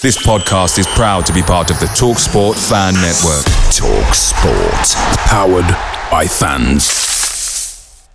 This 0.00 0.16
podcast 0.24 0.78
is 0.78 0.86
proud 0.86 1.26
to 1.26 1.32
be 1.32 1.42
part 1.42 1.72
of 1.72 1.80
the 1.80 1.86
TalkSport 1.86 2.54
Fan 2.68 2.94
Network. 2.94 3.44
TalkSport, 3.74 4.88
powered 5.26 5.66
by 6.08 6.24
fans. 6.24 8.08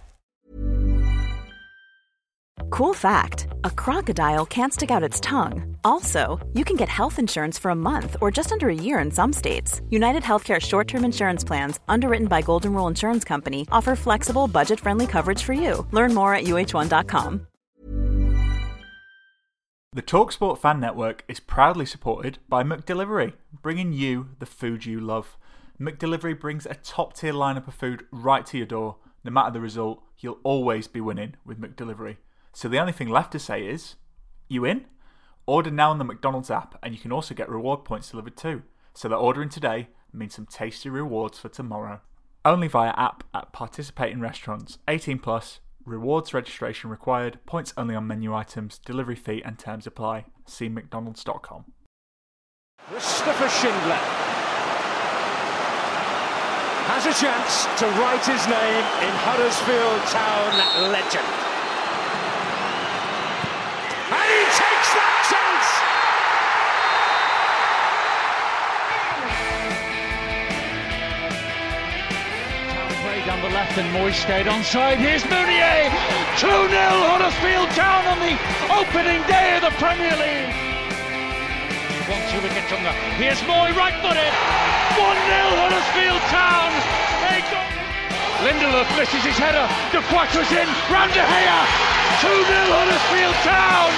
Cool 2.70 2.94
fact 2.94 3.48
a 3.66 3.70
crocodile 3.70 4.46
can't 4.46 4.72
stick 4.72 4.92
out 4.92 5.04
its 5.04 5.20
tongue. 5.20 5.76
Also, 5.84 6.40
you 6.54 6.64
can 6.64 6.78
get 6.78 6.88
health 6.88 7.20
insurance 7.20 7.60
for 7.60 7.70
a 7.72 7.76
month 7.76 8.16
or 8.22 8.32
just 8.32 8.54
under 8.54 8.70
a 8.70 8.74
year 8.74 9.00
in 9.00 9.12
some 9.12 9.34
states. 9.34 9.82
United 9.90 10.24
Healthcare 10.24 10.62
short 10.62 10.88
term 10.88 11.04
insurance 11.04 11.44
plans, 11.44 11.82
underwritten 11.90 12.28
by 12.28 12.42
Golden 12.42 12.74
Rule 12.74 12.88
Insurance 12.88 13.26
Company, 13.26 13.68
offer 13.74 13.98
flexible, 13.98 14.48
budget 14.48 14.80
friendly 14.80 15.06
coverage 15.06 15.44
for 15.44 15.52
you. 15.54 15.86
Learn 15.92 16.14
more 16.14 16.34
at 16.34 16.46
uh1.com. 16.46 17.46
The 19.96 20.02
Talksport 20.02 20.58
Fan 20.58 20.80
Network 20.80 21.24
is 21.28 21.40
proudly 21.40 21.86
supported 21.86 22.40
by 22.50 22.64
McDelivery, 22.64 23.34
bringing 23.62 23.94
you 23.94 24.30
the 24.40 24.48
food 24.48 24.88
you 24.88 25.00
love. 25.00 25.38
McDelivery 25.80 26.40
brings 26.40 26.66
a 26.66 26.74
top 26.74 27.14
tier 27.14 27.32
lineup 27.32 27.68
of 27.68 27.76
food 27.76 28.08
right 28.12 28.44
to 28.48 28.58
your 28.58 28.66
door. 28.66 28.96
No 29.24 29.30
matter 29.30 29.52
the 29.52 29.62
result, 29.62 30.02
you'll 30.18 30.40
always 30.42 30.88
be 30.88 31.00
winning 31.00 31.36
with 31.46 31.62
McDelivery. 31.62 32.18
So 32.54 32.68
the 32.68 32.80
only 32.80 32.92
thing 32.92 33.08
left 33.08 33.34
to 33.34 33.40
say 33.40 33.68
is, 33.68 33.94
you 34.48 34.66
in? 34.66 34.86
Order 35.46 35.70
now 35.70 35.92
on 35.92 36.00
the 36.00 36.06
McDonald's 36.06 36.50
app, 36.50 36.80
and 36.82 36.96
you 36.96 37.00
can 37.00 37.12
also 37.12 37.36
get 37.36 37.48
reward 37.48 37.86
points 37.86 38.10
delivered 38.10 38.36
too. 38.36 38.64
So 38.96 39.08
that 39.10 39.16
ordering 39.18 39.50
today 39.50 39.90
means 40.12 40.34
some 40.34 40.48
tasty 40.48 40.90
rewards 40.90 41.38
for 41.38 41.50
tomorrow. 41.50 42.02
Only 42.44 42.68
via 42.68 42.96
app 42.98 43.26
at 43.32 43.54
participating 43.54 44.22
restaurants. 44.22 44.80
18 44.88 45.20
plus. 45.20 45.60
Rewards 45.86 46.34
registration 46.34 46.90
required. 46.90 47.40
Points 47.46 47.74
only 47.78 47.96
on 47.96 48.08
menu 48.08 48.34
items. 48.34 48.80
Delivery 48.80 49.16
fee 49.16 49.42
and 49.44 49.60
terms 49.60 49.86
apply. 49.86 50.26
See 50.46 50.70
McDonald's.com. 50.70 51.66
Christopher 52.90 53.50
Schindler 53.50 54.00
has 56.86 57.06
a 57.06 57.14
chance 57.14 57.64
to 57.80 57.86
write 58.00 58.26
his 58.26 58.46
name 58.48 58.84
in 59.08 59.14
Huddersfield 59.24 60.02
Town 60.12 60.92
legend. 60.92 61.53
Left 73.64 73.80
and 73.80 73.96
Mooy 73.96 74.12
stayed 74.12 74.44
onside. 74.52 75.00
Here's 75.00 75.24
Mounié. 75.32 75.88
2 76.36 76.52
0 76.52 76.68
Huddersfield 77.08 77.72
Town 77.72 78.04
on 78.12 78.20
the 78.20 78.36
opening 78.76 79.24
day 79.24 79.56
of 79.56 79.64
the 79.64 79.72
Premier 79.80 80.12
League. 80.20 80.52
One 82.12 82.20
two 82.28 82.44
wicket 82.44 82.68
the. 82.68 82.92
Here's 83.16 83.40
Mooy 83.48 83.72
right 83.72 83.96
footed. 84.04 84.34
1 85.00 85.00
0 85.00 85.64
Huddersfield 85.64 86.20
Town. 86.28 86.76
They 87.24 87.40
go. 87.48 87.64
Lindelof 88.44 88.90
misses 89.00 89.24
his 89.24 89.40
header. 89.40 89.64
Depoitre's 89.96 90.52
in. 90.52 90.68
Round 90.92 91.16
De 91.16 91.24
Gea. 91.24 91.60
2 92.20 92.28
0 92.28 92.68
Huddersfield 92.68 93.38
Town. 93.48 93.96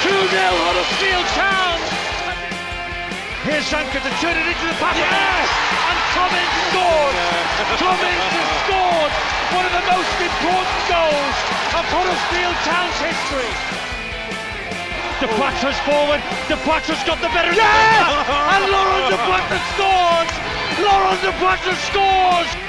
2 0.00 0.16
0 0.16 0.64
Huddersfield 0.64 1.28
Town. 1.36 1.73
Here's 3.44 3.68
Sanka 3.68 4.00
to 4.00 4.12
turn 4.24 4.40
it 4.40 4.46
into 4.48 4.66
the 4.72 4.78
pass. 4.80 4.96
Yes! 4.96 5.48
And 5.84 5.98
Cummins 6.16 6.56
scored! 6.72 7.16
Cummins 7.76 8.28
has 8.32 8.48
scored 8.64 9.12
one 9.52 9.64
of 9.68 9.74
the 9.76 9.84
most 9.84 10.16
important 10.16 10.80
goals 10.88 11.36
of 11.76 11.84
Huddersfield 11.92 12.56
Town's 12.64 12.98
history. 13.04 13.52
Depoitre's 15.20 15.76
forward. 15.84 16.24
Depoitre's 16.48 17.04
got 17.04 17.20
the 17.20 17.28
better. 17.36 17.52
Yes! 17.52 18.08
And 18.32 18.64
Laurent 18.72 19.12
De 19.12 19.18
Quattro 19.28 19.60
scores! 19.76 20.32
Laurent 20.80 21.20
Depoitre 21.20 21.76
scores! 21.92 22.63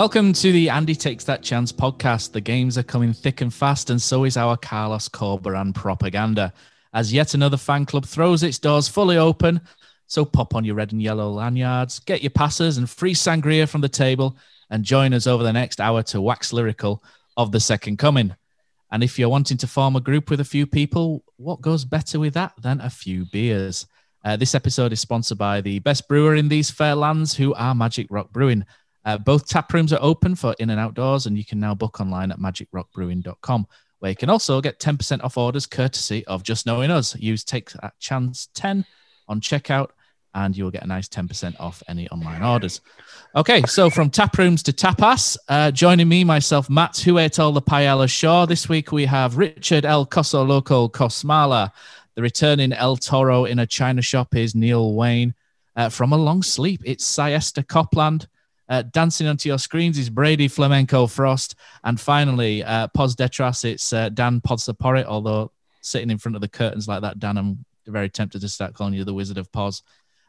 Welcome 0.00 0.32
to 0.32 0.50
the 0.50 0.70
Andy 0.70 0.94
Takes 0.94 1.24
That 1.24 1.42
Chance 1.42 1.72
podcast. 1.72 2.32
The 2.32 2.40
games 2.40 2.78
are 2.78 2.82
coming 2.82 3.12
thick 3.12 3.42
and 3.42 3.52
fast, 3.52 3.90
and 3.90 4.00
so 4.00 4.24
is 4.24 4.38
our 4.38 4.56
Carlos 4.56 5.10
Corberan 5.10 5.74
propaganda. 5.74 6.54
As 6.94 7.12
yet 7.12 7.34
another 7.34 7.58
fan 7.58 7.84
club 7.84 8.06
throws 8.06 8.42
its 8.42 8.58
doors 8.58 8.88
fully 8.88 9.18
open, 9.18 9.60
so 10.06 10.24
pop 10.24 10.54
on 10.54 10.64
your 10.64 10.76
red 10.76 10.92
and 10.92 11.02
yellow 11.02 11.30
lanyards, 11.30 11.98
get 11.98 12.22
your 12.22 12.30
passes 12.30 12.78
and 12.78 12.88
free 12.88 13.12
sangria 13.12 13.68
from 13.68 13.82
the 13.82 13.90
table, 13.90 14.38
and 14.70 14.84
join 14.84 15.12
us 15.12 15.26
over 15.26 15.42
the 15.42 15.52
next 15.52 15.82
hour 15.82 16.02
to 16.04 16.22
wax 16.22 16.50
lyrical 16.50 17.04
of 17.36 17.52
the 17.52 17.60
second 17.60 17.98
coming. 17.98 18.34
And 18.90 19.04
if 19.04 19.18
you're 19.18 19.28
wanting 19.28 19.58
to 19.58 19.66
form 19.66 19.96
a 19.96 20.00
group 20.00 20.30
with 20.30 20.40
a 20.40 20.44
few 20.44 20.66
people, 20.66 21.22
what 21.36 21.60
goes 21.60 21.84
better 21.84 22.18
with 22.18 22.32
that 22.32 22.54
than 22.58 22.80
a 22.80 22.88
few 22.88 23.26
beers? 23.26 23.86
Uh, 24.24 24.36
this 24.36 24.54
episode 24.54 24.94
is 24.94 25.00
sponsored 25.00 25.36
by 25.36 25.60
the 25.60 25.78
best 25.80 26.08
brewer 26.08 26.36
in 26.36 26.48
these 26.48 26.70
fair 26.70 26.94
lands, 26.94 27.34
who 27.34 27.52
are 27.52 27.74
Magic 27.74 28.06
Rock 28.08 28.32
Brewing. 28.32 28.64
Uh, 29.04 29.18
both 29.18 29.48
tap 29.48 29.72
rooms 29.72 29.92
are 29.92 30.02
open 30.02 30.34
for 30.34 30.54
in 30.58 30.70
and 30.70 30.80
outdoors, 30.80 31.26
and 31.26 31.36
you 31.36 31.44
can 31.44 31.58
now 31.58 31.74
book 31.74 32.00
online 32.00 32.30
at 32.30 32.38
magicrockbrewing.com, 32.38 33.66
where 34.00 34.10
you 34.10 34.16
can 34.16 34.30
also 34.30 34.60
get 34.60 34.78
10% 34.78 35.24
off 35.24 35.38
orders 35.38 35.66
courtesy 35.66 36.24
of 36.26 36.42
Just 36.42 36.66
Knowing 36.66 36.90
Us. 36.90 37.16
Use 37.16 37.44
Take 37.44 37.70
That 37.72 37.98
Chance 37.98 38.48
10 38.54 38.84
on 39.28 39.40
checkout, 39.40 39.90
and 40.34 40.56
you'll 40.56 40.70
get 40.70 40.82
a 40.82 40.86
nice 40.86 41.08
10% 41.08 41.58
off 41.58 41.82
any 41.88 42.08
online 42.10 42.42
orders. 42.42 42.82
Okay, 43.34 43.62
so 43.62 43.88
from 43.88 44.10
tap 44.10 44.36
rooms 44.36 44.62
to 44.64 44.72
tapas, 44.72 45.36
uh, 45.48 45.70
joining 45.70 46.08
me, 46.08 46.24
myself, 46.24 46.68
Matt, 46.68 46.98
who 46.98 47.18
ate 47.18 47.38
all 47.38 47.52
the 47.52 47.62
paella 47.62 48.08
Shaw. 48.08 48.44
This 48.44 48.68
week 48.68 48.92
we 48.92 49.06
have 49.06 49.38
Richard 49.38 49.84
El 49.84 50.06
Coso 50.06 50.46
Loco 50.46 50.88
Cosmala. 50.88 51.72
The 52.16 52.22
returning 52.22 52.72
El 52.72 52.96
Toro 52.96 53.44
in 53.44 53.60
a 53.60 53.66
China 53.66 54.02
shop 54.02 54.34
is 54.34 54.54
Neil 54.54 54.94
Wayne. 54.94 55.34
Uh, 55.76 55.88
from 55.88 56.12
a 56.12 56.16
long 56.16 56.42
sleep, 56.42 56.82
it's 56.84 57.04
Siesta 57.04 57.62
Copland. 57.62 58.28
Uh, 58.70 58.82
dancing 58.82 59.26
onto 59.26 59.48
your 59.48 59.58
screens 59.58 59.98
is 59.98 60.08
Brady 60.08 60.46
Flamenco 60.46 61.08
Frost. 61.08 61.56
And 61.82 62.00
finally, 62.00 62.62
uh, 62.62 62.86
Pos 62.88 63.16
Detras, 63.16 63.64
it's 63.64 63.92
uh, 63.92 64.08
Dan 64.10 64.40
Podsaporit, 64.40 65.04
although 65.04 65.50
sitting 65.80 66.08
in 66.08 66.18
front 66.18 66.36
of 66.36 66.40
the 66.40 66.48
curtains 66.48 66.86
like 66.86 67.02
that, 67.02 67.18
Dan, 67.18 67.36
I'm 67.36 67.64
very 67.86 68.08
tempted 68.08 68.40
to 68.42 68.48
start 68.48 68.74
calling 68.74 68.94
you 68.94 69.04
the 69.04 69.12
Wizard 69.12 69.38
of 69.38 69.50
Pos. 69.50 69.82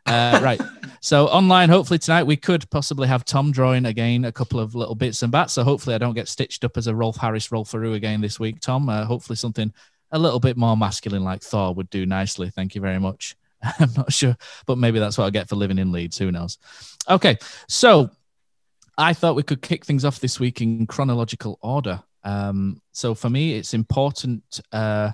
Uh, 0.07 0.39
right. 0.43 0.59
So 1.01 1.27
online, 1.27 1.69
hopefully 1.69 1.99
tonight 1.99 2.23
we 2.23 2.35
could 2.35 2.67
possibly 2.71 3.07
have 3.07 3.23
Tom 3.23 3.51
drawing 3.51 3.85
again 3.85 4.25
a 4.25 4.31
couple 4.31 4.59
of 4.59 4.73
little 4.73 4.95
bits 4.95 5.21
and 5.21 5.31
bats. 5.31 5.53
So 5.53 5.63
hopefully 5.63 5.93
I 5.93 5.99
don't 5.99 6.15
get 6.15 6.27
stitched 6.27 6.65
up 6.65 6.77
as 6.77 6.87
a 6.87 6.95
Rolf 6.95 7.17
Harris 7.17 7.51
Rolf 7.51 7.69
Faru 7.69 7.93
again 7.93 8.21
this 8.21 8.39
week, 8.39 8.59
Tom. 8.59 8.89
Uh, 8.89 9.05
hopefully 9.05 9.35
something 9.35 9.71
a 10.11 10.17
little 10.17 10.39
bit 10.39 10.57
more 10.57 10.75
masculine 10.75 11.23
like 11.23 11.43
Thor 11.43 11.75
would 11.75 11.91
do 11.91 12.07
nicely. 12.07 12.49
Thank 12.49 12.73
you 12.73 12.81
very 12.81 12.99
much. 12.99 13.35
I'm 13.79 13.93
not 13.95 14.11
sure, 14.11 14.35
but 14.65 14.79
maybe 14.79 14.97
that's 14.97 15.17
what 15.17 15.25
I 15.25 15.29
get 15.29 15.47
for 15.47 15.55
living 15.55 15.77
in 15.77 15.91
Leeds. 15.91 16.17
Who 16.17 16.31
knows? 16.31 16.57
Okay. 17.07 17.37
So 17.67 18.09
I 18.97 19.13
thought 19.13 19.35
we 19.35 19.43
could 19.43 19.61
kick 19.61 19.85
things 19.85 20.05
off 20.05 20.19
this 20.19 20.39
week 20.39 20.61
in 20.61 20.85
chronological 20.85 21.57
order. 21.61 22.01
Um, 22.23 22.81
so 22.91 23.15
for 23.15 23.29
me, 23.29 23.55
it's 23.55 23.73
important 23.73 24.61
uh, 24.71 25.11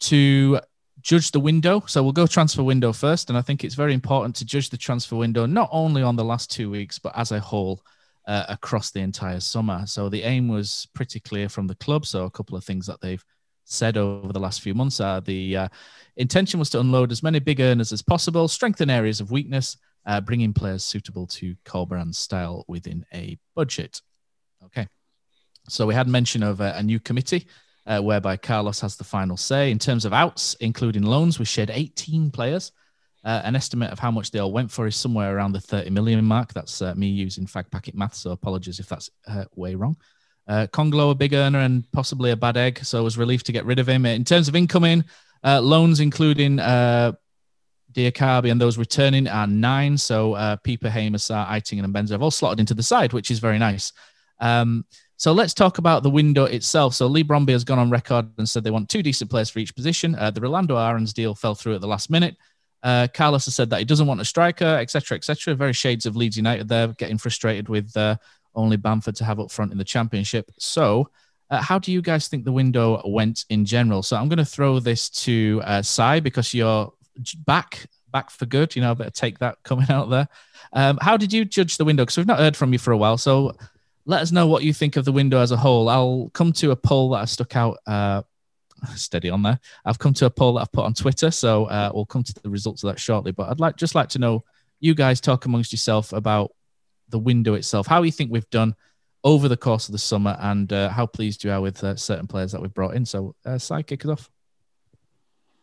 to 0.00 0.60
judge 1.00 1.30
the 1.30 1.40
window. 1.40 1.82
So 1.86 2.02
we'll 2.02 2.12
go 2.12 2.26
transfer 2.26 2.62
window 2.62 2.92
first, 2.92 3.28
and 3.28 3.38
I 3.38 3.42
think 3.42 3.64
it's 3.64 3.74
very 3.74 3.94
important 3.94 4.36
to 4.36 4.44
judge 4.44 4.70
the 4.70 4.76
transfer 4.76 5.16
window 5.16 5.46
not 5.46 5.68
only 5.72 6.02
on 6.02 6.16
the 6.16 6.24
last 6.24 6.50
two 6.50 6.70
weeks, 6.70 6.98
but 6.98 7.16
as 7.16 7.32
a 7.32 7.40
whole 7.40 7.82
uh, 8.26 8.44
across 8.48 8.90
the 8.90 9.00
entire 9.00 9.40
summer. 9.40 9.86
So 9.86 10.08
the 10.08 10.22
aim 10.22 10.48
was 10.48 10.88
pretty 10.94 11.20
clear 11.20 11.48
from 11.48 11.66
the 11.66 11.74
club. 11.76 12.06
So 12.06 12.24
a 12.24 12.30
couple 12.30 12.56
of 12.56 12.64
things 12.64 12.86
that 12.86 13.00
they've 13.00 13.24
said 13.64 13.96
over 13.96 14.32
the 14.32 14.40
last 14.40 14.62
few 14.62 14.74
months 14.74 15.00
are 15.00 15.20
the 15.20 15.56
uh, 15.56 15.68
intention 16.16 16.58
was 16.58 16.70
to 16.70 16.80
unload 16.80 17.12
as 17.12 17.22
many 17.22 17.38
big 17.38 17.60
earners 17.60 17.92
as 17.92 18.02
possible, 18.02 18.48
strengthen 18.48 18.90
areas 18.90 19.20
of 19.20 19.30
weakness, 19.30 19.76
uh, 20.10 20.20
bringing 20.20 20.52
players 20.52 20.82
suitable 20.82 21.24
to 21.24 21.54
Corberan's 21.64 22.18
style 22.18 22.64
within 22.66 23.06
a 23.14 23.38
budget. 23.54 24.00
Okay. 24.64 24.88
So 25.68 25.86
we 25.86 25.94
had 25.94 26.08
mention 26.08 26.42
of 26.42 26.60
a, 26.60 26.72
a 26.76 26.82
new 26.82 26.98
committee 26.98 27.46
uh, 27.86 28.00
whereby 28.00 28.36
Carlos 28.36 28.80
has 28.80 28.96
the 28.96 29.04
final 29.04 29.36
say. 29.36 29.70
In 29.70 29.78
terms 29.78 30.04
of 30.04 30.12
outs, 30.12 30.56
including 30.58 31.04
loans, 31.04 31.38
we 31.38 31.44
shared 31.44 31.70
18 31.70 32.32
players. 32.32 32.72
Uh, 33.22 33.40
an 33.44 33.54
estimate 33.54 33.92
of 33.92 34.00
how 34.00 34.10
much 34.10 34.32
they 34.32 34.40
all 34.40 34.50
went 34.50 34.72
for 34.72 34.88
is 34.88 34.96
somewhere 34.96 35.36
around 35.36 35.52
the 35.52 35.60
30 35.60 35.90
million 35.90 36.24
mark. 36.24 36.52
That's 36.54 36.82
uh, 36.82 36.92
me 36.96 37.06
using 37.06 37.46
fag 37.46 37.70
packet 37.70 37.94
math, 37.94 38.14
so 38.14 38.32
apologies 38.32 38.80
if 38.80 38.88
that's 38.88 39.10
uh, 39.28 39.44
way 39.54 39.76
wrong. 39.76 39.96
Uh, 40.48 40.66
Kongolo, 40.72 41.12
a 41.12 41.14
big 41.14 41.34
earner 41.34 41.60
and 41.60 41.84
possibly 41.92 42.32
a 42.32 42.36
bad 42.36 42.56
egg, 42.56 42.84
so 42.84 42.98
I 42.98 43.02
was 43.02 43.16
relieved 43.16 43.46
to 43.46 43.52
get 43.52 43.64
rid 43.64 43.78
of 43.78 43.88
him. 43.88 44.06
In 44.06 44.24
terms 44.24 44.48
of 44.48 44.56
incoming, 44.56 45.04
uh, 45.44 45.60
loans 45.60 46.00
including 46.00 46.58
uh, 46.58 47.12
Diakhaby 47.92 48.50
and 48.50 48.60
those 48.60 48.78
returning 48.78 49.28
are 49.28 49.46
nine. 49.46 49.96
So 49.98 50.34
uh, 50.34 50.56
Hamersar, 50.64 51.46
Eitingen, 51.48 51.84
and 51.84 51.94
Mbenza 51.94 52.10
have 52.10 52.22
all 52.22 52.30
slotted 52.30 52.60
into 52.60 52.74
the 52.74 52.82
side, 52.82 53.12
which 53.12 53.30
is 53.30 53.38
very 53.38 53.58
nice. 53.58 53.92
Um, 54.38 54.84
so 55.16 55.32
let's 55.32 55.54
talk 55.54 55.78
about 55.78 56.02
the 56.02 56.10
window 56.10 56.44
itself. 56.44 56.94
So 56.94 57.06
Leigh 57.06 57.24
Bromby 57.24 57.50
has 57.50 57.64
gone 57.64 57.78
on 57.78 57.90
record 57.90 58.30
and 58.38 58.48
said 58.48 58.64
they 58.64 58.70
want 58.70 58.88
two 58.88 59.02
decent 59.02 59.30
players 59.30 59.50
for 59.50 59.58
each 59.58 59.74
position. 59.74 60.14
Uh, 60.14 60.30
the 60.30 60.40
Rolando 60.40 60.76
Aarons 60.76 61.12
deal 61.12 61.34
fell 61.34 61.54
through 61.54 61.74
at 61.74 61.80
the 61.80 61.88
last 61.88 62.08
minute. 62.10 62.36
Uh, 62.82 63.06
Carlos 63.12 63.44
has 63.44 63.54
said 63.54 63.68
that 63.70 63.80
he 63.80 63.84
doesn't 63.84 64.06
want 64.06 64.20
a 64.20 64.24
striker, 64.24 64.78
etc., 64.80 65.16
etc. 65.16 65.54
Very 65.54 65.74
shades 65.74 66.06
of 66.06 66.16
Leeds 66.16 66.36
United 66.36 66.68
there, 66.68 66.88
getting 66.88 67.18
frustrated 67.18 67.68
with 67.68 67.94
uh, 67.96 68.16
only 68.54 68.78
Bamford 68.78 69.16
to 69.16 69.24
have 69.24 69.38
up 69.38 69.50
front 69.50 69.72
in 69.72 69.78
the 69.78 69.84
Championship. 69.84 70.50
So 70.58 71.10
Uh, 71.50 71.60
how 71.60 71.80
do 71.80 71.90
you 71.90 72.00
guys 72.00 72.28
think 72.28 72.44
the 72.44 72.52
window 72.52 73.02
went 73.04 73.44
in 73.48 73.64
general? 73.64 74.02
So 74.02 74.16
I'm 74.16 74.28
going 74.28 74.38
to 74.38 74.44
throw 74.44 74.78
this 74.80 75.10
to 75.24 75.60
uh, 75.64 75.82
Si 75.82 76.20
because 76.20 76.54
you're 76.54 76.92
back 77.46 77.86
back 78.12 78.30
for 78.30 78.46
good. 78.46 78.74
You 78.74 78.82
know, 78.82 78.90
I 78.90 78.94
better 78.94 79.10
take 79.10 79.38
that 79.38 79.62
coming 79.62 79.90
out 79.90 80.10
there. 80.10 80.28
Um, 80.72 80.98
how 81.00 81.16
did 81.16 81.32
you 81.32 81.44
judge 81.44 81.76
the 81.76 81.84
window? 81.84 82.02
Because 82.04 82.16
we've 82.16 82.26
not 82.26 82.38
heard 82.38 82.56
from 82.56 82.72
you 82.72 82.78
for 82.78 82.92
a 82.92 82.96
while. 82.96 83.18
So 83.18 83.56
let 84.04 84.22
us 84.22 84.32
know 84.32 84.46
what 84.46 84.64
you 84.64 84.72
think 84.72 84.96
of 84.96 85.04
the 85.04 85.12
window 85.12 85.38
as 85.38 85.52
a 85.52 85.56
whole. 85.56 85.88
I'll 85.88 86.30
come 86.34 86.52
to 86.54 86.70
a 86.70 86.76
poll 86.76 87.10
that 87.10 87.22
I 87.22 87.24
stuck 87.26 87.56
out. 87.56 87.78
Uh, 87.86 88.22
steady 88.94 89.30
on 89.30 89.42
there. 89.42 89.60
I've 89.84 89.98
come 89.98 90.14
to 90.14 90.26
a 90.26 90.30
poll 90.30 90.54
that 90.54 90.62
I've 90.62 90.72
put 90.72 90.84
on 90.84 90.94
Twitter, 90.94 91.30
so 91.30 91.66
uh, 91.66 91.90
we'll 91.94 92.06
come 92.06 92.22
to 92.22 92.34
the 92.42 92.50
results 92.50 92.82
of 92.82 92.90
that 92.90 93.00
shortly. 93.00 93.32
But 93.32 93.50
I'd 93.50 93.60
like 93.60 93.76
just 93.76 93.94
like 93.94 94.08
to 94.10 94.18
know 94.18 94.44
you 94.80 94.94
guys 94.94 95.20
talk 95.20 95.44
amongst 95.44 95.72
yourself 95.72 96.12
about 96.12 96.52
the 97.08 97.18
window 97.18 97.54
itself, 97.54 97.86
how 97.86 98.02
you 98.02 98.12
think 98.12 98.30
we've 98.30 98.48
done 98.50 98.74
over 99.22 99.48
the 99.48 99.56
course 99.56 99.88
of 99.88 99.92
the 99.92 99.98
summer, 99.98 100.36
and 100.40 100.72
uh, 100.72 100.88
how 100.88 101.06
pleased 101.06 101.44
you 101.44 101.50
are 101.50 101.60
with 101.60 101.82
uh, 101.84 101.96
certain 101.96 102.26
players 102.26 102.52
that 102.52 102.62
we've 102.62 102.72
brought 102.72 102.94
in. 102.94 103.04
So, 103.04 103.34
uh, 103.44 103.58
Si, 103.58 103.82
kick 103.82 104.04
us 104.04 104.10
off. 104.10 104.30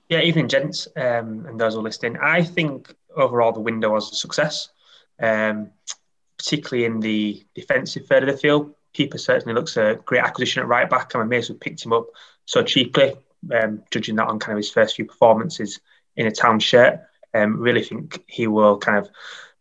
Yeah, 0.10 0.22
evening, 0.22 0.48
gents, 0.48 0.88
um, 0.96 1.46
and 1.48 1.60
those 1.60 1.74
who 1.74 1.82
are 1.82 1.84
listening. 1.84 2.16
I 2.18 2.42
think 2.42 2.96
overall 3.14 3.52
the 3.52 3.60
window 3.60 3.92
was 3.92 4.10
a 4.12 4.16
success, 4.16 4.70
um, 5.22 5.72
particularly 6.38 6.86
in 6.86 7.02
the 7.02 7.46
defensive 7.54 8.06
third 8.06 8.24
of 8.24 8.34
the 8.34 8.38
field. 8.38 8.74
Keeper 8.94 9.18
certainly 9.18 9.54
looks 9.54 9.76
a 9.76 10.00
great 10.06 10.24
acquisition 10.24 10.62
at 10.62 10.70
right 10.70 10.90
back. 10.90 11.14
I'm 11.14 11.22
amazed 11.22 11.50
we 11.50 11.58
picked 11.58 11.84
him 11.84 11.92
up 11.92 12.08
so 12.46 12.64
cheaply, 12.64 13.16
um, 13.54 13.84
judging 13.92 14.16
that 14.16 14.30
on 14.30 14.40
kind 14.40 14.54
of 14.54 14.58
his 14.58 14.72
first 14.72 14.96
few 14.96 15.04
performances 15.04 15.82
in 16.16 16.26
a 16.26 16.32
town 16.32 16.62
shirt. 16.62 17.02
Um, 17.34 17.60
really 17.60 17.84
think 17.84 18.24
he 18.28 18.48
will 18.48 18.78
kind 18.78 18.98
of 18.98 19.10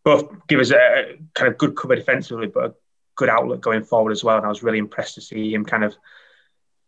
both 0.05 0.47
give 0.47 0.61
us 0.61 0.71
a 0.71 1.17
kind 1.33 1.51
of 1.51 1.57
good 1.57 1.75
cover 1.75 1.97
defensively, 1.97 2.47
but 2.47 2.63
a 2.63 2.75
good 3.17 3.27
outlook 3.27 3.59
going 3.59 3.83
forward 3.83 4.11
as 4.11 4.23
well. 4.23 4.37
And 4.37 4.45
I 4.45 4.49
was 4.49 4.63
really 4.63 4.77
impressed 4.77 5.15
to 5.15 5.21
see 5.21 5.53
him 5.53 5.65
kind 5.65 5.83
of 5.83 5.93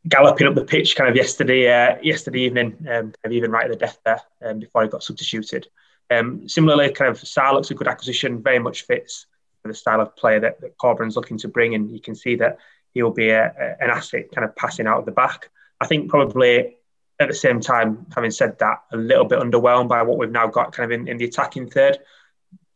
galloping 0.09 0.47
up 0.47 0.56
the 0.56 0.65
pitch 0.65 0.95
kind 0.95 1.09
of 1.09 1.15
yesterday 1.15 1.71
uh, 1.71 1.97
yesterday 2.01 2.41
evening, 2.41 2.85
um, 2.91 3.13
even 3.29 3.51
right 3.51 3.65
at 3.65 3.71
the 3.71 3.77
death 3.77 4.00
there 4.03 4.21
um, 4.44 4.59
before 4.59 4.83
he 4.83 4.89
got 4.89 5.03
substituted. 5.03 5.67
Um, 6.09 6.50
similarly, 6.50 6.91
kind 6.91 7.09
of 7.09 7.19
Sarr 7.19 7.53
looks 7.53 7.71
a 7.71 7.75
good 7.75 7.88
acquisition, 7.88 8.41
very 8.41 8.59
much 8.59 8.83
fits 8.83 9.27
the 9.63 9.73
style 9.73 10.01
of 10.01 10.15
player 10.15 10.39
that, 10.39 10.61
that 10.61 10.77
Corberan's 10.77 11.15
looking 11.15 11.38
to 11.39 11.47
bring, 11.47 11.75
and 11.75 11.91
you 11.91 12.01
can 12.01 12.15
see 12.15 12.35
that 12.38 12.57
he 12.94 13.03
will 13.03 13.11
be 13.11 13.29
a, 13.29 13.45
a, 13.45 13.83
an 13.83 13.89
asset 13.89 14.31
kind 14.33 14.45
of 14.45 14.56
passing 14.56 14.88
out 14.88 15.00
of 15.00 15.06
the 15.06 15.11
back. 15.11 15.50
I 15.79 15.88
think 15.88 16.09
probably 16.09 16.77
at 17.19 17.27
the 17.27 17.33
same 17.33 17.59
time, 17.59 18.06
having 18.15 18.31
said 18.31 18.57
that, 18.59 18.83
a 18.91 18.97
little 18.97 19.25
bit 19.25 19.39
underwhelmed 19.39 19.89
by 19.89 20.01
what 20.03 20.17
we've 20.17 20.31
now 20.31 20.47
got 20.47 20.71
kind 20.71 20.91
of 20.91 21.00
in, 21.00 21.07
in 21.07 21.17
the 21.17 21.25
attacking 21.25 21.69
third. 21.69 22.00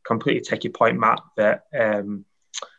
Completely 0.06 0.42
take 0.42 0.66
your 0.66 0.74
point, 0.74 1.00
Matt, 1.00 1.22
that 1.38 1.66
um, 1.78 2.26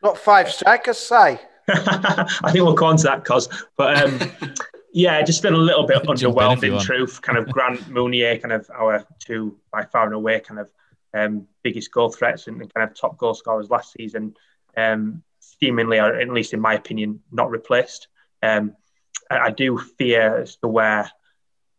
not 0.03 0.19
five 0.19 0.51
strikers, 0.51 0.99
say. 0.99 1.41
I 1.69 2.51
think 2.53 2.65
we'll 2.65 2.75
go 2.75 2.87
on 2.87 2.97
to 2.99 3.05
that, 3.05 3.25
cause 3.25 3.49
but 3.77 4.03
um, 4.03 4.55
yeah, 4.93 5.23
just 5.23 5.43
been 5.43 5.55
a 5.55 5.59
little 5.59 5.87
bit 5.87 6.03
underwhelmed 6.03 6.63
in 6.63 6.79
truth. 6.81 7.21
Kind 7.23 7.39
of 7.39 7.49
Grant 7.49 7.81
Mounié, 7.91 8.41
kind 8.41 8.53
of 8.53 8.71
our 8.71 9.05
two 9.19 9.59
by 9.73 9.85
far 9.85 10.07
and 10.07 10.15
away 10.15 10.41
kind 10.41 10.61
of 10.61 10.71
um, 11.15 11.47
biggest 11.63 11.91
goal 11.93 12.11
threats 12.11 12.47
and 12.47 12.59
kind 12.75 12.89
of 12.89 12.95
top 12.95 13.17
goal 13.19 13.35
scorers 13.35 13.71
last 13.71 13.93
season. 13.93 14.35
Um, 14.77 15.23
seemingly, 15.61 15.99
or 15.99 16.15
at 16.15 16.29
least 16.29 16.53
in 16.53 16.61
my 16.61 16.75
opinion, 16.75 17.21
not 17.31 17.51
replaced. 17.51 18.09
Um, 18.43 18.77
I, 19.31 19.39
I, 19.39 19.51
do 19.51 19.79
fear 19.79 20.39
as 20.43 20.57
to 20.57 20.69
where 20.69 21.11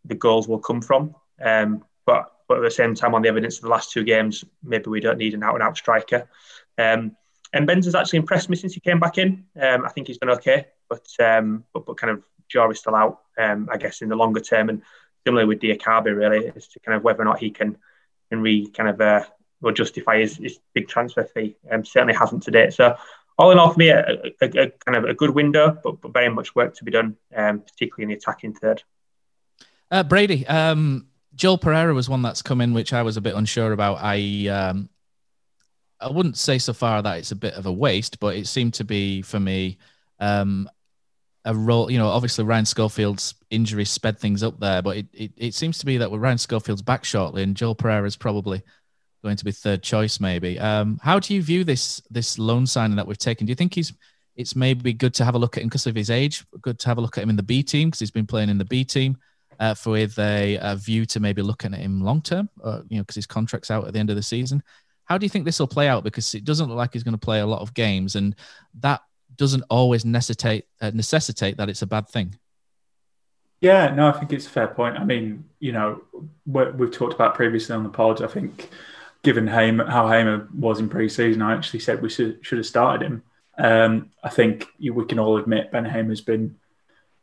the 0.05 0.15
goals 0.15 0.47
will 0.47 0.59
come 0.59 0.81
from. 0.81 1.15
Um, 1.41 1.83
but 2.05 2.31
but 2.47 2.57
at 2.57 2.63
the 2.63 2.71
same 2.71 2.95
time, 2.95 3.15
on 3.15 3.21
the 3.21 3.29
evidence 3.29 3.57
of 3.57 3.63
the 3.63 3.69
last 3.69 3.91
two 3.91 4.03
games, 4.03 4.43
maybe 4.63 4.89
we 4.89 4.99
don't 4.99 5.17
need 5.17 5.33
an 5.33 5.43
out 5.43 5.55
and 5.55 5.63
out 5.63 5.77
striker. 5.77 6.29
Um, 6.77 7.15
and 7.55 7.67
Mbenza 7.67 7.85
has 7.85 7.95
actually 7.95 8.17
impressed 8.17 8.49
me 8.49 8.57
since 8.57 8.73
he 8.73 8.81
came 8.81 8.99
back 8.99 9.17
in. 9.17 9.45
Um, 9.59 9.85
I 9.85 9.89
think 9.89 10.07
he's 10.07 10.17
done 10.17 10.29
okay, 10.31 10.67
but 10.89 11.07
um, 11.19 11.63
but, 11.73 11.85
but 11.85 11.97
kind 11.97 12.11
of 12.11 12.23
Jaw 12.49 12.69
is 12.69 12.79
still 12.79 12.95
out, 12.95 13.21
um, 13.37 13.69
I 13.71 13.77
guess, 13.77 14.01
in 14.01 14.09
the 14.09 14.15
longer 14.15 14.41
term. 14.41 14.67
And 14.67 14.81
similarly 15.25 15.47
with 15.47 15.61
Diakhaby, 15.61 16.15
really, 16.15 16.51
as 16.53 16.67
to 16.67 16.79
kind 16.81 16.97
of 16.97 17.03
whether 17.03 17.21
or 17.21 17.25
not 17.25 17.39
he 17.39 17.49
can 17.49 17.77
can 18.29 18.41
re 18.41 18.67
kind 18.67 18.89
of 18.89 18.99
uh, 18.99 19.23
will 19.61 19.71
justify 19.71 20.19
his, 20.19 20.35
his 20.35 20.59
big 20.73 20.89
transfer 20.89 21.23
fee. 21.23 21.55
Um, 21.71 21.85
certainly 21.85 22.13
hasn't 22.13 22.43
to 22.43 22.51
date. 22.51 22.73
So 22.73 22.97
all 23.37 23.51
in 23.51 23.57
all, 23.57 23.71
for 23.71 23.79
me, 23.79 23.89
a, 23.89 24.01
a, 24.01 24.45
a 24.45 24.69
kind 24.71 24.97
of 24.97 25.05
a 25.05 25.13
good 25.13 25.29
window, 25.29 25.77
but, 25.81 26.01
but, 26.01 26.13
very 26.13 26.29
much 26.29 26.55
work 26.55 26.75
to 26.75 26.83
be 26.83 26.91
done, 26.91 27.15
um, 27.35 27.61
particularly 27.61 28.03
in 28.03 28.09
the 28.09 28.15
attacking 28.15 28.53
third. 28.53 28.83
Uh, 29.91 30.03
Brady, 30.03 30.45
um, 30.47 31.07
Joel 31.35 31.57
Pereira 31.57 31.93
was 31.93 32.09
one 32.09 32.21
that's 32.21 32.41
come 32.41 32.59
in, 32.61 32.73
which 32.73 32.91
I 32.93 33.01
was 33.01 33.17
a 33.17 33.21
bit 33.21 33.35
unsure 33.35 33.71
about. 33.71 33.99
I 34.01 34.47
um, 34.47 34.89
I 35.99 36.09
wouldn't 36.09 36.37
say 36.37 36.57
so 36.57 36.73
far 36.73 37.01
that 37.01 37.17
it's 37.17 37.31
a 37.31 37.35
bit 37.35 37.53
of 37.53 37.65
a 37.65 37.71
waste, 37.71 38.19
but 38.19 38.35
it 38.35 38.47
seemed 38.47 38.73
to 38.75 38.83
be 38.83 39.21
for 39.21 39.39
me 39.39 39.77
um, 40.19 40.69
a 41.45 41.55
role. 41.55 41.89
You 41.89 41.97
know, 41.97 42.07
obviously 42.07 42.43
Ryan 42.43 42.65
Schofield's 42.65 43.35
injury 43.49 43.85
sped 43.85 44.19
things 44.19 44.43
up 44.43 44.59
there, 44.59 44.81
but 44.81 44.97
it, 44.97 45.07
it, 45.13 45.31
it 45.37 45.53
seems 45.53 45.77
to 45.79 45.85
be 45.85 45.97
that 45.97 46.11
with 46.11 46.21
Ryan 46.21 46.37
Schofield's 46.37 46.81
back 46.81 47.05
shortly, 47.05 47.43
and 47.43 47.55
Joel 47.55 47.75
Pereira 47.75 48.05
is 48.05 48.17
probably 48.17 48.61
going 49.23 49.37
to 49.37 49.45
be 49.45 49.51
third 49.51 49.81
choice, 49.81 50.19
maybe. 50.19 50.59
Um, 50.59 50.99
how 51.01 51.19
do 51.19 51.33
you 51.33 51.41
view 51.41 51.63
this 51.63 52.01
this 52.09 52.37
loan 52.37 52.65
signing 52.67 52.97
that 52.97 53.07
we've 53.07 53.17
taken? 53.17 53.45
Do 53.45 53.51
you 53.51 53.55
think 53.55 53.73
he's 53.73 53.93
it's 54.35 54.55
maybe 54.55 54.93
good 54.93 55.13
to 55.15 55.25
have 55.25 55.35
a 55.35 55.39
look 55.39 55.57
at 55.57 55.63
him 55.63 55.69
because 55.69 55.87
of 55.87 55.95
his 55.95 56.09
age? 56.09 56.45
Good 56.61 56.79
to 56.79 56.87
have 56.87 56.97
a 56.97 57.01
look 57.01 57.17
at 57.17 57.23
him 57.23 57.29
in 57.29 57.35
the 57.35 57.43
B 57.43 57.63
team 57.63 57.89
because 57.89 57.99
he's 57.99 58.11
been 58.11 58.27
playing 58.27 58.49
in 58.49 58.57
the 58.57 58.65
B 58.65 58.83
team. 58.83 59.17
Uh, 59.57 59.73
for 59.73 59.91
with 59.91 60.19
a, 60.19 60.57
a, 60.61 60.75
view 60.75 61.05
to 61.05 61.21
maybe 61.21 61.41
looking 61.41 61.73
at 61.73 61.79
him 61.79 62.01
long 62.01 62.21
term, 62.21 62.49
uh, 62.61 62.81
you 62.89 62.97
know, 62.97 63.03
because 63.03 63.15
his 63.15 63.25
contract's 63.25 63.71
out 63.71 63.87
at 63.87 63.93
the 63.93 63.99
end 63.99 64.09
of 64.09 64.17
the 64.17 64.21
season. 64.21 64.61
How 65.05 65.17
do 65.17 65.25
you 65.25 65.29
think 65.29 65.45
this 65.45 65.59
will 65.59 65.67
play 65.67 65.87
out? 65.87 66.03
Because 66.03 66.33
it 66.35 66.43
doesn't 66.43 66.67
look 66.67 66.77
like 66.77 66.93
he's 66.93 67.03
going 67.03 67.13
to 67.13 67.17
play 67.17 67.39
a 67.39 67.45
lot 67.45 67.61
of 67.61 67.73
games, 67.73 68.15
and 68.15 68.35
that 68.79 69.01
doesn't 69.35 69.63
always 69.69 70.05
necessitate 70.05 70.65
uh, 70.81 70.91
necessitate 70.93 71.57
that 71.57 71.69
it's 71.69 71.81
a 71.81 71.87
bad 71.87 72.07
thing. 72.09 72.37
Yeah, 73.61 73.93
no, 73.93 74.07
I 74.07 74.11
think 74.11 74.33
it's 74.33 74.47
a 74.47 74.49
fair 74.49 74.67
point. 74.67 74.97
I 74.97 75.03
mean, 75.03 75.45
you 75.59 75.71
know, 75.71 76.01
what 76.43 76.77
we've 76.77 76.91
talked 76.91 77.13
about 77.13 77.35
previously 77.35 77.75
on 77.75 77.83
the 77.83 77.89
pod, 77.89 78.21
I 78.21 78.27
think, 78.27 78.69
given 79.23 79.47
Hamer, 79.47 79.89
how 79.89 80.07
Hamer 80.07 80.47
was 80.53 80.79
in 80.79 80.89
pre-season, 80.89 81.41
I 81.41 81.53
actually 81.53 81.79
said 81.79 82.01
we 82.01 82.09
should, 82.09 82.45
should 82.45 82.57
have 82.59 82.67
started 82.67 83.05
him. 83.05 83.23
Um, 83.57 84.11
I 84.23 84.29
think 84.29 84.67
we 84.79 85.05
can 85.05 85.19
all 85.19 85.37
admit 85.37 85.71
Ben 85.71 85.85
Hamer's 85.85 86.21
been 86.21 86.57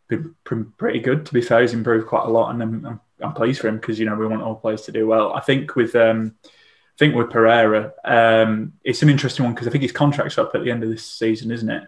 been 0.08 0.35
pretty 0.44 1.00
good. 1.00 1.25
To 1.26 1.32
be 1.32 1.40
fair, 1.40 1.62
he's 1.62 1.75
improved 1.75 2.06
quite 2.06 2.26
a 2.26 2.31
lot, 2.31 2.50
and 2.50 2.62
I'm, 2.62 2.87
I'm, 2.87 3.00
I'm 3.20 3.35
pleased 3.35 3.61
for 3.61 3.69
him 3.69 3.76
because 3.76 3.99
you 3.99 4.06
know 4.06 4.17
we 4.17 4.26
want 4.26 4.43
all 4.43 4.55
players 4.55 4.82
to 4.82 4.93
do 4.93 5.06
well. 5.06 5.32
I 5.32 5.40
think 5.40 5.76
with 5.76 5.94
um, 5.94 6.35
think 7.02 7.16
with 7.16 7.31
Pereira, 7.31 7.93
um, 8.04 8.75
it's 8.84 9.02
an 9.02 9.10
interesting 9.10 9.44
one 9.44 9.54
because 9.54 9.66
I 9.66 9.72
think 9.72 9.82
his 9.82 9.90
contract's 9.90 10.38
up 10.38 10.54
at 10.54 10.62
the 10.62 10.70
end 10.70 10.84
of 10.84 10.88
this 10.90 11.04
season, 11.04 11.50
isn't 11.50 11.69
it? 11.69 11.82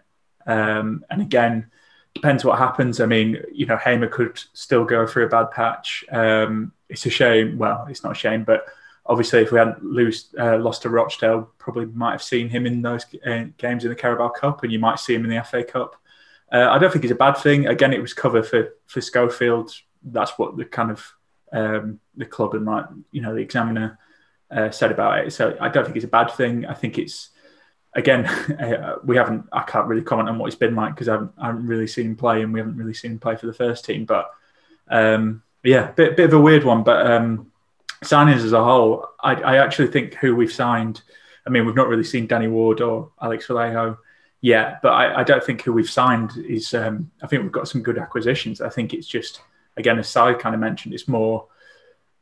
Um, 0.44 1.04
and 1.08 1.22
again, 1.22 1.70
depends 2.14 2.44
what 2.44 2.58
happens. 2.58 3.00
I 3.00 3.06
mean, 3.06 3.40
you 3.52 3.64
know, 3.66 3.76
Hamer 3.76 4.08
could 4.08 4.42
still 4.54 4.84
go 4.84 5.06
through 5.06 5.26
a 5.26 5.28
bad 5.28 5.52
patch. 5.52 6.04
Um, 6.10 6.72
it's 6.88 7.06
a 7.06 7.10
shame. 7.10 7.58
Well, 7.58 7.86
it's 7.88 8.02
not 8.02 8.10
a 8.10 8.16
shame, 8.16 8.42
but 8.42 8.66
obviously, 9.06 9.42
if 9.42 9.52
we 9.52 9.58
hadn't 9.58 9.84
lose, 9.84 10.34
uh, 10.36 10.58
lost 10.58 10.82
to 10.82 10.90
Rochdale, 10.90 11.48
probably 11.58 11.86
might 11.86 12.12
have 12.12 12.22
seen 12.22 12.48
him 12.48 12.66
in 12.66 12.82
those 12.82 13.06
uh, 13.24 13.44
games 13.56 13.84
in 13.84 13.90
the 13.90 13.96
Carabao 13.96 14.30
Cup, 14.30 14.64
and 14.64 14.72
you 14.72 14.80
might 14.80 14.98
see 14.98 15.14
him 15.14 15.24
in 15.24 15.30
the 15.30 15.44
FA 15.44 15.62
Cup. 15.62 15.94
Uh, 16.50 16.70
I 16.72 16.78
don't 16.78 16.92
think 16.92 17.04
it's 17.04 17.12
a 17.12 17.16
bad 17.16 17.36
thing. 17.36 17.68
Again, 17.68 17.92
it 17.92 18.02
was 18.02 18.14
cover 18.14 18.42
for 18.42 18.74
for 18.86 19.00
Schofield. 19.00 19.72
That's 20.02 20.32
what 20.38 20.56
the 20.56 20.64
kind 20.64 20.90
of 20.90 21.14
um, 21.52 22.00
the 22.16 22.26
club 22.26 22.54
and 22.54 22.66
like 22.66 22.86
you 23.12 23.20
know 23.22 23.32
the 23.32 23.42
Examiner 23.42 23.96
uh, 24.54 24.70
said 24.70 24.92
about 24.92 25.26
it. 25.26 25.32
So 25.32 25.56
I 25.60 25.68
don't 25.68 25.84
think 25.84 25.96
it's 25.96 26.04
a 26.04 26.08
bad 26.08 26.30
thing. 26.30 26.64
I 26.64 26.74
think 26.74 26.98
it's 26.98 27.30
again 27.94 28.26
uh, 28.60 28.96
we 29.04 29.16
haven't. 29.16 29.46
I 29.52 29.62
can't 29.62 29.88
really 29.88 30.02
comment 30.02 30.28
on 30.28 30.38
what 30.38 30.46
it's 30.46 30.56
been 30.56 30.74
like 30.74 30.94
because 30.94 31.08
I 31.08 31.12
haven't, 31.12 31.32
I 31.38 31.46
haven't, 31.46 31.66
really 31.66 31.86
seen 31.86 32.06
him 32.06 32.16
play, 32.16 32.42
and 32.42 32.52
we 32.52 32.60
haven't 32.60 32.76
really 32.76 32.94
seen 32.94 33.12
him 33.12 33.18
play 33.18 33.36
for 33.36 33.46
the 33.46 33.52
first 33.52 33.84
team. 33.84 34.04
But 34.04 34.30
um, 34.88 35.42
yeah, 35.62 35.90
bit 35.90 36.16
bit 36.16 36.26
of 36.26 36.34
a 36.34 36.40
weird 36.40 36.64
one. 36.64 36.84
But 36.84 37.10
um, 37.10 37.50
signings 38.02 38.44
as 38.44 38.52
a 38.52 38.62
whole, 38.62 39.08
I, 39.20 39.34
I, 39.34 39.56
actually 39.56 39.88
think 39.88 40.14
who 40.14 40.36
we've 40.36 40.52
signed. 40.52 41.02
I 41.46 41.50
mean, 41.50 41.66
we've 41.66 41.74
not 41.74 41.88
really 41.88 42.04
seen 42.04 42.26
Danny 42.26 42.48
Ward 42.48 42.80
or 42.80 43.10
Alex 43.20 43.46
Vallejo 43.46 43.98
yet, 44.40 44.80
but 44.82 44.92
I, 44.92 45.20
I 45.20 45.24
don't 45.24 45.44
think 45.44 45.62
who 45.62 45.72
we've 45.72 45.90
signed 45.90 46.32
is. 46.36 46.72
Um, 46.74 47.10
I 47.22 47.26
think 47.26 47.42
we've 47.42 47.52
got 47.52 47.68
some 47.68 47.82
good 47.82 47.98
acquisitions. 47.98 48.60
I 48.60 48.68
think 48.68 48.94
it's 48.94 49.06
just 49.06 49.42
again, 49.76 49.98
as 49.98 50.08
Sai 50.08 50.34
kind 50.34 50.54
of 50.54 50.60
mentioned, 50.60 50.94
it's 50.94 51.08
more 51.08 51.48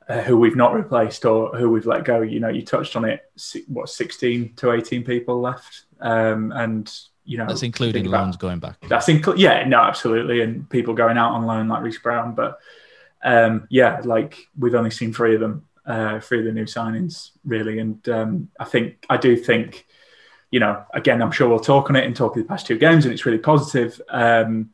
uh, 0.09 0.21
who 0.23 0.37
we've 0.37 0.57
not 0.57 0.75
replaced 0.75 1.25
or 1.25 1.57
who 1.57 1.71
we've 1.71 1.87
let 1.87 2.05
go. 2.05 2.21
You 2.21 2.41
know, 2.41 2.49
you 2.49 2.63
touched 2.63 2.97
on 2.97 3.05
it. 3.05 3.23
What, 3.69 3.89
sixteen 3.89 4.55
to 4.57 4.73
eighteen 4.73 5.05
people 5.05 5.41
left, 5.41 5.85
um, 6.01 6.53
and 6.53 6.93
you 7.25 7.39
know 7.39 7.47
that's 7.47 7.63
including 7.63 8.07
loans 8.07 8.37
going 8.37 8.59
back. 8.59 8.77
That's 8.89 9.09
include. 9.09 9.39
Yeah, 9.39 9.65
no, 9.67 9.81
absolutely, 9.81 10.43
and 10.43 10.69
people 10.69 10.95
going 10.95 11.19
out 11.19 11.33
on 11.33 11.47
loan 11.47 11.69
like 11.69 11.83
Reece 11.83 11.99
Brown. 11.99 12.35
But 12.35 12.59
um, 13.23 13.67
yeah, 13.71 14.01
like 14.05 14.37
we've 14.59 14.75
only 14.75 14.91
seen 14.91 15.13
three 15.13 15.35
of 15.35 15.41
them, 15.41 15.67
uh, 15.87 16.21
three 16.21 16.41
of 16.41 16.45
the 16.45 16.53
new 16.53 16.65
signings 16.65 17.31
really, 17.45 17.79
and 17.79 18.07
um, 18.09 18.49
I 18.59 18.65
think 18.65 19.05
I 19.09 19.17
do 19.17 19.37
think. 19.37 19.87
You 20.51 20.61
know, 20.61 20.85
again, 20.93 21.23
I'm 21.23 21.31
sure 21.31 21.49
we'll 21.49 21.61
talk 21.61 21.89
on 21.89 21.97
it 21.97 22.05
and 22.05 22.15
talk 22.15 22.37
of 22.37 22.43
the 22.43 22.47
past 22.47 22.67
two 22.67 22.77
games, 22.77 23.07
and 23.07 23.15
it's 23.15 23.25
really 23.25 23.39
positive. 23.39 23.99
Um, 24.11 24.71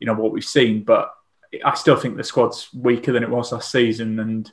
you 0.00 0.06
know 0.08 0.14
what 0.14 0.32
we've 0.32 0.44
seen, 0.44 0.82
but 0.82 1.14
I 1.64 1.74
still 1.74 1.94
think 1.94 2.16
the 2.16 2.24
squad's 2.24 2.68
weaker 2.74 3.12
than 3.12 3.22
it 3.22 3.30
was 3.30 3.52
last 3.52 3.70
season, 3.70 4.18
and 4.18 4.50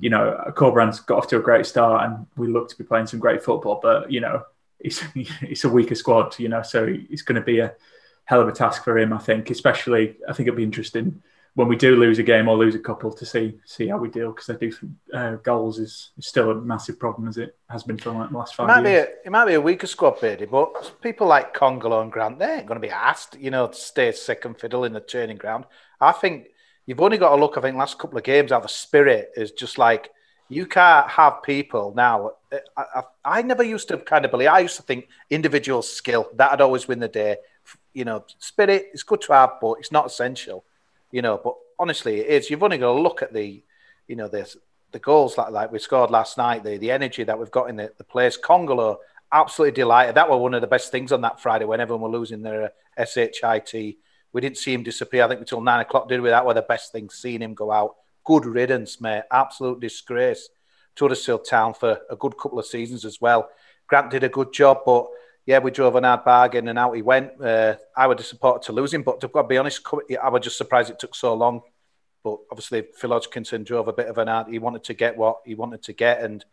you 0.00 0.10
know, 0.10 0.52
Corberan's 0.56 1.00
got 1.00 1.18
off 1.18 1.28
to 1.28 1.38
a 1.38 1.42
great 1.42 1.66
start 1.66 2.04
and 2.04 2.26
we 2.36 2.48
look 2.48 2.68
to 2.70 2.76
be 2.76 2.84
playing 2.84 3.06
some 3.06 3.20
great 3.20 3.42
football, 3.42 3.80
but, 3.82 4.10
you 4.10 4.20
know, 4.20 4.42
it's, 4.78 5.02
it's 5.14 5.64
a 5.64 5.68
weaker 5.68 5.94
squad, 5.94 6.38
you 6.38 6.48
know, 6.48 6.62
so 6.62 6.86
it's 6.88 7.22
going 7.22 7.36
to 7.36 7.44
be 7.44 7.60
a 7.60 7.72
hell 8.24 8.40
of 8.40 8.48
a 8.48 8.52
task 8.52 8.84
for 8.84 8.98
him. 8.98 9.12
I 9.12 9.18
think, 9.18 9.50
especially, 9.50 10.16
I 10.28 10.32
think 10.32 10.48
it'll 10.48 10.56
be 10.56 10.62
interesting 10.62 11.22
when 11.54 11.68
we 11.68 11.76
do 11.76 11.96
lose 11.96 12.18
a 12.18 12.22
game 12.22 12.48
or 12.48 12.56
lose 12.56 12.74
a 12.74 12.78
couple 12.78 13.12
to 13.12 13.26
see 13.26 13.58
see 13.64 13.88
how 13.88 13.98
we 13.98 14.08
deal 14.08 14.32
because 14.32 14.48
I 14.48 14.54
do 14.54 14.70
think 14.70 14.92
uh, 15.12 15.32
goals 15.36 15.78
is, 15.78 16.12
is 16.16 16.26
still 16.26 16.50
a 16.50 16.54
massive 16.54 16.98
problem 16.98 17.28
as 17.28 17.38
it 17.38 17.56
has 17.68 17.82
been 17.82 17.98
for 17.98 18.12
like 18.12 18.30
the 18.30 18.38
last 18.38 18.54
five 18.54 18.64
it 18.64 18.72
might 18.72 18.88
years. 18.88 19.06
Be 19.06 19.12
a, 19.12 19.14
it 19.26 19.30
might 19.30 19.46
be 19.46 19.54
a 19.54 19.60
weaker 19.60 19.86
squad, 19.86 20.20
Beardy, 20.20 20.46
but 20.46 21.00
people 21.02 21.26
like 21.26 21.54
Kongolo 21.54 22.02
and 22.02 22.12
Grant, 22.12 22.38
they 22.38 22.54
ain't 22.54 22.66
going 22.66 22.80
to 22.80 22.86
be 22.86 22.92
asked, 22.92 23.36
you 23.38 23.50
know, 23.50 23.66
to 23.66 23.74
stay 23.74 24.12
second 24.12 24.60
fiddle 24.60 24.84
in 24.84 24.92
the 24.92 25.00
training 25.00 25.38
ground. 25.38 25.64
I 26.00 26.12
think 26.12 26.48
you've 26.90 27.00
only 27.00 27.16
got 27.16 27.30
to 27.30 27.36
look, 27.36 27.56
I 27.56 27.62
think, 27.62 27.76
last 27.76 27.98
couple 27.98 28.18
of 28.18 28.24
games, 28.24 28.50
how 28.50 28.60
the 28.60 28.68
spirit 28.68 29.30
is 29.36 29.52
just 29.52 29.78
like, 29.78 30.10
you 30.48 30.66
can't 30.66 31.08
have 31.08 31.42
people 31.42 31.94
now. 31.96 32.32
I, 32.76 32.84
I, 32.94 33.02
I 33.24 33.42
never 33.42 33.62
used 33.62 33.88
to 33.88 33.96
kind 33.98 34.24
of 34.24 34.30
believe, 34.30 34.48
I 34.48 34.58
used 34.58 34.76
to 34.76 34.82
think 34.82 35.08
individual 35.30 35.82
skill, 35.82 36.28
that'd 36.34 36.60
always 36.60 36.88
win 36.88 36.98
the 36.98 37.08
day. 37.08 37.36
You 37.94 38.04
know, 38.04 38.24
spirit 38.38 38.90
is 38.92 39.02
good 39.04 39.20
to 39.22 39.32
have, 39.32 39.52
but 39.60 39.74
it's 39.74 39.92
not 39.92 40.06
essential 40.06 40.64
you 41.10 41.22
know. 41.22 41.40
But 41.42 41.54
honestly, 41.78 42.20
it 42.20 42.26
is. 42.28 42.50
You've 42.50 42.62
only 42.62 42.78
got 42.78 42.92
to 42.92 43.00
look 43.00 43.22
at 43.22 43.32
the, 43.32 43.62
you 44.06 44.16
know, 44.16 44.28
the 44.28 44.52
the 44.92 44.98
goals 44.98 45.38
like 45.38 45.50
like 45.50 45.72
we 45.72 45.78
scored 45.78 46.10
last 46.10 46.38
night, 46.38 46.64
the 46.64 46.78
the 46.78 46.90
energy 46.90 47.24
that 47.24 47.38
we've 47.38 47.50
got 47.50 47.70
in 47.70 47.76
the, 47.76 47.92
the 47.98 48.04
place. 48.04 48.38
Kongolo, 48.38 48.98
absolutely 49.32 49.74
delighted. 49.74 50.14
That 50.14 50.28
was 50.30 50.40
one 50.40 50.54
of 50.54 50.60
the 50.60 50.66
best 50.66 50.90
things 50.90 51.12
on 51.12 51.20
that 51.22 51.40
Friday 51.40 51.64
when 51.64 51.80
everyone 51.80 52.10
were 52.10 52.18
losing 52.18 52.42
their 52.42 52.72
uh, 52.96 53.04
shit. 53.04 53.36
We 54.32 54.40
didn't 54.40 54.58
see 54.58 54.72
him 54.72 54.82
disappear. 54.82 55.24
I 55.24 55.28
think 55.28 55.40
until 55.40 55.60
nine 55.60 55.80
o'clock 55.80 56.08
did 56.08 56.20
we? 56.20 56.30
That 56.30 56.46
were 56.46 56.54
the 56.54 56.62
best 56.62 56.92
thing, 56.92 57.10
Seeing 57.10 57.42
him 57.42 57.54
go 57.54 57.70
out. 57.70 57.96
Good 58.24 58.46
riddance, 58.46 59.00
mate. 59.00 59.22
Absolute 59.30 59.80
disgrace. 59.80 60.48
to 60.96 61.04
Huddersfield 61.04 61.46
Town 61.46 61.74
for 61.74 62.00
a 62.10 62.16
good 62.16 62.36
couple 62.38 62.58
of 62.58 62.66
seasons 62.66 63.04
as 63.04 63.20
well. 63.20 63.48
Grant 63.86 64.10
did 64.10 64.22
a 64.22 64.28
good 64.28 64.52
job, 64.52 64.82
but 64.86 65.08
yeah, 65.46 65.58
we 65.58 65.70
drove 65.70 65.96
an 65.96 66.04
hard 66.04 66.24
bargain 66.24 66.68
and 66.68 66.78
out 66.78 66.94
he 66.94 67.02
went. 67.02 67.42
Uh, 67.42 67.76
I 67.96 68.06
was 68.06 68.18
disappointed 68.18 68.62
to 68.62 68.72
lose 68.72 68.94
him, 68.94 69.02
but 69.02 69.20
to 69.20 69.42
be 69.44 69.58
honest, 69.58 69.80
I 70.22 70.28
was 70.28 70.42
just 70.42 70.58
surprised 70.58 70.90
it 70.90 70.98
took 70.98 71.14
so 71.14 71.34
long. 71.34 71.62
But 72.22 72.38
obviously, 72.50 72.86
Phil 72.94 73.10
Hodgkinson 73.10 73.64
drove 73.64 73.88
a 73.88 73.92
bit 73.92 74.06
of 74.06 74.18
an 74.18 74.28
hard. 74.28 74.48
He 74.48 74.58
wanted 74.58 74.84
to 74.84 74.94
get 74.94 75.16
what 75.16 75.38
he 75.44 75.54
wanted 75.54 75.82
to 75.84 75.92
get, 75.92 76.22
and 76.22 76.44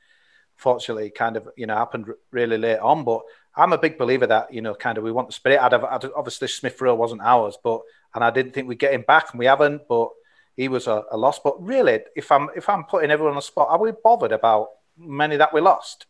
fortunately, 0.55 1.09
kind 1.09 1.35
of 1.35 1.49
you 1.57 1.67
know 1.67 1.75
happened 1.75 2.07
really 2.31 2.57
late 2.57 2.79
on. 2.79 3.03
But 3.03 3.21
I'm 3.57 3.73
a 3.73 3.77
big 3.77 3.97
believer 3.97 4.27
that 4.27 4.53
you 4.53 4.61
know 4.61 4.75
kind 4.75 4.97
of 4.97 5.03
we 5.03 5.11
want 5.11 5.27
the 5.27 5.33
spirit. 5.33 5.61
I'd 5.61 5.71
have, 5.71 5.83
I'd, 5.83 6.05
obviously 6.15 6.47
Smith 6.47 6.79
Rowe 6.79 6.95
wasn't 6.95 7.21
ours, 7.21 7.57
but 7.63 7.81
and 8.13 8.23
I 8.23 8.29
didn't 8.29 8.53
think 8.53 8.67
we'd 8.67 8.79
get 8.79 8.93
him 8.93 9.03
back, 9.07 9.31
and 9.31 9.39
we 9.39 9.45
haven't. 9.45 9.81
But 9.89 10.09
he 10.55 10.67
was 10.67 10.87
a, 10.87 11.03
a 11.11 11.17
loss. 11.17 11.39
But 11.39 11.61
really, 11.63 11.99
if 12.15 12.31
I'm 12.31 12.49
if 12.55 12.69
I'm 12.69 12.83
putting 12.85 13.11
everyone 13.11 13.33
on 13.33 13.37
the 13.37 13.41
spot, 13.41 13.67
are 13.69 13.79
we 13.79 13.91
bothered 14.03 14.31
about 14.31 14.69
many 14.97 15.37
that 15.37 15.53
we 15.53 15.61
lost? 15.61 16.05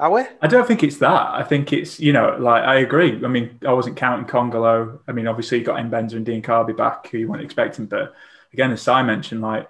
Are 0.00 0.10
we? 0.10 0.22
I 0.40 0.46
don't 0.46 0.66
think 0.66 0.82
it's 0.82 0.96
that. 0.98 1.30
I 1.30 1.42
think 1.42 1.74
it's, 1.74 2.00
you 2.00 2.14
know, 2.14 2.34
like 2.38 2.64
I 2.64 2.76
agree. 2.76 3.22
I 3.22 3.28
mean, 3.28 3.58
I 3.66 3.72
wasn't 3.74 3.98
counting 3.98 4.26
Kongolo. 4.26 5.00
I 5.06 5.12
mean, 5.12 5.26
obviously 5.26 5.58
you 5.58 5.64
got 5.64 5.78
Mbenza 5.78 6.14
and 6.14 6.26
Diakhaby 6.26 6.74
back 6.74 7.08
who 7.08 7.18
you 7.18 7.28
weren't 7.28 7.42
expecting. 7.42 7.84
But 7.84 8.14
again, 8.54 8.70
as 8.70 8.80
Si 8.80 9.02
mentioned, 9.02 9.42
like, 9.42 9.68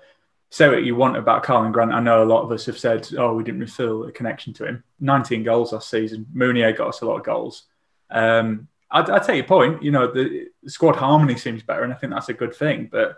say 0.50 0.68
what 0.68 0.84
you 0.84 0.96
want 0.96 1.16
about 1.16 1.44
Karlan 1.44 1.72
Grant. 1.72 1.92
I 1.92 2.00
know 2.00 2.22
a 2.22 2.24
lot 2.24 2.42
of 2.42 2.50
us 2.50 2.66
have 2.66 2.78
said, 2.78 3.08
oh, 3.16 3.34
we 3.34 3.44
didn't 3.44 3.66
feel 3.68 4.04
a 4.04 4.12
connection 4.12 4.52
to 4.54 4.66
him. 4.66 4.84
19 4.98 5.44
goals 5.44 5.72
last 5.72 5.88
season. 5.88 6.26
Mounié 6.34 6.76
got 6.76 6.88
us 6.88 7.00
a 7.00 7.06
lot 7.06 7.18
of 7.18 7.24
goals. 7.24 7.64
Um, 8.10 8.68
I, 8.90 9.00
I 9.00 9.18
take 9.20 9.36
your 9.36 9.44
point. 9.44 9.82
You 9.82 9.92
know, 9.92 10.10
the, 10.10 10.48
the 10.62 10.70
squad 10.70 10.96
harmony 10.96 11.36
seems 11.36 11.62
better, 11.62 11.84
and 11.84 11.92
I 11.92 11.96
think 11.96 12.12
that's 12.12 12.28
a 12.28 12.34
good 12.34 12.54
thing. 12.54 12.88
But 12.90 13.16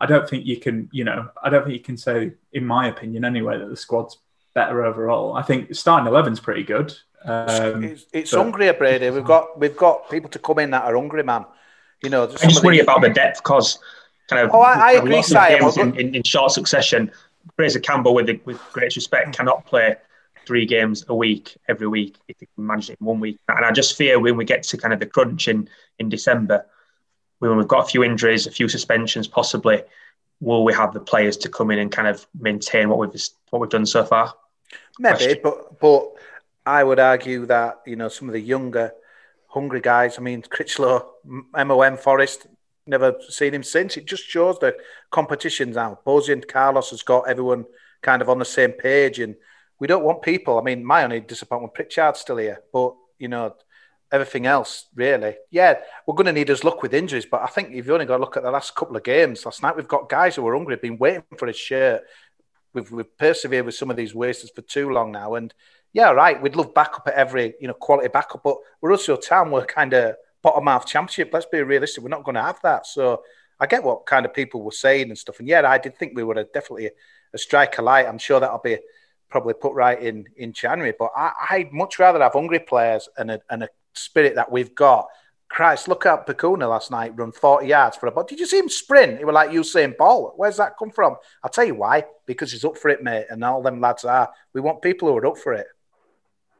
I 0.00 0.06
don't 0.06 0.28
think 0.28 0.44
you 0.44 0.56
can, 0.56 0.88
you 0.92 1.04
know, 1.04 1.28
I 1.42 1.50
don't 1.50 1.62
think 1.62 1.74
you 1.74 1.84
can 1.84 1.96
say, 1.96 2.32
in 2.52 2.66
my 2.66 2.88
opinion 2.88 3.24
anyway, 3.24 3.58
that 3.58 3.70
the 3.70 3.76
squad's 3.76 4.18
better 4.52 4.84
overall. 4.84 5.34
I 5.34 5.42
think 5.42 5.72
starting 5.74 6.08
eleven's 6.08 6.40
pretty 6.40 6.64
good. 6.64 6.92
Um, 7.24 7.84
it's, 7.84 8.06
it's 8.12 8.30
but, 8.32 8.38
hungry, 8.38 8.72
Brady. 8.72 9.10
We've 9.10 9.24
got 9.24 9.58
we've 9.58 9.76
got 9.76 10.10
people 10.10 10.30
to 10.30 10.40
come 10.40 10.58
in 10.58 10.70
that 10.70 10.84
are 10.84 10.96
hungry, 10.96 11.22
man. 11.22 11.44
You 12.02 12.10
know, 12.10 12.24
I 12.24 12.48
just 12.48 12.64
worry 12.64 12.80
about 12.80 13.02
the 13.02 13.10
depth 13.10 13.44
because 13.44 13.78
kind 14.32 14.46
of. 14.46 14.54
Oh, 14.54 14.60
I, 14.60 14.72
I 14.72 14.92
agree, 14.92 15.22
Games 15.22 15.76
in, 15.76 15.98
in, 15.98 16.14
in, 16.14 16.22
short 16.22 16.52
succession. 16.52 17.10
Fraser 17.56 17.80
Campbell, 17.80 18.14
with 18.14 18.26
the, 18.26 18.40
with 18.44 18.60
great 18.72 18.94
respect, 18.94 19.26
hmm. 19.26 19.32
cannot 19.32 19.66
play 19.66 19.96
three 20.46 20.66
games 20.66 21.04
a 21.08 21.14
week 21.14 21.56
every 21.68 21.86
week 21.86 22.16
if 22.28 22.36
he 22.40 22.46
can 22.46 22.66
manage 22.66 22.90
it 22.90 22.98
in 23.00 23.06
one 23.06 23.20
week. 23.20 23.38
And 23.48 23.64
I 23.64 23.70
just 23.70 23.96
fear 23.96 24.18
when 24.18 24.36
we 24.36 24.44
get 24.44 24.62
to 24.64 24.76
kind 24.76 24.92
of 24.92 25.00
the 25.00 25.06
crunch 25.06 25.48
in 25.48 25.68
in 25.98 26.08
December, 26.08 26.66
when 27.38 27.56
we've 27.56 27.68
got 27.68 27.84
a 27.84 27.88
few 27.88 28.04
injuries, 28.04 28.46
a 28.46 28.50
few 28.50 28.68
suspensions, 28.68 29.28
possibly, 29.28 29.82
will 30.40 30.64
we 30.64 30.72
have 30.74 30.92
the 30.92 31.00
players 31.00 31.36
to 31.38 31.48
come 31.48 31.70
in 31.70 31.78
and 31.78 31.90
kind 31.90 32.08
of 32.08 32.26
maintain 32.38 32.88
what 32.88 32.98
we've 32.98 33.28
what 33.50 33.60
we've 33.60 33.70
done 33.70 33.86
so 33.86 34.04
far? 34.04 34.34
Maybe, 34.98 35.16
question. 35.16 35.40
but 35.42 35.80
but 35.80 36.12
I 36.66 36.84
would 36.84 36.98
argue 36.98 37.46
that 37.46 37.80
you 37.86 37.96
know 37.96 38.08
some 38.08 38.28
of 38.28 38.32
the 38.32 38.40
younger, 38.40 38.92
hungry 39.46 39.80
guys. 39.80 40.18
I 40.18 40.22
mean, 40.22 40.42
Critchlow, 40.42 41.08
MOM, 41.24 41.96
Forest, 41.96 42.46
never 42.86 43.14
seen 43.28 43.54
him 43.54 43.62
since. 43.62 43.96
It 43.96 44.06
just 44.06 44.24
shows 44.24 44.58
the 44.58 44.76
competition 45.10 45.70
now. 45.70 45.98
Bozy 46.06 46.32
and 46.32 46.46
Carlos 46.46 46.90
has 46.90 47.02
got 47.02 47.28
everyone 47.28 47.64
kind 48.02 48.22
of 48.22 48.28
on 48.28 48.38
the 48.38 48.44
same 48.44 48.72
page, 48.72 49.18
and 49.18 49.36
we 49.78 49.86
don't 49.86 50.04
want 50.04 50.22
people. 50.22 50.58
I 50.58 50.62
mean, 50.62 50.84
my 50.84 51.04
only 51.04 51.20
disappointment, 51.20 51.74
Pritchard's 51.74 52.20
still 52.20 52.38
here, 52.38 52.60
but 52.72 52.94
you 53.18 53.28
know, 53.28 53.54
everything 54.10 54.46
else 54.46 54.86
really. 54.94 55.36
Yeah, 55.50 55.78
we're 56.06 56.14
going 56.14 56.26
to 56.26 56.32
need 56.32 56.48
his 56.48 56.64
luck 56.64 56.82
with 56.82 56.94
injuries, 56.94 57.26
but 57.26 57.42
I 57.42 57.46
think 57.46 57.68
if 57.68 57.76
you've 57.76 57.90
only 57.90 58.06
got 58.06 58.16
to 58.16 58.22
look 58.22 58.36
at 58.36 58.42
the 58.42 58.50
last 58.50 58.74
couple 58.74 58.96
of 58.96 59.04
games. 59.04 59.44
Last 59.44 59.62
night 59.62 59.76
we've 59.76 59.88
got 59.88 60.08
guys 60.08 60.36
who 60.36 60.46
are 60.46 60.54
hungry, 60.54 60.76
been 60.76 60.98
waiting 60.98 61.22
for 61.38 61.46
his 61.46 61.56
shirt 61.56 62.02
we've, 62.74 62.90
we've 62.90 63.18
persevered 63.18 63.66
with 63.66 63.74
some 63.74 63.90
of 63.90 63.96
these 63.96 64.14
wasters 64.14 64.50
for 64.54 64.62
too 64.62 64.90
long 64.90 65.12
now. 65.12 65.34
And 65.34 65.52
yeah, 65.92 66.10
right, 66.10 66.40
we'd 66.40 66.56
love 66.56 66.74
backup 66.74 67.06
at 67.08 67.14
every 67.14 67.54
you 67.60 67.68
know 67.68 67.74
quality 67.74 68.08
backup, 68.08 68.42
but 68.42 68.56
we're 68.80 68.92
also 68.92 69.16
a 69.16 69.20
town 69.20 69.50
we're 69.50 69.66
kind 69.66 69.92
of 69.92 70.16
bottom 70.42 70.66
half 70.66 70.86
championship. 70.86 71.30
Let's 71.32 71.46
be 71.46 71.62
realistic, 71.62 72.02
we're 72.02 72.10
not 72.10 72.24
going 72.24 72.34
to 72.34 72.42
have 72.42 72.60
that. 72.62 72.86
So 72.86 73.22
I 73.60 73.66
get 73.66 73.84
what 73.84 74.06
kind 74.06 74.26
of 74.26 74.34
people 74.34 74.62
were 74.62 74.72
saying 74.72 75.08
and 75.08 75.18
stuff. 75.18 75.38
And 75.38 75.48
yeah, 75.48 75.68
I 75.68 75.78
did 75.78 75.96
think 75.96 76.12
we 76.14 76.24
were 76.24 76.34
a, 76.34 76.44
definitely 76.44 76.86
a, 76.86 76.90
a 77.34 77.38
striker 77.38 77.82
light. 77.82 78.06
I'm 78.06 78.18
sure 78.18 78.40
that'll 78.40 78.58
be 78.58 78.78
probably 79.28 79.54
put 79.54 79.72
right 79.72 80.00
in 80.02 80.26
in 80.36 80.52
January. 80.52 80.94
But 80.98 81.12
I, 81.16 81.32
I'd 81.50 81.72
much 81.72 81.98
rather 81.98 82.20
have 82.20 82.32
hungry 82.32 82.60
players 82.60 83.08
and 83.16 83.30
a, 83.30 83.40
and 83.50 83.62
a 83.62 83.68
spirit 83.94 84.34
that 84.34 84.50
we've 84.50 84.74
got 84.74 85.06
Christ, 85.52 85.86
look 85.86 86.06
at 86.06 86.26
Bacuna 86.26 86.68
last 86.68 86.90
night 86.90 87.12
run 87.14 87.30
40 87.30 87.66
yards 87.66 87.98
for 87.98 88.06
a 88.06 88.10
ball. 88.10 88.24
Did 88.24 88.40
you 88.40 88.46
see 88.46 88.58
him 88.58 88.70
sprint? 88.70 89.18
He 89.18 89.24
was 89.26 89.34
like 89.34 89.50
Usain 89.50 89.94
Bolt. 89.96 90.32
Where's 90.36 90.56
that 90.56 90.78
come 90.78 90.90
from? 90.90 91.16
I'll 91.44 91.50
tell 91.50 91.66
you 91.66 91.74
why. 91.74 92.04
Because 92.24 92.52
he's 92.52 92.64
up 92.64 92.78
for 92.78 92.88
it, 92.88 93.02
mate. 93.02 93.26
And 93.28 93.44
all 93.44 93.60
them 93.60 93.78
lads 93.78 94.04
are. 94.06 94.30
We 94.54 94.62
want 94.62 94.80
people 94.80 95.08
who 95.08 95.16
are 95.18 95.26
up 95.26 95.36
for 95.36 95.52
it. 95.52 95.66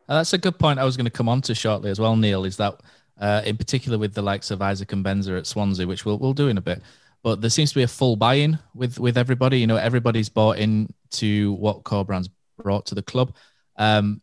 And 0.08 0.18
that's 0.18 0.34
a 0.34 0.38
good 0.38 0.58
point 0.58 0.78
I 0.78 0.84
was 0.84 0.98
going 0.98 1.06
to 1.06 1.10
come 1.10 1.28
on 1.28 1.40
to 1.42 1.54
shortly 1.54 1.90
as 1.90 1.98
well, 1.98 2.16
Neil, 2.16 2.44
is 2.44 2.58
that 2.58 2.82
uh, 3.22 3.40
in 3.44 3.56
particular 3.56 3.98
with 3.98 4.14
the 4.14 4.20
likes 4.20 4.50
of 4.50 4.60
Isaac 4.60 4.88
Mbenza 4.88 5.38
at 5.38 5.46
Swansea, 5.46 5.86
which 5.86 6.04
we'll, 6.04 6.18
we'll 6.18 6.32
do 6.32 6.48
in 6.48 6.58
a 6.58 6.60
bit. 6.60 6.82
But 7.22 7.40
there 7.40 7.50
seems 7.50 7.70
to 7.70 7.76
be 7.76 7.84
a 7.84 7.88
full 7.88 8.16
buy-in 8.16 8.58
with, 8.74 8.98
with 8.98 9.16
everybody. 9.16 9.60
You 9.60 9.68
know, 9.68 9.76
everybody's 9.76 10.28
bought 10.28 10.58
into 10.58 11.52
what 11.52 11.84
Corberan's 11.84 12.28
brought 12.58 12.86
to 12.86 12.96
the 12.96 13.02
club. 13.02 13.36
Um, 13.76 14.22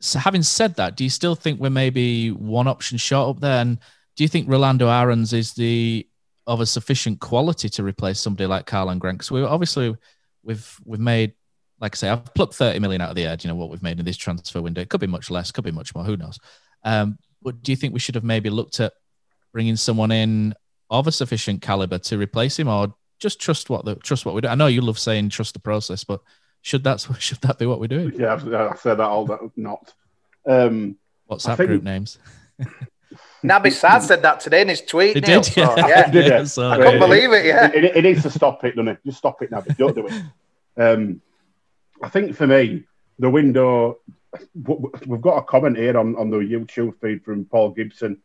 so 0.00 0.18
having 0.18 0.42
said 0.42 0.76
that, 0.76 0.96
do 0.96 1.04
you 1.04 1.08
still 1.08 1.34
think 1.34 1.58
we're 1.58 1.70
maybe 1.70 2.30
one 2.30 2.68
option 2.68 2.98
short 2.98 3.36
up 3.36 3.40
there? 3.40 3.62
And 3.62 3.78
do 4.16 4.24
you 4.24 4.28
think 4.28 4.50
Rolando 4.50 4.88
Aarons 4.90 5.32
is 5.32 5.54
the 5.54 6.06
of 6.46 6.60
a 6.60 6.66
sufficient 6.66 7.20
quality 7.20 7.70
to 7.70 7.82
replace 7.82 8.20
somebody 8.20 8.46
like 8.46 8.66
Karlan 8.66 8.98
Grant? 8.98 9.16
Because 9.16 9.30
we 9.30 9.42
obviously 9.42 9.96
we've 10.42 10.78
we've 10.84 11.00
made, 11.00 11.32
like 11.80 11.94
I 11.94 11.96
say, 11.96 12.10
I've 12.10 12.34
plucked 12.34 12.52
30 12.52 12.80
million 12.80 13.00
out 13.00 13.08
of 13.08 13.16
the 13.16 13.24
air. 13.24 13.34
Do 13.34 13.48
you 13.48 13.54
know 13.54 13.58
what 13.58 13.70
we've 13.70 13.82
made 13.82 13.98
in 13.98 14.04
this 14.04 14.18
transfer 14.18 14.60
window? 14.60 14.82
It 14.82 14.90
could 14.90 15.00
be 15.00 15.06
much 15.06 15.30
less, 15.30 15.50
could 15.50 15.64
be 15.64 15.72
much 15.72 15.94
more. 15.94 16.04
Who 16.04 16.18
knows? 16.18 16.38
Um, 16.82 17.16
but 17.44 17.62
do 17.62 17.70
you 17.70 17.76
think 17.76 17.92
we 17.92 18.00
should 18.00 18.14
have 18.14 18.24
maybe 18.24 18.50
looked 18.50 18.80
at 18.80 18.94
bringing 19.52 19.76
someone 19.76 20.10
in 20.10 20.54
of 20.90 21.06
a 21.06 21.12
sufficient 21.12 21.62
caliber 21.62 21.98
to 21.98 22.18
replace 22.18 22.58
him, 22.58 22.68
or 22.68 22.94
just 23.20 23.40
trust 23.40 23.70
what 23.70 23.84
the 23.84 23.94
trust 23.96 24.26
what 24.26 24.34
we 24.34 24.40
do? 24.40 24.48
I 24.48 24.54
know 24.54 24.66
you 24.66 24.80
love 24.80 24.98
saying 24.98 25.28
trust 25.28 25.54
the 25.54 25.60
process, 25.60 26.02
but 26.02 26.20
should 26.62 26.82
that 26.84 27.06
should 27.18 27.40
that 27.42 27.58
be 27.58 27.66
what 27.66 27.78
we're 27.78 27.86
doing? 27.86 28.12
Yeah, 28.16 28.34
i've 28.34 28.80
said 28.80 28.96
that 28.96 29.06
all 29.06 29.26
that 29.26 29.40
not. 29.56 29.92
Um, 30.46 30.96
WhatsApp 31.30 31.58
think... 31.58 31.68
group 31.68 31.82
names. 31.82 32.18
Naby 33.44 33.66
Sarr 33.66 34.00
said 34.00 34.22
that 34.22 34.40
today 34.40 34.62
in 34.62 34.68
his 34.68 34.80
tweet. 34.80 35.16
He 35.16 35.20
did, 35.20 35.54
yeah. 35.54 35.74
So, 35.74 35.76
yeah. 35.76 36.10
did 36.10 36.26
it? 36.26 36.58
I 36.58 36.76
couldn't 36.78 36.98
believe 36.98 37.30
it. 37.32 37.44
Yeah, 37.44 37.66
it, 37.66 37.84
it, 37.84 37.96
it, 37.96 38.02
needs 38.02 38.22
to 38.22 38.30
stop 38.30 38.64
it, 38.64 38.74
doesn't 38.74 38.88
it? 38.88 38.98
Just 39.04 39.18
stop 39.18 39.42
it, 39.42 39.50
Naby. 39.50 39.76
Don't 39.76 39.94
do 39.94 40.06
it. 40.06 40.22
Um, 40.80 41.20
I 42.02 42.08
think 42.08 42.34
for 42.34 42.46
me, 42.46 42.84
the 43.18 43.28
window. 43.28 43.98
We've 45.06 45.20
got 45.20 45.38
a 45.38 45.42
comment 45.42 45.76
here 45.76 45.96
on, 45.98 46.16
on 46.16 46.30
the 46.30 46.38
YouTube 46.38 47.00
feed 47.00 47.24
from 47.24 47.44
Paul 47.44 47.70
Gibson, 47.70 48.20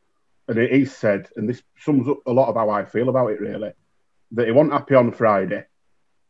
and 0.48 0.58
he 0.58 0.86
said, 0.86 1.30
and 1.36 1.48
this 1.48 1.62
sums 1.80 2.08
up 2.08 2.20
a 2.26 2.32
lot 2.32 2.50
of 2.50 2.56
how 2.56 2.70
I 2.70 2.86
feel 2.86 3.10
about 3.10 3.32
it. 3.32 3.42
Really, 3.42 3.72
that 4.32 4.48
he 4.48 4.52
wasn't 4.52 4.74
happy 4.74 4.96
on 4.96 5.12
Friday 5.12 5.66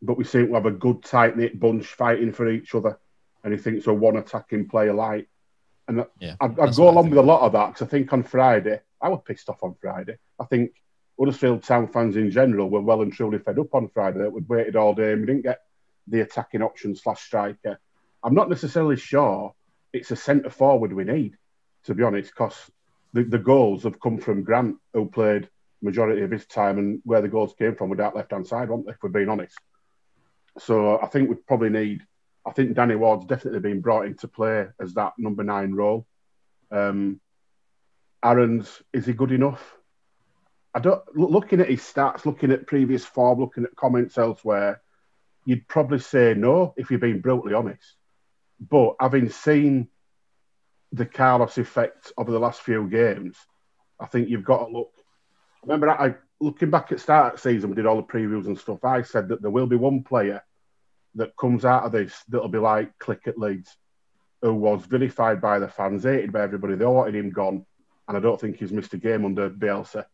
but 0.02 0.18
we 0.18 0.24
seem 0.24 0.48
to 0.48 0.54
have 0.54 0.66
a 0.66 0.72
good 0.72 1.04
tight 1.04 1.38
knit 1.38 1.60
bunch 1.60 1.86
fighting 1.86 2.32
for 2.32 2.50
each 2.50 2.74
other. 2.74 3.00
And 3.44 3.54
he 3.54 3.60
thinks 3.60 3.88
we're 3.88 3.94
one 3.94 4.18
attacking 4.18 4.68
player 4.68 4.94
light. 4.94 5.28
And 5.88 6.06
yeah, 6.20 6.36
I, 6.40 6.46
I 6.46 6.72
go 6.72 6.90
along 6.90 7.10
with 7.10 7.20
a 7.20 7.24
lot 7.24 7.42
of 7.42 7.54
that 7.54 7.68
because 7.68 7.88
I 7.88 7.90
think 7.90 8.12
on 8.14 8.24
Friday, 8.24 8.80
I 9.02 9.10
was 9.10 9.22
pissed 9.26 9.50
off 9.50 9.64
on 9.64 9.76
Friday. 9.82 10.18
I 10.40 10.46
think 10.46 10.72
Huddersfield 11.18 11.64
Town 11.64 11.88
fans 11.88 12.16
in 12.16 12.32
general 12.32 12.70
were 12.70 12.82
well 12.82 13.02
and 13.02 13.12
truly 13.12 13.40
fed 13.40 13.60
up 13.60 13.74
on 13.74 13.90
Friday. 13.90 14.20
That 14.20 14.32
we'd 14.32 14.48
waited 14.48 14.76
all 14.76 14.94
day 14.94 15.14
and 15.14 15.22
we 15.22 15.28
didn't 15.28 15.44
get 15.44 15.62
the 16.08 16.22
attacking 16.22 16.62
option 16.62 16.96
slash 16.96 17.22
striker. 17.22 17.80
I'm 18.24 18.36
not 18.36 18.50
necessarily 18.50 18.98
sure 18.98 19.54
it's 19.94 20.12
a 20.12 20.16
centre 20.16 20.50
forward 20.50 20.94
we 20.94 21.04
need, 21.04 21.38
to 21.86 21.94
be 21.94 22.04
honest, 22.04 22.32
because 22.32 22.56
the, 23.14 23.24
the 23.24 23.40
goals 23.40 23.84
have 23.84 24.00
come 24.00 24.18
from 24.18 24.44
Grant, 24.44 24.78
who 24.94 25.08
played 25.08 25.50
majority 25.82 26.22
of 26.22 26.32
his 26.32 26.46
time, 26.46 26.78
and 26.78 27.02
where 27.04 27.22
the 27.22 27.28
goals 27.28 27.54
came 27.58 27.76
from 27.76 27.96
that 27.96 28.16
left 28.16 28.32
hand 28.32 28.48
side, 28.48 28.70
weren't 28.70 28.86
they? 28.86 28.92
If 28.92 28.98
we're 29.02 29.10
being 29.10 29.30
honest. 29.30 29.58
So 30.60 31.00
I 31.00 31.08
think 31.08 31.30
we 31.30 31.36
probably 31.36 31.70
need. 31.70 32.02
I 32.46 32.52
think 32.52 32.74
Danny 32.74 32.96
Ward's 32.96 33.26
definitely 33.26 33.60
been 33.60 33.82
brought 33.82 34.06
into 34.06 34.28
play 34.28 34.68
as 34.80 34.94
that 34.94 35.14
number 35.18 35.44
nine 35.44 35.74
role. 35.74 36.08
Um, 36.72 37.20
Aarons 38.24 38.82
is 38.94 39.06
he 39.06 39.14
good 39.14 39.32
enough? 39.32 39.76
I 40.74 40.80
don't. 40.80 41.02
Looking 41.16 41.62
at 41.62 41.70
his 41.70 41.82
stats, 41.82 42.26
looking 42.26 42.52
at 42.52 42.68
previous 42.68 43.06
form, 43.06 43.40
looking 43.40 43.64
at 43.64 43.76
comments 43.76 44.18
elsewhere, 44.18 44.82
you'd 45.46 45.68
probably 45.68 46.00
say 46.00 46.34
no 46.36 46.74
if 46.78 46.90
you're 46.90 47.00
being 47.00 47.22
brutally 47.22 47.54
honest. 47.54 47.96
But 48.60 48.96
having 49.00 49.30
seen 49.30 49.90
the 50.92 51.06
Carlos 51.06 51.58
effect 51.58 52.12
over 52.18 52.32
the 52.32 52.40
last 52.40 52.62
few 52.62 52.88
games, 52.90 53.38
I 54.00 54.06
think 54.06 54.30
you've 54.30 54.44
got 54.44 54.66
to 54.66 54.72
look. 54.72 54.92
Remember, 55.64 55.90
I 55.90 56.16
looking 56.40 56.70
back 56.70 56.92
at 56.92 57.00
start 57.00 57.34
of 57.34 57.40
season, 57.40 57.70
we 57.70 57.76
did 57.76 57.86
all 57.86 57.98
the 57.98 58.04
previews 58.04 58.46
and 58.48 58.58
stuff. 58.58 58.84
I 58.84 59.02
said 59.02 59.30
that 59.30 59.42
there 59.42 59.52
will 59.52 59.68
be 59.68 59.76
one 59.76 60.04
player 60.04 60.44
that 61.16 61.36
comes 61.38 61.66
out 61.66 61.84
of 61.84 61.92
this 61.92 62.24
that'll 62.30 62.48
be 62.48 62.60
like 62.60 62.98
Klich 63.00 63.28
at 63.28 63.38
Leeds, 63.38 63.76
who 64.42 64.54
was 64.54 64.86
vilified 64.86 65.42
by 65.42 65.60
the 65.60 65.68
fans, 65.68 66.04
hated 66.04 66.32
by 66.32 66.42
everybody. 66.42 66.76
They 66.76 66.86
wanted 66.86 67.16
him 67.16 67.32
gone, 67.32 67.66
and 68.08 68.18
I 68.18 68.20
don't 68.20 68.40
think 68.40 68.58
he's 68.58 68.72
missed 68.72 68.94
a 68.94 68.98
game 68.98 69.26
under 69.26 69.50
Bielsa. 69.50 70.06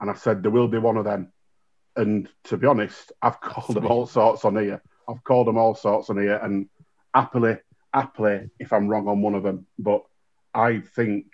And 0.00 0.10
I 0.10 0.14
said 0.14 0.42
there 0.42 0.50
will 0.50 0.68
be 0.68 0.78
one 0.78 0.96
of 0.96 1.04
them. 1.04 1.32
And 1.96 2.28
to 2.44 2.56
be 2.56 2.66
honest, 2.66 3.12
I've 3.20 3.40
called 3.40 3.76
them 3.76 3.86
all 3.86 4.06
sorts 4.06 4.44
on 4.44 4.56
here. 4.56 4.82
I've 5.08 5.24
called 5.24 5.48
them 5.48 5.58
all 5.58 5.74
sorts 5.74 6.10
on 6.10 6.18
here, 6.18 6.36
and 6.36 6.68
happily, 7.14 7.56
happily, 7.92 8.50
if 8.58 8.72
I'm 8.72 8.88
wrong 8.88 9.08
on 9.08 9.22
one 9.22 9.34
of 9.34 9.42
them, 9.42 9.66
but 9.78 10.04
I 10.54 10.80
think, 10.80 11.26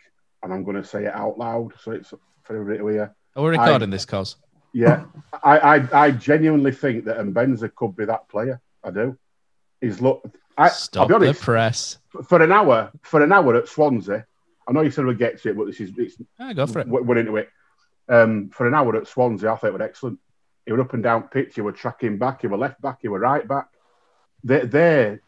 and 0.43 0.53
I'm 0.53 0.65
going 0.65 0.77
to 0.77 0.85
say 0.85 1.05
it 1.05 1.15
out 1.15 1.39
loud, 1.39 1.73
so 1.81 1.93
it's 1.93 2.11
for 2.43 2.57
everybody 2.57 2.79
to 2.79 2.87
hear. 2.87 3.17
Are 3.37 3.43
we 3.43 3.51
recording 3.51 3.89
I, 3.89 3.93
this, 3.93 4.05
cause? 4.05 4.37
Yeah, 4.73 5.05
I, 5.43 5.59
I, 5.59 6.05
I 6.05 6.11
genuinely 6.11 6.73
think 6.73 7.05
that 7.07 7.19
Mbenza 7.19 7.75
could 7.75 7.97
be 7.97 8.05
that 8.05 8.29
player. 8.29 8.61
I 8.85 8.91
do. 8.91 9.17
He's 9.81 10.01
look. 10.01 10.23
I, 10.57 10.69
Stop 10.69 11.03
I'll 11.03 11.09
be 11.09 11.27
honest, 11.27 11.41
the 11.41 11.45
press 11.45 11.99
for 12.27 12.43
an 12.43 12.53
hour. 12.53 12.91
For 13.03 13.23
an 13.23 13.33
hour 13.33 13.55
at 13.57 13.69
Swansea, 13.69 14.27
I 14.69 14.73
know 14.73 14.81
you 14.81 14.91
said 14.91 15.07
we 15.07 15.15
get 15.15 15.41
to 15.43 15.51
it, 15.51 15.57
but 15.57 15.67
this 15.67 15.81
is 15.81 15.93
it's. 15.97 16.17
Yeah, 16.39 16.53
go 16.53 16.67
for 16.67 16.81
it. 16.81 16.89
We're 16.89 17.19
into 17.19 17.37
it. 17.37 17.49
Um, 18.09 18.51
for 18.51 18.67
an 18.67 18.75
hour 18.75 18.97
at 18.97 19.07
Swansea, 19.07 19.53
I 19.53 19.57
thought 19.57 19.69
it 19.69 19.73
was 19.73 19.83
excellent. 19.83 20.19
He 20.67 20.73
were 20.73 20.81
up 20.81 20.95
and 20.95 21.03
down 21.03 21.29
pitch. 21.29 21.55
He 21.55 21.61
were 21.61 21.73
tracking 21.73 22.19
back. 22.19 22.43
He 22.43 22.47
were 22.47 22.59
left 22.59 22.81
back. 22.81 22.99
He 23.01 23.09
were 23.09 23.21
right 23.21 23.47
back. 23.47 23.69
They're, 24.45 24.67
they're 24.67 25.23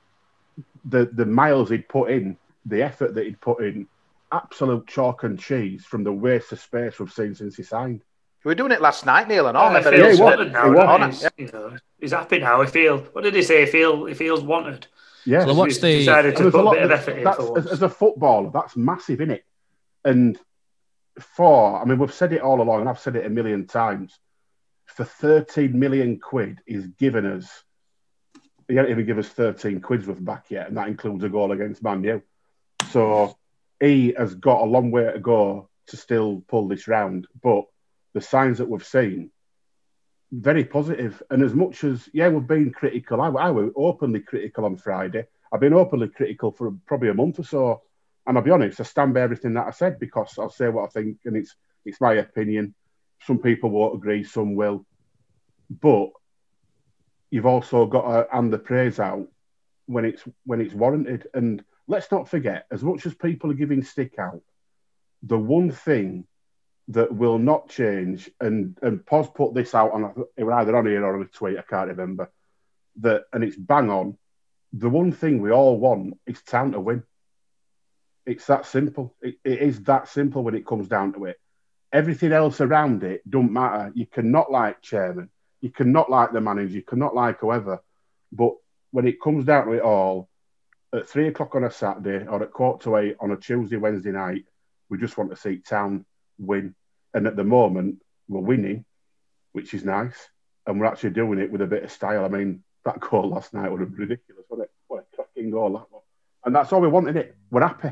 the 0.84 1.06
the 1.06 1.26
miles 1.26 1.70
he'd 1.70 1.88
put 1.88 2.10
in, 2.10 2.36
the 2.66 2.82
effort 2.82 3.14
that 3.14 3.24
he'd 3.24 3.40
put 3.40 3.62
in, 3.62 3.86
absolute 4.32 4.86
chalk 4.86 5.24
and 5.24 5.38
cheese 5.38 5.84
from 5.84 6.04
the 6.04 6.12
waste 6.12 6.52
of 6.52 6.60
space 6.60 6.98
we've 6.98 7.12
seen 7.12 7.34
since 7.34 7.56
he 7.56 7.62
signed. 7.62 8.02
We 8.44 8.50
were 8.50 8.54
doing 8.54 8.72
it 8.72 8.80
last 8.80 9.04
night, 9.04 9.28
Neil, 9.28 9.48
and 9.48 9.56
all. 9.56 9.70
Yeah, 9.72 9.90
he 9.90 9.96
feels 9.96 10.20
wanted 10.20 10.52
now. 10.52 10.70
He 10.70 11.22
yeah. 11.22 11.28
you 11.36 11.50
know, 11.52 11.76
he's 12.00 12.12
happy 12.12 12.38
now. 12.38 12.62
He 12.62 12.68
feels. 12.68 13.06
What 13.12 13.24
did 13.24 13.34
he 13.34 13.42
say? 13.42 13.66
He 13.66 13.70
feel. 13.70 14.06
He 14.06 14.14
feels 14.14 14.42
wanted. 14.42 14.86
Yeah. 15.26 15.44
So 15.44 15.54
what's 15.54 15.78
the? 15.78 15.98
Decided 15.98 16.36
to 16.36 16.50
put 16.50 16.66
a, 16.66 16.70
bit 16.70 16.82
of 16.82 16.90
effort 16.90 17.18
in 17.18 17.26
as, 17.26 17.66
as, 17.66 17.82
a 17.82 17.88
footballer, 17.88 18.50
that's 18.50 18.76
massive, 18.76 19.20
isn't 19.20 19.34
it? 19.34 19.44
And 20.04 20.38
for, 21.18 21.80
I 21.80 21.84
mean, 21.84 21.98
we've 21.98 22.12
said 22.12 22.32
it 22.32 22.40
all 22.40 22.62
along, 22.62 22.80
and 22.80 22.88
I've 22.88 22.98
said 22.98 23.16
it 23.16 23.26
a 23.26 23.30
million 23.30 23.66
times. 23.66 24.18
For 24.86 25.04
13 25.04 25.78
million 25.78 26.18
quid, 26.18 26.60
he's 26.66 26.86
given 26.86 27.26
us. 27.26 27.64
He 28.70 28.76
hasn't 28.76 28.92
even 28.92 29.06
given 29.06 29.24
us 29.24 29.30
13 29.30 29.80
quid's 29.80 30.06
worth 30.06 30.24
back 30.24 30.46
yet, 30.48 30.68
and 30.68 30.76
that 30.76 30.88
includes 30.88 31.24
a 31.24 31.28
goal 31.28 31.50
against 31.50 31.82
Man 31.82 32.04
U. 32.04 32.22
So 32.90 33.36
he 33.80 34.14
has 34.16 34.34
got 34.34 34.62
a 34.62 34.64
long 34.64 34.92
way 34.92 35.10
to 35.12 35.18
go 35.18 35.68
to 35.88 35.96
still 35.96 36.44
pull 36.46 36.68
this 36.68 36.86
round, 36.86 37.26
but 37.42 37.64
the 38.14 38.20
signs 38.20 38.58
that 38.58 38.68
we've 38.68 38.86
seen, 38.86 39.30
very 40.30 40.64
positive. 40.64 41.20
And 41.30 41.42
as 41.42 41.52
much 41.52 41.82
as, 41.82 42.08
yeah, 42.12 42.28
we've 42.28 42.46
been 42.46 42.70
critical, 42.70 43.20
I, 43.20 43.28
I 43.28 43.50
was 43.50 43.72
openly 43.74 44.20
critical 44.20 44.64
on 44.64 44.76
Friday. 44.76 45.26
I've 45.52 45.60
been 45.60 45.74
openly 45.74 46.08
critical 46.08 46.52
for 46.52 46.72
probably 46.86 47.08
a 47.08 47.14
month 47.14 47.40
or 47.40 47.44
so. 47.44 47.82
And 48.26 48.38
I'll 48.38 48.44
be 48.44 48.52
honest, 48.52 48.80
I 48.80 48.84
stand 48.84 49.14
by 49.14 49.22
everything 49.22 49.54
that 49.54 49.66
I 49.66 49.70
said 49.70 49.98
because 49.98 50.38
I'll 50.38 50.50
say 50.50 50.68
what 50.68 50.84
I 50.84 50.88
think 50.88 51.18
and 51.24 51.36
it's 51.36 51.56
it's 51.84 52.00
my 52.00 52.14
opinion. 52.14 52.74
Some 53.26 53.38
people 53.38 53.70
won't 53.70 53.96
agree, 53.96 54.22
some 54.22 54.54
will. 54.54 54.86
But 55.68 56.10
you've 57.30 57.46
also 57.46 57.86
got 57.86 58.02
to 58.02 58.34
hand 58.34 58.52
the 58.52 58.58
praise 58.58 58.98
out 58.98 59.26
when 59.86 60.04
it's 60.04 60.22
when 60.44 60.60
it's 60.60 60.74
warranted. 60.74 61.26
And 61.34 61.64
let's 61.86 62.10
not 62.10 62.28
forget, 62.28 62.66
as 62.70 62.82
much 62.82 63.06
as 63.06 63.14
people 63.14 63.50
are 63.50 63.54
giving 63.54 63.82
stick 63.82 64.18
out, 64.18 64.42
the 65.22 65.38
one 65.38 65.70
thing 65.70 66.26
that 66.88 67.14
will 67.14 67.38
not 67.38 67.68
change, 67.68 68.30
and 68.40 68.76
and 68.82 69.04
Pos 69.06 69.28
put 69.30 69.54
this 69.54 69.74
out 69.74 69.92
on 69.92 70.24
either 70.36 70.76
on 70.76 70.86
here 70.86 71.04
or 71.04 71.16
on 71.16 71.22
a 71.22 71.26
tweet, 71.26 71.58
I 71.58 71.62
can't 71.62 71.88
remember. 71.88 72.30
That 73.00 73.24
and 73.32 73.44
it's 73.44 73.56
bang 73.56 73.90
on. 73.90 74.18
The 74.72 74.90
one 74.90 75.12
thing 75.12 75.40
we 75.40 75.50
all 75.50 75.78
want 75.78 76.18
is 76.26 76.42
town 76.42 76.72
to 76.72 76.80
win. 76.80 77.02
It's 78.26 78.46
that 78.46 78.66
simple. 78.66 79.14
It, 79.20 79.36
it 79.44 79.60
is 79.60 79.82
that 79.84 80.08
simple 80.08 80.44
when 80.44 80.54
it 80.54 80.66
comes 80.66 80.88
down 80.88 81.12
to 81.14 81.24
it. 81.24 81.40
Everything 81.92 82.32
else 82.32 82.60
around 82.60 83.02
it 83.02 83.28
don't 83.28 83.52
matter. 83.52 83.90
You 83.94 84.06
cannot 84.06 84.50
like 84.52 84.80
chairman, 84.80 85.30
you 85.60 85.70
cannot 85.70 86.10
like 86.10 86.32
the 86.32 86.40
manager, 86.40 86.74
you 86.74 86.82
cannot 86.82 87.14
like 87.14 87.40
whoever. 87.40 87.82
But 88.32 88.54
when 88.90 89.06
it 89.06 89.20
comes 89.20 89.44
down 89.44 89.66
to 89.66 89.72
it 89.72 89.82
all, 89.82 90.28
at 90.92 91.08
three 91.08 91.28
o'clock 91.28 91.54
on 91.54 91.64
a 91.64 91.70
Saturday 91.70 92.26
or 92.26 92.42
at 92.42 92.52
quarter 92.52 92.84
to 92.84 92.96
eight 92.96 93.16
on 93.20 93.30
a 93.30 93.36
Tuesday, 93.36 93.76
Wednesday 93.76 94.10
night, 94.10 94.44
we 94.88 94.98
just 94.98 95.16
want 95.16 95.30
to 95.30 95.36
see 95.36 95.58
town 95.58 96.04
win. 96.38 96.74
And 97.14 97.26
at 97.26 97.36
the 97.36 97.44
moment, 97.44 98.02
we're 98.28 98.40
winning, 98.40 98.84
which 99.52 99.74
is 99.74 99.84
nice. 99.84 100.16
And 100.66 100.80
we're 100.80 100.86
actually 100.86 101.10
doing 101.10 101.38
it 101.38 101.50
with 101.50 101.62
a 101.62 101.66
bit 101.66 101.84
of 101.84 101.92
style. 101.92 102.24
I 102.24 102.28
mean, 102.28 102.62
that 102.84 103.00
goal 103.00 103.30
last 103.30 103.54
night 103.54 103.70
was 103.70 103.80
ridiculous, 103.80 104.44
wasn't 104.48 104.68
it? 104.68 104.72
What 104.88 105.06
a 105.12 105.16
cracking 105.16 105.50
goal 105.50 105.72
that 105.72 105.90
was. 105.90 106.02
And 106.44 106.54
that's 106.54 106.72
all 106.72 106.80
we 106.80 106.88
wanted 106.88 107.16
it. 107.16 107.36
We're 107.50 107.62
happy. 107.66 107.90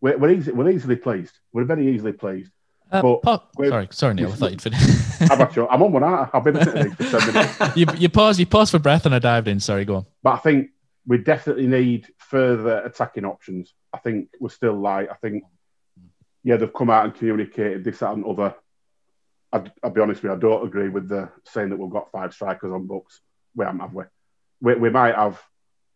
We're, 0.00 0.16
we're, 0.16 0.30
easy, 0.30 0.52
we're 0.52 0.70
easily 0.70 0.96
pleased. 0.96 1.38
We're 1.52 1.64
very 1.64 1.88
easily 1.88 2.12
pleased. 2.12 2.52
Uh, 2.90 3.02
but 3.02 3.44
sorry, 3.68 3.88
sorry, 3.90 4.14
Neil. 4.14 4.32
I 4.32 4.36
thought 4.36 4.50
you'd 4.50 4.60
I'm 5.20 5.82
on 5.82 5.92
one. 5.92 6.02
I've 6.04 6.44
been 6.44 6.54
listening 6.54 6.90
for 6.92 7.18
ten 7.18 7.34
minutes. 7.34 7.60
you, 7.76 7.86
you 7.96 8.08
paused. 8.08 8.38
You 8.38 8.46
paused 8.46 8.70
for 8.70 8.78
breath, 8.78 9.06
and 9.06 9.14
I 9.14 9.18
dived 9.18 9.48
in. 9.48 9.60
Sorry, 9.60 9.84
go 9.84 9.96
on. 9.96 10.06
But 10.22 10.34
I 10.34 10.38
think 10.38 10.70
we 11.06 11.18
definitely 11.18 11.66
need 11.66 12.06
further 12.18 12.78
attacking 12.84 13.24
options. 13.24 13.72
I 13.92 13.98
think 13.98 14.28
we're 14.40 14.50
still 14.50 14.74
light. 14.74 15.08
I 15.10 15.14
think 15.14 15.44
yeah, 16.44 16.56
they've 16.56 16.72
come 16.72 16.90
out 16.90 17.04
and 17.04 17.14
communicated 17.14 17.84
this, 17.84 17.98
that, 17.98 18.12
and 18.12 18.24
other. 18.24 18.54
I'd, 19.52 19.72
I'll 19.82 19.90
be 19.90 20.00
honest 20.00 20.22
with 20.22 20.30
you, 20.30 20.36
I 20.36 20.40
don't 20.40 20.66
agree 20.66 20.88
with 20.88 21.08
the 21.08 21.30
saying 21.44 21.70
that 21.70 21.78
we've 21.78 21.90
got 21.90 22.10
five 22.10 22.32
strikers 22.32 22.72
on 22.72 22.86
books. 22.86 23.20
We 23.54 23.64
haven't, 23.64 23.80
have 23.80 23.94
we? 23.94 24.04
we? 24.60 24.74
We 24.74 24.90
might 24.90 25.14
have 25.14 25.42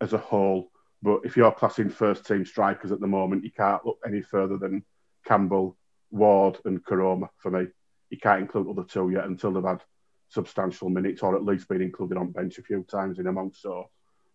as 0.00 0.12
a 0.14 0.18
whole, 0.18 0.70
but 1.02 1.20
if 1.24 1.37
you're 1.37 1.52
classing 1.52 1.90
first 1.90 2.26
team 2.26 2.44
strikers 2.44 2.92
at 2.92 3.00
the 3.00 3.06
moment, 3.06 3.44
you 3.44 3.50
can't 3.50 3.85
look 3.85 3.98
any 4.06 4.22
further 4.22 4.56
than 4.56 4.85
Campbell, 5.26 5.76
Ward, 6.11 6.58
and 6.64 6.85
Koroma 6.85 7.28
for 7.38 7.50
me. 7.50 7.66
You 8.12 8.18
can't 8.18 8.42
include 8.42 8.68
other 8.68 8.85
two 8.87 9.09
yet 9.09 9.25
until 9.25 9.53
they've 9.53 9.64
had 9.64 9.83
substantial 10.29 10.90
minutes 10.90 11.22
or 11.22 11.35
at 11.35 11.46
least 11.46 11.66
been 11.66 11.81
included 11.81 12.18
on 12.18 12.31
bench 12.31 12.59
a 12.59 12.62
few 12.62 12.83
times 12.85 13.18
in 13.18 13.27
a 13.27 13.33
month. 13.33 13.57
So 13.57 13.88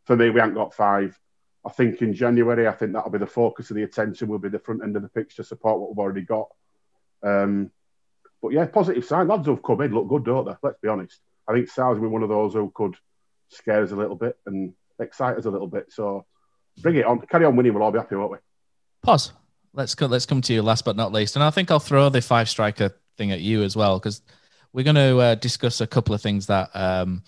for 0.06 0.16
me, 0.16 0.32
we 0.32 0.40
haven't 0.40 0.56
got 0.56 0.74
five. 0.74 1.16
I 1.63 1.70
think 1.70 2.02
in 2.02 2.16
January, 2.16 2.68
I 2.68 2.72
think 2.72 2.94
that'll 2.94 3.12
be 3.12 3.20
the 3.20 3.28
focus 3.28 3.70
of 3.70 3.76
the 3.76 3.84
attention. 3.84 4.30
Will 4.30 4.40
be 4.40 4.50
the 4.50 4.58
front 4.58 4.82
end 4.84 4.96
of 4.96 5.04
the 5.04 5.10
pitch 5.10 5.36
to 5.36 5.44
support 5.44 5.80
what 5.80 5.92
we've 5.92 6.00
already 6.00 6.24
got. 6.24 6.48
Um, 7.22 7.70
but 8.42 8.50
yeah, 8.50 8.66
positive 8.66 9.06
sign. 9.06 9.28
Lads 9.28 9.46
who've 9.46 9.62
come 9.62 9.82
in 9.82 9.94
look 9.94 10.08
good, 10.08 10.26
don't 10.26 10.46
they? 10.46 10.56
Let's 10.63 10.80
be 10.82 10.88
honest. 10.88 11.22
I 11.48 11.54
think 11.54 11.70
Sal's 11.70 12.00
been 12.00 12.12
one 12.12 12.24
of 12.24 12.30
those 12.30 12.54
who 12.54 12.72
could 12.74 12.96
scare 13.50 13.84
us 13.84 13.92
a 13.92 13.96
little 13.96 14.16
bit 14.16 14.38
and 14.48 14.74
excite 15.00 15.38
us 15.38 15.46
a 15.46 15.52
little 15.52 15.68
bit. 15.68 15.92
So 15.94 16.26
bring 16.82 16.96
it 16.96 17.06
on, 17.06 17.22
carry 17.22 17.46
on 17.46 17.56
winning. 17.56 17.76
We'll 17.76 17.84
all 17.84 17.92
be 17.92 18.00
happy, 18.00 18.16
won't 18.16 18.32
we? 18.32 18.38
Pause. 19.04 19.34
Let's 19.74 19.94
go, 19.94 20.08
let's 20.08 20.26
come 20.26 20.42
to 20.42 20.54
you 20.54 20.63
last 20.63 20.84
but 20.84 20.96
not 20.96 21.13
least, 21.13 21.36
and 21.36 21.44
I 21.44 21.52
think 21.52 21.70
I'll 21.70 21.80
throw 21.80 22.10
the 22.10 22.22
five 22.22 22.50
striker 22.50 22.96
thing 23.17 23.32
at 23.32 23.41
you 23.41 23.63
as 23.63 23.75
well 23.75 23.99
because 23.99 24.21
we're 24.73 24.84
going 24.84 24.95
to 24.95 25.17
uh, 25.19 25.36
discuss 25.36 25.82
a 25.82 25.88
couple 25.88 26.13
of 26.13 26.21
things 26.21 26.47
that. 26.47 26.69
Um, 26.73 27.23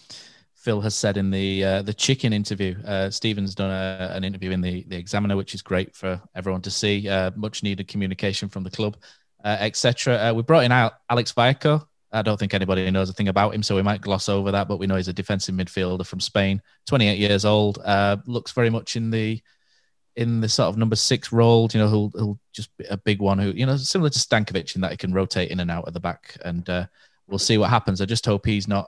Phil 0.60 0.82
has 0.82 0.94
said 0.94 1.16
in 1.16 1.32
the 1.32 1.64
uh, 1.64 1.82
the 1.84 1.94
chicken 1.94 2.34
interview. 2.34 2.76
Uh, 2.84 3.10
Stephen's 3.10 3.56
done 3.56 3.72
a, 3.72 4.12
an 4.14 4.26
interview 4.26 4.52
in 4.52 4.60
the, 4.60 4.84
the 4.90 4.98
Examiner, 4.98 5.38
which 5.38 5.56
is 5.56 5.62
great 5.62 5.96
for 5.96 6.22
everyone 6.36 6.62
to 6.64 6.70
see. 6.70 7.08
Uh, 7.08 7.32
much 7.38 7.64
needed 7.64 7.88
communication 7.88 8.50
from 8.50 8.64
the 8.64 8.70
club, 8.70 8.98
uh, 9.46 9.56
etc. 9.62 10.16
Uh, 10.16 10.34
we 10.34 10.44
brought 10.44 10.66
in 10.66 10.72
Alex 10.74 11.32
Vallejo. 11.32 11.88
I 12.12 12.24
don't 12.24 12.38
think 12.38 12.54
anybody 12.54 12.90
knows 12.92 13.10
a 13.10 13.14
thing 13.14 13.30
about 13.30 13.56
him, 13.56 13.64
so 13.64 13.76
we 13.76 13.84
might 13.84 14.02
gloss 14.02 14.28
over 14.28 14.52
that. 14.52 14.68
But 14.68 14.80
we 14.80 14.88
know 14.88 14.98
he's 14.98 15.08
a 15.08 15.14
defensive 15.14 15.56
midfielder 15.56 16.06
from 16.06 16.20
Spain, 16.20 16.62
28 16.88 17.18
years 17.18 17.46
old. 17.46 17.80
Uh, 17.84 18.18
looks 18.26 18.52
very 18.52 18.70
much 18.70 18.98
in 18.98 19.12
the 19.12 19.42
in 20.16 20.42
the 20.42 20.50
sort 20.50 20.70
of 20.70 20.78
number 20.78 20.96
six 20.96 21.32
role. 21.32 21.70
You 21.74 21.80
know, 21.80 21.88
who'll, 21.88 22.12
who'll 22.14 22.40
just 22.54 22.76
be 22.78 22.86
a 22.86 22.98
big 22.98 23.22
one. 23.22 23.40
Who 23.40 23.52
you 23.52 23.66
know, 23.66 23.78
similar 23.78 24.10
to 24.10 24.20
Stankovic 24.20 24.76
in 24.76 24.82
that 24.82 24.92
he 24.92 24.98
can 24.98 25.14
rotate 25.14 25.52
in 25.52 25.60
and 25.60 25.72
out 25.72 25.88
at 25.88 25.94
the 25.94 26.00
back, 26.00 26.38
and 26.44 26.68
we'll 27.28 27.40
see 27.40 27.58
what 27.58 27.70
happens. 27.70 28.02
I 28.02 28.06
just 28.06 28.26
hope 28.26 28.46
he's 28.46 28.68
not 28.68 28.88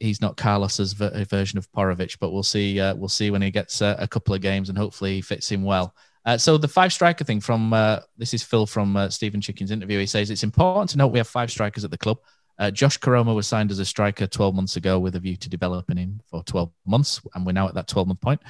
he's 0.00 0.20
not 0.20 0.36
Carlos's 0.36 0.92
ver- 0.92 1.24
version 1.24 1.58
of 1.58 1.70
Porovic, 1.72 2.18
but 2.20 2.30
we'll 2.30 2.42
see. 2.42 2.80
Uh, 2.80 2.94
we'll 2.94 3.08
see 3.08 3.30
when 3.30 3.42
he 3.42 3.50
gets 3.50 3.82
uh, 3.82 3.96
a 3.98 4.08
couple 4.08 4.34
of 4.34 4.40
games, 4.40 4.68
and 4.68 4.78
hopefully 4.78 5.14
he 5.14 5.20
fits 5.20 5.50
in 5.52 5.62
well. 5.62 5.94
Uh, 6.24 6.36
so 6.36 6.58
the 6.58 6.68
five 6.68 6.92
striker 6.92 7.24
thing 7.24 7.40
from 7.40 7.72
uh, 7.72 8.00
this 8.16 8.34
is 8.34 8.42
Phil 8.42 8.66
from 8.66 8.96
uh, 8.96 9.08
Stephen 9.08 9.40
Chicken's 9.40 9.70
interview. 9.70 9.98
He 9.98 10.06
says 10.06 10.30
it's 10.30 10.42
important 10.42 10.90
to 10.90 10.98
note 10.98 11.08
we 11.08 11.18
have 11.18 11.28
five 11.28 11.50
strikers 11.50 11.84
at 11.84 11.90
the 11.90 11.98
club. 11.98 12.18
Uh, 12.58 12.70
Josh 12.70 12.98
Koroma 12.98 13.34
was 13.34 13.46
signed 13.46 13.70
as 13.70 13.78
a 13.78 13.84
striker 13.84 14.26
12 14.26 14.54
months 14.54 14.76
ago 14.76 14.98
with 14.98 15.14
a 15.14 15.20
view 15.20 15.36
to 15.36 15.48
developing 15.48 15.96
him 15.96 16.20
for 16.28 16.42
12 16.42 16.70
months, 16.86 17.20
and 17.34 17.46
we're 17.46 17.52
now 17.52 17.68
at 17.68 17.74
that 17.74 17.86
12 17.88 18.08
month 18.08 18.20
point. 18.20 18.40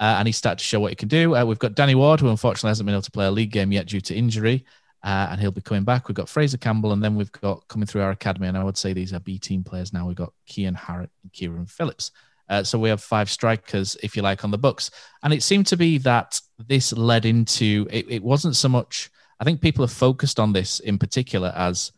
Uh, 0.00 0.16
and 0.18 0.26
he's 0.26 0.36
started 0.36 0.58
to 0.58 0.64
show 0.64 0.80
what 0.80 0.90
he 0.90 0.96
can 0.96 1.08
do. 1.08 1.36
Uh, 1.36 1.44
we've 1.44 1.58
got 1.58 1.74
Danny 1.74 1.94
Ward, 1.94 2.20
who 2.20 2.30
unfortunately 2.30 2.70
hasn't 2.70 2.86
been 2.86 2.94
able 2.94 3.02
to 3.02 3.10
play 3.10 3.26
a 3.26 3.30
league 3.30 3.52
game 3.52 3.70
yet 3.70 3.86
due 3.86 4.00
to 4.00 4.14
injury, 4.14 4.64
and 5.02 5.38
he'll 5.40 5.50
be 5.50 5.60
coming 5.60 5.84
back. 5.84 6.08
We've 6.08 6.14
got 6.14 6.28
Fraser 6.28 6.56
Campbell, 6.56 6.92
and 6.92 7.04
then 7.04 7.14
we've 7.16 7.32
got 7.32 7.68
coming 7.68 7.86
through 7.86 8.00
our 8.00 8.10
academy, 8.10 8.48
and 8.48 8.56
I 8.56 8.64
would 8.64 8.78
say 8.78 8.94
these 8.94 9.12
are 9.12 9.20
B 9.20 9.38
team 9.38 9.62
players 9.62 9.92
now. 9.92 10.06
We've 10.06 10.16
got 10.16 10.32
Kian 10.48 10.74
Harratt 10.74 11.10
and 11.22 11.32
Kieran 11.32 11.66
Phillips. 11.66 12.12
Uh, 12.50 12.64
so 12.64 12.78
we 12.78 12.88
have 12.88 13.00
five 13.00 13.30
strikers, 13.30 13.96
if 14.02 14.16
you 14.16 14.22
like, 14.22 14.42
on 14.42 14.50
the 14.50 14.58
books. 14.58 14.90
And 15.22 15.32
it 15.32 15.42
seemed 15.42 15.68
to 15.68 15.76
be 15.76 15.98
that 15.98 16.40
this 16.58 16.92
led 16.92 17.24
into 17.24 17.86
it, 17.90 18.06
it 18.10 18.22
wasn't 18.24 18.56
so 18.56 18.68
much, 18.68 19.08
I 19.38 19.44
think 19.44 19.60
people 19.60 19.84
have 19.84 19.92
focused 19.92 20.40
on 20.40 20.52
this 20.52 20.80
in 20.80 20.98
particular 20.98 21.52
as, 21.54 21.92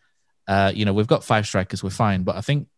uh, 0.46 0.70
you 0.74 0.84
know, 0.84 0.92
we've 0.92 1.06
got 1.06 1.24
five 1.24 1.46
strikers, 1.46 1.82
we're 1.82 1.88
fine. 1.88 2.22
But 2.22 2.36
I 2.36 2.42
think 2.42 2.68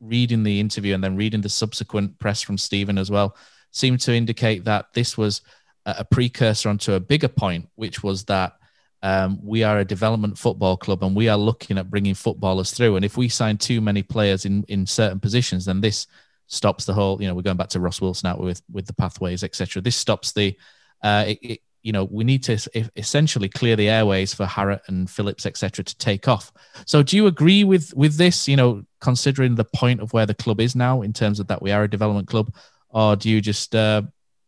reading 0.00 0.44
the 0.44 0.60
interview 0.60 0.94
and 0.94 1.02
then 1.02 1.16
reading 1.16 1.40
the 1.40 1.48
subsequent 1.48 2.20
press 2.20 2.40
from 2.40 2.56
Stephen 2.56 2.98
as 2.98 3.10
well 3.10 3.36
seemed 3.74 4.00
to 4.00 4.14
indicate 4.14 4.64
that 4.64 4.86
this 4.94 5.18
was 5.18 5.42
a 5.84 6.04
precursor 6.04 6.68
onto 6.68 6.94
a 6.94 7.00
bigger 7.00 7.28
point, 7.28 7.68
which 7.74 8.02
was 8.02 8.24
that 8.24 8.54
um, 9.02 9.38
we 9.42 9.62
are 9.64 9.80
a 9.80 9.84
development 9.84 10.38
football 10.38 10.78
club 10.78 11.02
and 11.02 11.14
we 11.14 11.28
are 11.28 11.36
looking 11.36 11.76
at 11.76 11.90
bringing 11.90 12.14
footballers 12.14 12.70
through. 12.70 12.96
And 12.96 13.04
if 13.04 13.18
we 13.18 13.28
sign 13.28 13.58
too 13.58 13.82
many 13.82 14.02
players 14.02 14.46
in, 14.46 14.64
in 14.68 14.86
certain 14.86 15.20
positions, 15.20 15.66
then 15.66 15.82
this 15.82 16.06
stops 16.46 16.86
the 16.86 16.94
whole. 16.94 17.20
You 17.20 17.28
know, 17.28 17.34
we're 17.34 17.42
going 17.42 17.58
back 17.58 17.68
to 17.70 17.80
Ross 17.80 18.00
Wilson 18.00 18.28
out 18.28 18.40
with 18.40 18.62
with 18.72 18.86
the 18.86 18.94
pathways, 18.94 19.44
etc. 19.44 19.82
This 19.82 19.96
stops 19.96 20.32
the. 20.32 20.56
Uh, 21.02 21.24
it, 21.28 21.38
it, 21.42 21.60
you 21.82 21.92
know, 21.92 22.04
we 22.04 22.24
need 22.24 22.42
to 22.44 22.58
essentially 22.96 23.50
clear 23.50 23.76
the 23.76 23.90
airways 23.90 24.32
for 24.32 24.46
Harratt 24.46 24.88
and 24.88 25.10
Phillips, 25.10 25.44
etc., 25.44 25.84
to 25.84 25.98
take 25.98 26.28
off. 26.28 26.50
So, 26.86 27.02
do 27.02 27.14
you 27.14 27.26
agree 27.26 27.62
with 27.62 27.92
with 27.94 28.16
this? 28.16 28.48
You 28.48 28.56
know, 28.56 28.84
considering 29.02 29.54
the 29.54 29.66
point 29.66 30.00
of 30.00 30.14
where 30.14 30.24
the 30.24 30.32
club 30.32 30.62
is 30.62 30.74
now 30.74 31.02
in 31.02 31.12
terms 31.12 31.40
of 31.40 31.48
that 31.48 31.60
we 31.60 31.72
are 31.72 31.84
a 31.84 31.90
development 31.90 32.26
club, 32.26 32.54
or 32.94 33.16
do 33.16 33.28
you 33.28 33.40
just, 33.40 33.74
uh, 33.74 34.02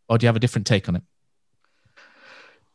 or 0.09 0.17
do 0.17 0.25
you 0.25 0.29
have 0.29 0.37
a 0.37 0.41
different 0.41 0.67
take 0.67 0.89
on 0.89 0.97
it? 0.97 1.03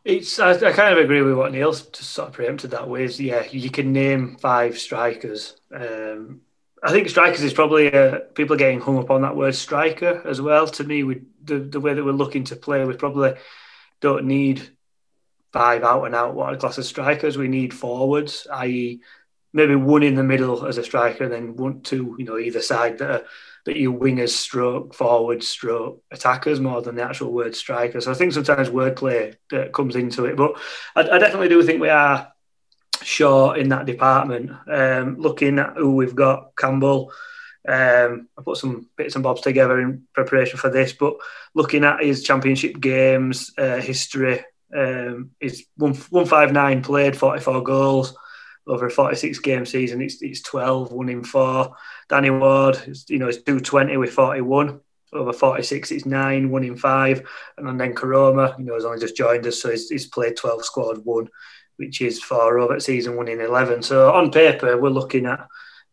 It's 0.04 0.40
I, 0.40 0.52
I, 0.52 0.72
kind 0.72 0.94
of 0.94 0.98
agree 0.98 1.22
with 1.22 1.36
what 1.36 1.52
Neil 1.52 1.72
just 1.72 1.96
sort 1.96 2.30
of 2.30 2.34
preempted 2.34 2.72
that 2.72 2.90
with. 2.90 3.20
Yeah, 3.20 3.46
you 3.50 3.70
can 3.70 3.94
name 3.94 4.36
five 4.38 4.78
strikers. 4.78 5.56
Um, 5.74 6.42
I 6.84 6.92
think 6.92 7.08
strikers 7.08 7.44
is 7.44 7.54
probably 7.54 7.94
uh, 7.94 8.20
people 8.34 8.56
are 8.56 8.60
getting 8.60 8.82
hung 8.82 8.98
up 8.98 9.12
on 9.12 9.22
that 9.22 9.36
word 9.36 9.54
striker 9.54 10.24
as 10.26 10.42
well. 10.42 10.66
To 10.68 10.84
me, 10.84 11.04
we 11.04 11.22
the, 11.44 11.60
the 11.60 11.80
way 11.80 11.94
that 11.94 12.04
we're 12.04 12.12
looking 12.12 12.44
to 12.46 12.56
play, 12.56 12.84
we 12.84 12.96
probably 12.96 13.34
don't 14.00 14.26
need 14.26 14.68
five 15.54 15.84
out 15.84 16.06
and 16.06 16.16
out 16.16 16.34
what 16.34 16.60
class 16.60 16.80
of 16.80 16.86
strikers. 16.86 17.38
We 17.38 17.48
need 17.48 17.72
forwards, 17.72 18.48
i.e., 18.52 19.02
maybe 19.54 19.76
one 19.76 20.02
in 20.02 20.16
the 20.16 20.24
middle 20.24 20.66
as 20.66 20.80
a 20.80 20.84
striker, 20.84 21.26
and 21.26 21.34
then 21.34 21.56
one, 21.56 21.82
two, 21.82 22.16
you 22.18 22.26
know, 22.26 22.40
either 22.40 22.62
side 22.62 22.98
that 22.98 23.12
are, 23.12 23.24
that 23.66 23.78
you 23.78 23.94
wingers, 23.94 24.30
stroke 24.30 24.94
forwards, 24.94 25.48
stroke 25.48 26.02
attackers 26.12 26.60
more 26.60 26.82
than 26.82 26.96
the 26.96 27.04
actual 27.04 27.32
word 27.32 27.56
striker. 27.56 28.02
So 28.02 28.12
I 28.12 28.16
think 28.16 28.34
sometimes 28.34 28.70
wordplay 28.70 29.36
that 29.52 29.74
comes 29.74 29.96
into 29.96 30.26
it, 30.26 30.36
but 30.36 30.54
I, 30.96 31.02
I 31.02 31.20
definitely 31.20 31.50
do 31.50 31.62
think 31.64 31.82
we 31.82 31.90
are 31.90 32.32
short 33.04 33.58
in 33.58 33.70
that 33.70 33.86
department. 33.86 34.52
Um, 34.68 35.18
looking 35.18 35.60
at 35.60 35.78
who 35.78 35.96
we've 35.96 36.16
got, 36.16 36.56
Campbell. 36.56 37.12
Um, 37.68 38.28
I 38.38 38.42
put 38.44 38.58
some 38.58 38.90
bits 38.98 39.14
and 39.16 39.24
bobs 39.24 39.42
together 39.42 39.80
in 39.80 40.08
preparation 40.14 40.58
for 40.58 40.70
this, 40.70 40.94
but 40.94 41.14
looking 41.54 41.84
at 41.84 42.04
his 42.04 42.24
championship 42.24 42.80
games 42.80 43.52
uh, 43.58 43.78
history, 43.78 44.44
um, 44.76 45.32
he's 45.40 45.66
one 45.78 45.94
five 45.94 46.52
nine 46.52 46.82
played, 46.82 47.16
forty 47.16 47.42
four 47.42 47.62
goals 47.62 48.18
over 48.68 48.88
a 48.88 48.92
forty 48.92 49.16
six 49.16 49.40
game 49.40 49.66
season. 49.66 50.02
It's, 50.02 50.22
it's 50.22 50.42
twelve, 50.42 50.92
one 50.92 51.10
in 51.10 51.24
four. 51.24 51.76
Danny 52.10 52.30
Ward, 52.30 52.80
you 53.08 53.20
know, 53.20 53.28
it's 53.28 53.42
two 53.42 53.60
twenty 53.60 53.98
with 53.98 54.12
forty 54.12 54.42
one. 54.42 54.82
Over 55.14 55.34
46, 55.34 55.92
it's 55.92 56.06
nine, 56.06 56.50
one 56.52 56.64
in 56.64 56.78
five. 56.78 57.28
And 57.58 57.78
then 57.78 57.94
Koroma, 57.94 58.58
you 58.58 58.64
know, 58.64 58.76
has 58.76 58.86
only 58.86 59.02
just 59.02 59.18
joined 59.18 59.46
us, 59.46 59.62
so 59.62 59.70
he's, 59.70 59.90
he's 59.90 60.08
played 60.08 60.38
12, 60.38 60.64
scored 60.64 61.04
one 61.04 61.28
which 61.82 62.00
is 62.00 62.22
for 62.22 62.60
over 62.60 62.80
season 62.80 63.18
one 63.18 63.28
in 63.28 63.42
11. 63.42 63.82
So 63.82 64.14
on 64.14 64.32
paper, 64.32 64.80
we're 64.80 64.90
looking 64.90 65.26
at, 65.26 65.48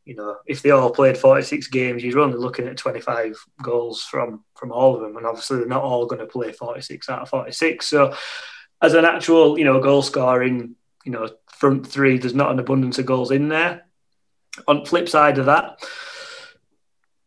you 0.04 0.14
know, 0.14 0.36
if 0.46 0.60
they 0.60 0.70
all 0.70 0.90
played 0.90 1.16
46 1.16 1.68
games, 1.68 2.04
you're 2.04 2.20
only 2.20 2.36
looking 2.36 2.66
at 2.66 2.76
25 2.76 3.34
goals 3.62 4.02
from 4.02 4.44
from 4.54 4.70
all 4.70 4.94
of 4.94 5.00
them. 5.00 5.16
And 5.16 5.26
obviously, 5.26 5.56
they're 5.56 5.66
not 5.66 5.82
all 5.82 6.04
going 6.04 6.20
to 6.20 6.26
play 6.26 6.52
46 6.52 7.08
out 7.08 7.22
of 7.22 7.30
46. 7.30 7.88
So 7.88 8.14
as 8.82 8.92
an 8.92 9.06
actual, 9.06 9.58
you 9.58 9.64
know, 9.64 9.80
goal 9.80 10.02
scoring, 10.02 10.76
you 11.06 11.12
know, 11.12 11.30
front 11.58 11.86
three, 11.86 12.18
there's 12.18 12.34
not 12.34 12.50
an 12.50 12.58
abundance 12.58 12.98
of 12.98 13.06
goals 13.06 13.30
in 13.30 13.48
there. 13.48 13.84
On 14.66 14.84
flip 14.84 15.08
side 15.08 15.38
of 15.38 15.46
that, 15.46 15.78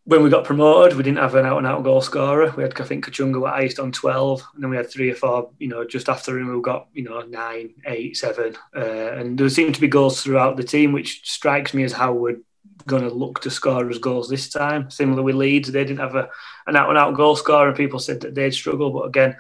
when 0.06 0.24
we 0.24 0.30
got 0.30 0.46
promoted, 0.46 0.98
we 0.98 1.04
didn't 1.04 1.20
have 1.20 1.36
an 1.36 1.46
out 1.46 1.60
and 1.60 1.68
out 1.68 1.84
goal 1.84 2.02
scorer. 2.02 2.52
We 2.58 2.64
had, 2.64 2.80
I 2.80 2.84
think, 2.86 3.06
Kachunga 3.06 3.40
were 3.40 3.48
iced 3.48 3.80
on 3.80 3.92
12, 3.92 4.44
and 4.56 4.64
then 4.64 4.70
we 4.70 4.78
had 4.78 4.90
three 4.90 5.12
or 5.12 5.16
four, 5.16 5.52
you 5.60 5.68
know, 5.68 5.86
just 5.86 6.10
after 6.10 6.38
him, 6.38 6.54
we 6.54 6.62
got, 6.62 6.88
you 6.94 7.04
know, 7.04 7.22
nine, 7.22 7.76
eight, 7.86 8.18
seven. 8.18 8.56
Uh, 8.76 8.80
and 8.80 9.38
there 9.38 9.50
seemed 9.50 9.76
to 9.76 9.82
be 9.82 9.88
goals 9.88 10.22
throughout 10.22 10.58
the 10.58 10.64
team, 10.64 10.92
which 10.92 11.22
strikes 11.30 11.74
me 11.74 11.84
as 11.84 11.94
how 11.94 12.14
we're 12.14 12.40
going 12.88 13.04
to 13.04 13.14
look 13.14 13.42
to 13.42 13.52
score 13.52 13.90
as 13.90 14.00
goals 14.00 14.28
this 14.28 14.50
time. 14.50 14.90
Similar 14.90 15.22
with 15.22 15.36
Leeds, 15.36 15.72
they 15.72 15.84
didn't 15.84 16.00
have 16.00 16.16
a, 16.16 16.30
an 16.68 16.76
out 16.76 16.90
and 16.90 16.98
out 16.98 17.16
goal 17.16 17.36
scorer, 17.36 17.68
and 17.68 17.78
people 17.78 18.00
said 18.00 18.22
that 18.22 18.34
they'd 18.34 18.54
struggle. 18.54 18.92
But 18.92 19.08
again, 19.08 19.38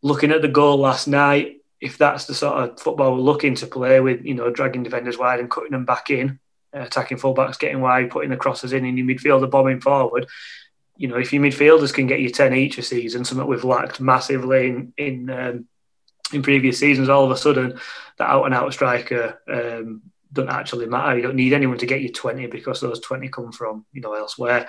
looking 0.00 0.30
at 0.30 0.42
the 0.42 0.48
goal 0.48 0.78
last 0.78 1.06
night, 1.06 1.61
if 1.82 1.98
that's 1.98 2.26
the 2.26 2.34
sort 2.34 2.62
of 2.62 2.80
football 2.80 3.12
we're 3.12 3.20
looking 3.20 3.56
to 3.56 3.66
play 3.66 3.98
with, 3.98 4.24
you 4.24 4.34
know, 4.34 4.50
dragging 4.50 4.84
defenders 4.84 5.18
wide 5.18 5.40
and 5.40 5.50
cutting 5.50 5.72
them 5.72 5.84
back 5.84 6.10
in, 6.10 6.38
attacking 6.72 7.18
fullbacks, 7.18 7.58
getting 7.58 7.80
wide, 7.80 8.08
putting 8.08 8.30
the 8.30 8.36
crosses 8.36 8.72
in, 8.72 8.84
and 8.84 8.96
your 8.96 9.06
midfielder 9.06 9.50
bombing 9.50 9.80
forward. 9.80 10.28
You 10.96 11.08
know, 11.08 11.16
if 11.16 11.32
your 11.32 11.42
midfielders 11.42 11.92
can 11.92 12.06
get 12.06 12.20
you 12.20 12.30
ten 12.30 12.54
each 12.54 12.78
a 12.78 12.82
season, 12.82 13.24
something 13.24 13.48
we've 13.48 13.64
lacked 13.64 14.00
massively 14.00 14.68
in 14.68 14.92
in 14.96 15.30
um, 15.30 15.66
in 16.32 16.42
previous 16.42 16.78
seasons, 16.78 17.08
all 17.08 17.24
of 17.24 17.32
a 17.32 17.36
sudden 17.36 17.80
that 18.18 18.30
out 18.30 18.44
and 18.44 18.54
out 18.54 18.72
striker 18.72 19.40
um, 19.48 20.02
doesn't 20.32 20.52
actually 20.52 20.86
matter. 20.86 21.16
You 21.16 21.22
don't 21.22 21.34
need 21.34 21.52
anyone 21.52 21.78
to 21.78 21.86
get 21.86 22.00
you 22.00 22.12
twenty 22.12 22.46
because 22.46 22.80
those 22.80 23.00
twenty 23.00 23.28
come 23.28 23.50
from 23.50 23.86
you 23.92 24.02
know 24.02 24.14
elsewhere. 24.14 24.68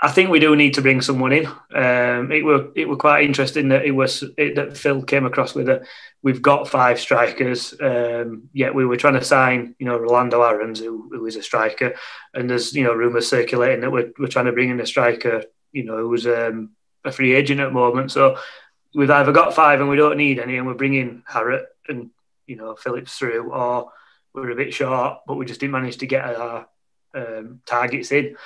I 0.00 0.12
think 0.12 0.30
we 0.30 0.38
do 0.38 0.54
need 0.54 0.74
to 0.74 0.82
bring 0.82 1.00
someone 1.00 1.32
in. 1.32 1.46
Um, 1.46 2.30
it 2.30 2.44
were 2.44 2.68
it 2.76 2.88
were 2.88 2.96
quite 2.96 3.24
interesting 3.24 3.68
that 3.70 3.84
it 3.84 3.90
was 3.90 4.22
it, 4.36 4.54
that 4.54 4.76
Phil 4.76 5.02
came 5.02 5.26
across 5.26 5.56
with 5.56 5.68
it. 5.68 5.82
We've 6.22 6.40
got 6.40 6.68
five 6.68 7.00
strikers, 7.00 7.74
um, 7.80 8.48
yet 8.52 8.74
we 8.74 8.86
were 8.86 8.96
trying 8.96 9.14
to 9.14 9.24
sign, 9.24 9.74
you 9.78 9.86
know, 9.86 9.98
Rolando 9.98 10.42
Aarons, 10.42 10.78
who, 10.78 11.08
who 11.10 11.26
is 11.26 11.34
a 11.34 11.42
striker, 11.42 11.94
and 12.32 12.48
there's 12.48 12.74
you 12.74 12.84
know 12.84 12.92
rumours 12.92 13.28
circulating 13.28 13.80
that 13.80 13.90
we're, 13.90 14.12
we're 14.18 14.28
trying 14.28 14.46
to 14.46 14.52
bring 14.52 14.70
in 14.70 14.80
a 14.80 14.86
striker, 14.86 15.44
you 15.72 15.82
know, 15.82 15.98
who's 15.98 16.28
um, 16.28 16.70
a 17.04 17.10
free 17.10 17.34
agent 17.34 17.60
at 17.60 17.66
the 17.66 17.72
moment. 17.72 18.12
So 18.12 18.38
we've 18.94 19.10
either 19.10 19.32
got 19.32 19.54
five 19.54 19.80
and 19.80 19.88
we 19.88 19.96
don't 19.96 20.16
need 20.16 20.38
any, 20.38 20.58
and 20.58 20.66
we're 20.66 20.74
bringing 20.74 21.24
Harratt 21.28 21.64
and 21.88 22.10
you 22.46 22.54
know 22.54 22.76
Phillips 22.76 23.18
through, 23.18 23.50
or 23.50 23.90
we're 24.32 24.50
a 24.50 24.56
bit 24.56 24.72
short, 24.72 25.22
but 25.26 25.34
we 25.34 25.44
just 25.44 25.58
didn't 25.58 25.72
manage 25.72 25.96
to 25.98 26.06
get 26.06 26.24
our 26.24 26.68
um, 27.14 27.62
targets 27.66 28.12
in 28.12 28.36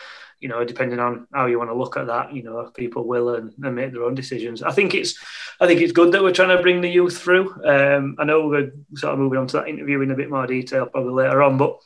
you 0.42 0.48
know, 0.48 0.64
depending 0.64 0.98
on 0.98 1.28
how 1.32 1.46
you 1.46 1.56
want 1.56 1.70
to 1.70 1.74
look 1.74 1.96
at 1.96 2.08
that, 2.08 2.34
you 2.34 2.42
know, 2.42 2.68
people 2.74 3.06
will 3.06 3.36
and, 3.36 3.54
and, 3.62 3.76
make 3.76 3.92
their 3.92 4.02
own 4.02 4.16
decisions. 4.16 4.60
I 4.60 4.72
think 4.72 4.92
it's, 4.92 5.16
I 5.60 5.68
think 5.68 5.80
it's 5.80 5.92
good 5.92 6.10
that 6.12 6.22
we're 6.22 6.32
trying 6.32 6.54
to 6.54 6.60
bring 6.60 6.80
the 6.80 6.90
youth 6.90 7.16
through. 7.16 7.52
Um, 7.64 8.16
I 8.18 8.24
know 8.24 8.48
we're 8.48 8.72
sort 8.96 9.12
of 9.12 9.20
moving 9.20 9.38
on 9.38 9.46
to 9.46 9.58
that 9.58 9.68
interview 9.68 10.00
in 10.00 10.10
a 10.10 10.16
bit 10.16 10.30
more 10.30 10.48
detail 10.48 10.86
probably 10.86 11.12
later 11.12 11.44
on, 11.44 11.58
but 11.58 11.78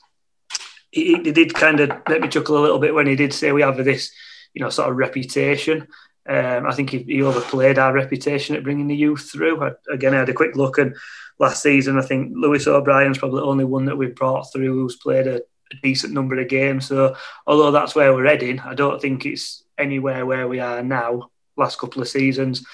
he, 0.90 1.16
he 1.22 1.32
did 1.32 1.52
kind 1.52 1.80
of 1.80 1.90
let 2.08 2.22
me 2.22 2.28
chuckle 2.28 2.56
a 2.56 2.62
little 2.62 2.78
bit 2.78 2.94
when 2.94 3.06
he 3.06 3.14
did 3.14 3.34
say 3.34 3.52
we 3.52 3.60
have 3.60 3.76
this, 3.76 4.10
you 4.54 4.62
know, 4.62 4.70
sort 4.70 4.88
of 4.88 4.96
reputation. 4.96 5.86
Um, 6.26 6.66
I 6.66 6.72
think 6.72 6.88
he, 6.88 7.02
he, 7.02 7.22
overplayed 7.22 7.78
our 7.78 7.92
reputation 7.92 8.56
at 8.56 8.64
bringing 8.64 8.88
the 8.88 8.96
youth 8.96 9.30
through. 9.30 9.62
I, 9.62 9.72
again, 9.92 10.14
I 10.14 10.18
had 10.20 10.28
a 10.30 10.34
quick 10.34 10.56
look 10.56 10.78
and 10.78 10.96
last 11.38 11.62
season, 11.62 11.98
I 11.98 12.02
think 12.02 12.32
Lewis 12.34 12.66
O'Brien's 12.66 13.18
probably 13.18 13.40
the 13.40 13.46
only 13.46 13.64
one 13.64 13.84
that 13.84 13.96
we've 13.96 14.14
brought 14.14 14.50
through 14.50 14.72
who's 14.72 14.96
played 14.96 15.26
a 15.26 15.42
a 15.72 15.76
decent 15.82 16.12
number 16.12 16.38
of 16.38 16.48
games. 16.48 16.86
So 16.86 17.16
although 17.46 17.70
that's 17.70 17.94
where 17.94 18.12
we're 18.14 18.26
heading, 18.26 18.60
I 18.60 18.74
don't 18.74 19.00
think 19.00 19.26
it's 19.26 19.64
anywhere 19.78 20.24
where 20.26 20.48
we 20.48 20.60
are 20.60 20.82
now. 20.82 21.30
Last 21.56 21.78
couple 21.78 22.02
of 22.02 22.08
seasons, 22.08 22.64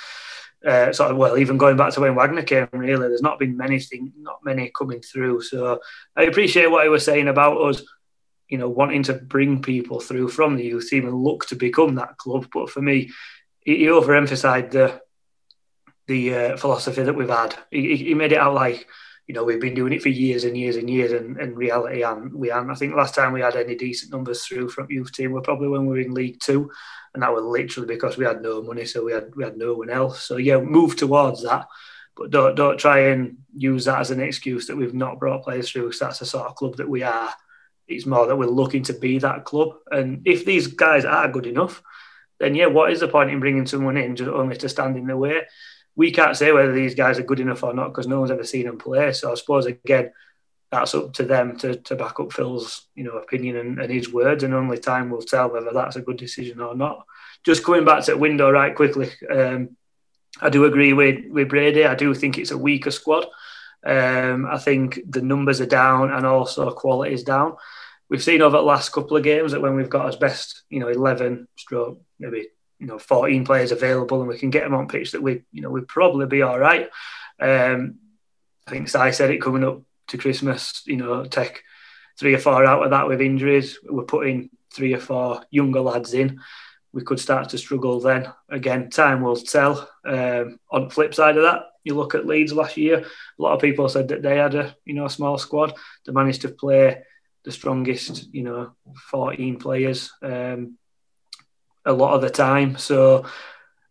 uh, 0.67 0.93
sort 0.93 1.11
of 1.11 1.17
well, 1.17 1.39
even 1.39 1.59
going 1.59 1.77
back 1.77 1.93
to 1.95 2.01
when 2.01 2.15
Wagner 2.15 2.43
came, 2.43 2.69
really, 2.73 3.09
there's 3.09 3.23
not 3.23 3.39
been 3.39 3.57
many 3.57 3.79
things, 3.79 4.13
not 4.19 4.45
many 4.45 4.71
coming 4.77 5.01
through. 5.01 5.43
So 5.43 5.81
I 6.17 6.25
appreciate 6.25 6.71
what 6.71 6.85
he 6.85 6.89
was 6.89 7.05
saying 7.05 7.29
about 7.29 7.61
us, 7.61 7.83
you 8.49 8.59
know, 8.59 8.69
wanting 8.69 9.05
to 9.05 9.15
bring 9.15 9.63
people 9.63 10.01
through 10.01 10.29
from 10.29 10.57
the 10.57 10.65
youth 10.65 10.89
team 10.89 11.07
and 11.07 11.23
look 11.23 11.47
to 11.47 11.57
become 11.57 11.95
that 11.97 12.17
club. 12.17 12.49
But 12.53 12.71
for 12.71 12.83
me, 12.83 13.11
he, 13.61 13.85
overemphasized 13.85 14.71
the 14.73 15.01
the 16.09 16.35
uh, 16.35 16.57
philosophy 16.57 17.03
that 17.03 17.15
we've 17.15 17.29
had. 17.29 17.55
He, 17.71 17.97
he 17.97 18.15
made 18.15 18.33
it 18.33 18.39
out 18.39 18.55
like 18.55 18.89
you 19.27 19.35
know, 19.35 19.45
we've 19.45 19.61
been 19.61 19.75
doing 19.75 19.93
it 19.93 20.03
for 20.03 20.09
years 20.09 20.45
and 20.45 20.57
years 20.57 20.77
and 20.77 20.91
years, 20.91 21.13
and 21.13 21.39
in 21.41 21.55
reality, 21.55 22.03
and 22.03 22.35
we 22.35 22.49
haven't. 22.49 22.71
I 22.71 22.75
think 22.75 22.95
last 22.95 23.15
time 23.15 23.33
we 23.33 23.41
had 23.41 23.57
any 23.57 23.77
decent 23.77 24.13
numbers 24.13 24.45
through 24.45 24.69
from 24.71 24.91
youth 24.91 25.13
team 25.13 25.33
were 25.33 25.41
probably 25.41 25.69
when 25.69 25.87
we 25.87 25.89
were 25.89 26.01
in 26.01 26.15
League 26.15 26.41
Two, 26.41 26.71
and 27.15 27.23
that 27.23 27.33
was 27.33 27.45
literally 27.45 27.87
because 27.87 28.17
we 28.17 28.25
had 28.25 28.43
no 28.43 28.63
money, 28.63 28.85
so 28.85 29.05
we 29.05 29.13
had 29.13 29.35
we 29.37 29.45
had 29.45 29.57
no 29.57 29.75
one 29.75 29.91
else. 29.91 30.23
So 30.23 30.37
yeah, 30.37 30.59
move 30.59 30.97
towards 30.97 31.43
that. 31.45 31.67
But 32.17 32.31
don't 32.31 32.55
don't 32.57 32.79
try 32.79 33.11
and 33.11 33.39
use 33.55 33.85
that 33.85 34.01
as 34.01 34.11
an 34.11 34.21
excuse 34.21 34.67
that 34.67 34.77
we've 34.77 34.95
not 34.95 35.19
brought 35.19 35.45
players 35.45 35.71
through. 35.71 35.85
Because 35.85 36.01
that's 36.01 36.19
the 36.19 36.27
sort 36.27 36.47
of 36.47 36.57
club 36.57 36.77
that 36.77 36.89
we 36.89 37.03
are. 37.03 37.31
It's 37.89 38.07
more 38.07 38.27
that 38.27 38.37
we're 38.37 38.47
looking 38.47 38.83
to 38.85 38.93
be 38.93 39.19
that 39.19 39.45
club. 39.45 39.71
And 39.91 40.23
if 40.27 40.45
these 40.45 40.67
guys 40.67 41.05
are 41.05 41.29
good 41.29 41.47
enough, 41.47 41.83
then 42.39 42.55
yeah, 42.55 42.67
what 42.67 42.93
is 42.93 43.01
the 43.01 43.09
point 43.09 43.31
in 43.31 43.41
bringing 43.41 43.67
someone 43.67 43.97
in 43.97 44.17
just 44.17 44.31
only 44.31 44.57
to 44.57 44.69
stand 44.69 44.97
in 44.97 45.07
the 45.07 45.17
way? 45.17 45.43
We 45.95 46.11
can't 46.11 46.37
say 46.37 46.53
whether 46.53 46.73
these 46.73 46.95
guys 46.95 47.19
are 47.19 47.25
good 47.25 47.41
enough 47.41 47.63
or 47.63 47.75
not 47.75 47.89
because 47.89 48.07
no 48.07 48.21
one's 48.21 48.31
ever 48.31 48.45
seen 48.45 48.67
them 48.67 48.79
play. 48.79 49.13
So 49.13 49.31
I 49.31 49.35
suppose 49.35 49.67
again, 49.67 50.13
that's 50.71 50.95
up 50.95 51.13
to 51.13 51.25
them 51.25 51.57
to, 51.59 51.77
to 51.77 51.95
back 51.95 52.19
up 52.19 52.33
Phil's 52.33 52.87
you 52.95 53.05
know 53.05 53.19
opinion 53.19 53.57
and, 53.57 53.79
and 53.79 53.93
his 53.93 54.13
words, 54.13 54.43
and 54.43 54.55
only 54.55 54.79
time 54.79 55.11
will 55.11 55.21
tell 55.21 55.51
whether 55.51 55.71
that's 55.73 55.97
a 55.97 56.03
good 56.03 56.17
decision 56.17 56.61
or 56.61 56.75
not. 56.75 57.05
Just 57.45 57.65
coming 57.65 57.85
back 57.85 58.05
to 58.05 58.13
the 58.13 58.19
window 58.19 58.51
right 58.51 58.75
quickly, 58.75 59.11
um, 59.31 59.77
I 60.41 60.49
do 60.49 60.65
agree 60.65 60.95
with 60.95 61.27
with 61.29 61.51
Brady. 61.51 61.85
I 61.85 61.95
do 61.95 62.15
think 62.15 62.39
it's 62.39 62.53
a 62.53 62.59
weaker 62.59 62.91
squad. 62.91 63.27
Um, 63.85 64.47
I 64.47 64.59
think 64.59 65.01
the 65.07 65.23
numbers 65.23 65.61
are 65.61 65.67
down 65.67 66.11
and 66.11 66.25
also 66.25 66.71
quality 66.71 67.13
is 67.13 67.25
down. 67.25 67.57
We've 68.09 68.23
seen 68.23 68.41
over 68.41 68.57
the 68.57 68.63
last 68.63 68.93
couple 68.93 69.17
of 69.17 69.25
games 69.25 69.53
that 69.53 69.61
when 69.61 69.75
we've 69.75 69.91
got 69.91 70.09
as 70.09 70.17
best, 70.17 70.63
you 70.71 70.81
know, 70.81 70.89
eleven 70.89 71.49
stroke 71.57 72.01
maybe 72.19 72.49
you 72.83 72.89
know 72.89 72.99
14 72.99 73.45
players 73.45 73.71
available 73.71 74.19
and 74.19 74.29
we 74.29 74.37
can 74.37 74.51
get 74.51 74.65
them 74.65 74.75
on 74.75 74.89
pitch 74.89 75.13
that 75.13 75.23
we 75.23 75.45
you 75.53 75.63
know 75.63 75.71
we'd 75.71 75.87
probably 75.87 76.27
be 76.27 76.43
all 76.43 76.59
right. 76.59 76.91
Um, 77.41 77.99
I 78.67 78.73
think 78.73 78.89
Si 78.89 79.13
said 79.13 79.31
it 79.31 79.41
coming 79.41 79.63
up 79.63 79.83
to 80.09 80.19
Christmas, 80.19 80.83
you 80.85 80.97
know, 80.97 81.25
take 81.25 81.63
three 82.19 82.35
or 82.35 82.39
four 82.39 82.65
out 82.65 82.83
of 82.83 82.91
that 82.91 83.07
with 83.07 83.21
injuries. 83.21 83.79
We're 83.85 84.03
putting 84.03 84.51
three 84.75 84.95
or 84.95 84.99
four 84.99 85.45
younger 85.51 85.81
lads 85.81 86.13
in. 86.13 86.41
We 86.93 87.05
could 87.05 87.21
start 87.21 87.51
to 87.51 87.59
struggle 87.59 88.01
then. 88.01 88.33
Again, 88.49 88.91
time 88.91 89.23
will 89.23 89.37
tell. 89.37 89.89
Um, 90.05 90.59
on 90.69 90.85
the 90.85 90.91
flip 90.91 91.15
side 91.15 91.37
of 91.37 91.45
that, 91.45 91.63
you 91.85 91.95
look 91.95 92.17
at 92.17 92.27
Leeds 92.27 92.53
last 92.53 92.77
year. 92.77 92.99
A 92.99 93.43
lot 93.43 93.55
of 93.55 93.61
people 93.61 93.89
said 93.89 94.09
that 94.09 94.23
they 94.23 94.39
had 94.39 94.57
a 94.57 94.77
you 94.85 94.95
know 94.95 95.07
a 95.07 95.11
small 95.11 95.39
squad. 95.39 95.73
They 96.05 96.13
managed 96.13 96.43
to 96.43 96.49
play 96.49 97.05
the 97.45 97.53
strongest, 97.53 98.33
you 98.35 98.43
know, 98.43 98.73
14 99.11 99.59
players 99.59 100.13
um, 100.21 100.79
a 101.85 101.93
lot 101.93 102.15
of 102.15 102.23
the 102.23 102.31
time. 102.31 102.77
So 102.77 103.27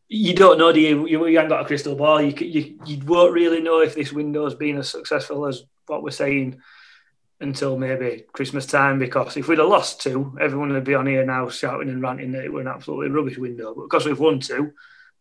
you 0.07 0.35
don't 0.35 0.57
know, 0.57 0.71
do 0.73 0.79
you? 0.79 1.07
You, 1.07 1.25
you 1.27 1.37
haven't 1.37 1.49
got 1.49 1.61
a 1.61 1.65
crystal 1.65 1.95
ball. 1.95 2.21
You, 2.21 2.33
you 2.37 2.79
you 2.85 3.05
won't 3.05 3.33
really 3.33 3.61
know 3.61 3.79
if 3.79 3.95
this 3.95 4.11
window 4.11 4.43
has 4.43 4.55
been 4.55 4.77
as 4.77 4.89
successful 4.89 5.45
as 5.45 5.63
what 5.87 6.03
we're 6.03 6.11
saying 6.11 6.61
until 7.39 7.77
maybe 7.77 8.25
Christmas 8.33 8.65
time. 8.65 8.99
Because 8.99 9.37
if 9.37 9.47
we'd 9.47 9.59
have 9.59 9.67
lost 9.67 10.01
two, 10.01 10.37
everyone 10.39 10.73
would 10.73 10.83
be 10.83 10.95
on 10.95 11.07
here 11.07 11.25
now 11.25 11.49
shouting 11.49 11.89
and 11.89 12.01
ranting 12.01 12.33
that 12.33 12.43
it 12.43 12.51
were 12.51 12.61
an 12.61 12.67
absolutely 12.67 13.09
rubbish 13.09 13.37
window. 13.37 13.73
But 13.73 13.83
because 13.83 14.05
we've 14.05 14.19
won 14.19 14.39
two 14.39 14.73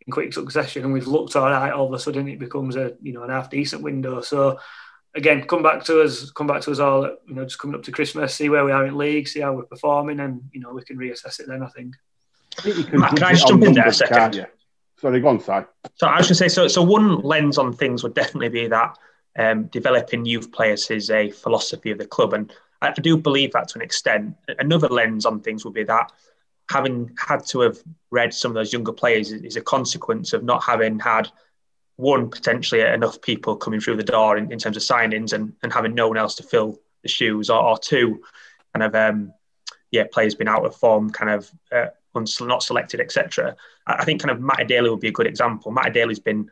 in 0.07 0.13
quick 0.13 0.33
succession 0.33 0.85
and 0.85 0.93
we've 0.93 1.07
looked 1.07 1.37
all 1.37 1.51
right, 1.51 1.73
all 1.73 1.87
of 1.87 1.93
a 1.93 1.99
sudden 1.99 2.29
it 2.29 2.39
becomes 2.39 2.77
a 2.77 2.97
you 3.01 3.13
know 3.13 3.23
an 3.23 3.31
half 3.31 3.49
decent 3.49 3.83
window. 3.83 4.21
So 4.21 4.59
again, 5.15 5.47
come 5.47 5.63
back 5.63 5.85
to 5.85 6.03
us, 6.03 6.31
come 6.31 6.47
back 6.47 6.63
to 6.63 6.73
us 6.73 6.79
all. 6.79 7.05
You 7.05 7.35
know, 7.35 7.45
just 7.45 7.59
coming 7.59 7.77
up 7.77 7.85
to 7.85 7.93
Christmas, 7.93 8.35
see 8.35 8.49
where 8.49 8.65
we 8.65 8.73
are 8.73 8.87
in 8.87 8.99
league, 8.99 9.29
see 9.29 9.41
how 9.41 9.53
we're 9.53 9.65
performing, 9.65 10.21
and 10.21 10.43
you 10.53 10.61
know 10.61 10.73
we 10.73 10.83
can 10.83 10.99
reassess 10.99 11.41
it 11.41 11.47
then. 11.49 11.63
I 11.63 11.69
think. 11.69 11.95
I 12.59 12.63
think 12.63 12.77
you 12.77 12.85
can, 12.85 13.01
Matt, 13.01 13.17
can 13.17 13.25
I 13.25 13.33
just 13.33 13.49
jump 13.49 13.63
in 13.65 13.75
there 13.75 13.89
a 13.89 13.93
second? 13.93 14.47
Sorry, 14.99 15.21
go 15.21 15.29
on, 15.29 15.41
Si. 15.41 15.47
So 15.95 16.07
I 16.07 16.19
was 16.19 16.27
going 16.27 16.29
to 16.29 16.35
say, 16.35 16.49
so 16.49 16.69
so 16.69 16.83
one 16.83 17.21
lens 17.23 17.57
on 17.57 17.73
things 17.73 18.03
would 18.03 18.15
definitely 18.15 18.51
be 18.51 18.69
that 18.69 18.99
um, 19.39 19.65
developing 19.65 20.27
youth 20.27 20.53
players 20.53 20.91
is 20.91 21.11
a 21.11 21.31
philosophy 21.31 21.91
of 21.91 21.99
the 21.99 22.07
club, 22.07 22.35
and 22.35 22.53
I 22.83 22.93
do 22.93 23.17
believe 23.17 23.53
that 23.53 23.69
to 23.69 23.79
an 23.79 23.83
extent. 23.83 24.37
Another 24.59 24.89
lens 24.89 25.25
on 25.25 25.41
things 25.41 25.65
would 25.65 25.75
be 25.75 25.85
that 25.85 26.13
having 26.71 27.11
had 27.19 27.45
to 27.47 27.61
have 27.61 27.79
read 28.11 28.33
some 28.33 28.51
of 28.51 28.55
those 28.55 28.73
younger 28.73 28.93
players 28.93 29.33
is 29.33 29.57
a 29.57 29.61
consequence 29.61 30.33
of 30.33 30.45
not 30.45 30.63
having 30.63 30.99
had 31.01 31.29
one 31.97 32.31
potentially 32.31 32.81
enough 32.81 33.21
people 33.21 33.57
coming 33.57 33.81
through 33.81 33.97
the 33.97 34.03
door 34.03 34.37
in, 34.37 34.51
in 34.53 34.59
terms 34.59 34.77
of 34.77 34.83
signings 34.83 35.33
and, 35.33 35.53
and 35.63 35.73
having 35.73 35.95
no 35.95 36.09
one 36.09 36.17
else 36.17 36.35
to 36.37 36.43
fill 36.43 36.79
the 37.03 37.09
shoes, 37.09 37.51
or, 37.51 37.63
or 37.63 37.79
two, 37.79 38.23
kind 38.75 38.85
of 38.85 38.95
um, 38.95 39.33
yeah, 39.91 40.05
players 40.11 40.35
been 40.35 40.49
out 40.49 40.65
of 40.65 40.77
form, 40.77 41.11
kind 41.11 41.31
of 41.31 41.51
uh, 41.73 41.87
not 42.15 42.63
selected, 42.63 43.01
etc. 43.01 43.57
I 43.87 44.05
think 44.05 44.23
kind 44.23 44.31
of 44.31 44.43
Matt 44.43 44.69
Daly 44.69 44.91
would 44.91 45.01
be 45.01 45.09
a 45.09 45.13
good 45.13 45.27
example. 45.27 45.73
Matt 45.73 45.95
Daly's 45.95 46.19
been 46.19 46.51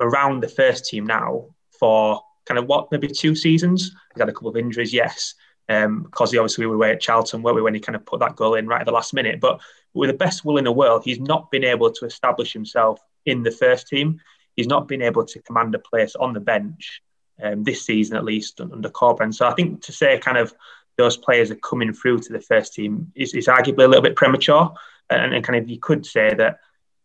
around 0.00 0.42
the 0.42 0.48
first 0.48 0.86
team 0.86 1.06
now 1.06 1.46
for 1.78 2.22
kind 2.46 2.58
of 2.58 2.66
what 2.66 2.90
maybe 2.90 3.08
two 3.08 3.34
seasons. 3.34 3.92
He's 4.14 4.20
had 4.20 4.28
a 4.28 4.32
couple 4.32 4.48
of 4.48 4.56
injuries, 4.56 4.92
yes, 4.92 5.34
um, 5.68 6.04
because 6.04 6.32
he 6.32 6.38
obviously 6.38 6.64
we 6.64 6.70
were 6.70 6.76
away 6.76 6.92
at 6.92 7.00
Charlton, 7.00 7.42
were 7.42 7.54
we, 7.54 7.62
when 7.62 7.74
he 7.74 7.80
kind 7.80 7.96
of 7.96 8.06
put 8.06 8.20
that 8.20 8.36
goal 8.36 8.54
in 8.54 8.66
right 8.66 8.80
at 8.80 8.86
the 8.86 8.92
last 8.92 9.12
minute. 9.12 9.40
But 9.40 9.60
with 9.94 10.08
the 10.08 10.16
best 10.16 10.44
will 10.44 10.56
in 10.56 10.64
the 10.64 10.72
world, 10.72 11.02
he's 11.04 11.20
not 11.20 11.50
been 11.50 11.64
able 11.64 11.90
to 11.92 12.06
establish 12.06 12.52
himself 12.52 13.00
in 13.26 13.42
the 13.42 13.50
first 13.50 13.88
team. 13.88 14.20
He's 14.56 14.66
not 14.66 14.88
been 14.88 15.02
able 15.02 15.24
to 15.26 15.42
command 15.42 15.74
a 15.74 15.78
place 15.78 16.16
on 16.16 16.32
the 16.32 16.40
bench 16.40 17.02
um, 17.42 17.64
this 17.64 17.84
season, 17.84 18.16
at 18.16 18.24
least 18.24 18.60
under 18.60 18.88
Corberan. 18.88 19.34
So 19.34 19.46
I 19.46 19.54
think 19.54 19.82
to 19.82 19.92
say 19.92 20.18
kind 20.18 20.38
of 20.38 20.54
those 20.98 21.16
players 21.16 21.50
are 21.50 21.56
coming 21.56 21.92
through 21.92 22.18
to 22.18 22.32
the 22.32 22.40
first 22.40 22.74
team 22.74 23.10
is, 23.14 23.32
is 23.32 23.46
arguably 23.46 23.84
a 23.84 23.88
little 23.88 24.02
bit 24.02 24.16
premature. 24.16 24.74
And, 25.08 25.32
and, 25.32 25.44
kind 25.44 25.58
of 25.58 25.70
you 25.70 25.78
could 25.78 26.04
say 26.04 26.34
that 26.34 26.58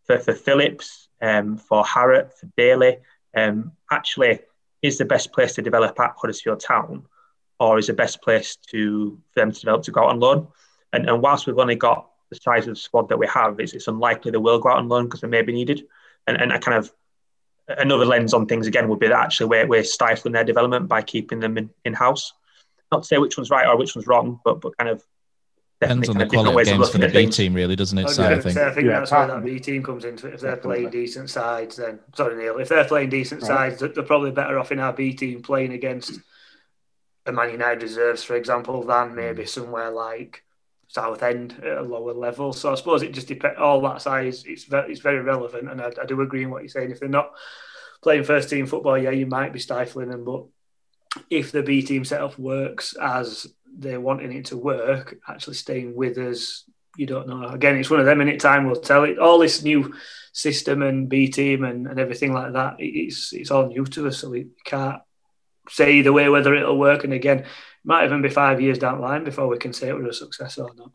for, 0.06 0.20
for 0.20 0.34
Phillips, 0.34 1.08
um, 1.22 1.58
for 1.58 1.84
Harrop, 1.86 2.34
for 2.34 2.48
Daly, 2.58 2.98
um, 3.38 3.72
actually 3.92 4.40
is 4.82 4.98
the 4.98 5.06
best 5.06 5.32
place 5.32 5.54
to 5.54 5.62
develop 5.62 5.98
at 6.00 6.16
Huddersfield 6.18 6.60
Town, 6.60 7.06
or 7.60 7.80
is 7.80 7.88
the 7.88 7.94
best 7.94 8.22
place 8.22 8.58
to 8.72 9.18
for 9.32 9.40
them 9.40 9.52
to 9.52 9.60
develop 9.60 9.84
to 9.84 9.92
go 9.92 10.02
out 10.02 10.10
on 10.10 10.20
loan? 10.20 10.48
And, 10.92 11.08
and 11.10 11.22
whilst 11.22 11.48
we've 11.48 11.58
only 11.58 11.76
got 11.76 12.10
the 12.30 12.36
size 12.36 12.68
of 12.68 12.74
the 12.74 12.80
squad 12.80 13.08
that 13.10 13.18
we 13.18 13.28
have, 13.28 13.60
it's, 13.60 13.74
it's 13.74 13.88
unlikely 13.88 14.32
they 14.32 14.38
will 14.38 14.60
go 14.60 14.70
out 14.70 14.80
on 14.80 14.90
loan 14.90 15.06
because 15.06 15.22
they 15.22 15.28
may 15.28 15.44
be 15.44 15.54
needed. 15.54 15.84
And, 16.28 16.42
and 16.42 16.52
kind 16.62 16.78
of 16.78 16.92
another 17.68 18.06
lens 18.06 18.34
on 18.34 18.46
things 18.46 18.68
again 18.68 18.90
would 18.90 19.00
be 19.00 19.08
that 19.08 19.20
actually 19.20 19.48
we're, 19.48 19.68
we're 19.68 19.84
stifling 19.84 20.34
their 20.34 20.44
development 20.44 20.90
by 20.90 21.02
keeping 21.02 21.40
them 21.40 21.58
in, 21.58 21.70
in 21.86 21.94
house. 21.94 22.34
Not 22.94 23.02
to 23.02 23.08
say 23.08 23.18
which 23.18 23.38
one's 23.38 23.50
right 23.50 23.68
or 23.68 23.76
which 23.76 23.96
one's 23.96 24.08
wrong, 24.08 24.40
but 24.46 24.62
but 24.62 24.78
kind 24.78 24.90
of 24.90 25.04
depends 25.82 26.10
on 26.10 26.18
the 26.18 26.28
quality 26.28 26.72
of 26.72 26.78
games 26.78 26.90
for 26.90 27.00
the 27.00 27.10
B 27.10 27.26
team, 27.26 27.54
really, 27.54 27.76
doesn't 27.76 27.98
it? 27.98 28.10
So 28.10 28.24
I 28.24 28.40
think, 28.40 28.56
I 28.56 28.72
think 28.72 28.86
yeah, 28.86 29.00
that's 29.00 29.12
where 29.12 29.28
that 29.28 29.44
B 29.44 29.60
team 29.60 29.82
comes 29.84 30.06
into 30.06 30.28
it. 30.28 30.36
If 30.36 30.42
they're 30.42 30.58
playing 30.58 30.92
decent 30.92 31.30
sides, 31.30 31.78
then 31.78 32.00
sorry 32.16 32.36
Neil, 32.38 32.60
if 32.60 32.70
they're 32.70 32.86
playing 32.86 33.10
decent 33.10 33.42
right. 33.42 33.78
sides, 33.78 33.94
they're 33.96 34.04
probably 34.04 34.32
better 34.32 34.60
off 34.60 34.72
in 34.72 34.80
our 34.80 34.94
B 34.94 35.14
team 35.14 35.42
playing 35.42 35.74
against 35.74 36.20
a 37.26 37.32
Man 37.32 37.52
United 37.52 37.82
reserves, 37.82 38.24
for 38.24 38.36
example, 38.36 38.84
than 38.84 39.10
mm. 39.10 39.16
maybe 39.16 39.46
somewhere 39.46 39.90
like 39.90 40.44
Southend 40.88 41.56
at 41.64 41.78
a 41.78 41.82
lower 41.82 42.14
level. 42.14 42.54
So 42.54 42.72
I 42.72 42.76
suppose 42.76 43.02
it 43.02 43.14
just 43.14 43.28
depends. 43.28 43.58
All 43.60 43.82
that 43.82 44.02
size, 44.02 44.44
it's 44.46 44.66
very, 44.66 44.92
it's 44.92 45.02
very 45.02 45.22
relevant, 45.22 45.70
and 45.70 45.82
I, 45.82 45.92
I 46.02 46.06
do 46.06 46.22
agree 46.22 46.44
in 46.44 46.52
what 46.52 46.62
you're 46.62 46.70
saying. 46.70 46.92
If 46.92 47.00
they're 47.00 47.10
not 47.10 47.32
playing 48.04 48.24
first 48.24 48.50
team 48.50 48.68
football, 48.68 48.98
yeah, 48.98 49.10
you 49.10 49.26
might 49.26 49.54
be 49.54 49.60
stifling 49.60 50.10
them, 50.10 50.26
but 50.26 50.46
if 51.30 51.52
the 51.52 51.64
B 51.64 51.82
team 51.82 52.06
setup 52.06 52.38
works 52.40 52.96
as 53.02 53.48
they're 53.78 54.02
wanting 54.02 54.34
it 54.34 54.46
to 54.46 54.58
work, 54.58 55.18
actually 55.28 55.56
staying 55.56 55.96
with 55.96 56.18
us, 56.18 56.66
you 56.98 57.06
don't 57.06 57.28
know. 57.28 57.48
Again, 57.48 57.78
it's 57.78 57.90
one 57.90 58.00
of 58.00 58.06
them, 58.06 58.22
and 58.22 58.30
it 58.30 58.40
time 58.40 58.68
will 58.68 58.76
tell. 58.76 59.04
It 59.04 59.18
all 59.18 59.40
this 59.40 59.64
new 59.64 59.94
system 60.32 60.82
and 60.82 61.10
B 61.10 61.28
team 61.28 61.64
and, 61.64 61.88
and 61.88 62.00
everything 62.00 62.34
like 62.34 62.54
that. 62.54 62.76
It's 62.80 63.34
it's 63.34 63.52
all 63.52 63.68
new 63.68 63.86
to 63.86 64.08
us, 64.08 64.20
so 64.20 64.30
we 64.30 64.48
can't 64.64 65.02
say 65.70 65.94
either 65.94 66.14
way 66.14 66.30
whether 66.30 66.54
it'll 66.54 66.78
work. 66.78 67.04
And 67.04 67.14
again, 67.14 67.40
it 67.40 67.48
might 67.84 68.06
even 68.06 68.22
be 68.22 68.30
five 68.30 68.62
years 68.62 68.78
down 68.78 68.98
the 68.98 69.02
line 69.02 69.24
before 69.24 69.48
we 69.48 69.58
can 69.58 69.74
say 69.74 69.90
it 69.90 69.96
was 69.96 70.16
a 70.16 70.26
success 70.26 70.58
or 70.58 70.70
not. 70.76 70.92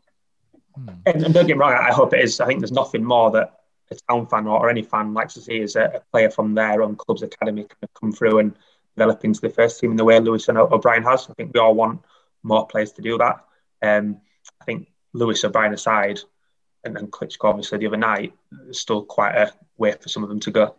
Hmm. 0.75 0.89
And, 1.05 1.23
and, 1.25 1.33
don't 1.33 1.47
get 1.47 1.57
me 1.57 1.61
wrong, 1.61 1.73
I 1.73 1.91
hope 1.91 2.13
it 2.13 2.21
is. 2.21 2.39
I 2.39 2.45
think 2.45 2.59
there's 2.59 2.71
nothing 2.71 3.03
more 3.03 3.31
that 3.31 3.55
a 3.91 3.95
town 4.07 4.27
fan 4.27 4.47
or, 4.47 4.59
or 4.59 4.69
any 4.69 4.83
fan 4.83 5.13
likes 5.13 5.33
to 5.33 5.41
see 5.41 5.59
is 5.59 5.75
a, 5.75 5.85
a 5.85 5.99
player 6.11 6.29
from 6.29 6.53
their 6.53 6.81
own 6.83 6.95
club's 6.95 7.23
academy 7.23 7.63
kind 7.63 7.83
of 7.83 7.93
come 7.99 8.11
through 8.11 8.39
and 8.39 8.55
develop 8.99 9.23
into 9.23 9.39
the 9.39 9.49
first 9.49 9.79
team 9.79 9.91
in 9.91 9.97
the 9.97 10.03
way 10.03 10.19
Lewis 10.19 10.49
and 10.49 10.57
O'Brien 10.57 11.03
has. 11.03 11.29
I 11.29 11.33
think 11.33 11.53
we 11.53 11.59
all 11.61 11.73
want 11.73 12.01
more 12.43 12.67
players 12.67 12.91
to 12.93 13.01
do 13.01 13.17
that. 13.17 13.45
Um, 13.81 14.19
I 14.61 14.65
think 14.65 14.91
Lewis 15.13 15.43
O'Brien 15.45 15.73
aside, 15.73 16.19
and 16.83 16.93
then 16.95 17.07
Klitschko 17.07 17.45
obviously 17.45 17.77
the 17.77 17.87
other 17.87 17.97
night, 17.97 18.33
still 18.71 19.03
quite 19.03 19.35
a 19.35 19.53
way 19.77 19.93
for 19.93 20.09
some 20.09 20.23
of 20.23 20.29
them 20.29 20.41
to 20.41 20.51
go. 20.51 20.75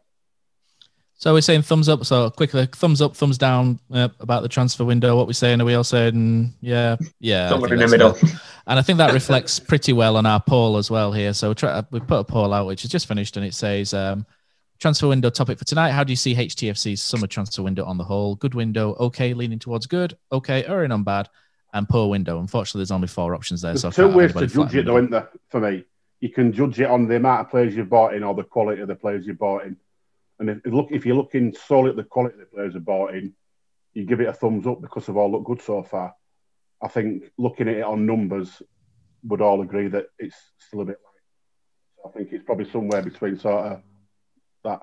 So 1.14 1.34
we're 1.34 1.42
saying 1.42 1.62
thumbs 1.62 1.88
up. 1.88 2.04
So 2.04 2.30
quickly, 2.30 2.66
thumbs 2.66 3.02
up, 3.02 3.14
thumbs 3.14 3.38
down 3.38 3.78
uh, 3.92 4.08
about 4.20 4.42
the 4.42 4.48
transfer 4.48 4.84
window. 4.84 5.16
What 5.16 5.26
we're 5.26 5.34
saying? 5.34 5.60
Are 5.60 5.66
we 5.66 5.74
all 5.74 5.84
saying 5.84 6.54
yeah, 6.60 6.96
yeah? 7.20 7.48
Somewhere 7.48 7.72
in 7.72 7.80
the 7.80 7.88
middle. 7.88 8.16
And 8.66 8.78
I 8.78 8.82
think 8.82 8.98
that 8.98 9.12
reflects 9.12 9.58
pretty 9.58 9.92
well 9.92 10.16
on 10.16 10.26
our 10.26 10.40
poll 10.40 10.76
as 10.78 10.90
well 10.90 11.12
here. 11.12 11.34
So 11.34 11.50
we, 11.50 11.54
try, 11.54 11.82
we 11.90 12.00
put 12.00 12.20
a 12.20 12.24
poll 12.24 12.54
out 12.54 12.66
which 12.66 12.84
is 12.84 12.90
just 12.90 13.06
finished, 13.06 13.36
and 13.36 13.44
it 13.44 13.54
says 13.54 13.92
um, 13.92 14.24
transfer 14.80 15.08
window 15.08 15.30
topic 15.30 15.58
for 15.58 15.64
tonight. 15.64 15.90
How 15.90 16.02
do 16.02 16.12
you 16.12 16.16
see 16.16 16.34
HTFC's 16.34 17.02
summer 17.02 17.26
transfer 17.26 17.62
window 17.62 17.84
on 17.84 17.98
the 17.98 18.04
whole? 18.04 18.34
Good 18.34 18.54
window, 18.54 18.94
okay, 18.98 19.34
leaning 19.34 19.58
towards 19.58 19.86
good, 19.86 20.16
okay, 20.32 20.64
erring 20.64 20.90
on 20.90 21.04
bad, 21.04 21.28
and 21.74 21.88
poor 21.88 22.08
window. 22.08 22.40
Unfortunately, 22.40 22.80
there's 22.80 22.90
only 22.90 23.06
four 23.06 23.34
options 23.34 23.62
there. 23.62 23.72
There's 23.72 23.82
so 23.82 23.90
two 23.90 24.08
ways 24.08 24.32
to 24.32 24.46
judge 24.46 24.74
it, 24.74 24.86
though, 24.86 24.96
isn't 24.96 25.10
there? 25.10 25.28
For 25.50 25.60
me, 25.60 25.84
you 26.20 26.30
can 26.30 26.52
judge 26.52 26.80
it 26.80 26.90
on 26.90 27.06
the 27.06 27.16
amount 27.16 27.42
of 27.42 27.50
players 27.50 27.76
you've 27.76 27.90
bought 27.90 28.14
in 28.14 28.24
or 28.24 28.34
the 28.34 28.42
quality 28.42 28.80
of 28.80 28.88
the 28.88 28.94
players 28.94 29.26
you've 29.26 29.38
bought 29.38 29.64
in. 29.64 29.76
And 30.38 30.50
if, 30.50 30.58
look, 30.64 30.88
if 30.90 31.04
you're 31.04 31.16
looking 31.16 31.54
solely 31.54 31.90
at 31.90 31.96
the 31.96 32.04
quality 32.04 32.34
of 32.34 32.40
the 32.40 32.46
players 32.46 32.74
you've 32.74 32.84
bought 32.84 33.14
in, 33.14 33.34
you 33.92 34.04
give 34.04 34.20
it 34.20 34.28
a 34.28 34.32
thumbs 34.32 34.66
up 34.66 34.80
because 34.80 35.06
they've 35.06 35.16
all 35.16 35.30
looked 35.30 35.46
good 35.46 35.60
so 35.60 35.82
far. 35.82 36.14
I 36.82 36.88
think 36.88 37.24
looking 37.36 37.68
at 37.68 37.76
it 37.76 37.84
on 37.84 38.06
numbers, 38.06 38.62
would 39.24 39.42
all 39.42 39.60
agree 39.60 39.88
that 39.88 40.06
it's 40.18 40.36
still 40.56 40.80
a 40.80 40.84
bit 40.86 40.98
light. 41.04 42.10
I 42.10 42.16
think 42.16 42.32
it's 42.32 42.44
probably 42.44 42.70
somewhere 42.70 43.02
between 43.02 43.38
sort 43.38 43.66
of 43.66 43.82
that. 44.64 44.80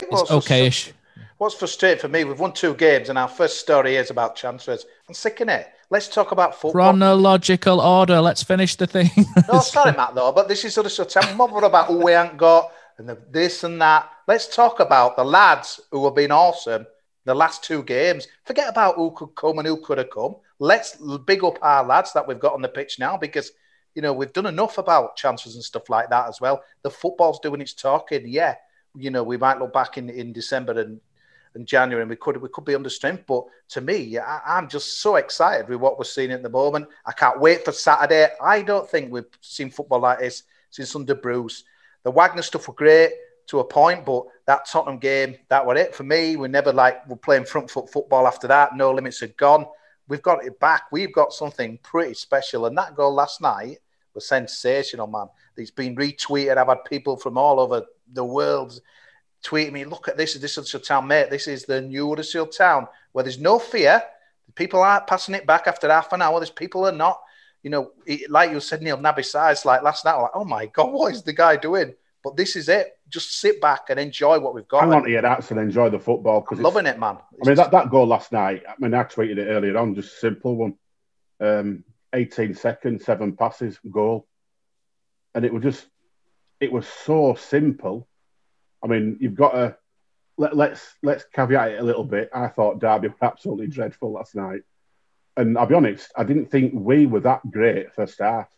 It's 0.00 0.22
okayish. 0.30 0.92
what's 1.38 1.54
frustrating 1.54 2.00
for 2.00 2.08
me, 2.08 2.24
we've 2.24 2.38
won 2.38 2.52
two 2.52 2.74
games, 2.74 3.08
and 3.08 3.18
our 3.18 3.28
first 3.28 3.60
story 3.60 3.96
is 3.96 4.10
about 4.10 4.36
transfers. 4.36 4.84
I'm 5.08 5.14
sick 5.14 5.40
of 5.40 5.48
it. 5.48 5.68
Let's 5.90 6.08
talk 6.08 6.32
about 6.32 6.54
football. 6.54 6.72
Chronological 6.72 7.80
order. 7.80 8.20
Let's 8.20 8.42
finish 8.42 8.76
the 8.76 8.86
thing. 8.86 9.10
no, 9.52 9.58
sorry, 9.60 9.96
Matt, 9.96 10.14
though, 10.14 10.32
but 10.32 10.48
this 10.48 10.64
is 10.64 10.74
sort 10.74 10.86
of 10.86 10.92
so 10.92 11.06
I'm 11.20 11.36
more 11.36 11.64
about 11.64 11.86
who 11.86 12.04
we 12.04 12.12
ain't 12.12 12.36
got 12.36 12.72
and 12.98 13.08
the, 13.08 13.18
this 13.30 13.64
and 13.64 13.80
that. 13.80 14.10
Let's 14.26 14.54
talk 14.54 14.80
about 14.80 15.16
the 15.16 15.24
lads 15.24 15.80
who 15.90 16.04
have 16.04 16.14
been 16.14 16.32
awesome 16.32 16.86
the 17.24 17.34
last 17.34 17.64
two 17.64 17.82
games. 17.82 18.28
Forget 18.44 18.68
about 18.68 18.96
who 18.96 19.10
could 19.12 19.34
come 19.34 19.58
and 19.58 19.66
who 19.66 19.80
could 19.80 19.98
have 19.98 20.10
come. 20.10 20.36
Let's 20.58 20.96
big 21.26 21.42
up 21.42 21.58
our 21.62 21.84
lads 21.84 22.12
that 22.12 22.26
we've 22.26 22.38
got 22.38 22.52
on 22.52 22.62
the 22.62 22.68
pitch 22.68 22.98
now 22.98 23.16
because 23.16 23.52
you 23.94 24.02
know 24.02 24.12
we've 24.12 24.32
done 24.32 24.46
enough 24.46 24.78
about 24.78 25.16
chances 25.16 25.54
and 25.54 25.64
stuff 25.64 25.88
like 25.88 26.10
that 26.10 26.28
as 26.28 26.40
well. 26.40 26.62
The 26.82 26.90
football's 26.90 27.40
doing 27.40 27.60
its 27.60 27.74
talking. 27.74 28.24
Yeah, 28.26 28.54
you 28.96 29.10
know 29.10 29.22
we 29.22 29.36
might 29.36 29.58
look 29.58 29.72
back 29.72 29.98
in, 29.98 30.08
in 30.10 30.32
December 30.32 30.80
and, 30.80 31.00
and 31.54 31.66
January 31.66 32.02
and 32.02 32.10
we 32.10 32.16
could 32.16 32.36
we 32.36 32.48
could 32.48 32.64
be 32.64 32.74
under 32.74 32.90
strength. 32.90 33.24
But 33.26 33.44
to 33.70 33.80
me, 33.80 34.18
I, 34.18 34.58
I'm 34.58 34.68
just 34.68 35.00
so 35.00 35.16
excited 35.16 35.68
with 35.68 35.80
what 35.80 35.98
we're 35.98 36.04
seeing 36.04 36.32
at 36.32 36.42
the 36.42 36.48
moment. 36.48 36.88
I 37.06 37.12
can't 37.12 37.40
wait 37.40 37.64
for 37.64 37.72
Saturday. 37.72 38.28
I 38.42 38.62
don't 38.62 38.88
think 38.88 39.12
we've 39.12 39.24
seen 39.40 39.70
football 39.70 40.00
like 40.00 40.20
this 40.20 40.44
since 40.70 40.94
under 40.94 41.14
Bruce. 41.14 41.64
The 42.02 42.10
Wagner 42.10 42.42
stuff 42.42 42.68
were 42.68 42.74
great 42.74 43.12
to 43.46 43.60
a 43.60 43.64
point, 43.64 44.04
but 44.04 44.24
that 44.46 44.66
Tottenham 44.66 44.98
game, 44.98 45.36
that 45.48 45.64
were 45.64 45.76
it 45.76 45.94
for 45.94 46.02
me. 46.02 46.36
We 46.36 46.48
never 46.48 46.72
like 46.72 47.06
we're 47.08 47.16
playing 47.16 47.44
front 47.44 47.70
foot 47.70 47.90
football 47.90 48.26
after 48.26 48.46
that. 48.48 48.76
No 48.76 48.92
limits 48.92 49.22
are 49.22 49.28
gone. 49.28 49.66
We've 50.08 50.22
got 50.22 50.44
it 50.44 50.58
back. 50.60 50.84
We've 50.92 51.12
got 51.12 51.32
something 51.32 51.78
pretty 51.82 52.14
special. 52.14 52.66
And 52.66 52.76
that 52.76 52.94
goal 52.94 53.14
last 53.14 53.40
night 53.40 53.78
was 54.14 54.28
sensational, 54.28 55.06
man. 55.06 55.26
It's 55.56 55.70
been 55.70 55.96
retweeted. 55.96 56.56
I've 56.56 56.68
had 56.68 56.84
people 56.84 57.16
from 57.16 57.38
all 57.38 57.60
over 57.60 57.84
the 58.12 58.24
world 58.24 58.80
tweeting 59.44 59.72
me, 59.72 59.84
look 59.84 60.08
at 60.08 60.16
this, 60.16 60.34
this 60.34 60.52
is 60.52 60.54
Huddersfield 60.54 60.84
Town, 60.84 61.06
mate. 61.06 61.30
This 61.30 61.46
is 61.46 61.64
the 61.64 61.80
new 61.80 62.08
Huddersfield 62.08 62.52
Town 62.52 62.88
where 63.12 63.22
there's 63.22 63.38
no 63.38 63.58
fear. 63.58 64.02
People 64.54 64.82
aren't 64.82 65.06
passing 65.06 65.34
it 65.34 65.46
back 65.46 65.66
after 65.66 65.88
half 65.90 66.12
an 66.12 66.22
hour. 66.22 66.40
There's 66.40 66.50
people 66.50 66.86
are 66.86 66.92
not, 66.92 67.20
you 67.62 67.70
know, 67.70 67.92
like 68.28 68.50
you 68.50 68.60
said, 68.60 68.82
Neil 68.82 68.98
Naby 68.98 69.24
size 69.24 69.64
like 69.64 69.82
last 69.82 70.04
night, 70.04 70.16
like, 70.16 70.30
oh 70.34 70.44
my 70.44 70.66
God, 70.66 70.92
what 70.92 71.12
is 71.12 71.22
the 71.22 71.32
guy 71.32 71.56
doing? 71.56 71.94
But 72.22 72.36
this 72.36 72.56
is 72.56 72.70
it. 72.70 72.98
Just 73.10 73.38
sit 73.38 73.60
back 73.60 73.90
and 73.90 74.00
enjoy 74.00 74.38
what 74.38 74.54
we've 74.54 74.66
got. 74.66 74.84
I 74.84 74.86
want 74.86 75.04
to 75.04 75.10
hear 75.10 75.22
that 75.22 75.50
and 75.50 75.60
enjoy 75.60 75.90
the 75.90 75.98
football 75.98 76.40
because 76.40 76.58
loving 76.58 76.86
it, 76.86 76.98
man. 76.98 77.18
It's 77.38 77.46
I 77.46 77.50
mean, 77.50 77.56
that, 77.56 77.70
that 77.70 77.90
goal 77.90 78.06
last 78.06 78.32
night. 78.32 78.62
I 78.66 78.74
mean, 78.78 78.94
I 78.94 79.04
tweeted 79.04 79.36
it 79.36 79.48
earlier 79.48 79.76
on, 79.76 79.94
just 79.94 80.14
a 80.14 80.18
simple 80.18 80.56
one. 80.56 80.74
Um, 81.38 81.84
18 82.14 82.54
seconds, 82.54 83.04
seven 83.04 83.36
passes, 83.36 83.78
goal, 83.90 84.26
and 85.34 85.44
it 85.44 85.52
was 85.52 85.62
just, 85.62 85.86
it 86.60 86.72
was 86.72 86.86
so 86.86 87.34
simple. 87.34 88.08
I 88.82 88.86
mean, 88.86 89.18
you've 89.20 89.34
got 89.34 89.52
to 89.52 89.76
let, 90.36 90.56
let's 90.56 90.94
let's 91.02 91.24
caveat 91.32 91.72
it 91.72 91.80
a 91.80 91.84
little 91.84 92.04
bit. 92.04 92.30
I 92.34 92.48
thought 92.48 92.80
Derby 92.80 93.08
were 93.08 93.14
absolutely 93.22 93.68
dreadful 93.68 94.12
last 94.12 94.34
night, 94.34 94.62
and 95.36 95.58
I'll 95.58 95.66
be 95.66 95.74
honest, 95.74 96.12
I 96.16 96.24
didn't 96.24 96.50
think 96.50 96.72
we 96.74 97.06
were 97.06 97.20
that 97.20 97.50
great 97.50 97.94
first 97.94 98.18
half 98.20 98.48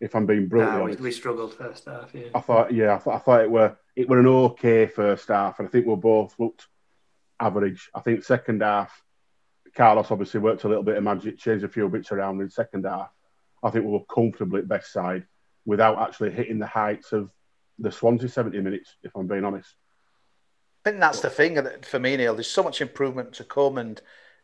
if 0.00 0.14
I'm 0.14 0.26
being 0.26 0.46
brutally 0.46 0.80
honest. 0.80 1.00
We, 1.00 1.10
struggled 1.10 1.54
first 1.54 1.86
half. 1.86 2.14
Yeah. 2.14 2.28
I 2.34 2.40
thought, 2.40 2.72
yeah, 2.72 2.94
I 2.94 2.98
thought, 2.98 3.14
I 3.14 3.18
thought 3.18 3.40
it 3.42 3.50
were 3.50 3.76
it 3.94 4.08
were 4.08 4.20
an 4.20 4.26
okay 4.26 4.86
first 4.86 5.28
half, 5.28 5.58
and 5.58 5.68
I 5.68 5.70
think 5.70 5.86
we 5.86 5.96
both 5.96 6.34
looked 6.38 6.66
average. 7.40 7.88
I 7.94 8.00
think 8.00 8.24
second 8.24 8.62
half, 8.62 9.02
Carlos 9.76 10.10
obviously 10.10 10.40
worked 10.40 10.64
a 10.64 10.68
little 10.68 10.82
bit 10.82 10.96
of 10.96 11.04
magic, 11.04 11.38
changed 11.38 11.64
a 11.64 11.68
few 11.68 11.88
bits 11.88 12.12
around 12.12 12.40
in 12.40 12.46
the 12.46 12.50
second 12.50 12.84
half. 12.84 13.10
I 13.62 13.70
think 13.70 13.84
we 13.84 13.92
were 13.92 14.04
comfortably 14.04 14.60
at 14.60 14.68
best 14.68 14.92
side 14.92 15.26
without 15.64 15.98
actually 15.98 16.30
hitting 16.30 16.58
the 16.58 16.66
heights 16.66 17.12
of 17.12 17.30
the 17.78 17.92
Swansea 17.92 18.28
70 18.28 18.60
minutes, 18.60 18.96
if 19.02 19.14
I'm 19.14 19.26
being 19.26 19.44
honest. 19.44 19.74
I 20.84 20.90
think 20.90 21.00
that's 21.00 21.20
the 21.20 21.30
thing 21.30 21.58
for 21.82 21.98
me, 21.98 22.16
Neil. 22.16 22.34
There's 22.34 22.50
so 22.50 22.62
much 22.62 22.80
improvement 22.80 23.34
to 23.34 23.44
come, 23.44 23.78
and 23.78 24.00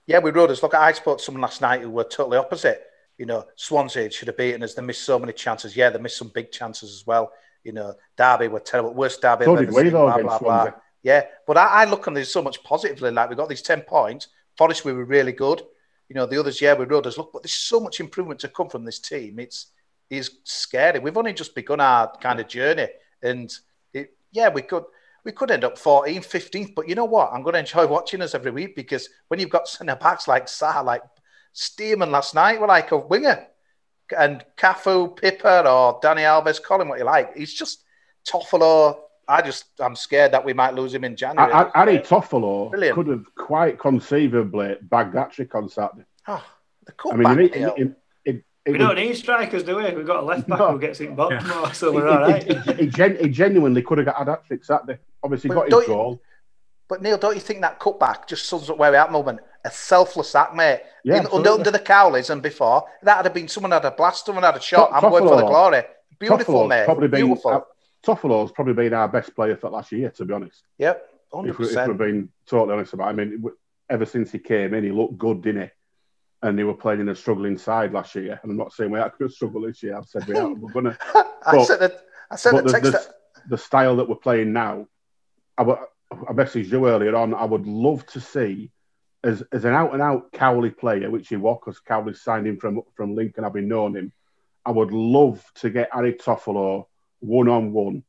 yeah, 0.07 0.19
we 0.19 0.33
rode 0.33 0.51
us. 0.51 0.63
Look, 0.63 0.75
I 0.75 0.93
spoke 0.93 1.19
to 1.19 1.25
someone 1.25 1.43
last 1.43 1.61
night 1.61 1.83
who 1.83 1.91
were 1.91 2.05
totally 2.05 2.37
opposite 2.39 2.85
you 3.19 3.27
know, 3.27 3.45
Swansea 3.57 4.11
should 4.11 4.29
have 4.29 4.37
beaten 4.37 4.63
us. 4.63 4.75
They 4.75 4.83
missed 4.83 5.05
so 5.05 5.19
many 5.19 5.33
chances. 5.33 5.77
Yeah, 5.77 5.91
they 5.91 5.99
missed 5.99 6.17
some 6.17 6.33
big 6.35 6.51
chances 6.51 6.93
as 6.93 7.07
well. 7.07 7.33
You 7.63 7.73
know, 7.73 7.95
Derby 8.17 8.49
were 8.49 8.61
terrible. 8.61 8.95
Worst 8.95 9.23
Derby. 9.23 9.45
So 9.45 9.57
did 9.57 9.73
we, 9.73 9.91
though, 9.91 10.07
blah, 10.07 10.19
blah, 10.19 10.39
blah. 10.39 10.73
Yeah, 11.03 11.27
but 11.47 11.57
I, 11.57 11.67
I, 11.67 11.85
look 11.85 12.07
on 12.09 12.15
this 12.15 12.33
so 12.33 12.43
much 12.43 12.63
positively. 12.63 13.11
Like 13.11 13.29
we've 13.29 13.39
got 13.39 13.49
these 13.49 13.63
ten 13.63 13.83
points. 13.83 14.29
Forest, 14.57 14.85
we 14.85 14.93
were 14.93 15.05
really 15.05 15.33
good. 15.33 15.63
You 16.09 16.15
know, 16.15 16.27
the 16.27 16.39
others, 16.39 16.61
yeah, 16.61 16.75
we 16.75 16.85
rode 16.85 17.07
us. 17.07 17.17
Look, 17.17 17.33
but 17.33 17.43
there's 17.43 17.55
so 17.55 17.81
much 17.81 18.01
improvement 18.01 18.41
to 18.41 18.49
come 18.49 18.69
from 18.69 18.85
this 18.85 18.99
team. 18.99 19.39
It's 19.39 19.73
is 20.11 20.31
scary. 20.45 20.99
We've 20.99 21.17
only 21.17 21.33
just 21.33 21.55
begun 21.55 21.81
our 21.81 22.13
kind 22.19 22.39
of 22.39 22.47
journey, 22.47 22.89
and 23.23 23.51
it, 23.95 24.15
yeah, 24.31 24.51
we 24.51 24.61
could 24.61 24.85
we 25.25 25.33
could 25.33 25.51
end 25.51 25.65
up 25.65 25.79
14th, 25.79 26.27
15th. 26.27 26.75
But 26.75 26.89
you 26.89 26.95
know 26.95 27.05
what? 27.05 27.33
I'm 27.33 27.43
going 27.43 27.55
to 27.55 27.61
enjoy 27.61 27.87
watching 27.87 28.23
us 28.23 28.35
every 28.35 28.51
week 28.51 28.77
because 28.77 29.09
when 29.29 29.41
you've 29.41 29.51
got 29.51 29.69
centre 29.69 29.97
backs 29.97 30.29
like 30.29 30.47
Sarr, 30.47 30.85
like 30.85 31.03
Stearman 31.55 32.11
last 32.11 32.35
night 32.35 32.61
were 32.61 32.67
like 32.67 32.91
a 32.93 32.97
winger. 32.97 33.47
And 34.17 34.45
Cafu, 34.59 35.17
Pipa, 35.17 35.65
or 35.65 36.01
Dani 36.01 36.23
Alves, 36.23 36.63
call 36.63 36.81
him 36.81 36.89
what 36.89 36.99
you 36.99 37.05
like. 37.05 37.37
He's 37.37 37.55
just 37.55 37.85
Toffolo. 38.29 38.99
I 39.33 39.41
just, 39.41 39.65
I'm 39.81 39.97
scared 39.97 40.33
that 40.33 40.45
we 40.45 40.53
might 40.53 40.75
lose 40.75 40.93
him 40.93 41.05
in 41.05 41.17
January. 41.17 41.51
Harry 41.75 41.99
Toffolo 41.99 42.71
Brilliant. 42.71 42.95
could 42.95 43.07
have 43.07 43.25
quite 43.35 43.79
conceivably 43.79 44.77
bagged 44.83 45.15
that 45.15 45.33
trick 45.33 45.55
on 45.55 45.71
Saturday. 45.71 46.05
Ah, 46.27 46.45
oh, 47.07 47.17
the 47.17 47.29
I 47.29 47.35
mean, 47.35 47.39
it, 47.47 47.55
it, 47.55 47.97
it, 48.27 48.45
we 48.67 48.79
don't 48.79 48.97
need 48.97 49.17
strikers, 49.17 49.63
do 49.63 49.77
we? 49.77 49.91
We've 49.91 50.07
got 50.07 50.23
a 50.23 50.27
left 50.27 50.47
back 50.47 50.59
no. 50.59 50.73
who 50.73 50.79
gets 50.79 51.01
it 51.01 51.17
bottom, 51.17 51.45
yeah. 51.47 51.73
so 51.73 51.93
we're 51.93 52.07
all 52.07 52.21
right. 52.21 52.79
he, 52.79 52.87
gen- 52.87 53.33
genuinely 53.33 53.81
could 53.81 53.99
have 53.99 54.07
got 54.07 54.21
a 54.21 54.31
hat 54.31 54.45
trick 54.47 54.65
Saturday. 54.65 54.99
Obviously, 55.23 55.49
but 55.49 55.71
got 55.71 55.79
his 55.79 55.87
goal. 55.89 56.21
But 56.89 57.01
Neil, 57.01 57.17
don't 57.17 57.35
you 57.35 57.41
think 57.41 57.63
that 57.63 57.81
cutback 57.81 58.29
just 58.29 58.45
sums 58.47 58.69
up 58.69 58.77
where 58.77 58.93
we're 58.93 58.99
at 58.99 59.07
the 59.07 59.13
moment? 59.13 59.41
A 59.65 59.71
selfless 59.71 60.35
act, 60.35 60.55
mate. 60.55 60.83
Yeah, 61.05 61.21
In, 61.21 61.27
under, 61.33 61.51
under 61.51 61.71
the 61.71 61.79
Cowleys 61.79 62.29
and 62.29 62.43
before, 62.43 62.85
that 63.03 63.25
had 63.25 63.33
been 63.33 63.49
someone 63.49 63.73
had 63.73 63.85
a 63.87 63.93
blast, 63.93 64.27
someone 64.27 64.45
had 64.45 64.57
a 64.57 64.61
shot. 64.61 64.91
I'm 64.93 65.01
going 65.01 65.27
for 65.27 65.37
the 65.37 65.47
glory. 65.47 65.83
Beautiful, 66.19 66.69
mate. 66.69 66.85
Probably 66.85 67.09
Beautiful. 67.09 67.51
Been, 67.51 67.63
Toffolo's 68.05 68.53
probably 68.53 68.75
been 68.75 68.95
our 68.95 69.09
best 69.09 69.35
player 69.35 69.57
for 69.57 69.71
last 69.71 69.93
year, 69.93 70.11
to 70.11 70.25
be 70.25 70.35
honest. 70.35 70.63
Yep, 70.79 71.09
100%. 71.33 71.49
If, 71.49 71.59
we, 71.59 71.67
if 71.67 71.75
we're 71.89 71.95
being 71.95 72.29
totally 72.47 72.75
honest 72.75 72.95
about 72.95 73.09
it. 73.09 73.11
I 73.11 73.25
mean, 73.25 73.45
ever 73.89 74.05
since 74.05 74.33
he 74.33 74.39
came 74.39 74.75
in, 74.75 74.85
he 74.85 74.91
looked 74.91 75.19
good, 75.19 75.43
didn't 75.43 75.63
he? 75.63 75.69
and 76.43 76.59
they 76.59 76.65
were 76.65 76.75
playing 76.75 77.01
in 77.01 77.09
a 77.09 77.15
struggling 77.15 77.57
side 77.57 77.93
last 77.93 78.15
year. 78.15 78.39
And 78.43 78.51
I'm 78.51 78.59
not 78.59 78.73
saying 78.73 78.91
we 78.91 78.99
are 78.99 79.13
going 79.17 79.29
to 79.29 79.35
struggle 79.35 79.63
this 79.63 79.83
year. 79.83 79.97
I've 79.97 80.07
said 80.07 80.27
we 80.27 80.37
are. 80.37 80.53
We're 80.53 80.73
going 80.73 80.87
to. 80.87 80.99
I 81.47 81.65
said 81.65 81.81
that. 81.81 82.05
I 82.31 82.37
said 82.37 82.53
the, 82.57 82.63
the, 82.63 82.81
the, 82.81 83.15
the, 83.51 83.59
style 83.59 83.97
that 83.97 84.09
we're 84.09 84.17
playing 84.17 84.53
now. 84.53 84.89
I, 85.57 85.63
I 85.63 86.33
messaged 86.33 86.71
you 86.71 86.89
earlier 86.89 87.15
on. 87.15 87.35
I 87.35 87.45
would 87.45 87.67
love 87.67 88.05
to 88.07 88.21
see 88.21 88.71
as, 89.23 89.43
as 89.53 89.65
an 89.65 89.75
out 89.75 89.93
and 89.93 90.03
out 90.03 90.33
Cowley 90.33 90.71
player, 90.71 91.11
which 91.11 91.29
he 91.29 91.37
was, 91.37 91.59
because 91.61 91.79
Cowley 91.79 92.15
signed 92.15 92.47
him 92.47 92.59
from 92.59 92.83
from 92.95 93.15
Lincoln. 93.15 93.45
I've 93.45 93.53
been 93.53 93.69
known 93.69 93.97
him. 93.97 94.13
I 94.65 94.71
would 94.71 94.93
love 94.93 95.45
to 95.57 95.71
get 95.71 95.91
Harry 95.93 96.15
Toffolo 96.15 96.87
one 97.23 97.49
on 97.49 97.73
one 97.73 98.03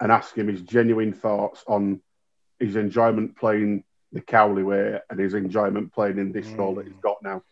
and 0.00 0.12
ask 0.12 0.36
him 0.36 0.48
his 0.48 0.60
genuine 0.60 1.12
thoughts 1.12 1.64
on 1.66 2.00
his 2.60 2.76
enjoyment 2.76 3.36
playing 3.36 3.82
the 4.12 4.20
Cowley 4.20 4.62
way 4.62 5.00
and 5.10 5.18
his 5.18 5.34
enjoyment 5.34 5.92
playing 5.92 6.18
in 6.18 6.32
this 6.32 6.46
mm. 6.46 6.58
role 6.58 6.74
that 6.76 6.86
he's 6.86 6.96
got 7.02 7.16
now. 7.22 7.42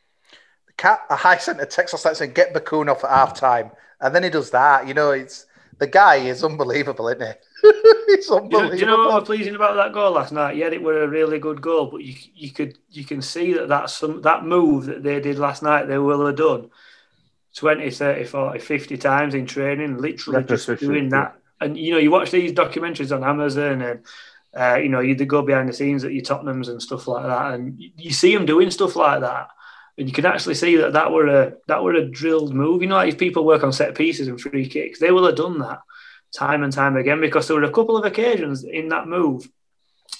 The 0.66 0.72
cat, 0.74 1.00
I 1.10 1.36
sent 1.38 1.60
a 1.60 1.66
text 1.66 1.94
last 1.94 2.04
night 2.04 2.16
saying, 2.16 2.32
"Get 2.32 2.54
Bacuna 2.54 2.92
off 2.92 3.04
at 3.04 3.10
half 3.10 3.34
time," 3.34 3.70
and 4.00 4.14
then 4.14 4.22
he 4.22 4.30
does 4.30 4.50
that. 4.50 4.86
You 4.86 4.94
know, 4.94 5.10
it's 5.10 5.46
the 5.78 5.86
guy 5.86 6.16
is 6.16 6.44
unbelievable, 6.44 7.08
isn't 7.08 7.26
he? 7.26 7.32
it's 8.12 8.30
unbelievable. 8.30 8.70
Do 8.70 8.76
you, 8.78 8.86
know 8.86 8.98
what 8.98 9.14
was 9.14 9.24
pleasing 9.24 9.54
about 9.54 9.76
that 9.76 9.92
goal 9.92 10.12
last 10.12 10.32
night? 10.32 10.56
Yeah, 10.56 10.66
it 10.66 10.82
were 10.82 11.02
a 11.02 11.08
really 11.08 11.38
good 11.38 11.60
goal, 11.60 11.86
but 11.86 12.04
you 12.04 12.14
you 12.34 12.50
could 12.50 12.78
you 12.90 13.04
can 13.04 13.22
see 13.22 13.54
that 13.54 13.68
that 13.68 13.90
some 13.90 14.22
that 14.22 14.44
move 14.44 14.86
that 14.86 15.02
they 15.02 15.20
did 15.20 15.38
last 15.38 15.62
night 15.62 15.86
they 15.86 15.98
will 15.98 16.26
have 16.26 16.36
done 16.36 16.70
20, 17.56 17.90
30, 17.90 18.24
40, 18.24 18.58
50 18.58 18.96
times 18.96 19.34
in 19.34 19.46
training, 19.46 19.98
literally 19.98 20.44
just 20.44 20.66
doing 20.80 21.08
that. 21.10 21.36
And 21.60 21.76
you 21.78 21.92
know, 21.92 21.98
you 21.98 22.10
watch 22.10 22.30
these 22.30 22.52
documentaries 22.52 23.14
on 23.14 23.24
Amazon 23.24 23.82
and 23.82 24.00
uh, 24.56 24.76
you 24.76 24.88
know, 24.88 25.00
you 25.00 25.16
go 25.16 25.42
behind 25.42 25.68
the 25.68 25.72
scenes 25.72 26.04
at 26.04 26.12
your 26.12 26.22
Tottenhams 26.22 26.68
and 26.68 26.80
stuff 26.80 27.08
like 27.08 27.24
that, 27.24 27.54
and 27.54 27.80
you 27.96 28.12
see 28.12 28.32
them 28.32 28.46
doing 28.46 28.70
stuff 28.70 28.94
like 28.94 29.20
that 29.20 29.48
and 29.96 30.08
you 30.08 30.12
can 30.12 30.26
actually 30.26 30.54
see 30.54 30.76
that 30.76 30.92
that 30.92 31.12
were 31.12 31.26
a 31.28 31.52
that 31.68 31.82
were 31.82 31.94
a 31.94 32.04
drilled 32.04 32.54
move. 32.54 32.82
You 32.82 32.88
know, 32.88 32.96
like 32.96 33.12
if 33.12 33.18
people 33.18 33.44
work 33.44 33.62
on 33.62 33.72
set 33.72 33.94
pieces 33.94 34.28
and 34.28 34.40
free 34.40 34.68
kicks, 34.68 34.98
they 34.98 35.10
will 35.10 35.26
have 35.26 35.36
done 35.36 35.58
that 35.60 35.80
time 36.32 36.62
and 36.64 36.72
time 36.72 36.96
again 36.96 37.20
because 37.20 37.46
there 37.46 37.56
were 37.56 37.64
a 37.64 37.72
couple 37.72 37.96
of 37.96 38.04
occasions 38.04 38.64
in 38.64 38.88
that 38.88 39.06
move 39.06 39.48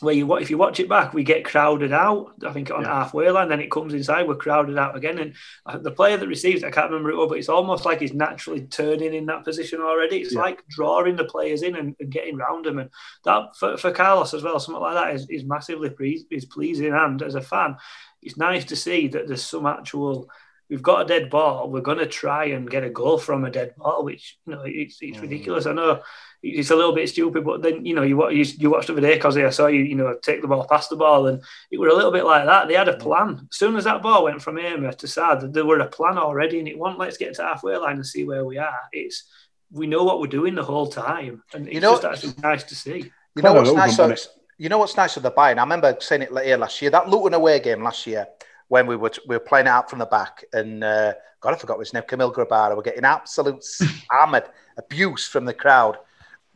where 0.04 0.14
you 0.14 0.36
if 0.36 0.50
you 0.50 0.58
watch 0.58 0.78
it 0.78 0.88
back, 0.88 1.12
we 1.12 1.24
get 1.24 1.44
crowded 1.44 1.92
out. 1.92 2.34
I 2.46 2.52
think 2.52 2.70
on 2.70 2.82
yeah. 2.82 2.94
halfway 2.94 3.30
line, 3.30 3.48
then 3.48 3.60
it 3.60 3.70
comes 3.70 3.94
inside, 3.94 4.28
we're 4.28 4.36
crowded 4.36 4.78
out 4.78 4.96
again. 4.96 5.18
And 5.18 5.34
uh, 5.66 5.78
the 5.78 5.90
player 5.90 6.16
that 6.16 6.28
receives, 6.28 6.62
I 6.62 6.70
can't 6.70 6.90
remember 6.90 7.10
it, 7.10 7.16
all, 7.16 7.28
but 7.28 7.38
it's 7.38 7.48
almost 7.48 7.84
like 7.84 8.00
he's 8.00 8.14
naturally 8.14 8.62
turning 8.66 9.14
in 9.14 9.26
that 9.26 9.44
position 9.44 9.80
already. 9.80 10.18
It's 10.18 10.34
yeah. 10.34 10.40
like 10.40 10.66
drawing 10.68 11.16
the 11.16 11.24
players 11.24 11.62
in 11.62 11.76
and, 11.76 11.96
and, 11.98 12.12
getting 12.12 12.36
round 12.36 12.64
them, 12.64 12.78
and 12.78 12.90
that 13.24 13.56
for, 13.56 13.76
for 13.76 13.90
Carlos 13.90 14.34
as 14.34 14.42
well, 14.42 14.60
something 14.60 14.82
like 14.82 14.94
that 14.94 15.14
is, 15.14 15.26
is 15.28 15.44
massively 15.44 15.90
pre- 15.90 16.26
is 16.30 16.44
pleasing. 16.44 16.92
And 16.92 17.22
as 17.22 17.34
a 17.34 17.40
fan, 17.40 17.76
it's 18.22 18.36
nice 18.36 18.64
to 18.66 18.76
see 18.76 19.08
that 19.08 19.26
there's 19.26 19.44
some 19.44 19.66
actual 19.66 20.28
we've 20.68 20.82
got 20.82 21.02
a 21.02 21.04
dead 21.04 21.30
ball. 21.30 21.70
We're 21.70 21.80
going 21.80 21.98
to 21.98 22.06
try 22.06 22.46
and 22.46 22.70
get 22.70 22.84
a 22.84 22.90
goal 22.90 23.18
from 23.18 23.44
a 23.44 23.50
dead 23.50 23.74
ball, 23.76 24.04
which 24.04 24.38
you 24.46 24.54
know 24.54 24.62
it's, 24.64 24.98
it's 25.00 25.18
mm. 25.18 25.22
ridiculous. 25.22 25.66
I 25.66 25.72
know 25.72 26.02
it's 26.42 26.70
a 26.70 26.76
little 26.76 26.94
bit 26.94 27.08
stupid, 27.08 27.44
but 27.44 27.62
then 27.62 27.84
you 27.84 27.94
know 27.94 28.02
you 28.02 28.30
you, 28.30 28.44
you 28.58 28.70
watched 28.70 28.88
the 28.88 28.92
other 28.94 29.02
day 29.02 29.14
because 29.14 29.36
I 29.36 29.50
saw 29.50 29.66
you 29.66 29.82
you 29.82 29.94
know 29.94 30.16
take 30.22 30.42
the 30.42 30.48
ball 30.48 30.66
past 30.68 30.90
the 30.90 30.96
ball, 30.96 31.26
and 31.26 31.42
it 31.70 31.78
were 31.78 31.88
a 31.88 31.94
little 31.94 32.12
bit 32.12 32.24
like 32.24 32.46
that. 32.46 32.68
They 32.68 32.74
had 32.74 32.88
a 32.88 32.96
plan. 32.96 33.46
As 33.50 33.56
soon 33.56 33.76
as 33.76 33.84
that 33.84 34.02
ball 34.02 34.24
went 34.24 34.42
from 34.42 34.58
Hamer 34.58 34.92
to 34.92 35.08
Sad, 35.08 35.52
there 35.52 35.66
were 35.66 35.80
a 35.80 35.88
plan 35.88 36.18
already, 36.18 36.58
and 36.58 36.68
it 36.68 36.78
won't 36.78 36.98
let's 36.98 37.18
get 37.18 37.34
to 37.34 37.42
halfway 37.42 37.76
line 37.76 37.96
and 37.96 38.06
see 38.06 38.24
where 38.24 38.44
we 38.44 38.58
are. 38.58 38.80
It's 38.92 39.24
we 39.70 39.86
know 39.86 40.04
what 40.04 40.20
we're 40.20 40.26
doing 40.26 40.54
the 40.54 40.64
whole 40.64 40.86
time, 40.86 41.42
and 41.52 41.66
it's 41.66 41.74
you 41.74 41.80
know, 41.80 41.92
just 42.00 42.04
actually 42.04 42.34
nice 42.42 42.64
to 42.64 42.74
see. 42.74 43.10
You 43.36 43.42
know 43.42 43.54
what's 43.54 43.72
nice? 43.72 43.96
So, 43.96 44.14
you 44.56 44.68
know 44.68 44.78
what's 44.78 44.96
nice 44.96 45.16
of 45.16 45.24
the 45.24 45.30
buying. 45.30 45.58
I 45.58 45.62
remember 45.62 45.96
saying 45.98 46.22
it 46.22 46.44
here 46.44 46.56
last 46.56 46.80
year. 46.80 46.90
That 46.90 47.08
Luton 47.08 47.34
away 47.34 47.58
game 47.58 47.82
last 47.82 48.06
year 48.06 48.28
when 48.74 48.88
we 48.88 48.96
were 48.96 49.12
we 49.28 49.36
were 49.36 49.48
playing 49.50 49.66
it 49.66 49.70
out 49.70 49.88
from 49.88 50.00
the 50.00 50.06
back, 50.06 50.44
and 50.52 50.82
uh, 50.82 51.14
God, 51.40 51.54
I 51.54 51.56
forgot 51.56 51.78
his 51.78 51.94
name. 51.94 52.02
Kamil 52.08 52.32
Grabara. 52.32 52.74
We're 52.76 52.82
getting 52.82 53.04
absolute 53.04 53.64
hammered 54.10 54.48
abuse 54.76 55.28
from 55.28 55.44
the 55.44 55.54
crowd 55.54 55.96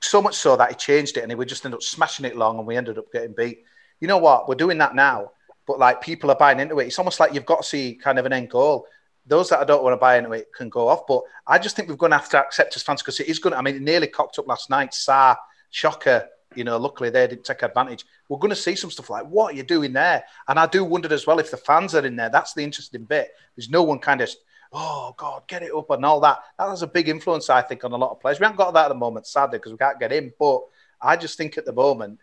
so 0.02 0.20
much 0.20 0.34
so 0.34 0.56
that 0.56 0.70
he 0.70 0.74
changed 0.74 1.16
it 1.16 1.22
and 1.22 1.30
he 1.30 1.36
would 1.36 1.48
just 1.48 1.64
end 1.64 1.74
up 1.74 1.82
smashing 1.82 2.24
it 2.24 2.36
long 2.36 2.58
and 2.58 2.66
we 2.66 2.76
ended 2.76 2.98
up 2.98 3.12
getting 3.12 3.34
beat. 3.36 3.62
You 4.00 4.08
know 4.08 4.18
what? 4.18 4.48
We're 4.48 4.56
doing 4.56 4.78
that 4.78 4.96
now, 4.96 5.30
but 5.64 5.78
like 5.78 6.00
people 6.00 6.28
are 6.32 6.36
buying 6.36 6.58
into 6.58 6.80
it. 6.80 6.86
It's 6.86 6.98
almost 6.98 7.20
like 7.20 7.34
you've 7.34 7.46
got 7.46 7.62
to 7.62 7.68
see 7.68 7.94
kind 7.94 8.18
of 8.18 8.26
an 8.26 8.32
end 8.32 8.50
goal. 8.50 8.86
Those 9.24 9.48
that 9.50 9.60
I 9.60 9.64
don't 9.64 9.84
want 9.84 9.92
to 9.92 9.98
buy 9.98 10.18
into 10.18 10.32
it 10.32 10.48
can 10.52 10.68
go 10.68 10.88
off, 10.88 11.06
but 11.06 11.22
I 11.46 11.58
just 11.58 11.76
think 11.76 11.88
we're 11.88 11.94
going 11.94 12.10
to 12.10 12.18
have 12.18 12.30
to 12.30 12.38
accept 12.38 12.74
as 12.74 12.82
fans 12.82 13.00
because 13.00 13.20
it 13.20 13.28
is 13.28 13.38
going 13.38 13.52
to, 13.52 13.58
I 13.58 13.62
mean, 13.62 13.76
it 13.76 13.82
nearly 13.82 14.08
cocked 14.08 14.40
up 14.40 14.48
last 14.48 14.70
night. 14.70 14.92
Sa, 14.92 15.36
Shocker, 15.70 16.26
you 16.54 16.64
know, 16.64 16.76
luckily 16.78 17.10
they 17.10 17.26
didn't 17.26 17.44
take 17.44 17.62
advantage. 17.62 18.04
We're 18.28 18.38
going 18.38 18.50
to 18.50 18.56
see 18.56 18.74
some 18.74 18.90
stuff 18.90 19.10
like, 19.10 19.26
what 19.26 19.52
are 19.52 19.56
you 19.56 19.62
doing 19.62 19.92
there? 19.92 20.24
And 20.48 20.58
I 20.58 20.66
do 20.66 20.84
wonder 20.84 21.12
as 21.12 21.26
well 21.26 21.38
if 21.38 21.50
the 21.50 21.56
fans 21.56 21.94
are 21.94 22.04
in 22.04 22.16
there. 22.16 22.30
That's 22.30 22.54
the 22.54 22.64
interesting 22.64 23.04
bit. 23.04 23.30
There's 23.56 23.70
no 23.70 23.82
one 23.82 23.98
kind 23.98 24.20
of 24.20 24.30
oh 24.72 25.14
God, 25.16 25.42
get 25.46 25.62
it 25.62 25.74
up 25.74 25.90
and 25.90 26.04
all 26.04 26.20
that. 26.20 26.40
That 26.58 26.68
has 26.68 26.82
a 26.82 26.86
big 26.86 27.08
influence, 27.08 27.50
I 27.50 27.62
think, 27.62 27.84
on 27.84 27.92
a 27.92 27.96
lot 27.96 28.10
of 28.10 28.20
players. 28.20 28.38
We 28.38 28.44
haven't 28.44 28.58
got 28.58 28.74
that 28.74 28.86
at 28.86 28.88
the 28.88 28.94
moment, 28.94 29.26
sadly, 29.26 29.58
because 29.58 29.72
we 29.72 29.78
can't 29.78 29.98
get 29.98 30.12
in. 30.12 30.32
But 30.38 30.62
I 31.00 31.16
just 31.16 31.38
think 31.38 31.58
at 31.58 31.64
the 31.64 31.72
moment, 31.72 32.18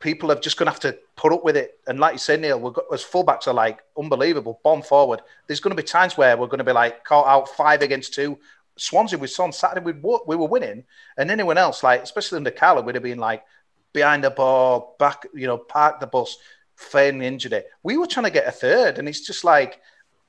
people 0.00 0.30
are 0.32 0.38
just 0.38 0.56
going 0.56 0.66
to 0.66 0.72
have 0.72 0.80
to 0.80 0.98
put 1.16 1.32
up 1.32 1.44
with 1.44 1.56
it. 1.56 1.78
And 1.86 1.98
like 1.98 2.12
you 2.12 2.18
said, 2.18 2.40
Neil, 2.40 2.60
we've 2.60 2.72
got, 2.72 2.84
as 2.92 3.04
fullbacks 3.04 3.46
are 3.46 3.54
like 3.54 3.80
unbelievable, 3.98 4.60
bomb 4.62 4.82
forward. 4.82 5.22
There's 5.46 5.60
going 5.60 5.74
to 5.74 5.80
be 5.80 5.86
times 5.86 6.16
where 6.16 6.36
we're 6.36 6.46
going 6.46 6.58
to 6.58 6.64
be 6.64 6.72
like 6.72 7.04
caught 7.04 7.26
out 7.26 7.48
five 7.48 7.82
against 7.82 8.14
two. 8.14 8.38
Swansea 8.76 9.18
we 9.18 9.26
saw 9.26 9.44
on 9.44 9.52
Saturday, 9.52 9.84
we 9.84 9.92
we 10.26 10.36
were 10.36 10.48
winning, 10.48 10.84
and 11.16 11.30
anyone 11.30 11.58
else, 11.58 11.82
like 11.82 12.02
especially 12.02 12.36
under 12.36 12.50
Carlo, 12.50 12.82
would 12.82 12.94
have 12.94 13.04
been 13.04 13.18
like 13.18 13.44
behind 13.92 14.24
the 14.24 14.30
ball, 14.30 14.96
back, 14.98 15.26
you 15.34 15.46
know, 15.46 15.58
park 15.58 16.00
the 16.00 16.06
bus, 16.06 16.38
feigning 16.76 17.22
injury. 17.22 17.62
We 17.82 17.96
were 17.96 18.06
trying 18.06 18.24
to 18.24 18.30
get 18.30 18.46
a 18.46 18.52
third, 18.52 18.98
and 18.98 19.08
it's 19.08 19.20
just 19.20 19.44
like 19.44 19.80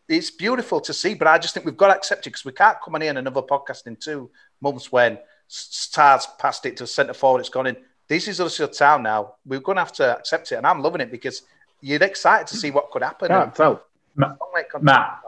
it's 0.09 0.31
beautiful 0.31 0.81
to 0.81 0.93
see, 0.93 1.13
but 1.13 1.27
I 1.27 1.37
just 1.37 1.53
think 1.53 1.65
we've 1.65 1.77
got 1.77 1.87
to 1.87 1.95
accept 1.95 2.27
it 2.27 2.31
because 2.31 2.45
we 2.45 2.51
can't 2.51 2.77
come 2.83 2.95
in 2.95 3.03
here 3.03 3.17
another 3.17 3.41
podcast 3.41 3.87
in 3.87 3.95
two 3.95 4.29
months 4.61 4.91
when 4.91 5.17
Stars 5.47 6.27
passed 6.39 6.65
it 6.65 6.77
to 6.77 6.87
centre 6.87 7.13
forward, 7.13 7.39
it's 7.39 7.49
gone 7.49 7.67
in. 7.67 7.77
This 8.07 8.27
is 8.27 8.41
us 8.41 8.59
your 8.59 8.67
town 8.67 9.03
now. 9.03 9.35
We're 9.45 9.59
going 9.59 9.77
to 9.77 9.81
have 9.81 9.93
to 9.93 10.17
accept 10.17 10.51
it, 10.51 10.55
and 10.55 10.67
I'm 10.67 10.81
loving 10.81 11.01
it 11.01 11.11
because 11.11 11.43
you're 11.81 12.03
excited 12.03 12.47
to 12.47 12.57
see 12.57 12.71
what 12.71 12.91
could 12.91 13.03
happen. 13.03 13.29
Can't. 13.29 13.55
Matt, 14.15 14.37
Matt, 14.81 15.21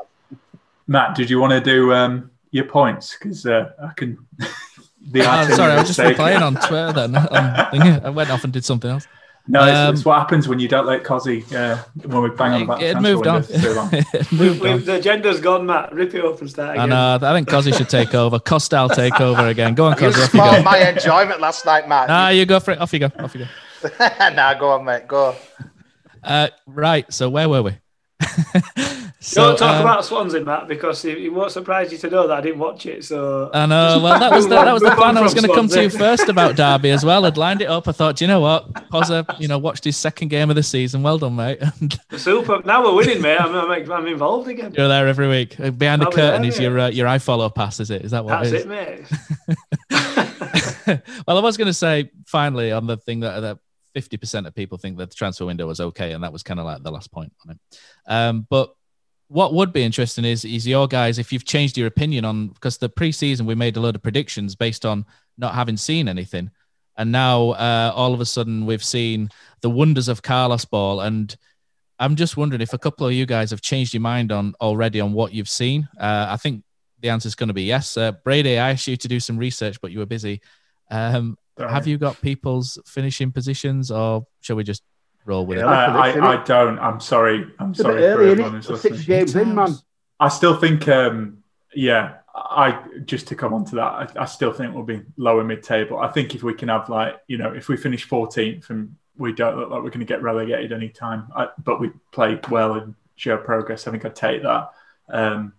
Matt, 0.88 1.16
did 1.16 1.30
you 1.30 1.39
want 1.39 1.51
to 1.51 1.61
do 1.61 1.93
um, 1.93 2.32
your 2.56 2.66
points? 2.66 3.18
Because 3.18 3.45
uh, 3.45 3.72
I 3.84 3.93
can. 3.93 4.18
the 5.12 5.22
oh, 5.22 5.56
sorry, 5.56 5.74
I 5.74 5.80
was 5.80 5.88
just 5.88 5.99
replying 5.99 6.41
on 6.41 6.56
Twitter. 6.56 6.93
Then 6.93 7.16
I 8.06 8.10
went 8.10 8.32
off 8.32 8.43
and 8.43 8.53
did 8.53 8.66
something 8.66 8.89
else. 8.89 9.08
No, 9.47 9.64
it's, 9.64 9.78
um, 9.78 9.93
it's, 9.93 10.06
what 10.06 10.18
happens 10.18 10.47
when 10.47 10.58
you 10.58 10.68
don't 10.68 10.88
let 10.88 11.03
Cozzy 11.03 11.43
uh, 11.53 11.78
when 12.08 12.24
we 12.24 12.30
bang 12.32 12.53
on 12.53 12.62
about 12.64 12.82
it. 12.82 12.99
moved 12.99 13.28
on. 13.28 13.45
it 13.49 14.32
moved 14.32 14.66
on. 14.66 14.84
The 14.84 14.95
agenda's 14.95 15.39
gone, 15.39 15.68
Matt. 15.68 15.93
Rip 15.93 16.16
it 16.16 16.26
up 16.26 16.41
and 16.41 16.49
start 16.49 16.72
again. 16.72 16.91
I 16.91 17.18
know. 17.18 17.28
I 17.28 17.34
think 17.34 17.47
Cozzy 17.47 17.78
should 17.78 17.89
take 17.89 18.16
over. 18.16 18.39
Costal 18.39 18.89
take 18.89 19.22
over 19.22 19.47
again. 19.47 19.76
Go 19.76 19.86
on, 19.86 19.95
Cozzy. 19.97 20.24
Off 20.24 20.34
you 20.34 20.39
go. 20.39 20.64
my 20.64 20.89
enjoyment 20.89 21.41
last 21.41 21.64
night, 21.64 21.88
Matt. 21.88 22.08
Nah, 22.08 22.30
you 22.30 22.47
go 22.47 22.60
for 22.60 22.72
it. 22.72 22.80
Off 22.80 22.91
you 22.91 22.99
go. 22.99 23.12
Off 23.20 23.36
you 23.36 23.45
go. 23.45 24.08
nah, 24.34 24.56
go 24.56 24.70
on, 24.70 24.84
mate. 24.84 25.08
Go. 25.08 25.36
Uh, 26.24 26.47
right. 26.66 27.14
So 27.14 27.30
where 27.30 27.47
were 27.47 27.62
we? 27.62 27.78
So, 29.26 29.41
Don't 29.41 29.57
talk 29.57 29.78
uh, 29.78 29.82
about 29.82 30.05
Swansea, 30.05 30.41
Matt, 30.41 30.67
because 30.67 31.03
it, 31.03 31.17
it, 31.17 31.30
won't 31.30 31.51
surprise 31.51 31.91
you 31.91 31.97
to 31.97 32.09
know 32.11 32.28
that 32.28 32.38
I 32.38 32.41
didn't 32.41 32.59
watch 32.59 32.86
it. 32.86 33.03
So 33.03 33.49
I 33.55 33.65
know. 33.65 33.99
Well, 33.99 34.19
that 34.19 34.32
was 34.32 34.47
the, 34.47 34.49
that 34.63 34.71
was 34.71 34.84
the 34.84 34.91
plan 34.91 35.17
I 35.17 35.21
was 35.21 35.34
going 35.34 35.47
to 35.47 35.53
come 35.53 35.67
to 35.67 35.82
you 35.82 35.89
first 35.89 36.30
about 36.30 36.55
Derby 36.57 36.91
as 36.91 37.03
well. 37.03 37.26
I'd 37.26 37.36
lined 37.36 37.63
it 37.63 37.65
up. 37.65 37.88
I 37.88 37.91
thought, 37.91 38.21
you 38.21 38.28
know 38.28 38.39
what, 38.39 38.71
Pozza, 38.91 39.26
you 39.39 39.47
know, 39.47 39.57
watched 39.57 39.84
his 39.84 39.97
second 39.97 40.28
game 40.28 40.51
of 40.51 40.55
the 40.55 40.61
season. 40.61 41.01
Well 41.01 41.17
done, 41.17 41.36
mate. 41.36 41.59
Super. 42.17 42.61
Now 42.65 42.84
we're 42.84 42.93
winning, 42.93 43.19
mate. 43.19 43.41
I'm, 43.41 43.55
I'm, 43.55 43.91
I'm, 43.91 44.05
involved 44.05 44.47
again. 44.47 44.76
You're 44.78 44.88
there 44.88 45.07
every 45.07 45.28
week. 45.28 45.59
Uh, 45.59 45.71
behind 45.71 46.03
I'll 46.03 46.11
the 46.11 46.15
curtain 46.15 46.43
there, 46.43 46.51
is 46.51 46.59
your 46.59 46.80
uh, 46.80 46.89
your 46.89 47.07
iFollow 47.07 47.53
pass. 47.53 47.80
Is 47.80 47.89
it? 47.89 48.03
Is 48.03 48.11
that 48.11 48.23
what? 48.23 48.43
That's 48.43 48.51
it, 48.51 48.67
it 48.69 49.07
mate. 50.88 51.01
well, 51.26 51.38
I 51.39 51.41
was 51.41 51.57
going 51.57 51.65
to 51.65 51.73
say 51.73 52.11
finally 52.28 52.71
on 52.71 52.86
the 52.86 52.97
thing 52.97 53.21
that 53.21 53.39
that. 53.39 53.57
50% 53.95 54.45
of 54.45 54.53
people 54.53 54.78
think 54.78 54.97
that 54.97 55.09
the 55.09 55.15
transfer 55.15 55.45
window 55.45 55.65
was 55.65 55.80
okay, 55.80 56.11
and 56.11 56.21
that 56.21 56.34
was 56.34 56.43
kind 56.43 56.59
of 56.59 56.65
like 56.65 56.84
the 56.84 56.91
last 56.91 57.13
point 57.13 57.32
on 57.45 57.53
it. 57.53 57.80
Um, 58.05 58.45
but 58.49 58.76
what 59.28 59.53
would 59.53 59.73
be 59.73 59.84
interesting 59.84 60.26
is 60.26 60.45
is 60.45 60.67
your 60.67 60.88
guys 60.88 61.17
if 61.17 61.34
you've 61.34 61.45
changed 61.45 61.78
your 61.78 61.88
opinion 61.88 62.26
on 62.26 62.49
because 62.49 62.78
the 62.78 62.89
preseason 62.89 63.45
we 63.45 63.55
made 63.55 63.76
a 63.78 63.80
load 63.80 63.95
of 63.95 64.03
predictions 64.03 64.55
based 64.55 64.86
on 64.86 65.05
not 65.38 65.55
having 65.55 65.78
seen 65.78 66.07
anything, 66.07 66.51
and 66.97 67.11
now 67.11 67.51
uh, 67.51 67.91
all 67.95 68.13
of 68.13 68.21
a 68.21 68.26
sudden 68.26 68.65
we've 68.65 68.84
seen 68.84 69.30
the 69.61 69.69
wonders 69.69 70.07
of 70.07 70.21
Carlos 70.21 70.65
ball, 70.65 71.01
and 71.01 71.36
I'm 71.99 72.15
just 72.15 72.38
wondering 72.38 72.61
if 72.61 72.73
a 72.73 72.78
couple 72.78 73.07
of 73.07 73.13
you 73.13 73.26
guys 73.26 73.51
have 73.51 73.61
changed 73.61 73.93
your 73.93 74.01
mind 74.01 74.32
on 74.32 74.53
already 74.61 75.01
on 75.01 75.13
what 75.13 75.34
you've 75.34 75.49
seen. 75.49 75.88
Uh, 75.99 76.28
I 76.30 76.38
think 76.38 76.63
the 76.99 77.09
answer 77.09 77.28
is 77.28 77.36
going 77.36 77.47
to 77.47 77.53
be 77.53 77.63
yes. 77.63 77.97
Uh, 77.97 78.11
Brady, 78.11 78.57
I 78.57 78.71
asked 78.71 78.88
you 78.88 78.97
to 78.97 79.07
do 79.07 79.19
some 79.19 79.38
research, 79.38 79.80
but 79.82 79.91
you 79.91 79.99
were 79.99 80.05
busy. 80.05 80.41
Um, 80.91 81.38
have 81.57 81.88
you 81.88 81.97
got 81.97 82.21
people's 82.21 82.78
finishing 82.86 83.32
positions, 83.32 83.91
or 83.91 84.28
shall 84.41 84.55
we 84.55 84.63
just 84.63 84.84
roll 85.26 85.45
with 85.45 85.59
yeah, 85.59 85.63
it. 85.63 86.19
I, 86.19 86.19
I, 86.19 86.41
I, 86.41 86.43
don't. 86.43 86.80
I'm 86.80 86.99
sorry. 86.99 87.51
I'm 87.59 87.71
it's 87.71 87.82
sorry 87.82 88.01
for 88.01 88.21
everyone 88.23 88.53
who's 88.53 88.69
listening. 88.69 88.93
Six 88.93 89.05
games 89.05 89.36
in, 89.36 89.55
man. 89.55 89.76
I 90.19 90.30
still 90.30 90.55
think, 90.55 90.88
um, 90.88 91.43
yeah, 91.73 92.17
I 92.34 92.84
just 93.05 93.28
to 93.28 93.36
come 93.36 93.53
on 93.53 93.65
to 93.65 93.76
that, 93.76 93.82
I, 93.82 94.07
I 94.21 94.26
still 94.26 94.53
think 94.53 94.73
we'll 94.73 94.84
be 94.84 95.01
lower 95.17 95.43
mid 95.43 95.63
table. 95.63 95.99
I 95.99 96.09
think 96.09 96.36
if 96.36 96.43
we 96.43 96.53
can 96.53 96.69
have 96.69 96.89
like, 96.89 97.19
you 97.28 97.38
know, 97.38 97.53
if 97.53 97.67
we 97.67 97.78
finish 97.78 98.07
14th 98.07 98.69
and 98.69 98.95
we 99.17 99.34
don't 99.34 99.57
look 99.57 99.69
like 99.69 99.84
we're 99.84 99.89
going 99.89 99.99
to 99.99 100.05
get 100.05 100.21
relegated 100.21 100.71
anytime, 100.71 101.28
I, 101.36 101.49
but 101.63 101.80
we 101.80 101.91
play 102.11 102.39
well 102.49 102.73
and 102.73 102.95
show 103.15 103.38
progress, 103.38 103.88
I 103.88 103.91
think 103.91 104.05
I'd 104.05 104.15
take 104.15 104.43
that. 104.43 104.71
Um, 105.09 105.53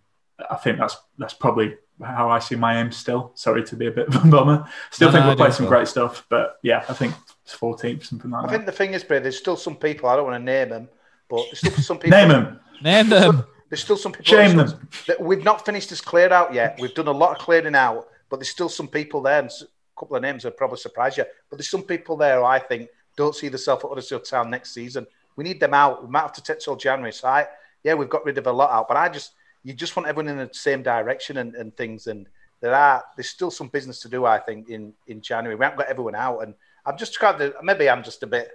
I 0.51 0.57
think 0.57 0.79
that's 0.79 0.97
that's 1.19 1.35
probably 1.35 1.77
how 2.03 2.29
I 2.29 2.41
see 2.41 2.57
my 2.57 2.79
aim 2.81 2.93
still. 2.93 3.33
Sorry 3.35 3.65
to 3.65 3.77
be 3.77 3.87
a 3.87 3.91
bit 3.91 4.09
of 4.09 4.25
a 4.25 4.29
bummer. 4.29 4.69
Still 4.91 5.09
no, 5.09 5.13
think 5.13 5.23
no, 5.23 5.29
we'll 5.29 5.37
play 5.37 5.51
some 5.51 5.67
great 5.67 5.89
stuff, 5.89 6.27
but 6.29 6.59
yeah, 6.63 6.85
I 6.89 6.93
think 6.93 7.15
it's 7.47 7.57
14th, 7.57 8.05
something 8.05 8.29
like 8.29 8.41
I 8.41 8.47
that. 8.47 8.49
I 8.49 8.53
think 8.55 8.67
the 8.67 8.73
thing 8.73 8.93
is, 8.93 9.05
Brad, 9.05 9.23
there's 9.23 9.39
still 9.39 9.57
some 9.57 9.77
people, 9.77 10.09
I 10.09 10.17
don't 10.17 10.27
want 10.27 10.35
to 10.35 10.45
name 10.45 10.69
them, 10.69 10.89
but 11.29 11.45
there's 11.45 11.61
still 11.61 11.73
some 11.73 11.99
people. 11.99 12.19
name 12.19 12.29
them. 12.29 12.61
Name 12.83 13.09
them. 13.09 13.45
There's 13.69 13.83
still 13.83 13.97
some 13.97 14.11
people. 14.11 14.25
Shame 14.25 14.57
them. 14.57 14.89
That 15.07 15.21
we've 15.21 15.45
not 15.45 15.65
finished 15.65 15.91
this 15.91 16.01
cleared 16.01 16.33
out 16.33 16.53
yet. 16.53 16.77
We've 16.81 16.95
done 16.95 17.07
a 17.07 17.13
lot 17.13 17.31
of 17.31 17.39
clearing 17.39 17.77
out, 17.77 18.09
but 18.29 18.39
there's 18.39 18.49
still 18.49 18.69
some 18.69 18.89
people 18.89 19.23
there, 19.23 19.39
and 19.39 19.49
a 19.49 20.01
couple 20.01 20.17
of 20.17 20.23
names 20.23 20.45
will 20.45 20.51
probably 20.51 20.79
surprise 20.79 21.17
you. 21.17 21.25
But 21.49 21.59
there's 21.59 21.71
some 21.71 21.85
people 21.85 22.17
there 22.17 22.41
who 22.41 22.45
I 22.45 22.59
think 22.59 22.89
don't 23.17 23.35
see 23.35 23.49
themselves 23.49 23.85
at 23.85 23.89
Huddersfield 23.89 24.25
Town 24.25 24.51
next 24.51 24.75
season. 24.75 25.07
We 25.37 25.45
need 25.45 25.61
them 25.61 25.73
out. 25.73 26.03
We 26.03 26.11
might 26.11 26.23
have 26.23 26.33
to 26.33 26.43
take 26.43 26.59
till 26.59 26.75
January. 26.75 27.13
So 27.13 27.29
I, 27.29 27.47
yeah, 27.85 27.95
we've 27.95 28.09
got 28.09 28.25
rid 28.25 28.39
of 28.39 28.47
a 28.49 28.53
lot 28.53 28.73
out, 28.73 28.89
but 28.89 28.97
I 28.97 29.09
just, 29.09 29.33
you 29.63 29.73
just 29.73 29.95
want 29.95 30.09
everyone 30.09 30.33
in 30.33 30.39
the 30.39 30.53
same 30.53 30.83
direction 30.83 31.37
and, 31.37 31.55
and 31.55 31.77
things. 31.77 32.09
And 32.09 32.27
there 32.61 32.75
are, 32.75 33.05
there's 33.17 33.29
still 33.29 33.51
some 33.51 33.69
business 33.69 34.01
to 34.01 34.09
do, 34.09 34.27
I 34.27 34.39
think, 34.39 34.69
in, 34.69 34.93
in 35.07 35.21
January. 35.21 35.55
We 35.55 35.65
haven't 35.65 35.79
got 35.79 35.89
everyone 35.89 36.15
out. 36.15 36.41
And 36.41 36.55
I'm 36.87 36.97
just 36.97 37.15
trying 37.15 37.39
to, 37.39 37.55
maybe 37.63 37.91
I'm 37.91 38.03
just 38.03 38.23
a 38.23 38.27
bit, 38.27 38.51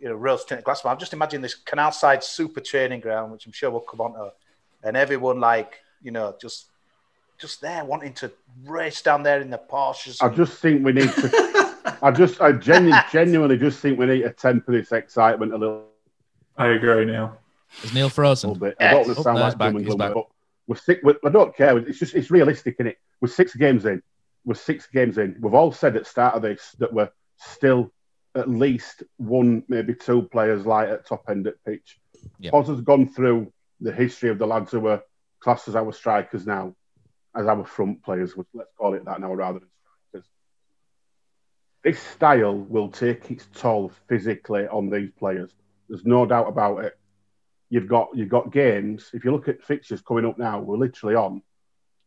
you 0.00 0.08
know, 0.08 0.14
rose 0.14 0.44
tinted 0.44 0.64
glass, 0.64 0.82
but 0.82 0.90
I'm 0.90 0.98
just 0.98 1.12
imagining 1.12 1.42
this 1.42 1.54
canal 1.54 1.92
side 1.92 2.22
super 2.22 2.60
training 2.60 3.00
ground, 3.00 3.32
which 3.32 3.46
I'm 3.46 3.52
sure 3.52 3.70
we'll 3.70 3.80
come 3.80 4.00
on 4.00 4.14
to, 4.14 4.32
and 4.82 4.96
everyone 4.96 5.40
like, 5.40 5.80
you 6.02 6.10
know, 6.10 6.36
just 6.40 6.66
just 7.38 7.60
there 7.60 7.84
wanting 7.84 8.12
to 8.12 8.30
race 8.64 9.00
down 9.00 9.22
there 9.22 9.40
in 9.40 9.50
the 9.50 9.58
Porsches. 9.58 10.18
I 10.20 10.28
just 10.28 10.54
think 10.60 10.84
we 10.84 10.92
need 10.92 11.12
to. 11.12 11.68
I 12.02 12.10
just, 12.10 12.40
I 12.40 12.52
genuinely, 12.52 12.98
genuinely 13.10 13.56
just 13.56 13.80
think 13.80 13.98
we 13.98 14.06
need 14.06 14.22
to 14.22 14.30
temper 14.30 14.72
this 14.72 14.92
excitement 14.92 15.52
a 15.52 15.56
little. 15.56 15.84
I 16.56 16.68
agree, 16.68 17.04
Neil. 17.04 17.38
Is 17.82 17.94
Neil 17.94 18.08
frozen? 18.08 18.50
A 18.50 18.52
little 18.52 18.68
bit. 18.68 18.76
I 18.80 18.90
don't 18.90 19.06
want 19.06 19.16
to 19.16 19.22
sound 19.22 19.38
oh, 19.38 19.40
like 19.40 19.58
back, 19.58 19.72
doom 19.72 20.00
and 20.00 20.14
but 20.14 20.26
we're 20.66 20.76
sick. 20.76 21.00
We're, 21.02 21.16
I 21.24 21.30
don't 21.30 21.56
care. 21.56 21.78
It's 21.78 21.98
just, 21.98 22.14
it's 22.14 22.30
realistic, 22.30 22.76
in 22.78 22.88
it? 22.88 22.98
We're 23.20 23.28
six 23.28 23.54
games 23.54 23.84
in. 23.86 24.02
We're 24.44 24.54
six 24.54 24.86
games 24.86 25.18
in. 25.18 25.36
We've 25.40 25.54
all 25.54 25.72
said 25.72 25.96
at 25.96 26.04
the 26.04 26.08
start 26.08 26.34
of 26.34 26.42
this 26.42 26.74
that 26.78 26.92
we're 26.92 27.10
still 27.38 27.92
at 28.34 28.48
least 28.48 29.02
one, 29.16 29.64
maybe 29.68 29.94
two 29.94 30.22
players 30.22 30.66
light 30.66 30.88
at 30.88 31.06
top 31.06 31.24
end 31.28 31.46
at 31.46 31.62
pitch. 31.64 31.98
Yep. 32.40 32.54
Oz 32.54 32.68
has 32.68 32.80
gone 32.80 33.08
through 33.08 33.52
the 33.80 33.92
history 33.92 34.30
of 34.30 34.38
the 34.38 34.46
lads 34.46 34.70
who 34.72 34.80
were 34.80 35.02
classed 35.40 35.68
as 35.68 35.76
our 35.76 35.92
strikers 35.92 36.46
now, 36.46 36.74
as 37.34 37.46
our 37.46 37.64
front 37.64 38.02
players, 38.02 38.34
let's 38.54 38.72
call 38.76 38.94
it 38.94 39.04
that 39.04 39.20
now 39.20 39.32
rather 39.32 39.60
than 39.60 39.68
strikers. 40.10 40.28
This 41.84 42.00
style 42.00 42.56
will 42.56 42.88
take 42.88 43.30
its 43.30 43.46
toll 43.54 43.92
physically 44.08 44.66
on 44.66 44.90
these 44.90 45.10
players. 45.18 45.52
There's 45.88 46.04
no 46.04 46.26
doubt 46.26 46.48
about 46.48 46.84
it. 46.84 46.98
you've 47.70 47.88
got 47.88 48.08
you've 48.14 48.28
got 48.28 48.52
games. 48.52 49.10
If 49.12 49.24
you 49.24 49.32
look 49.32 49.48
at 49.48 49.62
fixtures 49.62 50.02
coming 50.02 50.26
up 50.26 50.38
now, 50.38 50.60
we're 50.60 50.76
literally 50.76 51.14
on 51.14 51.42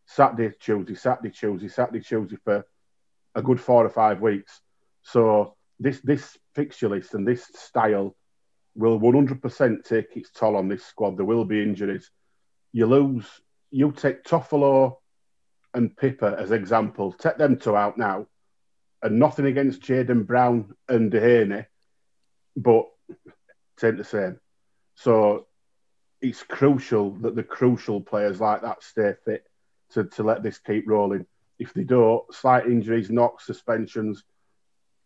Saturday, 0.06 0.56
Tuesday, 0.60 0.96
Saturday, 0.96 1.30
Tuesday, 1.30 1.68
Saturday, 1.68 2.02
Tuesday 2.02 2.38
for 2.44 2.66
a 3.36 3.42
good 3.42 3.60
four 3.60 3.86
or 3.86 3.90
five 3.90 4.20
weeks. 4.22 4.62
So 5.04 5.56
this 5.80 6.00
this 6.02 6.38
fixture 6.56 6.90
list 6.90 7.14
and 7.14 7.28
this 7.28 7.46
style 7.56 8.16
will 8.76 9.00
100% 9.00 9.84
take 9.84 10.16
its 10.16 10.32
toll 10.32 10.56
on 10.56 10.68
this 10.68 10.86
squad. 10.86 11.18
There 11.18 11.26
will 11.26 11.46
be 11.46 11.62
injuries. 11.62 12.10
You 12.72 12.86
lose. 12.86 13.26
You 13.70 13.92
take 13.92 14.24
Toffolo 14.24 14.98
and 15.74 15.96
Pipa 15.96 16.38
as 16.40 16.52
examples. 16.52 17.16
Take 17.18 17.38
them 17.38 17.58
two 17.58 17.76
out 17.76 17.98
now, 17.98 18.28
and 19.02 19.20
nothing 19.20 19.46
against 19.46 19.82
Jaden 19.82 20.26
Brown 20.26 20.74
and 20.88 21.12
Duhaney, 21.12 21.66
but 22.56 22.86
it 23.10 23.84
ain't 23.84 23.98
the 23.98 24.04
same. 24.04 24.40
So 24.96 25.48
it's 26.22 26.44
crucial 26.44 27.12
that 27.22 27.36
the 27.36 27.44
crucial 27.44 28.02
players 28.02 28.40
like 28.40 28.62
that 28.62 28.84
stay 28.84 29.14
fit 29.26 29.44
to, 29.92 30.04
to 30.06 30.24
let 30.24 30.44
this 30.44 30.60
keep 30.60 30.88
rolling. 30.88 31.26
If 31.60 31.74
they 31.74 31.84
don't, 31.84 32.24
slight 32.34 32.68
injuries, 32.68 33.10
knocks, 33.10 33.46
suspensions, 33.46 34.24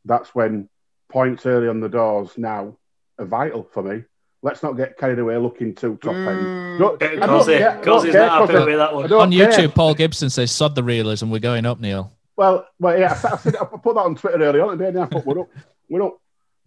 that's 0.05 0.33
when 0.35 0.69
points 1.09 1.45
early 1.45 1.67
on 1.67 1.79
the 1.79 1.89
doors 1.89 2.31
now 2.37 2.77
are 3.19 3.25
vital 3.25 3.67
for 3.73 3.83
me. 3.83 4.03
Let's 4.41 4.61
not 4.61 4.73
get 4.73 4.97
carried 4.97 5.17
away 5.19 5.37
looking 5.37 5.73
too 5.73 5.97
top 6.01 6.13
end. 6.13 6.25
Mm. 6.27 6.79
Don't- 6.79 7.01
I 7.03 7.15
don't 7.15 7.29
Cosy, 7.29 7.57
care- 7.57 7.81
don't 7.83 8.11
care, 8.11 8.25
not 8.27 8.49
happy 8.49 8.65
with 8.65 8.77
that 8.77 8.93
one. 8.93 9.05
I 9.05 9.07
don't 9.07 9.21
On 9.21 9.31
care. 9.31 9.49
YouTube, 9.51 9.73
Paul 9.73 9.95
Gibson 9.95 10.29
says, 10.29 10.51
"Sod 10.51 10.75
the 10.75 10.83
realism. 10.83 11.31
We're 11.31 11.39
going 11.39 11.65
up, 11.65 11.79
Neil." 11.79 12.11
Well, 12.37 12.67
well, 12.79 12.99
yeah, 12.99 13.11
I, 13.13 13.15
said- 13.15 13.31
I, 13.31 13.37
said, 13.37 13.55
I 13.55 13.65
put 13.65 13.95
that 13.95 14.01
on 14.01 14.15
Twitter 14.15 14.43
earlier 14.43 14.63
on 14.65 14.77
today, 14.77 14.89
and 14.89 14.99
I 14.99 15.05
thought 15.07 15.25
we're 15.25 15.39
up, 15.41 15.49
we're 15.89 16.03
up. 16.03 16.17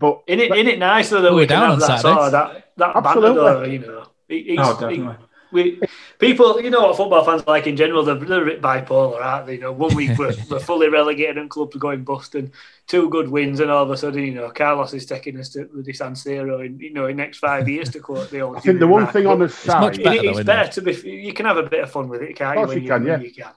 But 0.00 0.22
In 0.26 0.40
it, 0.40 0.50
in 0.56 0.66
it 0.66 0.78
nice 0.78 1.10
though 1.10 1.20
that 1.22 1.32
We're 1.32 1.40
we 1.40 1.46
can 1.46 1.60
down 1.60 1.62
have 1.64 1.72
on 1.74 1.78
that 1.80 1.86
Saturday. 1.86 2.14
sort 2.14 2.18
of 2.26 2.32
that 2.32 2.64
that 2.76 2.94
banter 2.94 3.08
Absolutely. 3.08 3.34
though, 3.44 3.62
you 3.64 3.78
know. 3.80 4.04
It- 4.28 4.46
it's- 4.46 4.66
Oh, 4.68 4.72
definitely. 4.80 5.06
it- 5.14 5.18
we 5.52 5.80
people, 6.18 6.60
you 6.60 6.70
know 6.70 6.82
what 6.82 6.96
football 6.96 7.24
fans 7.24 7.42
are 7.42 7.50
like 7.52 7.66
in 7.66 7.76
general. 7.76 8.04
They're, 8.04 8.14
they're 8.16 8.42
a 8.42 8.46
bit 8.46 8.60
bipolar, 8.62 9.20
aren't 9.22 9.46
they? 9.46 9.54
You 9.54 9.60
know, 9.60 9.72
one 9.72 9.94
week 9.94 10.18
we're, 10.18 10.34
we're 10.50 10.58
fully 10.60 10.88
relegated 10.88 11.38
and 11.38 11.48
clubs 11.48 11.74
are 11.76 11.78
going 11.78 12.04
bust, 12.04 12.34
and 12.34 12.50
two 12.86 13.08
good 13.08 13.28
wins, 13.28 13.60
and 13.60 13.70
all 13.70 13.84
of 13.84 13.90
a 13.90 13.96
sudden, 13.96 14.22
you 14.24 14.34
know, 14.34 14.50
Carlos 14.50 14.92
is 14.94 15.06
taking 15.06 15.38
us 15.38 15.48
to 15.50 15.68
the 15.72 15.92
San 15.92 16.12
Siro 16.14 16.64
in 16.64 16.78
you 16.80 16.92
know 16.92 17.06
in 17.06 17.16
next 17.16 17.38
five 17.38 17.68
years 17.68 17.90
to 17.90 18.00
quote 18.00 18.30
the 18.30 18.40
old. 18.40 18.56
I 18.56 18.60
think 18.60 18.78
the 18.80 18.86
one 18.86 19.04
Mack. 19.04 19.12
thing 19.12 19.26
on 19.26 19.38
the 19.38 19.48
side, 19.48 19.80
much 19.80 19.96
better, 20.02 20.16
it- 20.18 20.24
it's 20.24 20.32
isn't 20.32 20.46
better 20.46 20.70
to 20.72 20.82
be. 20.82 20.92
You 21.10 21.32
can 21.32 21.46
have 21.46 21.56
a 21.56 21.62
bit 21.64 21.82
of 21.84 21.90
fun 21.90 22.08
with 22.08 22.22
it, 22.22 22.36
can't 22.36 22.50
Of 22.58 22.66
course 22.66 22.68
when 22.74 22.82
you 22.82 22.88
can, 22.88 23.04
when 23.04 23.20
yeah. 23.20 23.26
you 23.26 23.32
can. 23.32 23.52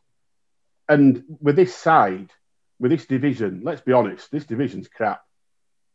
and 0.89 1.23
with 1.41 1.55
this 1.55 1.75
side, 1.75 2.29
with 2.79 2.91
this 2.91 3.05
division, 3.05 3.61
let's 3.63 3.81
be 3.81 3.93
honest, 3.93 4.31
this 4.31 4.45
division's 4.45 4.87
crap. 4.87 5.21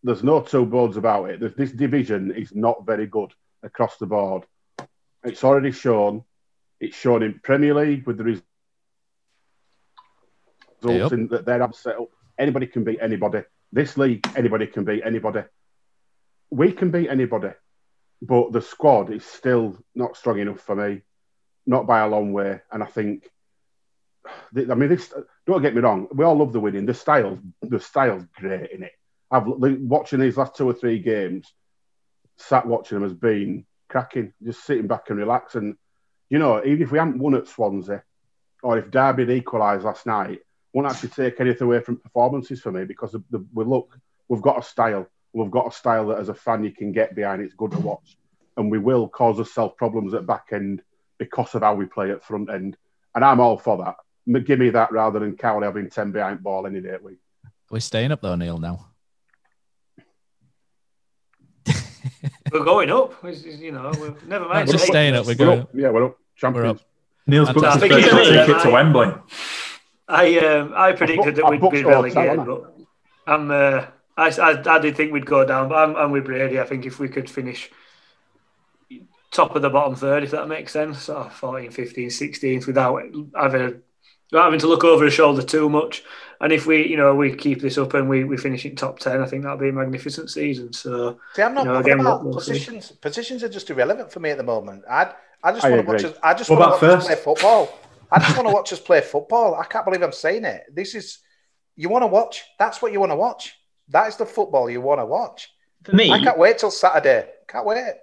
There's 0.02 0.22
no 0.22 0.40
two 0.40 0.66
boards 0.66 0.96
about 0.96 1.30
it. 1.30 1.40
This- 1.40 1.54
This 1.54 1.72
division 1.72 2.32
is 2.32 2.54
not 2.54 2.84
very 2.86 3.06
good 3.06 3.32
across 3.62 3.96
the 3.98 4.06
board. 4.06 4.44
It's 5.24 5.42
already 5.44 5.72
shown. 5.72 6.24
It's 6.80 6.96
shown 6.96 7.22
in 7.22 7.40
Premier 7.42 7.74
League 7.74 8.06
with 8.06 8.18
the 8.18 8.24
res- 8.24 8.42
results 10.82 11.12
Yep. 11.12 11.12
in, 11.12 11.28
that 11.28 11.46
they're 11.46 11.72
set 11.72 11.96
up. 11.96 12.08
Anybody 12.38 12.66
can 12.66 12.84
beat 12.84 12.98
anybody. 13.00 13.42
This 13.72 13.96
league, 13.96 14.26
anybody 14.36 14.66
can 14.66 14.84
beat 14.84 15.02
anybody. 15.04 15.42
We 16.50 16.72
can 16.72 16.90
beat 16.90 17.08
anybody, 17.08 17.50
but 18.22 18.52
the 18.52 18.62
squad 18.62 19.10
is 19.10 19.24
still 19.24 19.78
not 19.94 20.16
strong 20.16 20.38
enough 20.38 20.60
for 20.60 20.76
me, 20.76 21.02
not 21.66 21.86
by 21.86 22.00
a 22.00 22.08
long 22.08 22.32
way. 22.32 22.60
And 22.70 22.82
I 22.82 22.86
think 22.86 23.28
I 24.56 24.74
mean, 24.74 24.88
this. 24.88 25.12
Don't 25.46 25.62
get 25.62 25.74
me 25.74 25.80
wrong. 25.80 26.08
We 26.12 26.24
all 26.24 26.36
love 26.36 26.52
the 26.52 26.60
winning. 26.60 26.86
The 26.86 26.94
style, 26.94 27.38
the 27.62 27.80
style's 27.80 28.24
great 28.36 28.70
in 28.72 28.82
it. 28.82 28.92
I've 29.30 29.46
watching 29.46 30.20
these 30.20 30.36
last 30.36 30.56
two 30.56 30.68
or 30.68 30.72
three 30.74 30.98
games. 30.98 31.52
Sat 32.38 32.66
watching 32.66 32.96
them 32.96 33.08
has 33.08 33.16
been 33.16 33.66
cracking. 33.88 34.32
Just 34.42 34.64
sitting 34.64 34.86
back 34.86 35.10
and 35.10 35.18
relax. 35.18 35.54
You 36.30 36.38
know, 36.38 36.62
even 36.64 36.82
if 36.82 36.90
we 36.90 36.98
hadn't 36.98 37.18
won 37.18 37.34
at 37.34 37.46
Swansea, 37.46 38.02
or 38.62 38.78
if 38.78 38.90
Derby 38.90 39.22
had 39.22 39.30
equalised 39.30 39.84
last 39.84 40.06
night, 40.06 40.40
won't 40.72 40.90
actually 40.90 41.10
take 41.10 41.40
anything 41.40 41.66
away 41.66 41.80
from 41.80 41.96
performances 41.96 42.60
for 42.60 42.70
me 42.70 42.84
because 42.84 43.12
the, 43.12 43.22
the, 43.30 43.46
we 43.54 43.64
look, 43.64 43.98
we've 44.28 44.42
got 44.42 44.58
a 44.58 44.62
style. 44.62 45.06
We've 45.32 45.50
got 45.50 45.68
a 45.68 45.70
style 45.70 46.08
that 46.08 46.18
as 46.18 46.28
a 46.28 46.34
fan 46.34 46.64
you 46.64 46.72
can 46.72 46.92
get 46.92 47.14
behind. 47.14 47.42
It's 47.42 47.54
good 47.54 47.70
to 47.72 47.78
watch, 47.78 48.16
and 48.56 48.70
we 48.70 48.78
will 48.78 49.08
cause 49.08 49.38
ourselves 49.38 49.74
problems 49.78 50.14
at 50.14 50.26
back 50.26 50.48
end 50.52 50.82
because 51.18 51.54
of 51.54 51.62
how 51.62 51.74
we 51.74 51.86
play 51.86 52.10
at 52.10 52.24
front 52.24 52.50
end. 52.50 52.76
And 53.14 53.24
I'm 53.24 53.40
all 53.40 53.58
for 53.58 53.78
that. 53.78 54.44
Give 54.44 54.58
me 54.58 54.70
that 54.70 54.92
rather 54.92 55.20
than 55.20 55.36
Cowley 55.36 55.66
having 55.66 55.88
10 55.88 56.12
behind 56.12 56.42
ball 56.42 56.66
any 56.66 56.80
day 56.80 56.90
the 56.90 57.02
week. 57.02 57.18
We're 57.70 57.80
staying 57.80 58.12
up 58.12 58.20
though, 58.20 58.34
Neil. 58.34 58.58
Now. 58.58 58.88
We're 62.52 62.64
going 62.64 62.90
up. 62.90 63.12
It's- 63.24 63.42
it's, 63.44 63.58
You 63.58 63.72
know, 63.72 63.92
we're, 63.98 64.14
never 64.26 64.48
mind. 64.48 64.68
We're 64.68 64.78
saying 64.78 64.92
staying 64.92 65.12
this. 65.14 65.20
up. 65.20 65.26
We're 65.26 65.32
We're 65.46 65.46
going 65.52 65.60
up. 65.62 65.68
Yeah, 65.74 65.90
we're 65.90 66.04
up. 66.06 66.18
Champions. 66.36 66.64
We're 66.64 66.70
up. 66.70 66.80
Neil's 67.26 67.48
And 67.48 67.54
booked 67.54 67.66
I 67.66 67.72
his 67.72 67.80
think 67.80 67.92
first 67.92 68.04
it's 68.06 68.12
ever 68.14 68.20
a- 68.22 68.46
ticket 68.46 68.62
to 68.62 68.68
I- 68.68 68.72
Wembley. 68.72 69.14
I 70.08 70.38
um, 70.38 70.72
I 70.76 70.92
predicted 70.92 71.34
that 71.36 71.50
we'd 71.50 71.60
be 71.60 71.84
all 71.84 72.02
the 72.02 72.10
time, 72.10 72.24
relegated, 72.26 72.46
but 72.46 72.76
I'm 73.26 73.50
uh, 73.50 73.86
I, 74.16 74.28
I 74.30 74.62
I 74.76 74.78
did 74.78 74.96
think 74.96 75.12
we'd 75.12 75.26
go 75.26 75.44
down, 75.44 75.68
but 75.68 75.74
I'm, 75.76 75.96
I'm 75.96 76.10
with 76.12 76.24
Brady. 76.26 76.60
I 76.60 76.64
think 76.64 76.86
if 76.86 77.00
we 77.00 77.08
could 77.08 77.28
finish 77.28 77.68
top 79.32 79.56
of 79.56 79.62
the 79.62 79.68
bottom 79.70 79.94
third, 79.96 80.22
if 80.22 80.30
that 80.30 80.48
makes 80.48 80.72
sense, 80.72 81.02
sort 81.02 81.26
of 81.26 81.32
14, 81.34 81.70
15, 81.70 82.08
16th, 82.08 82.66
without 82.66 82.96
having 83.36 83.82
without 84.30 84.44
having 84.44 84.60
to 84.60 84.66
look 84.68 84.84
over 84.84 85.04
a 85.06 85.10
shoulder 85.10 85.42
too 85.42 85.68
much. 85.68 86.02
And 86.40 86.52
if 86.52 86.66
we, 86.66 86.86
you 86.88 86.96
know, 86.96 87.14
we 87.14 87.34
keep 87.34 87.60
this 87.62 87.78
up 87.78 87.94
and 87.94 88.08
we, 88.08 88.24
we 88.24 88.36
finish 88.36 88.64
in 88.66 88.76
top 88.76 88.98
ten, 88.98 89.20
I 89.22 89.26
think 89.26 89.42
that'll 89.42 89.58
be 89.58 89.68
a 89.70 89.72
magnificent 89.72 90.30
season. 90.30 90.72
So 90.72 91.18
See, 91.34 91.42
I'm 91.42 91.54
not 91.54 91.64
you 91.64 91.72
know, 91.72 91.78
again, 91.78 92.00
about 92.00 92.22
we'll- 92.24 92.32
we'll 92.34 92.40
see. 92.40 92.52
positions. 92.52 92.92
Positions 92.92 93.42
are 93.42 93.48
just 93.48 93.70
irrelevant 93.70 94.12
for 94.12 94.20
me 94.20 94.30
at 94.30 94.36
the 94.36 94.42
moment. 94.44 94.84
I 94.90 95.12
I 95.42 95.52
just 95.52 95.62
want 95.68 95.80
to 95.86 95.92
watch. 95.92 96.04
Us, 96.04 96.18
I 96.22 96.34
just 96.34 96.50
want 96.50 96.60
to 96.62 96.66
about 96.66 96.82
watch 96.82 97.00
us 97.00 97.06
play 97.06 97.14
football. 97.16 97.78
I 98.10 98.18
just 98.20 98.36
want 98.36 98.48
to 98.48 98.54
watch 98.54 98.72
us 98.72 98.80
play 98.80 99.00
football. 99.00 99.54
I 99.54 99.64
can't 99.64 99.84
believe 99.84 100.02
I'm 100.02 100.12
saying 100.12 100.44
it. 100.44 100.64
This 100.74 100.94
is 100.94 101.18
you 101.76 101.88
want 101.88 102.02
to 102.02 102.06
watch. 102.08 102.44
That's 102.58 102.80
what 102.82 102.92
you 102.92 103.00
want 103.00 103.12
to 103.12 103.16
watch. 103.16 103.54
That 103.88 104.08
is 104.08 104.16
the 104.16 104.26
football 104.26 104.68
you 104.70 104.80
want 104.80 105.00
to 105.00 105.06
watch. 105.06 105.50
For 105.84 105.94
me, 105.94 106.10
I 106.10 106.18
can't 106.22 106.38
wait 106.38 106.58
till 106.58 106.70
Saturday. 106.70 107.28
Can't 107.48 107.64
wait. 107.66 107.94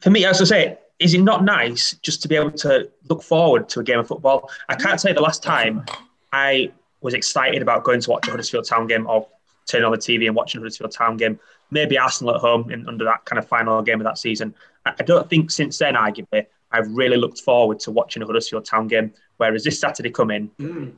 for 0.00 0.10
me, 0.10 0.24
as 0.24 0.40
I 0.40 0.44
say, 0.44 0.78
is 0.98 1.12
it 1.12 1.20
not 1.20 1.44
nice 1.44 1.92
just 2.02 2.22
to 2.22 2.28
be 2.28 2.36
able 2.36 2.52
to 2.52 2.90
look 3.10 3.22
forward 3.22 3.68
to 3.70 3.80
a 3.80 3.84
game 3.84 3.98
of 3.98 4.08
football? 4.08 4.48
I 4.68 4.74
can't 4.76 5.00
say 5.00 5.12
the 5.12 5.20
last 5.20 5.42
time 5.42 5.84
I 6.32 6.72
was 7.00 7.14
excited 7.14 7.62
about 7.62 7.84
going 7.84 8.00
to 8.00 8.10
watch 8.10 8.26
a 8.28 8.30
Huddersfield 8.30 8.66
Town 8.66 8.86
game 8.86 9.06
or 9.06 9.28
turning 9.66 9.84
on 9.84 9.92
the 9.92 9.98
TV 9.98 10.26
and 10.26 10.34
watching 10.34 10.58
a 10.58 10.62
Huddersfield 10.62 10.92
Town 10.92 11.16
game. 11.16 11.38
Maybe 11.70 11.98
Arsenal 11.98 12.34
at 12.34 12.40
home 12.40 12.70
in, 12.70 12.88
under 12.88 13.04
that 13.04 13.24
kind 13.24 13.38
of 13.38 13.46
final 13.48 13.82
game 13.82 14.00
of 14.00 14.04
that 14.04 14.18
season. 14.18 14.54
I, 14.84 14.94
I 14.98 15.02
don't 15.02 15.28
think 15.28 15.50
since 15.50 15.78
then, 15.78 15.94
arguably, 15.94 16.46
I've 16.70 16.90
really 16.90 17.16
looked 17.16 17.40
forward 17.40 17.80
to 17.80 17.90
watching 17.90 18.22
a 18.22 18.26
Huddersfield 18.26 18.64
Town 18.64 18.88
game. 18.88 19.12
Whereas 19.36 19.64
this 19.64 19.78
Saturday 19.78 20.10
coming, 20.10 20.50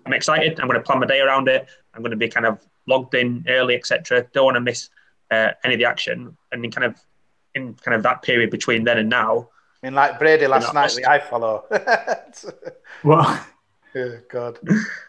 I'm 0.06 0.12
excited. 0.12 0.60
I'm 0.60 0.68
going 0.68 0.78
to 0.78 0.84
plan 0.84 1.00
my 1.00 1.06
day 1.06 1.20
around 1.20 1.48
it. 1.48 1.66
I'm 1.94 2.02
going 2.02 2.12
to 2.12 2.16
be 2.16 2.28
kind 2.28 2.46
of 2.46 2.64
logged 2.86 3.14
in 3.14 3.44
early, 3.48 3.74
etc. 3.74 4.26
Don't 4.32 4.44
want 4.44 4.54
to 4.56 4.60
miss 4.60 4.90
uh, 5.30 5.50
any 5.64 5.74
of 5.74 5.80
the 5.80 5.86
action. 5.86 6.36
And 6.52 6.64
in 6.64 6.70
kind 6.70 6.84
of 6.84 7.00
in 7.54 7.74
kind 7.74 7.94
of 7.94 8.02
that 8.04 8.22
period 8.22 8.50
between 8.50 8.84
then 8.84 8.98
and 8.98 9.08
now, 9.08 9.48
I 9.82 9.86
mean, 9.86 9.94
like 9.94 10.18
Brady 10.18 10.46
last 10.46 10.72
not 10.72 10.74
night, 10.74 10.82
lost. 10.82 10.96
the 10.96 11.02
iFollow. 11.02 12.74
Well, 13.04 13.46
oh, 14.06 14.18
God. 14.30 14.58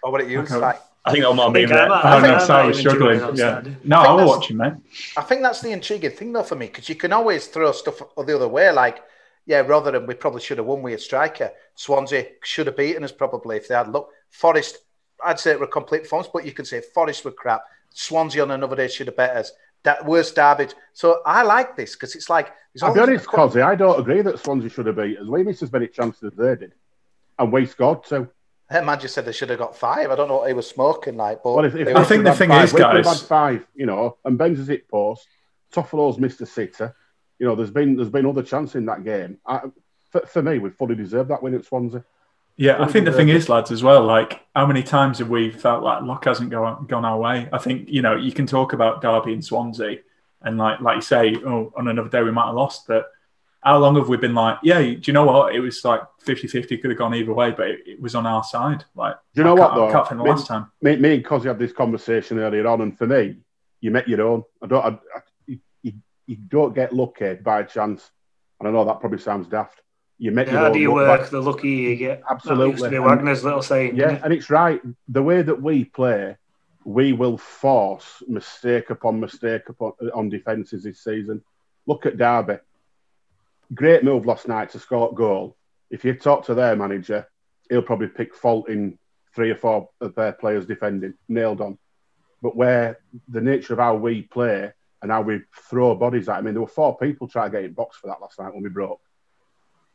Or 0.04 0.12
what 0.12 0.22
it 0.22 0.30
used 0.30 0.52
Okay. 0.52 0.62
like. 0.62 0.80
I 1.06 1.12
think 1.14 1.24
Omar 1.26 1.46
I 1.46 1.48
think 1.48 1.54
being 1.56 1.68
there. 1.70 1.88
might- 1.90 2.06
oh 2.06 2.08
I 2.10 2.22
no, 2.22 2.32
might 2.34 2.42
sorry, 2.42 2.64
I 2.64 2.68
was 2.68 2.80
even 2.80 2.92
struggling. 2.92 3.38
Yeah. 3.38 3.62
No, 3.62 3.62
I 3.62 3.62
think 3.62 3.94
I 3.94 4.12
will 4.12 4.18
that's- 4.18 4.28
watch 4.30 4.50
him, 4.52 4.58
mate. 4.58 4.74
I 5.18 5.22
think 5.22 5.42
that's 5.42 5.62
the 5.62 5.72
intriguing 5.72 6.12
thing, 6.12 6.34
though, 6.34 6.44
for 6.44 6.56
me, 6.56 6.68
because 6.68 6.90
you 6.90 6.96
can 6.96 7.14
always 7.14 7.48
throw 7.48 7.72
stuff 7.72 8.00
the 8.18 8.36
other 8.36 8.48
way. 8.48 8.72
Like, 8.72 9.02
yeah, 9.46 9.62
rather 9.62 9.92
than 9.92 10.06
we 10.06 10.14
probably 10.14 10.42
should 10.42 10.58
have 10.58 10.68
won 10.68 10.82
with 10.82 10.94
a 10.96 10.98
striker. 11.00 11.52
Swansea 11.76 12.26
should 12.44 12.68
have 12.68 12.76
beaten 12.78 13.04
us 13.04 13.12
probably 13.12 13.58
if 13.58 13.68
they 13.68 13.76
had 13.76 13.88
look. 13.88 14.10
Forest, 14.30 14.80
I'd 15.24 15.40
say 15.40 15.52
it 15.52 15.60
were 15.60 15.68
complete 15.68 16.04
performance, 16.04 16.30
but 16.32 16.46
you 16.46 16.52
can 16.52 16.66
say 16.66 16.82
Forest 16.82 17.26
were 17.26 17.32
crap. 17.32 17.64
Swansea 17.92 18.44
on 18.44 18.52
another 18.52 18.76
day 18.76 18.88
should 18.90 19.08
have 19.08 19.16
bet 19.16 19.36
us. 19.38 19.52
That 19.84 20.06
worst 20.06 20.36
Derby. 20.36 20.68
So 20.94 21.22
I 21.26 21.42
like 21.44 21.78
this 21.78 21.96
because 21.96 22.14
it's 22.16 22.30
like. 22.30 22.54
there's 22.74 22.84
I'll 22.84 22.94
be 22.94 23.00
honest, 23.00 23.26
Cosy, 23.26 23.62
I 23.62 23.76
don't 23.76 23.98
agree 24.00 24.22
that 24.22 24.38
Swansea 24.40 24.70
should 24.70 24.86
have 24.88 24.98
beat 24.98 25.18
us. 25.18 25.26
We 25.28 25.44
missed 25.44 25.64
as 25.64 25.72
many 25.72 25.88
chances 25.88 26.22
as 26.24 26.34
they 26.38 26.56
did. 26.56 26.74
And 27.40 27.52
we 27.54 27.66
scored 27.66 28.04
two. 28.04 28.28
That 28.70 28.86
man 28.86 29.00
just 29.00 29.16
said 29.16 29.26
they 29.26 29.32
should 29.32 29.50
have 29.50 29.58
got 29.60 29.76
five. 29.76 30.12
I 30.12 30.16
don't 30.16 30.28
know 30.28 30.38
what 30.38 30.48
he 30.48 30.54
was 30.54 30.68
smoking 30.68 31.18
like, 31.18 31.42
but 31.44 31.56
Well, 31.56 31.66
if, 31.66 31.74
if 31.76 31.86
they 31.86 31.92
we 31.92 31.94
were- 31.94 32.00
I 32.00 32.04
think 32.04 32.24
the 32.24 32.34
thing 32.34 32.52
had 32.52 32.66
is, 32.66 32.74
we've 32.74 32.82
guys- 32.84 33.06
had 33.06 33.28
five, 33.28 33.66
you 33.76 33.86
know, 33.88 34.18
and 34.26 34.38
Ben's 34.38 34.60
has 34.60 34.68
hit 34.68 34.88
post. 34.88 35.28
Toffolo's 35.74 36.20
missed 36.20 36.40
a 36.42 36.46
sitter. 36.46 36.96
You 37.40 37.48
know, 37.48 37.56
there's 37.56 37.72
been 37.72 37.96
there's 37.96 38.10
been 38.10 38.26
other 38.26 38.44
chances 38.44 38.76
in 38.76 38.86
that 38.86 39.04
game. 39.04 39.38
I, 39.46 39.62
for, 40.12 40.22
for 40.26 40.42
me, 40.44 40.60
we 40.60 40.70
fully 40.72 40.96
deserved 40.96 41.30
that 41.30 41.42
win 41.42 41.54
at 41.56 41.66
Swansea. 41.66 42.04
Yeah, 42.58 42.84
I 42.84 42.88
think 42.88 43.06
the 43.06 43.14
thing 43.14 43.30
you- 43.30 43.36
is, 43.36 43.48
lads, 43.48 43.72
as 43.72 43.82
well. 43.84 44.04
Like, 44.04 44.42
how 44.56 44.66
many 44.66 44.84
times 44.84 45.20
have 45.20 45.30
we 45.30 45.50
felt 45.50 45.82
like 45.82 46.04
luck 46.04 46.26
hasn't 46.26 46.50
gone 46.50 46.86
gone 46.88 47.06
our 47.06 47.18
way? 47.18 47.48
I 47.54 47.58
think 47.58 47.88
you 47.90 48.02
know 48.02 48.16
you 48.16 48.32
can 48.34 48.46
talk 48.46 48.74
about 48.74 49.02
Derby 49.02 49.32
and 49.34 49.44
Swansea, 49.44 50.00
and 50.42 50.58
like 50.58 50.80
like 50.82 50.96
you 50.98 51.02
say, 51.02 51.36
oh, 51.46 51.72
on 51.78 51.88
another 51.88 52.10
day 52.10 52.22
we 52.22 52.32
might 52.32 52.48
have 52.48 52.56
lost. 52.56 52.86
But 52.88 53.06
how 53.62 53.78
long 53.78 53.96
have 53.98 54.08
we 54.08 54.18
been 54.18 54.34
like, 54.36 54.58
yeah, 54.64 54.80
do 54.80 55.00
you 55.04 55.14
know 55.14 55.26
what? 55.26 55.54
It 55.54 55.60
was 55.60 55.84
like 55.84 56.02
50-50, 56.26 56.82
could 56.82 56.92
have 56.92 56.98
gone 56.98 57.14
either 57.14 57.34
way, 57.34 57.52
but 57.52 57.68
it, 57.68 57.80
it 57.86 58.02
was 58.02 58.16
on 58.16 58.26
our 58.26 58.44
side. 58.44 58.86
Like, 58.96 59.16
Do 59.36 59.42
you 59.42 59.44
know 59.46 59.58
I 59.58 59.60
what, 59.60 59.68
can't- 59.68 59.76
though? 59.76 59.88
I 59.90 59.92
can't 59.92 60.10
the 60.10 60.24
Me- 60.24 60.30
last 60.30 60.48
time. 60.48 60.72
Me, 60.82 60.96
me 60.96 61.16
and 61.16 61.26
Cosy 61.26 61.48
had 61.50 61.60
this 61.60 61.74
conversation 61.74 62.40
earlier 62.40 62.66
on, 62.68 62.82
and 62.82 62.98
for 62.98 63.06
me, 63.08 63.38
you 63.82 63.92
make 63.92 64.08
your 64.08 64.22
own. 64.22 64.44
I 64.62 64.68
don't. 64.68 64.86
I, 64.86 64.88
I, 64.90 65.22
you, 65.48 65.60
you- 65.84 65.94
you 66.28 66.36
don't 66.38 66.74
get 66.74 66.94
lucky 66.94 67.34
by 67.36 67.64
chance. 67.64 68.10
and 68.60 68.68
I 68.68 68.72
know 68.72 68.86
that 68.86 69.00
probably 69.00 69.20
sounds 69.20 69.48
daft. 69.48 69.82
You 70.22 70.32
make 70.32 70.48
The 70.48 70.52
your 70.54 70.60
harder 70.62 70.76
own 70.76 70.82
you 70.82 70.88
look 70.90 70.96
work, 71.08 71.22
like- 71.22 71.30
the 71.30 71.42
luckier 71.42 71.90
you 71.90 71.96
get. 71.96 72.22
That 72.22 72.32
used 72.36 72.46
Absolutely. 72.48 72.82
to 72.84 72.90
be 72.90 72.96
And- 72.98 73.06
Wagner's 73.06 73.44
little 73.44 73.62
saying. 73.62 73.96
Yeah, 73.98 74.12
it? 74.14 74.22
and 74.24 74.34
it's 74.34 74.50
right. 74.50 74.82
The 75.10 75.24
way 75.24 75.42
that 75.42 75.62
we 75.62 75.84
play, 75.86 76.38
we 76.86 77.12
will 77.14 77.38
force 77.38 78.24
mistake 78.28 78.90
upon 78.90 79.20
mistake 79.20 79.68
upon 79.70 79.94
on 80.14 80.30
defences 80.30 80.84
this 80.84 81.04
season. 81.04 81.42
Look 81.86 82.06
at 82.06 82.18
Derby. 82.18 82.58
Great 83.74 84.04
move 84.04 84.26
last 84.26 84.48
night 84.48 84.72
to 84.72 84.80
score 84.80 85.10
a 85.12 85.16
goal. 85.16 85.56
If 85.90 86.04
you 86.04 86.14
talk 86.14 86.46
to 86.46 86.54
their 86.54 86.76
manager, 86.76 87.28
he'll 87.70 87.82
probably 87.82 88.08
pick 88.08 88.34
fault 88.36 88.70
in 88.70 88.98
three 89.36 89.52
or 89.52 89.56
four 89.56 89.90
of 90.02 90.16
their 90.16 90.32
players 90.32 90.66
defending, 90.66 91.14
nailed 91.28 91.62
on. 91.62 91.78
But 92.42 92.56
where 92.56 93.00
the 93.28 93.42
nature 93.42 93.74
of 93.74 93.80
how 93.80 93.96
we 93.96 94.24
play 94.24 94.72
and 95.02 95.12
how 95.12 95.22
we 95.22 95.42
throw 95.70 95.94
bodies 95.96 96.30
at, 96.30 96.38
I 96.38 96.42
mean, 96.42 96.54
there 96.54 96.62
were 96.62 96.68
four 96.68 96.98
people 96.98 97.28
trying 97.28 97.52
to 97.52 97.58
get 97.58 97.66
in 97.66 97.74
box 97.74 97.98
for 97.98 98.08
that 98.08 98.22
last 98.22 98.40
night 98.40 98.54
when 98.54 98.64
we 98.64 98.70
broke. 98.70 99.02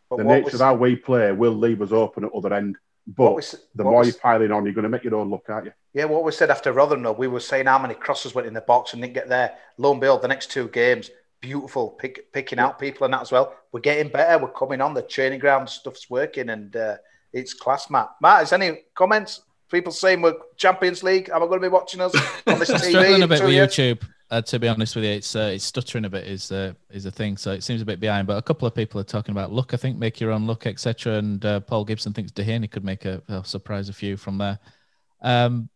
But 0.08 0.18
the 0.18 0.24
nature 0.24 0.44
was- 0.44 0.54
of 0.54 0.60
how 0.60 0.74
we 0.74 0.96
play 0.96 1.32
will 1.32 1.54
leave 1.54 1.82
us 1.82 1.90
open 1.92 2.24
at 2.24 2.32
other 2.32 2.54
end. 2.54 2.76
But 3.06 3.34
was- 3.34 3.66
the 3.74 3.84
more 3.84 3.98
was- 3.98 4.08
you're 4.08 4.20
piling 4.20 4.52
on, 4.52 4.64
you're 4.64 4.74
going 4.74 4.84
to 4.84 4.88
make 4.88 5.04
your 5.04 5.16
own 5.16 5.30
look, 5.30 5.44
aren't 5.48 5.66
you? 5.66 5.72
Yeah, 5.92 6.04
what 6.04 6.22
we 6.24 6.32
said 6.32 6.50
after 6.50 6.72
Rotherham, 6.72 7.02
though, 7.02 7.12
we 7.12 7.28
were 7.28 7.40
saying 7.40 7.66
how 7.66 7.78
many 7.78 7.94
crosses 7.94 8.34
went 8.34 8.46
in 8.46 8.54
the 8.54 8.60
box 8.60 8.92
and 8.92 9.02
didn't 9.02 9.14
get 9.14 9.28
there. 9.28 9.56
Lo 9.78 9.90
and 9.92 10.00
behold, 10.00 10.22
the 10.22 10.28
next 10.28 10.50
two 10.50 10.68
games, 10.68 11.10
beautiful, 11.44 11.90
pick, 11.90 12.32
picking 12.32 12.58
out 12.58 12.78
people 12.78 13.04
and 13.04 13.12
that 13.12 13.20
as 13.20 13.30
well. 13.30 13.54
We're 13.70 13.80
getting 13.80 14.10
better. 14.10 14.42
We're 14.42 14.52
coming 14.52 14.80
on. 14.80 14.94
The 14.94 15.02
training 15.02 15.40
ground 15.40 15.68
stuff's 15.68 16.08
working 16.08 16.48
and 16.48 16.74
uh, 16.74 16.96
it's 17.34 17.52
class, 17.52 17.90
Matt. 17.90 18.08
Matt, 18.22 18.44
is 18.44 18.52
any 18.54 18.78
comments? 18.94 19.42
People 19.70 19.92
saying 19.92 20.22
we're 20.22 20.36
Champions 20.56 21.02
League. 21.02 21.28
Am 21.28 21.42
I 21.42 21.46
going 21.46 21.60
to 21.60 21.68
be 21.68 21.72
watching 21.72 22.00
us 22.00 22.14
on 22.46 22.58
this 22.58 22.70
TV? 22.70 22.90
struggling 22.90 23.22
a 23.22 23.28
bit 23.28 23.42
with 23.42 23.52
years? 23.52 23.76
YouTube. 23.76 24.02
Uh, 24.30 24.40
to 24.40 24.58
be 24.58 24.68
honest 24.68 24.96
with 24.96 25.04
you, 25.04 25.10
it's 25.10 25.36
uh, 25.36 25.50
it's 25.54 25.64
stuttering 25.64 26.06
a 26.06 26.10
bit 26.10 26.26
is 26.26 26.50
uh, 26.50 26.72
is 26.90 27.04
a 27.04 27.10
thing, 27.10 27.36
so 27.36 27.52
it 27.52 27.62
seems 27.62 27.82
a 27.82 27.84
bit 27.84 28.00
behind. 28.00 28.26
But 28.26 28.38
a 28.38 28.42
couple 28.42 28.66
of 28.66 28.74
people 28.74 28.98
are 29.00 29.04
talking 29.04 29.32
about 29.32 29.52
look, 29.52 29.74
I 29.74 29.76
think 29.76 29.98
make 29.98 30.18
your 30.18 30.32
own 30.32 30.46
look, 30.46 30.66
etc. 30.66 31.14
And 31.14 31.44
uh, 31.44 31.60
Paul 31.60 31.84
Gibson 31.84 32.14
thinks 32.14 32.32
Duhaney 32.32 32.70
could 32.70 32.84
make 32.84 33.04
a, 33.04 33.22
a 33.28 33.44
surprise 33.44 33.90
a 33.90 33.92
few 33.92 34.16
from 34.16 34.38
there. 34.38 34.58
Um, 35.20 35.68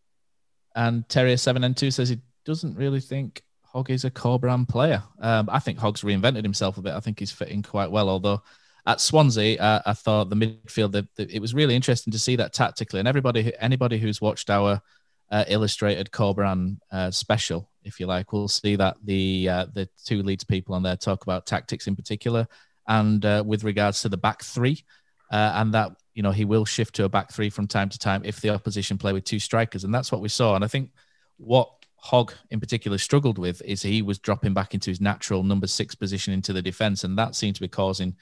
and 0.75 1.07
Terrier 1.07 1.37
seven 1.37 1.63
and 1.63 1.77
two 1.77 1.91
says 1.91 2.09
he 2.09 2.19
doesn't 2.43 2.75
really 2.75 3.01
think 3.01 3.43
Hogg 3.73 3.89
is 3.89 4.03
a 4.03 4.09
core 4.09 4.39
brand 4.39 4.67
player. 4.67 5.03
Um, 5.19 5.49
I 5.51 5.59
think 5.59 5.77
Hogg's 5.77 6.01
reinvented 6.01 6.43
himself 6.43 6.77
a 6.77 6.81
bit. 6.81 6.93
I 6.93 6.99
think 6.99 7.19
he's 7.19 7.31
fitting 7.31 7.61
quite 7.63 7.91
well, 7.91 8.09
although. 8.09 8.41
At 8.85 9.01
Swansea, 9.01 9.59
uh, 9.59 9.81
I 9.85 9.93
thought 9.93 10.29
the 10.29 10.35
midfield. 10.35 10.93
The, 10.93 11.07
the, 11.15 11.35
it 11.35 11.39
was 11.39 11.53
really 11.53 11.75
interesting 11.75 12.11
to 12.11 12.17
see 12.17 12.37
that 12.37 12.53
tactically, 12.53 12.99
and 12.99 13.07
everybody, 13.07 13.53
anybody 13.59 13.99
who's 13.99 14.21
watched 14.21 14.49
our 14.49 14.81
uh, 15.29 15.45
illustrated 15.47 16.09
Corberan 16.11 16.77
uh, 16.91 17.11
special, 17.11 17.69
if 17.83 17.99
you 17.99 18.07
like, 18.07 18.33
we'll 18.33 18.47
see 18.47 18.75
that 18.77 18.97
the 19.03 19.47
uh, 19.49 19.65
the 19.73 19.87
two 20.05 20.23
Leeds 20.23 20.43
people 20.43 20.73
on 20.73 20.81
there 20.81 20.95
talk 20.95 21.23
about 21.23 21.45
tactics 21.45 21.85
in 21.85 21.95
particular, 21.95 22.47
and 22.87 23.23
uh, 23.25 23.43
with 23.45 23.63
regards 23.63 24.01
to 24.01 24.09
the 24.09 24.17
back 24.17 24.43
three, 24.43 24.83
uh, 25.31 25.51
and 25.55 25.73
that 25.73 25.91
you 26.15 26.23
know 26.23 26.31
he 26.31 26.45
will 26.45 26.65
shift 26.65 26.95
to 26.95 27.03
a 27.03 27.09
back 27.09 27.31
three 27.31 27.49
from 27.49 27.67
time 27.67 27.89
to 27.89 27.99
time 27.99 28.23
if 28.25 28.41
the 28.41 28.49
opposition 28.49 28.97
play 28.97 29.13
with 29.13 29.25
two 29.25 29.39
strikers, 29.39 29.83
and 29.83 29.93
that's 29.93 30.11
what 30.11 30.21
we 30.21 30.29
saw. 30.29 30.55
And 30.55 30.63
I 30.63 30.67
think 30.67 30.91
what 31.37 31.69
Hogg 32.01 32.33
in 32.49 32.59
particular 32.59 32.97
struggled 32.97 33.37
with 33.37 33.61
is 33.63 33.81
he 33.81 34.01
was 34.01 34.19
dropping 34.19 34.53
back 34.53 34.73
into 34.73 34.89
his 34.89 35.01
natural 35.01 35.43
number 35.43 35.67
six 35.67 35.95
position 35.95 36.33
into 36.33 36.53
the 36.53 36.61
defence, 36.61 37.03
and 37.03 37.17
that 37.17 37.35
seemed 37.35 37.55
to 37.55 37.61
be 37.61 37.67
causing 37.67 38.15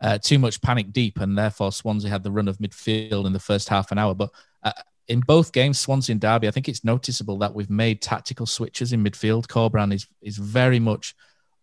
uh, 0.00 0.18
too 0.18 0.38
much 0.38 0.62
panic 0.62 0.92
deep, 0.92 1.18
and 1.18 1.36
therefore 1.36 1.72
Swansea 1.72 2.10
had 2.10 2.22
the 2.22 2.30
run 2.30 2.48
of 2.48 2.58
midfield 2.58 3.26
in 3.26 3.32
the 3.32 3.40
first 3.40 3.68
half 3.68 3.90
an 3.90 3.98
hour. 3.98 4.14
But 4.14 4.30
uh, 4.62 4.72
in 5.08 5.20
both 5.20 5.52
games, 5.52 5.80
Swansea 5.80 6.12
and 6.12 6.20
Derby, 6.20 6.46
I 6.46 6.50
think 6.50 6.68
it's 6.68 6.84
noticeable 6.84 7.38
that 7.38 7.54
we've 7.54 7.70
made 7.70 8.00
tactical 8.00 8.46
switches 8.46 8.92
in 8.92 9.02
midfield. 9.02 9.46
Corberan 9.46 9.92
is 9.92 10.06
is 10.22 10.36
very 10.36 10.78
much 10.78 11.14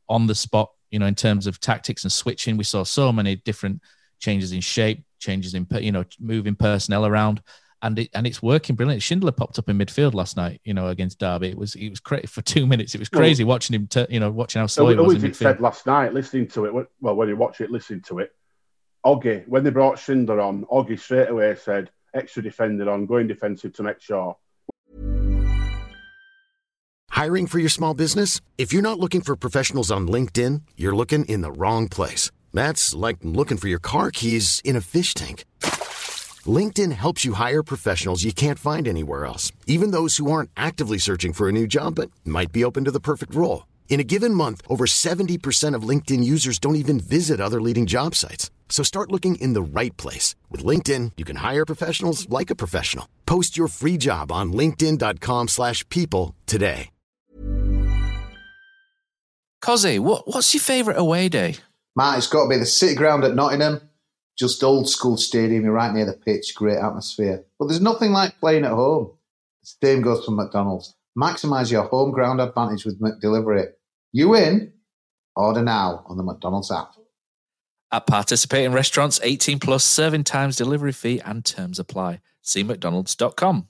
on 0.10 0.28
the 0.28 0.36
spot, 0.36 0.72
you 0.92 1.00
know, 1.00 1.06
in 1.06 1.16
terms 1.16 1.48
of 1.48 1.60
tactics 1.60 2.04
and 2.04 2.12
switching. 2.12 2.58
We 2.58 2.64
saw 2.64 2.84
so 2.84 3.12
many 3.14 3.38
different 3.38 3.82
changes 4.20 4.52
in 4.52 4.62
shape, 4.62 5.06
changes 5.20 5.54
in 5.54 5.68
you 5.80 5.92
know 5.92 6.04
moving 6.20 6.56
personnel 6.56 7.06
around. 7.06 7.42
And, 7.86 8.00
it, 8.00 8.10
and 8.16 8.26
it's 8.26 8.42
working 8.42 8.76
brilliant. 8.76 9.04
Schindler 9.04 9.32
popped 9.32 9.60
up 9.60 9.70
in 9.70 9.78
midfield 9.78 10.16
last 10.16 10.36
night, 10.38 10.60
you 10.64 10.74
know, 10.74 10.88
against 10.88 11.20
Derby. 11.20 11.50
It 11.50 11.58
was 11.58 11.76
it 11.76 11.90
was 11.92 12.00
crazy 12.00 12.26
for 12.26 12.42
two 12.42 12.66
minutes. 12.74 12.96
It 12.96 12.98
was 13.00 13.12
Well- 13.12 13.22
crazy 13.22 13.44
watching 13.44 13.76
him, 13.76 13.86
t- 13.86 14.08
you 14.10 14.20
know, 14.20 14.32
watching 14.32 14.60
how 14.60 14.66
slow 14.66 14.86
So, 14.86 14.90
he 14.90 14.96
was 14.96 15.16
as 15.18 15.24
in 15.24 15.30
it 15.30 15.34
midfield. 15.34 15.38
said 15.38 15.62
last 15.62 15.86
night, 15.86 16.12
listening 16.14 16.48
to 16.48 16.66
it, 16.66 16.88
well, 17.00 17.16
when 17.16 17.28
you 17.30 17.36
watch 17.36 17.62
it, 17.62 17.70
listening 17.70 18.02
to 18.08 18.20
it, 18.20 18.32
Oggy, 19.06 19.48
when 19.48 19.64
they 19.64 19.70
brought 19.70 20.00
Schindler 20.00 20.42
on, 20.42 20.66
Oggy 20.66 21.00
straight 21.00 21.30
away 21.30 21.54
said, 21.56 21.92
extra 22.16 22.42
defender 22.42 22.90
on, 22.90 23.06
going 23.06 23.28
defensive 23.28 23.72
to 23.74 23.84
make 23.84 24.02
sure. 24.02 24.36
Hiring 27.12 27.46
for 27.48 27.60
your 27.60 27.70
small 27.70 27.94
business? 27.94 28.42
If 28.58 28.74
you're 28.74 28.82
not 28.82 29.00
looking 29.00 29.22
for 29.22 29.36
professionals 29.36 29.92
on 29.92 30.08
LinkedIn, 30.08 30.64
you're 30.76 30.96
looking 30.96 31.24
in 31.26 31.42
the 31.42 31.52
wrong 31.52 31.88
place. 31.88 32.32
That's 32.54 32.96
like 32.96 33.18
looking 33.22 33.58
for 33.58 33.68
your 33.68 33.80
car 33.80 34.10
keys 34.12 34.60
in 34.66 34.76
a 34.76 34.82
fish 34.82 35.14
tank. 35.14 35.46
LinkedIn 36.46 36.92
helps 36.92 37.24
you 37.24 37.34
hire 37.34 37.64
professionals 37.64 38.26
you 38.26 38.34
can't 38.34 38.60
find 38.60 38.88
anywhere 38.88 39.26
else, 39.26 39.54
even 39.66 39.92
those 39.92 40.18
who 40.18 40.30
aren't 40.30 40.50
actively 40.58 40.98
searching 40.98 41.32
for 41.32 41.48
a 41.48 41.54
new 41.54 41.66
job 41.66 41.96
but 41.96 42.12
might 42.26 42.52
be 42.52 42.66
open 42.66 42.84
to 42.84 42.92
the 42.92 43.00
perfect 43.00 43.34
role. 43.34 43.66
In 43.88 44.02
a 44.02 44.04
given 44.04 44.34
month, 44.34 44.62
over 44.68 44.86
70% 44.86 45.74
of 45.74 45.88
LinkedIn 45.88 46.24
users 46.24 46.60
don't 46.60 46.76
even 46.76 47.00
visit 47.00 47.40
other 47.40 47.62
leading 47.62 47.86
job 47.86 48.14
sites. 48.14 48.52
So 48.68 48.84
start 48.84 49.12
looking 49.12 49.36
in 49.36 49.54
the 49.54 49.80
right 49.80 49.96
place. 49.96 50.36
With 50.52 50.66
LinkedIn, 50.66 51.14
you 51.16 51.24
can 51.24 51.38
hire 51.38 51.66
professionals 51.66 52.28
like 52.28 52.50
a 52.50 52.56
professional. 52.56 53.08
Post 53.26 53.56
your 53.56 53.70
free 53.70 53.98
job 53.98 54.32
on 54.34 54.52
linkedin.com/people 54.52 55.48
slash 55.48 55.88
people 55.90 56.36
today. 56.46 56.90
Cozzy, 59.66 59.98
what, 59.98 60.28
what's 60.28 60.54
your 60.54 60.62
favourite 60.62 61.00
away 61.00 61.28
day? 61.28 61.58
Matt, 61.96 62.20
it's 62.20 62.28
got 62.28 62.44
to 62.44 62.50
be 62.50 62.58
the 62.58 62.68
City 62.68 62.94
Ground 62.94 63.24
at 63.24 63.34
Nottingham. 63.34 63.82
Just 64.38 64.64
old 64.64 64.90
school 64.90 65.18
stadium, 65.18 65.64
you're 65.64 65.74
right 65.74 65.94
near 65.94 66.06
the 66.06 66.14
pitch, 66.14 66.54
great 66.56 66.78
atmosphere. 66.78 67.46
But 67.58 67.68
there's 67.68 67.82
nothing 67.82 68.12
like 68.12 68.40
playing 68.40 68.66
at 68.66 68.72
home. 68.72 69.12
The 69.64 69.88
same 69.88 70.02
goes 70.02 70.26
for 70.26 70.32
McDonald's. 70.32 70.94
Maximise 71.18 71.72
your 71.72 71.84
home 71.84 72.12
ground 72.12 72.42
advantage 72.42 72.84
with 72.86 73.00
McDelivery. 73.02 73.68
You 74.12 74.30
win. 74.30 74.74
Order 75.38 75.62
now 75.64 76.06
on 76.08 76.18
the 76.18 76.24
McDonald's 76.24 76.72
app. 76.72 76.94
At 77.92 78.08
participating 78.08 78.74
restaurants, 78.74 79.20
18 79.24 79.60
plus 79.60 79.84
serving 79.84 80.24
times, 80.26 80.56
delivery 80.58 80.92
fee, 80.92 81.22
and 81.24 81.44
terms 81.46 81.80
apply. 81.80 82.20
See 82.42 82.64
McDonald's.com. 82.64 83.68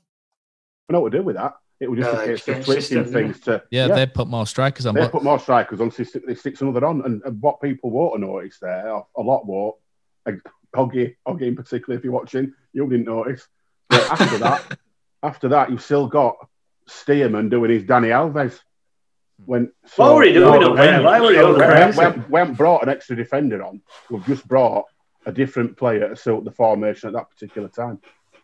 We 0.90 0.94
know 0.94 1.02
what 1.02 1.12
to 1.12 1.20
do 1.20 1.24
with 1.24 1.36
that. 1.36 1.56
It 1.80 1.90
was 1.92 2.00
just 2.00 2.16
Uh, 2.16 2.22
a 2.22 2.26
case 2.38 2.66
switching 2.66 3.06
things 3.06 3.40
to. 3.42 3.64
Yeah, 3.70 3.88
they 3.88 4.06
put 4.06 4.28
more 4.28 4.48
strikers 4.48 4.86
on. 4.86 4.96
They 4.96 5.02
But 5.02 5.12
put 5.12 5.24
more 5.24 5.40
strikers 5.40 5.82
on, 5.82 5.92
so 5.92 5.98
they 5.98 6.04
stick- 6.10 6.26
they 6.28 6.36
stick 6.36 6.62
another 6.62 6.86
on. 6.86 7.02
And, 7.04 7.22
and 7.26 7.42
what 7.42 7.62
people 7.62 7.92
won't 7.92 8.22
notice 8.22 8.58
there, 8.60 8.88
a 8.90 9.22
lot 9.22 9.46
won't, 9.46 9.76
like 10.26 10.40
Hoggy, 10.76 11.16
Hoggy 11.28 11.44
in 11.44 11.56
particular, 11.56 11.98
if 11.98 12.04
you're 12.04 12.14
watching, 12.14 12.54
you 12.74 12.88
didn't 12.90 13.06
notice. 13.06 13.48
But 13.90 14.12
after 14.12 14.38
that, 14.40 14.78
after 15.24 15.50
that, 15.50 15.70
you've 15.72 15.82
still 15.84 16.08
got 16.08 16.36
Stearman 16.90 17.50
doing 17.50 17.72
his 17.72 17.84
Dani 17.84 18.08
Alves. 18.10 18.54
Hmm. 19.40 19.44
When 19.46 19.72
What 19.98 20.16
were 20.16 20.24
he 20.24 20.34
doing 20.34 20.64
up 20.64 20.76
there? 20.78 21.02
Why 21.04 21.20
were 21.20 21.30
he 21.32 21.36
so 21.36 21.48
up 21.50 21.54
we 21.56 21.60
there? 21.60 21.76
haven't- 21.94 22.30
we 22.30 22.40
haven't 22.40 22.58
brought 22.58 22.84
an 22.84 22.90
extra 22.90 23.16
defender 23.16 23.64
on. 23.64 23.82
We've 24.10 24.26
just 24.26 24.48
brought 24.48 24.86
a 25.26 25.32
different 25.32 25.76
player 25.78 26.10
to 26.10 26.16
suit 26.16 26.46
the 26.46 26.52
formation 26.52 27.08
at 27.10 27.14
that 27.14 27.30
particular 27.30 27.68
time. 27.68 28.00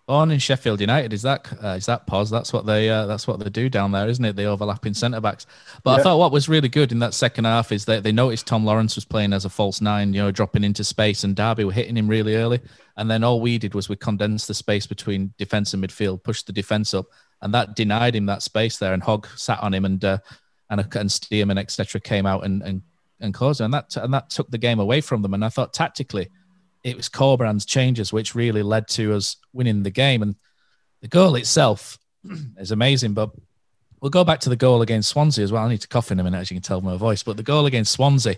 On 0.07 0.31
in 0.31 0.39
Sheffield 0.39 0.81
United, 0.81 1.13
is 1.13 1.21
that 1.21 1.47
uh, 1.63 1.69
is 1.69 1.85
that 1.85 2.07
pause? 2.07 2.29
That's 2.29 2.51
what 2.51 2.65
they 2.65 2.89
uh, 2.89 3.05
that's 3.05 3.27
what 3.27 3.39
they 3.39 3.49
do 3.49 3.69
down 3.69 3.91
there, 3.91 4.07
isn't 4.09 4.23
it? 4.23 4.35
The 4.35 4.45
overlapping 4.45 4.93
centre 4.93 5.21
backs. 5.21 5.45
But 5.83 5.99
I 5.99 6.03
thought 6.03 6.19
what 6.19 6.31
was 6.31 6.49
really 6.49 6.69
good 6.69 6.91
in 6.91 6.99
that 6.99 7.13
second 7.13 7.45
half 7.45 7.71
is 7.71 7.85
that 7.85 8.03
they 8.03 8.11
noticed 8.11 8.47
Tom 8.47 8.65
Lawrence 8.65 8.95
was 8.95 9.05
playing 9.05 9.33
as 9.33 9.45
a 9.45 9.49
false 9.49 9.79
nine, 9.79 10.13
you 10.13 10.21
know, 10.21 10.31
dropping 10.31 10.63
into 10.63 10.83
space, 10.83 11.23
and 11.23 11.35
Derby 11.35 11.63
were 11.63 11.71
hitting 11.71 11.95
him 11.95 12.07
really 12.07 12.35
early. 12.35 12.59
And 12.97 13.09
then 13.09 13.23
all 13.23 13.39
we 13.39 13.57
did 13.57 13.73
was 13.73 13.89
we 13.89 13.95
condensed 13.95 14.47
the 14.47 14.53
space 14.53 14.85
between 14.85 15.33
defence 15.37 15.73
and 15.73 15.83
midfield, 15.83 16.23
pushed 16.23 16.47
the 16.47 16.53
defence 16.53 16.93
up, 16.93 17.05
and 17.41 17.53
that 17.53 17.75
denied 17.75 18.15
him 18.15 18.25
that 18.25 18.43
space 18.43 18.77
there. 18.77 18.93
And 18.93 19.03
Hogg 19.03 19.27
sat 19.35 19.61
on 19.61 19.73
him, 19.73 19.85
and 19.85 20.03
uh, 20.03 20.17
and 20.69 20.81
and 20.81 21.09
Stearman 21.09 21.57
etc. 21.57 22.01
came 22.01 22.25
out 22.25 22.43
and 22.43 22.61
and 22.63 22.81
and 23.21 23.33
caused 23.33 23.61
it. 23.61 23.65
and 23.65 23.73
that 23.73 23.95
and 23.95 24.13
that 24.13 24.29
took 24.29 24.49
the 24.51 24.57
game 24.57 24.79
away 24.79 24.99
from 24.99 25.21
them. 25.21 25.33
And 25.33 25.45
I 25.45 25.49
thought 25.49 25.73
tactically 25.73 26.29
it 26.83 26.97
was 26.97 27.09
Corberan's 27.09 27.65
changes 27.65 28.11
which 28.11 28.35
really 28.35 28.63
led 28.63 28.87
to 28.89 29.13
us 29.13 29.37
winning 29.53 29.83
the 29.83 29.89
game. 29.91 30.21
And 30.21 30.35
the 31.01 31.07
goal 31.07 31.35
itself 31.35 31.97
is 32.57 32.71
amazing, 32.71 33.13
but 33.13 33.31
we'll 34.01 34.09
go 34.09 34.23
back 34.23 34.39
to 34.41 34.49
the 34.49 34.55
goal 34.55 34.81
against 34.81 35.09
Swansea 35.09 35.43
as 35.43 35.51
well. 35.51 35.65
I 35.65 35.69
need 35.69 35.81
to 35.81 35.87
cough 35.87 36.11
in 36.11 36.19
a 36.19 36.23
minute, 36.23 36.39
as 36.39 36.51
you 36.51 36.55
can 36.55 36.63
tell 36.63 36.79
from 36.79 36.89
my 36.89 36.97
voice. 36.97 37.23
But 37.23 37.37
the 37.37 37.43
goal 37.43 37.65
against 37.65 37.93
Swansea, 37.93 38.37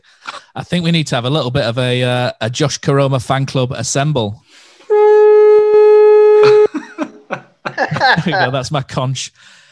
I 0.55 0.63
think 0.63 0.83
we 0.83 0.91
need 0.91 1.07
to 1.07 1.15
have 1.15 1.25
a 1.25 1.29
little 1.29 1.51
bit 1.51 1.63
of 1.63 1.77
a 1.77 2.03
uh, 2.03 2.31
a 2.41 2.49
Josh 2.49 2.79
Koroma 2.79 3.25
fan 3.25 3.45
club 3.45 3.71
assemble. 3.71 4.43
there 7.69 8.23
we 8.25 8.31
go. 8.31 8.51
That's 8.51 8.71
my 8.71 8.81
conch. 8.81 9.31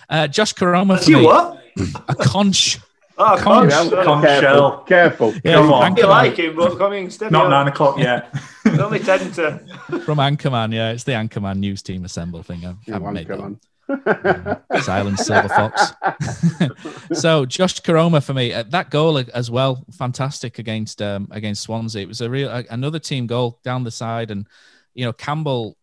Uh, 0.09 0.27
Josh 0.27 0.53
for 0.53 0.75
you 1.07 1.23
what? 1.23 1.63
A 2.07 2.15
conch. 2.15 2.79
Oh, 3.23 3.37
Conch. 3.37 3.71
conch. 3.71 3.91
Conch 3.91 4.05
Conch. 4.05 4.25
shell. 4.41 4.77
Careful. 4.83 5.33
Yeah, 5.43 5.55
Come 5.55 5.73
on. 5.73 5.95
You 5.95 6.07
like 6.07 6.37
him, 6.37 6.55
but 6.55 6.77
coming 6.77 7.09
step 7.09 7.31
Not 7.31 7.45
up. 7.45 7.49
nine 7.51 7.67
o'clock 7.67 7.99
yet. 7.99 8.33
It's 8.65 8.79
only 8.79 8.99
ten 8.99 9.31
to. 9.33 9.59
From 10.05 10.17
Anchorman, 10.17 10.73
yeah, 10.73 10.91
it's 10.91 11.03
the 11.03 11.11
Anchorman 11.13 11.57
news 11.57 11.81
team 11.83 12.03
assemble 12.05 12.41
thing. 12.43 12.65
I've, 12.65 12.77
Yeah, 12.87 12.95
I've 12.95 13.13
made 13.13 13.27
that 13.27 13.37
Anchorman. 13.39 13.59
Silent 14.83 15.19
silver 15.19 15.49
fox. 15.49 15.93
so 17.13 17.45
Josh 17.45 17.81
Koroma 17.81 18.23
for 18.23 18.33
me, 18.33 18.53
uh, 18.53 18.63
that 18.69 18.89
goal 18.89 19.17
as 19.33 19.51
well, 19.51 19.85
fantastic 19.91 20.59
against 20.59 21.01
um, 21.01 21.27
against 21.31 21.63
Swansea. 21.63 22.01
It 22.03 22.07
was 22.07 22.21
a 22.21 22.29
real 22.29 22.49
uh, 22.49 22.63
another 22.69 22.99
team 22.99 23.27
goal 23.27 23.59
down 23.63 23.83
the 23.83 23.91
side, 23.91 24.31
and 24.31 24.47
you 24.93 25.05
know 25.05 25.13
Campbell. 25.13 25.77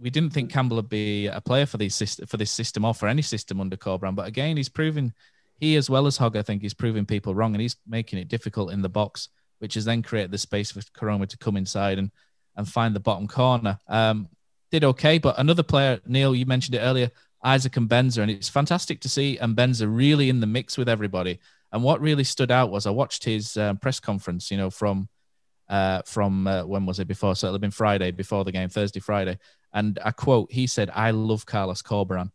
We 0.00 0.10
didn't 0.10 0.32
think 0.32 0.52
Campbell 0.52 0.76
would 0.76 0.88
be 0.88 1.26
a 1.26 1.40
player 1.40 1.66
for 1.66 1.76
these 1.76 2.20
for 2.28 2.36
this 2.36 2.52
system 2.52 2.84
or 2.84 2.94
for 2.94 3.08
any 3.08 3.22
system 3.22 3.60
under 3.60 3.76
Corberán, 3.76 4.14
but 4.14 4.28
again, 4.28 4.56
he's 4.56 4.68
proving 4.68 5.12
he 5.58 5.76
as 5.76 5.90
well 5.90 6.06
as 6.06 6.16
Hogg, 6.16 6.36
I 6.36 6.42
think, 6.42 6.64
is 6.64 6.74
proving 6.74 7.04
people 7.04 7.34
wrong, 7.34 7.54
and 7.54 7.60
he's 7.60 7.76
making 7.86 8.18
it 8.18 8.28
difficult 8.28 8.72
in 8.72 8.82
the 8.82 8.88
box, 8.88 9.28
which 9.58 9.74
has 9.74 9.84
then 9.84 10.02
created 10.02 10.30
the 10.30 10.38
space 10.38 10.70
for 10.70 10.80
Koroma 10.80 11.28
to 11.28 11.38
come 11.38 11.56
inside 11.56 11.98
and 11.98 12.10
and 12.56 12.68
find 12.68 12.94
the 12.94 13.00
bottom 13.00 13.28
corner. 13.28 13.78
Um, 13.88 14.28
did 14.70 14.84
okay, 14.84 15.18
but 15.18 15.38
another 15.38 15.62
player, 15.62 16.00
Neil, 16.06 16.34
you 16.34 16.44
mentioned 16.44 16.74
it 16.74 16.80
earlier, 16.80 17.10
Isaac 17.42 17.72
Mbenza, 17.72 18.18
and 18.18 18.30
it's 18.30 18.48
fantastic 18.48 19.00
to 19.02 19.08
see 19.08 19.38
Mbenza 19.40 19.86
really 19.88 20.28
in 20.28 20.40
the 20.40 20.46
mix 20.46 20.76
with 20.76 20.88
everybody. 20.88 21.38
And 21.72 21.82
what 21.82 22.00
really 22.00 22.24
stood 22.24 22.50
out 22.50 22.70
was 22.70 22.86
I 22.86 22.90
watched 22.90 23.24
his 23.24 23.56
um, 23.56 23.76
press 23.76 24.00
conference, 24.00 24.50
you 24.50 24.56
know, 24.56 24.70
from 24.70 25.08
uh, 25.68 26.02
from 26.06 26.46
uh, 26.46 26.64
when 26.64 26.86
was 26.86 26.98
it 26.98 27.08
before? 27.08 27.36
So 27.36 27.46
it'll 27.46 27.54
have 27.54 27.60
been 27.60 27.70
Friday 27.70 28.10
before 28.10 28.44
the 28.44 28.52
game, 28.52 28.68
Thursday, 28.68 29.00
Friday. 29.00 29.38
And 29.72 29.98
I 30.04 30.10
quote, 30.12 30.50
he 30.50 30.66
said, 30.66 30.90
"I 30.94 31.10
love 31.10 31.44
Carlos 31.46 31.82
Corberán," 31.82 32.30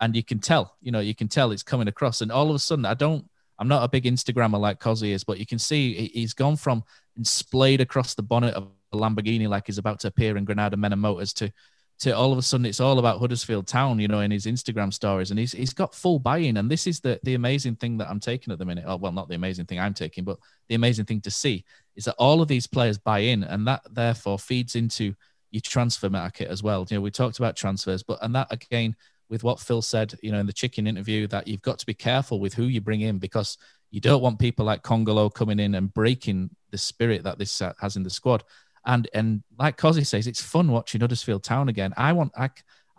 and 0.00 0.14
you 0.14 0.22
can 0.22 0.38
tell, 0.38 0.76
you 0.80 0.92
know, 0.92 1.00
you 1.00 1.14
can 1.14 1.28
tell 1.28 1.52
it's 1.52 1.62
coming 1.62 1.88
across. 1.88 2.20
And 2.20 2.30
all 2.30 2.48
of 2.48 2.54
a 2.54 2.58
sudden, 2.58 2.84
I 2.84 2.94
don't, 2.94 3.28
I'm 3.58 3.68
not 3.68 3.84
a 3.84 3.88
big 3.88 4.04
Instagrammer 4.04 4.60
like 4.60 4.80
Cozzy 4.80 5.12
is, 5.12 5.24
but 5.24 5.38
you 5.38 5.46
can 5.46 5.58
see 5.58 6.08
he's 6.12 6.34
gone 6.34 6.56
from 6.56 6.84
splayed 7.22 7.80
across 7.80 8.14
the 8.14 8.22
bonnet 8.22 8.54
of 8.54 8.68
a 8.92 8.96
Lamborghini 8.96 9.48
like 9.48 9.66
he's 9.66 9.78
about 9.78 10.00
to 10.00 10.08
appear 10.08 10.36
in 10.36 10.44
Granada 10.44 10.76
Men 10.76 10.92
and 10.92 11.00
Motors 11.00 11.32
to 11.34 11.50
to 11.98 12.14
all 12.14 12.30
of 12.30 12.38
a 12.38 12.42
sudden 12.42 12.66
it's 12.66 12.80
all 12.80 12.98
about 12.98 13.18
Huddersfield 13.18 13.66
Town, 13.66 13.98
you 13.98 14.08
know, 14.08 14.20
in 14.20 14.30
his 14.30 14.44
Instagram 14.44 14.92
stories, 14.92 15.30
and 15.30 15.40
he's 15.40 15.52
he's 15.52 15.72
got 15.72 15.94
full 15.94 16.18
buy-in, 16.18 16.58
and 16.58 16.70
this 16.70 16.86
is 16.86 17.00
the 17.00 17.18
the 17.22 17.34
amazing 17.34 17.76
thing 17.76 17.96
that 17.98 18.08
I'm 18.10 18.20
taking 18.20 18.52
at 18.52 18.58
the 18.58 18.64
minute. 18.64 18.84
Oh, 18.86 18.96
well, 18.96 19.12
not 19.12 19.28
the 19.28 19.34
amazing 19.34 19.64
thing 19.64 19.80
I'm 19.80 19.94
taking, 19.94 20.24
but 20.24 20.38
the 20.68 20.74
amazing 20.74 21.06
thing 21.06 21.22
to 21.22 21.30
see 21.30 21.64
is 21.94 22.04
that 22.04 22.14
all 22.18 22.42
of 22.42 22.48
these 22.48 22.66
players 22.66 22.98
buy 22.98 23.20
in, 23.20 23.44
and 23.44 23.66
that 23.66 23.82
therefore 23.90 24.38
feeds 24.38 24.76
into 24.76 25.14
your 25.50 25.62
transfer 25.62 26.10
market 26.10 26.48
as 26.48 26.62
well. 26.62 26.86
You 26.90 26.98
know, 26.98 27.00
we 27.00 27.10
talked 27.10 27.38
about 27.38 27.56
transfers, 27.56 28.02
but 28.02 28.18
and 28.20 28.34
that 28.34 28.52
again 28.52 28.94
with 29.28 29.42
what 29.42 29.60
Phil 29.60 29.82
said, 29.82 30.14
you 30.22 30.32
know, 30.32 30.38
in 30.38 30.46
the 30.46 30.52
chicken 30.52 30.86
interview, 30.86 31.26
that 31.28 31.48
you've 31.48 31.62
got 31.62 31.78
to 31.78 31.86
be 31.86 31.94
careful 31.94 32.40
with 32.40 32.54
who 32.54 32.64
you 32.64 32.80
bring 32.80 33.00
in 33.00 33.18
because 33.18 33.58
you 33.90 34.00
don't 34.00 34.22
want 34.22 34.38
people 34.38 34.64
like 34.64 34.82
Kongolo 34.82 35.32
coming 35.32 35.58
in 35.58 35.74
and 35.74 35.92
breaking 35.92 36.50
the 36.70 36.78
spirit 36.78 37.22
that 37.24 37.38
this 37.38 37.62
uh, 37.62 37.72
has 37.80 37.96
in 37.96 38.02
the 38.02 38.10
squad. 38.10 38.44
And 38.84 39.08
and 39.14 39.42
like 39.58 39.76
Cozzy 39.76 40.06
says, 40.06 40.26
it's 40.26 40.42
fun 40.42 40.70
watching 40.70 41.00
Huddersfield 41.00 41.42
Town 41.42 41.68
again. 41.68 41.92
I 41.96 42.12
want 42.12 42.32
I, 42.36 42.50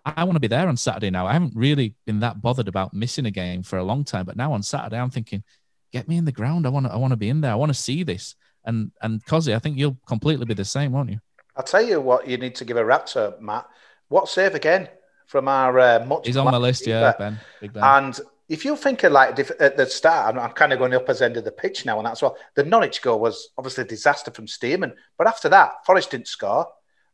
I 0.06 0.24
want 0.24 0.36
to 0.36 0.42
be 0.42 0.48
there 0.48 0.68
on 0.68 0.78
Saturday 0.78 1.10
now. 1.10 1.26
I 1.26 1.34
haven't 1.34 1.54
really 1.56 1.96
been 2.06 2.20
that 2.22 2.42
bothered 2.42 2.68
about 2.68 2.94
missing 2.94 3.26
a 3.26 3.32
game 3.32 3.64
for 3.64 3.78
a 3.78 3.84
long 3.84 4.04
time, 4.04 4.26
but 4.26 4.36
now 4.36 4.52
on 4.54 4.64
Saturday 4.64 4.98
I'm 4.98 5.10
thinking, 5.10 5.44
get 5.92 6.08
me 6.08 6.18
in 6.18 6.26
the 6.26 6.32
ground. 6.32 6.66
I 6.66 6.70
want 6.70 6.86
to 6.86 6.92
I 6.92 6.98
want 6.98 7.12
to 7.12 7.18
be 7.18 7.30
in 7.30 7.42
there. 7.42 7.52
I 7.52 7.56
want 7.56 7.70
to 7.70 7.80
see 7.80 8.04
this. 8.04 8.36
And 8.66 8.92
and 9.02 9.24
Cozzy, 9.26 9.56
I 9.56 9.60
think 9.60 9.78
you'll 9.78 9.98
completely 10.08 10.46
be 10.46 10.54
the 10.54 10.66
same, 10.66 10.92
won't 10.92 11.10
you? 11.10 11.20
I'll 11.56 11.64
tell 11.64 11.82
you 11.82 12.02
what 12.02 12.28
you 12.28 12.38
need 12.38 12.56
to 12.56 12.66
give 12.66 12.78
a 12.78 12.86
rap 12.86 13.06
to, 13.08 13.36
Matt. 13.40 13.68
What 14.10 14.30
save 14.30 14.56
again 14.56 14.90
from 15.28 15.48
our 15.48 15.80
uh, 15.80 16.06
much? 16.06 16.26
He's 16.26 16.38
on 16.38 16.46
my 16.46 16.58
list, 16.58 16.88
yeah, 16.88 17.14
Ben. 17.18 17.40
Big 17.62 17.74
Ben. 17.74 17.84
And 17.84 18.20
if 18.50 18.64
you're 18.64 18.78
thinking 18.78 19.12
like 19.12 19.38
at 19.60 19.78
the 19.78 19.86
start, 19.86 20.34
I'm, 20.34 20.42
I'm, 20.42 20.52
kind 20.52 20.74
of 20.74 20.80
going 20.80 20.94
up 20.94 21.10
as 21.10 21.22
end 21.22 21.38
of 21.38 21.44
the 21.44 21.52
pitch 21.52 21.86
now, 21.86 21.98
and 21.98 22.08
that's 22.08 22.22
well. 22.22 22.38
The 22.56 22.64
Norwich 22.64 23.02
goal 23.02 23.20
was 23.20 23.50
obviously 23.58 23.84
a 23.84 23.88
disaster 23.88 24.32
from 24.32 24.48
Stearman, 24.48 24.94
but 25.18 25.28
after 25.28 25.50
that, 25.50 25.86
Forest 25.86 26.12
didn't 26.12 26.28
score 26.28 26.68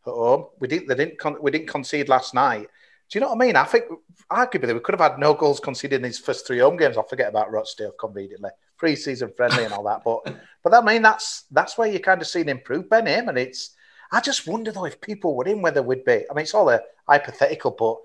at 0.06 0.12
home. 0.12 0.46
We 0.60 0.68
didn't. 0.68 0.88
They 0.88 0.96
didn't. 0.96 1.18
Con- 1.18 1.42
we 1.42 1.52
didn't 1.52 1.68
concede 1.68 2.08
last 2.08 2.34
night. 2.34 2.68
Do 3.10 3.18
you 3.18 3.22
know 3.22 3.30
what 3.30 3.42
I 3.42 3.46
mean? 3.46 3.56
I 3.56 3.64
think 3.64 3.86
arguably 4.32 4.74
we 4.74 4.80
could 4.80 4.98
have 4.98 5.12
had 5.12 5.20
no 5.20 5.34
goals 5.34 5.60
conceded 5.60 5.98
in 5.98 6.04
these 6.04 6.20
first 6.20 6.48
three 6.48 6.60
home 6.60 6.78
games. 6.78 6.98
I 6.98 7.04
forget 7.04 7.30
about 7.30 7.52
Rochdale 7.52 7.92
conveniently, 8.00 8.52
pre-season 8.78 9.34
friendly 9.36 9.66
and 9.66 9.74
all 9.74 9.84
that. 9.84 10.04
But 10.04 10.36
but 10.64 10.74
I 10.74 10.82
mean 10.82 11.02
that's 11.02 11.46
that's 11.52 11.78
where 11.78 11.88
you 11.88 12.00
kind 12.00 12.22
of 12.22 12.28
seen 12.28 12.50
improve 12.50 12.90
Ben 12.90 13.08
Him, 13.08 13.30
and 13.30 13.38
it's. 13.38 13.72
I 14.14 14.22
just 14.22 14.48
wonder 14.48 14.72
though 14.72 14.86
if 14.86 15.02
people 15.02 15.36
were 15.36 15.46
in 15.46 15.64
whether 15.64 15.82
we'd 15.82 16.06
be. 16.06 16.24
I 16.30 16.34
mean, 16.36 16.44
it's 16.44 16.54
all 16.54 16.70
a 16.70 16.82
hypothetical, 17.08 17.72
but 17.72 17.98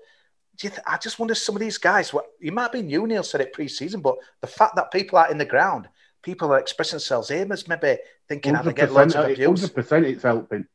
th- 0.59 0.81
I 0.87 0.97
just 0.97 1.19
wonder 1.19 1.35
some 1.35 1.55
of 1.55 1.59
these 1.59 1.77
guys. 1.77 2.11
What 2.11 2.25
you 2.39 2.51
might 2.51 2.71
be 2.71 2.81
new, 2.81 3.05
Neil 3.05 3.21
said 3.21 3.41
it 3.41 3.53
pre-season, 3.53 4.01
but 4.01 4.17
the 4.41 4.47
fact 4.47 4.75
that 4.75 4.91
people 4.91 5.19
are 5.19 5.29
in 5.29 5.37
the 5.37 5.45
ground, 5.45 5.87
people 6.23 6.51
are 6.51 6.57
expressing 6.57 6.97
themselves. 6.97 7.29
Amos 7.29 7.67
maybe 7.67 7.99
thinking 8.27 8.55
how 8.55 8.63
to 8.63 8.73
get 8.73 8.91
loads 8.91 9.13
of 9.13 9.29
abuse. 9.29 9.45
Hundred 9.61 9.75
percent, 9.75 10.05
it's 10.07 10.23
helping. 10.23 10.65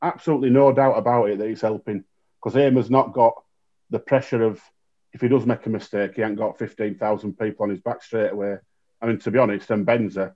Absolutely 0.00 0.50
no 0.50 0.72
doubt 0.72 0.96
about 0.96 1.28
it 1.28 1.38
that 1.38 1.48
it's 1.48 1.62
helping 1.62 2.04
because 2.40 2.56
Amos 2.56 2.88
not 2.88 3.12
got 3.12 3.34
the 3.90 3.98
pressure 3.98 4.44
of 4.44 4.62
if 5.12 5.20
he 5.20 5.26
does 5.26 5.44
make 5.44 5.66
a 5.66 5.70
mistake, 5.70 6.14
he 6.14 6.22
ain't 6.22 6.36
got 6.36 6.56
fifteen 6.56 6.94
thousand 6.94 7.36
people 7.36 7.64
on 7.64 7.70
his 7.70 7.80
back 7.80 8.00
straight 8.00 8.30
away. 8.30 8.58
I 9.02 9.06
mean, 9.06 9.18
to 9.18 9.32
be 9.32 9.40
honest, 9.40 9.72
and 9.72 9.84
Mbenza, 9.84 10.34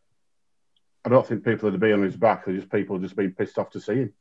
I 1.05 1.09
don't 1.09 1.25
think 1.25 1.45
people 1.45 1.71
would 1.71 1.79
be 1.79 1.93
on 1.93 2.03
his 2.03 2.17
back. 2.17 2.45
They're 2.45 2.57
just 2.57 2.73
people 2.73 2.99
just 2.99 3.15
being 3.15 3.31
pissed 3.31 3.57
off 3.57 3.71
to 3.71 3.81
see 3.81 3.95
him 3.95 4.13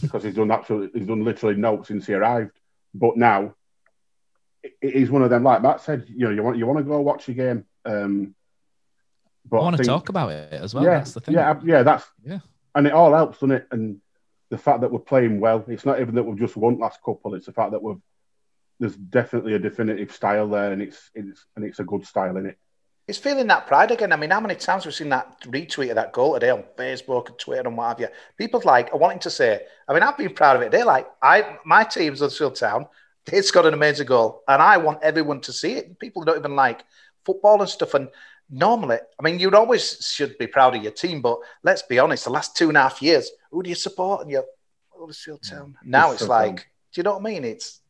because 0.00 0.22
he's 0.22 0.34
done 0.34 0.50
absolutely, 0.50 1.00
he's 1.00 1.08
done 1.08 1.24
literally 1.24 1.56
no 1.56 1.82
since 1.82 2.06
he 2.06 2.14
arrived. 2.14 2.58
But 2.94 3.16
now 3.16 3.54
it 4.62 4.94
is 4.94 5.10
one 5.10 5.22
of 5.22 5.30
them. 5.30 5.44
Like 5.44 5.62
Matt 5.62 5.80
said, 5.80 6.06
you 6.08 6.26
know, 6.26 6.30
you 6.30 6.42
want 6.42 6.56
you 6.56 6.66
want 6.66 6.78
to 6.78 6.84
go 6.84 7.00
watch 7.00 7.28
a 7.28 7.34
game. 7.34 7.64
Um, 7.84 8.34
but 9.48 9.58
I 9.58 9.62
want 9.62 9.74
I 9.74 9.78
think, 9.78 9.86
to 9.86 9.92
talk 9.92 10.08
about 10.08 10.32
it 10.32 10.52
as 10.52 10.74
well. 10.74 10.84
Yeah, 10.84 10.98
that's 10.98 11.12
the 11.12 11.20
thing. 11.20 11.34
Yeah, 11.34 11.60
yeah, 11.64 11.82
that's 11.82 12.04
yeah, 12.24 12.40
and 12.74 12.86
it 12.86 12.92
all 12.92 13.14
helps, 13.14 13.38
doesn't 13.38 13.52
it? 13.52 13.68
And 13.70 14.00
the 14.50 14.58
fact 14.58 14.80
that 14.80 14.90
we're 14.90 14.98
playing 14.98 15.40
well, 15.40 15.64
it's 15.68 15.84
not 15.86 16.00
even 16.00 16.14
that 16.16 16.24
we've 16.24 16.38
just 16.38 16.56
won 16.56 16.78
last 16.78 17.00
couple. 17.04 17.34
It's 17.34 17.46
the 17.46 17.52
fact 17.52 17.72
that 17.72 17.82
we've 17.82 18.00
there's 18.78 18.96
definitely 18.96 19.54
a 19.54 19.58
definitive 19.58 20.12
style 20.12 20.48
there, 20.48 20.72
and 20.72 20.82
it's 20.82 21.10
it's 21.14 21.46
and 21.54 21.64
it's 21.64 21.78
a 21.78 21.84
good 21.84 22.06
style 22.06 22.36
in 22.36 22.46
it. 22.46 22.58
It's 23.08 23.18
feeling 23.18 23.46
that 23.46 23.68
pride 23.68 23.92
again. 23.92 24.12
I 24.12 24.16
mean, 24.16 24.30
how 24.30 24.40
many 24.40 24.56
times 24.56 24.84
we've 24.84 24.94
seen 24.94 25.10
that 25.10 25.40
retweet 25.42 25.90
of 25.90 25.94
that 25.94 26.12
goal 26.12 26.34
today 26.34 26.50
on 26.50 26.64
Facebook 26.76 27.28
and 27.28 27.38
Twitter 27.38 27.68
and 27.68 27.76
what 27.76 27.88
have 27.88 28.00
you? 28.00 28.08
People 28.36 28.60
like 28.64 28.92
are 28.92 28.98
wanting 28.98 29.20
to 29.20 29.30
say. 29.30 29.60
I 29.86 29.94
mean, 29.94 30.02
I've 30.02 30.18
been 30.18 30.34
proud 30.34 30.56
of 30.56 30.62
it. 30.62 30.72
They're 30.72 30.84
like, 30.84 31.08
I 31.22 31.56
my 31.64 31.84
team's 31.84 32.18
Huddersfield 32.18 32.56
Town. 32.56 32.88
It's 33.32 33.52
got 33.52 33.66
an 33.66 33.74
amazing 33.74 34.06
goal, 34.06 34.42
and 34.48 34.60
I 34.60 34.76
want 34.76 35.02
everyone 35.02 35.40
to 35.42 35.52
see 35.52 35.72
it. 35.74 35.98
People 35.98 36.24
don't 36.24 36.38
even 36.38 36.56
like 36.56 36.84
football 37.24 37.60
and 37.60 37.70
stuff. 37.70 37.94
And 37.94 38.08
normally, 38.50 38.98
I 39.18 39.22
mean, 39.22 39.38
you'd 39.38 39.54
always 39.54 39.98
should 40.04 40.36
be 40.38 40.46
proud 40.48 40.74
of 40.74 40.82
your 40.82 40.92
team, 40.92 41.22
but 41.22 41.38
let's 41.62 41.82
be 41.82 41.98
honest, 41.98 42.24
the 42.24 42.30
last 42.30 42.56
two 42.56 42.68
and 42.68 42.76
a 42.76 42.82
half 42.82 43.02
years, 43.02 43.30
who 43.50 43.62
do 43.62 43.68
you 43.68 43.76
support? 43.76 44.22
And 44.22 44.30
you're 44.30 44.44
oh, 44.94 45.00
Huddersfield 45.00 45.42
Town. 45.42 45.76
Now 45.84 46.06
it's, 46.12 46.22
it's 46.22 46.26
so 46.26 46.28
like, 46.28 46.56
do 46.92 47.00
you 47.00 47.02
know 47.04 47.12
what 47.12 47.20
I 47.20 47.32
mean? 47.32 47.44
It's 47.44 47.80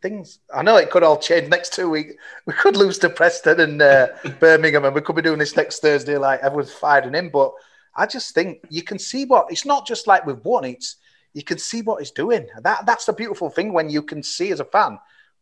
things. 0.00 0.38
I 0.54 0.62
know 0.62 0.76
it 0.76 0.90
could 0.90 1.02
all 1.02 1.18
change 1.18 1.48
next 1.48 1.72
two 1.72 1.88
weeks. 1.88 2.14
We 2.46 2.52
could 2.52 2.76
lose 2.76 2.98
to 2.98 3.10
Preston 3.10 3.60
and 3.60 3.82
uh, 3.82 4.08
Birmingham, 4.40 4.84
and 4.84 4.94
we 4.94 5.00
could 5.00 5.16
be 5.16 5.22
doing 5.22 5.38
this 5.38 5.56
next 5.56 5.80
Thursday, 5.80 6.18
like 6.18 6.40
everyone's 6.40 6.72
firing 6.72 7.14
in. 7.14 7.30
But 7.30 7.52
I 7.96 8.06
just 8.06 8.34
think 8.34 8.60
you 8.68 8.82
can 8.82 8.98
see 8.98 9.24
what 9.24 9.46
it's 9.50 9.64
not 9.64 9.86
just 9.86 10.06
like 10.06 10.26
we've 10.26 10.44
won. 10.44 10.64
It's 10.64 10.96
you 11.32 11.42
can 11.42 11.58
see 11.58 11.82
what 11.82 12.00
he's 12.00 12.10
doing. 12.10 12.46
That 12.62 12.86
that's 12.86 13.06
the 13.06 13.12
beautiful 13.12 13.50
thing 13.50 13.72
when 13.72 13.90
you 13.90 14.02
can 14.02 14.22
see 14.22 14.50
as 14.50 14.60
a 14.60 14.64
fan 14.64 14.98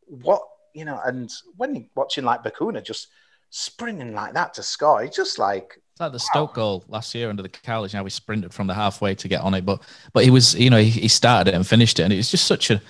what 0.07 0.43
you 0.75 0.85
know. 0.85 1.01
And 1.05 1.31
when 1.57 1.75
you're 1.75 1.85
watching 1.95 2.25
like 2.25 2.43
Bacuna 2.43 2.85
just 2.85 3.09
sprinting 3.51 4.15
like 4.15 4.35
that 4.35 4.55
to 4.55 4.63
score, 4.63 5.03
it's 5.03 5.17
just 5.17 5.39
like 5.39 5.81
it's 5.93 6.01
like 6.01 6.13
the 6.13 6.19
Stoke 6.19 6.55
goal 6.55 6.85
last 6.89 7.15
year 7.15 7.29
under 7.29 7.43
the 7.43 7.49
college. 7.49 7.95
Now 7.95 8.03
we 8.03 8.11
sprinted 8.11 8.55
from 8.55 8.67
the 8.67 8.75
halfway 8.75 9.15
to 9.15 9.29
get 9.29 9.43
on 9.43 9.55
it, 9.55 9.65
but 9.67 9.83
but 10.13 10.25
he 10.25 10.31
was 10.31 10.55
you 10.55 10.71
know 10.71 10.79
he, 10.79 10.91
he 10.91 11.09
started 11.09 11.53
it 11.53 11.55
and 11.55 11.67
finished 11.67 12.01
it, 12.01 12.05
and 12.05 12.13
it 12.13 12.17
was 12.17 12.31
just 12.31 12.47
such 12.47 12.71
a 12.71 12.81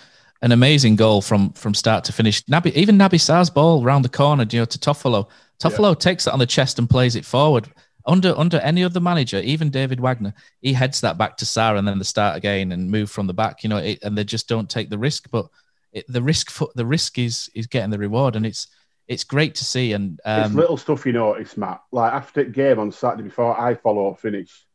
an 0.42 0.52
amazing 0.52 0.96
goal 0.96 1.22
from 1.22 1.52
from 1.52 1.74
start 1.74 2.04
to 2.04 2.12
finish. 2.12 2.42
Naby, 2.44 2.72
even 2.72 2.98
Naby 2.98 3.18
Sarr's 3.18 3.50
ball 3.50 3.82
around 3.82 4.02
the 4.02 4.08
corner, 4.08 4.46
you 4.50 4.58
know, 4.58 4.64
to 4.64 4.78
Toffolo. 4.78 5.28
Toffolo 5.60 5.90
yeah. 5.90 5.94
takes 5.94 6.26
it 6.26 6.32
on 6.32 6.38
the 6.38 6.46
chest 6.46 6.78
and 6.78 6.90
plays 6.90 7.16
it 7.16 7.24
forward 7.24 7.68
under 8.06 8.36
under 8.36 8.58
any 8.58 8.84
other 8.84 9.00
manager, 9.00 9.40
even 9.40 9.70
David 9.70 10.00
Wagner, 10.00 10.34
he 10.60 10.72
heads 10.72 11.00
that 11.00 11.18
back 11.18 11.36
to 11.38 11.44
Sarr 11.44 11.78
and 11.78 11.86
then 11.86 11.98
the 11.98 12.04
start 12.04 12.36
again 12.36 12.72
and 12.72 12.90
move 12.90 13.10
from 13.10 13.26
the 13.26 13.34
back. 13.34 13.62
You 13.62 13.68
know, 13.70 13.76
it, 13.78 14.02
and 14.02 14.16
they 14.16 14.24
just 14.24 14.48
don't 14.48 14.68
take 14.68 14.90
the 14.90 14.98
risk. 14.98 15.30
But 15.30 15.46
it, 15.92 16.04
the 16.08 16.22
risk 16.22 16.50
for, 16.50 16.68
the 16.74 16.86
risk 16.86 17.18
is 17.18 17.50
is 17.54 17.66
getting 17.66 17.90
the 17.90 17.98
reward, 17.98 18.36
and 18.36 18.44
it's 18.44 18.68
it's 19.08 19.24
great 19.24 19.54
to 19.56 19.64
see. 19.64 19.92
And 19.92 20.20
um, 20.24 20.42
it's 20.42 20.54
little 20.54 20.76
stuff 20.76 21.06
you 21.06 21.12
notice, 21.12 21.56
Matt. 21.56 21.82
Like 21.92 22.12
after 22.12 22.44
the 22.44 22.50
game 22.50 22.78
on 22.78 22.90
Saturday 22.90 23.24
before 23.24 23.58
I 23.58 23.74
follow 23.74 24.10
up 24.10 24.20
finish, 24.20 24.66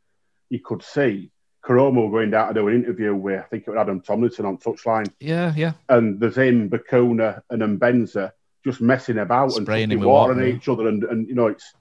you 0.50 0.60
could 0.60 0.84
see 0.84 1.32
Koroma 1.68 2.10
going 2.10 2.32
down 2.32 2.48
to 2.48 2.54
do 2.54 2.68
an 2.70 2.76
interview 2.76 3.14
with 3.14 3.40
I 3.40 3.44
think 3.44 3.64
it 3.68 3.72
was 3.72 3.78
Adam 3.78 4.00
Tomlinson 4.00 4.46
on 4.46 4.58
touchline. 4.58 5.12
Yeah, 5.20 5.54
yeah. 5.56 5.74
And 5.90 6.20
there's 6.20 6.38
him, 6.38 6.70
Bacuna, 6.70 7.42
and 7.50 7.62
Mbenza 7.80 8.32
just 8.64 8.80
messing 8.80 9.18
about 9.18 9.52
Spraying 9.52 9.92
and 9.92 10.04
water 10.04 10.34
on 10.34 10.44
each 10.44 10.68
other, 10.70 10.88
and, 10.88 11.04
and 11.04 11.28
you 11.28 11.36
know 11.36 11.48
it's 11.48 11.74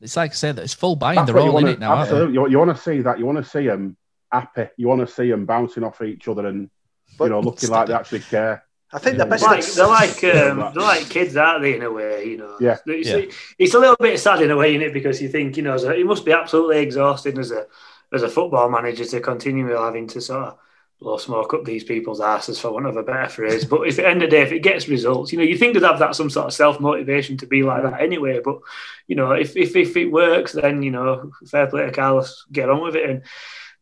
it's 0.00 0.16
like 0.16 0.32
I 0.32 0.34
said, 0.34 0.58
it's 0.58 0.74
full 0.74 0.96
buying. 0.96 1.24
They're 1.24 1.38
all 1.38 1.56
in 1.58 1.68
it 1.68 1.78
now. 1.78 1.96
Absolutely, 1.96 2.34
you, 2.34 2.48
you, 2.50 2.58
want 2.58 2.76
to 2.76 2.82
see 2.82 3.00
that. 3.00 3.18
You 3.18 3.24
want 3.24 3.38
to 3.38 3.44
see 3.44 3.66
them 3.66 3.96
happy. 4.30 4.68
You 4.76 4.88
want 4.88 5.00
to 5.00 5.06
see 5.06 5.30
them 5.30 5.46
bouncing 5.46 5.82
off 5.82 6.02
each 6.02 6.28
other 6.28 6.46
and 6.46 6.68
but 7.16 7.24
you 7.24 7.30
know 7.30 7.40
looking 7.40 7.70
like 7.70 7.86
they 7.86 7.94
actually 7.94 8.20
care. 8.20 8.64
I 8.92 8.98
think 8.98 9.18
the 9.18 9.26
best 9.26 9.44
like, 9.44 9.64
they're 9.64 9.86
like 9.86 10.24
um, 10.24 10.72
they're 10.74 10.82
like 10.82 11.08
kids, 11.08 11.36
aren't 11.36 11.62
they? 11.62 11.76
In 11.76 11.82
a 11.82 11.90
way, 11.90 12.24
you 12.24 12.36
know. 12.36 12.56
Yeah. 12.60 12.76
It's, 12.86 13.08
yeah. 13.08 13.36
it's 13.58 13.74
a 13.74 13.78
little 13.78 13.96
bit 13.98 14.20
sad 14.20 14.42
in 14.42 14.50
a 14.50 14.56
way, 14.56 14.74
in 14.74 14.82
it, 14.82 14.92
because 14.92 15.20
you 15.20 15.28
think 15.28 15.56
you 15.56 15.62
know 15.62 15.74
it 15.74 16.06
must 16.06 16.24
be 16.24 16.32
absolutely 16.32 16.78
exhausting 16.78 17.38
as 17.38 17.50
a 17.50 17.66
as 18.12 18.22
a 18.22 18.28
football 18.28 18.68
manager 18.68 19.04
to 19.04 19.20
continue 19.20 19.68
having 19.68 20.06
to 20.08 20.20
sort 20.20 20.44
of 20.44 20.58
blow 20.98 21.18
smoke 21.18 21.52
up 21.52 21.64
these 21.64 21.84
people's 21.84 22.20
asses 22.20 22.58
for 22.58 22.72
want 22.72 22.86
of 22.86 22.96
a 22.96 23.02
better 23.02 23.28
phrase. 23.28 23.64
But 23.64 23.82
if 23.82 23.98
at 23.98 24.02
the 24.02 24.08
end 24.08 24.22
of 24.22 24.30
the 24.30 24.36
day, 24.36 24.42
if 24.42 24.52
it 24.52 24.60
gets 24.60 24.88
results, 24.88 25.32
you 25.32 25.38
know, 25.38 25.44
you 25.44 25.58
think 25.58 25.74
they'd 25.74 25.82
have 25.82 25.98
that 25.98 26.16
some 26.16 26.30
sort 26.30 26.46
of 26.46 26.54
self 26.54 26.80
motivation 26.80 27.36
to 27.38 27.46
be 27.46 27.62
like 27.62 27.82
that 27.82 28.00
anyway. 28.00 28.40
But 28.42 28.58
you 29.06 29.16
know, 29.16 29.32
if, 29.32 29.56
if 29.56 29.76
if 29.76 29.96
it 29.96 30.06
works, 30.06 30.52
then 30.52 30.82
you 30.82 30.90
know, 30.90 31.32
fair 31.46 31.66
play 31.66 31.86
to 31.86 31.92
Carlos, 31.92 32.46
get 32.50 32.70
on 32.70 32.82
with 32.82 32.96
it. 32.96 33.10
And 33.10 33.22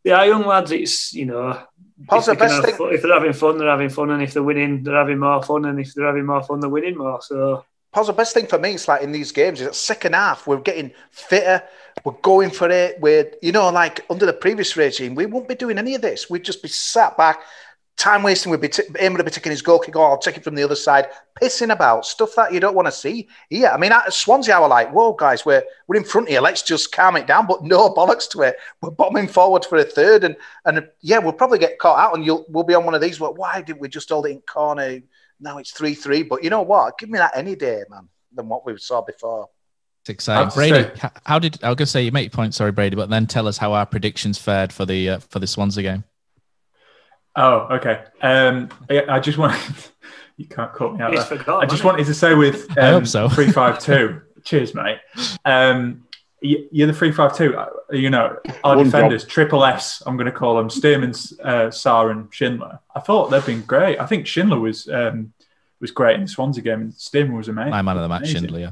the 0.03 0.11
yeah, 0.11 0.25
young 0.25 0.47
lads, 0.47 0.72
it's 0.72 1.14
you 1.14 1.27
know. 1.27 1.62
If, 2.11 2.27
they 2.27 2.49
have, 2.49 2.64
if 2.66 3.03
they're 3.03 3.14
having 3.14 3.33
fun, 3.33 3.57
they're 3.57 3.70
having 3.70 3.89
fun, 3.89 4.11
and 4.11 4.20
if 4.20 4.35
they're 4.35 4.43
winning, 4.43 4.83
they're 4.83 4.97
having 4.97 5.20
more 5.20 5.41
fun, 5.45 5.64
and 5.64 5.79
if 5.79 5.95
they're 5.95 6.07
having 6.07 6.27
more 6.27 6.43
fun, 6.43 6.59
they're 6.59 6.68
winning 6.68 6.99
more. 6.99 7.22
So 7.22 7.64
Pause. 7.95 8.09
The 8.09 8.12
best 8.12 8.35
thing 8.35 8.47
for 8.49 8.59
me 8.59 8.72
It's 8.72 8.89
like 8.89 9.03
in 9.03 9.12
these 9.12 9.31
games 9.31 9.61
is 9.61 9.68
that 9.68 9.75
second 9.77 10.16
half 10.16 10.49
we're 10.49 10.59
getting 10.59 10.91
fitter, 11.12 11.62
we're 12.05 12.12
going 12.22 12.51
for 12.51 12.68
it. 12.70 13.01
We're 13.01 13.30
you 13.42 13.53
know 13.53 13.68
like 13.70 14.05
under 14.11 14.26
the 14.26 14.32
previous 14.32 14.76
regime 14.76 15.14
we 15.14 15.26
won't 15.26 15.49
be 15.49 15.55
doing 15.55 15.78
any 15.78 15.95
of 15.95 16.03
this. 16.03 16.28
We'd 16.28 16.45
just 16.45 16.62
be 16.62 16.68
sat 16.68 17.16
back, 17.16 17.40
time 17.97 18.22
wasting. 18.22 18.51
We'd 18.51 18.61
be 18.61 18.68
t- 18.68 18.82
aiming 18.99 19.18
to 19.18 19.24
be 19.24 19.30
taking 19.30 19.53
his 19.53 19.62
goal 19.62 19.78
kick. 19.78 19.97
Oh, 19.97 20.03
I'll 20.03 20.18
take 20.18 20.36
it 20.36 20.45
from 20.45 20.55
the 20.55 20.62
other 20.62 20.74
side, 20.74 21.09
pissing 21.40 21.72
about 21.72 22.07
stuff 22.07 22.34
that 22.36 22.53
you 22.53 22.61
don't 22.61 22.74
want 22.74 22.86
to 22.86 22.92
see. 22.92 23.28
Yeah, 23.51 23.72
I 23.72 23.78
mean 23.78 23.92
at 23.92 24.12
Swansea, 24.12 24.57
I 24.57 24.61
were 24.61 24.68
like, 24.68 24.92
whoa 24.92 25.12
guys, 25.12 25.47
we're 25.47 25.62
we're 25.86 25.97
in 25.97 26.05
front 26.05 26.28
here. 26.28 26.40
Let's 26.40 26.62
just 26.62 26.92
calm 26.92 27.16
it 27.16 27.26
down. 27.26 27.47
But 27.47 27.62
no 27.62 27.90
bollocks 27.95 28.28
to 28.30 28.42
it. 28.42 28.57
We're 28.80 28.90
bombing 28.90 29.28
forward 29.28 29.64
for 29.64 29.78
a 29.78 29.84
third, 29.84 30.24
and 30.24 30.36
and 30.64 30.88
yeah, 31.01 31.18
we'll 31.18 31.32
probably 31.32 31.59
get 31.59 31.78
caught 31.78 31.99
out, 31.99 32.16
and 32.16 32.24
you'll 32.24 32.45
we'll 32.49 32.64
be 32.64 32.74
on 32.74 32.84
one 32.84 32.95
of 32.95 33.01
these. 33.01 33.20
Well, 33.20 33.34
why 33.34 33.62
did 33.62 33.78
we 33.78 33.88
just 33.88 34.09
hold 34.09 34.26
it 34.26 34.32
in 34.32 34.40
corner? 34.40 35.01
Now 35.40 35.59
it's 35.59 35.72
3 35.72 35.95
3. 35.95 36.22
But 36.24 36.42
you 36.42 36.51
know 36.51 36.62
what? 36.62 36.99
Give 36.99 37.11
me 37.11 37.18
that 37.18 37.36
any 37.36 37.57
day, 37.57 37.82
man, 37.90 38.09
than 38.32 38.49
what 38.49 38.64
we 38.64 38.76
saw 38.78 39.03
before. 39.03 39.49
It's 40.05 40.11
exciting. 40.11 40.50
Brady, 40.55 40.90
say, 41.00 41.09
how 41.24 41.38
did 41.38 41.64
I 41.64 41.70
was 41.70 41.76
going 41.76 41.86
to 41.86 41.86
say 41.86 42.02
you 42.02 42.12
make 42.12 42.24
your 42.24 42.36
point, 42.36 42.55
sorry, 42.55 42.72
Brady, 42.72 42.94
but 42.94 43.09
then 43.09 43.26
tell 43.26 43.48
us 43.48 43.57
how 43.57 43.72
our 43.72 43.86
predictions 43.86 44.36
fared 44.36 44.70
for 44.70 44.84
the 44.84 45.09
uh, 45.09 45.18
for 45.30 45.38
the 45.38 45.46
Swansea 45.46 45.82
game. 45.82 46.05
Oh, 47.34 47.61
okay. 47.70 48.05
Um, 48.20 48.68
I 48.90 49.18
just 49.18 49.38
want 49.38 49.57
you 50.36 50.44
can't 50.44 50.74
cut 50.74 50.92
me 50.92 51.00
out. 51.00 51.32
I 51.48 51.64
just 51.64 51.84
wanted 51.84 52.05
to 52.05 52.12
say 52.12 52.34
with 52.34 52.70
um, 52.72 52.78
I 52.84 52.90
hope 52.90 53.07
so. 53.07 53.28
three 53.30 53.50
five 53.50 53.78
two. 53.78 54.20
cheers, 54.44 54.74
mate. 54.74 54.98
Um, 55.46 56.07
you're 56.42 56.86
the 56.86 56.92
three 56.92 57.11
five 57.11 57.34
two. 57.34 57.57
Uh, 57.57 57.70
you 57.90 58.11
know 58.11 58.36
our 58.62 58.76
One 58.76 58.84
defenders, 58.84 59.22
job. 59.22 59.30
triple 59.30 59.64
S. 59.64 60.02
I'm 60.05 60.18
going 60.18 60.26
to 60.26 60.32
call 60.32 60.55
them 60.59 60.68
Stearman, 60.68 61.12
uh, 61.42 61.68
Sarr, 61.70 62.11
and 62.11 62.28
Schindler. 62.30 62.78
I 62.94 63.00
thought 63.00 63.30
they've 63.30 63.46
been 63.46 63.62
great. 63.62 63.98
I 63.98 64.05
think 64.05 64.26
Schindler 64.26 64.61
was 64.61 64.86
um, 64.86 65.32
was 65.80 65.92
great 65.92 66.16
in 66.16 66.20
the 66.20 66.28
Swansea 66.28 66.62
game, 66.62 66.82
and 66.82 66.92
Stearman 66.92 67.38
was 67.38 67.48
amazing. 67.48 67.70
My 67.70 67.80
man 67.80 67.96
of 67.96 68.02
the 68.02 68.09
match, 68.11 68.24
amazing. 68.24 68.40
Schindler. 68.42 68.61
Yeah. 68.61 68.70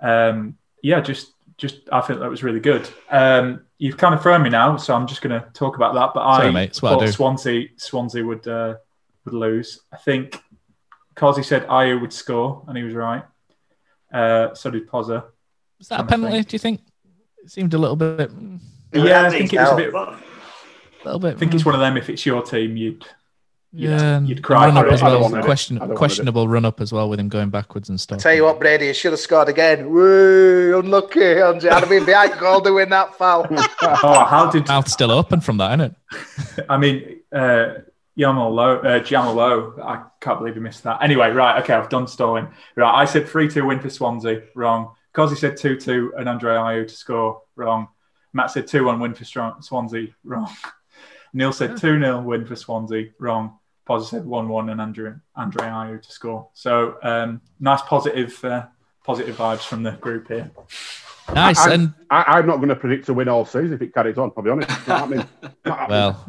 Um, 0.00 0.56
yeah, 0.82 1.00
just 1.00 1.32
just 1.56 1.76
I 1.92 2.00
think 2.00 2.20
that 2.20 2.30
was 2.30 2.42
really 2.42 2.60
good. 2.60 2.88
Um, 3.10 3.66
you've 3.78 3.98
kind 3.98 4.14
of 4.14 4.22
thrown 4.22 4.42
me 4.42 4.50
now, 4.50 4.76
so 4.76 4.94
I'm 4.94 5.06
just 5.06 5.20
going 5.22 5.38
to 5.38 5.46
talk 5.52 5.76
about 5.76 5.94
that. 5.94 6.12
But 6.14 6.36
Sorry, 6.36 6.48
I 6.48 6.50
mate, 6.50 6.74
thought 6.74 7.02
I 7.02 7.10
Swansea 7.10 7.68
Swansea 7.76 8.24
would 8.24 8.48
uh, 8.48 8.76
would 9.24 9.34
lose. 9.34 9.80
I 9.92 9.96
think 9.98 10.42
Causey 11.14 11.42
said 11.42 11.66
Ayew 11.66 12.00
would 12.00 12.12
score, 12.12 12.64
and 12.66 12.76
he 12.76 12.82
was 12.82 12.94
right. 12.94 13.24
Uh, 14.12 14.54
so 14.54 14.70
did 14.70 14.88
Pozza. 14.88 15.24
Was 15.78 15.88
that 15.88 16.00
a 16.00 16.04
penalty? 16.04 16.42
Do 16.42 16.54
you 16.54 16.58
think? 16.58 16.80
It 17.44 17.50
seemed 17.50 17.74
a 17.74 17.78
little 17.78 17.96
bit. 17.96 18.30
Yeah, 18.92 19.22
I 19.26 19.30
think 19.30 19.52
it 19.52 19.58
was 19.58 19.72
a 19.72 19.76
bit. 19.76 19.94
A 19.94 20.18
little 21.04 21.20
bit. 21.20 21.34
I 21.36 21.38
think 21.38 21.54
it's 21.54 21.64
one 21.64 21.74
of 21.74 21.80
them. 21.80 21.96
If 21.96 22.10
it's 22.10 22.26
your 22.26 22.42
team, 22.42 22.76
you'd 22.76 23.04
yeah, 23.72 24.18
know, 24.18 24.26
you'd 24.26 24.42
cry. 24.42 24.66
Run 24.66 24.76
up 24.76 24.92
as 24.92 25.02
well. 25.02 25.42
Question, 25.42 25.78
questionable 25.94 26.48
run 26.48 26.64
up 26.64 26.80
as 26.80 26.92
well 26.92 27.08
with 27.08 27.20
him 27.20 27.28
going 27.28 27.50
backwards 27.50 27.88
and 27.88 28.00
stuff. 28.00 28.18
I 28.18 28.22
tell 28.22 28.34
you 28.34 28.44
what, 28.44 28.58
Brady, 28.58 28.86
you 28.86 28.94
should 28.94 29.12
have 29.12 29.20
scored 29.20 29.48
again. 29.48 29.90
Woo, 29.90 30.78
unlucky. 30.78 31.40
I'd 31.40 31.62
have 31.62 31.88
been 31.88 32.04
behind 32.04 32.38
goal 32.40 32.60
doing 32.60 32.88
that 32.88 33.14
foul. 33.16 33.46
oh, 33.50 34.24
how 34.24 34.50
did 34.50 34.66
mouth 34.66 34.88
still 34.88 35.12
open 35.12 35.40
from 35.40 35.58
that, 35.58 35.78
isn't 35.78 35.96
it? 36.58 36.66
I 36.68 36.78
mean, 36.78 37.20
uh, 37.32 37.74
Yamal 38.18 38.52
Lowe, 38.52 38.78
uh, 38.78 38.98
Jamal 38.98 39.34
Lowe. 39.34 39.74
I 39.82 40.02
can't 40.20 40.40
believe 40.40 40.54
he 40.54 40.60
missed 40.60 40.82
that. 40.82 41.00
Anyway, 41.00 41.30
right, 41.30 41.62
okay, 41.62 41.74
I've 41.74 41.88
done 41.88 42.08
stalling. 42.08 42.48
Right, 42.74 42.92
I 42.92 43.04
said 43.04 43.28
three 43.28 43.48
two 43.48 43.66
win 43.66 43.78
for 43.78 43.90
Swansea. 43.90 44.42
Wrong. 44.56 44.94
Causey 45.12 45.36
said 45.36 45.56
two 45.56 45.76
two 45.76 46.12
and 46.18 46.28
Andre 46.28 46.54
Ayew 46.54 46.88
to 46.88 46.94
score. 46.94 47.42
Wrong. 47.54 47.88
Matt 48.32 48.50
said 48.50 48.66
two 48.66 48.84
one 48.84 48.98
win 48.98 49.14
for 49.14 49.24
Swansea. 49.24 50.08
Wrong. 50.24 50.48
Neil 51.32 51.52
said 51.52 51.76
2 51.76 52.00
0 52.00 52.22
win 52.22 52.44
for 52.44 52.56
Swansea. 52.56 53.10
Wrong. 53.18 53.58
Positive 53.90 54.24
1 54.24 54.48
1 54.48 54.68
and 54.68 54.80
Andre, 54.80 55.14
Andre 55.34 55.66
Ayew 55.66 56.00
to 56.00 56.12
score. 56.12 56.48
So 56.54 56.96
um, 57.02 57.40
nice 57.58 57.82
positive, 57.82 58.44
uh, 58.44 58.66
positive 59.02 59.36
vibes 59.36 59.66
from 59.66 59.82
the 59.82 59.90
group 59.90 60.28
here. 60.28 60.48
Nice. 61.34 61.58
I, 61.58 61.74
and 61.74 61.94
I, 62.08 62.38
am 62.38 62.46
not 62.46 62.58
going 62.58 62.68
to 62.68 62.76
predict 62.76 63.08
a 63.08 63.14
win 63.14 63.28
all 63.28 63.44
season 63.44 63.72
if 63.72 63.82
it 63.82 63.92
carries 63.92 64.16
on. 64.16 64.30
I'll 64.36 64.44
be 64.44 64.50
honest. 64.50 64.86
well, 65.88 66.24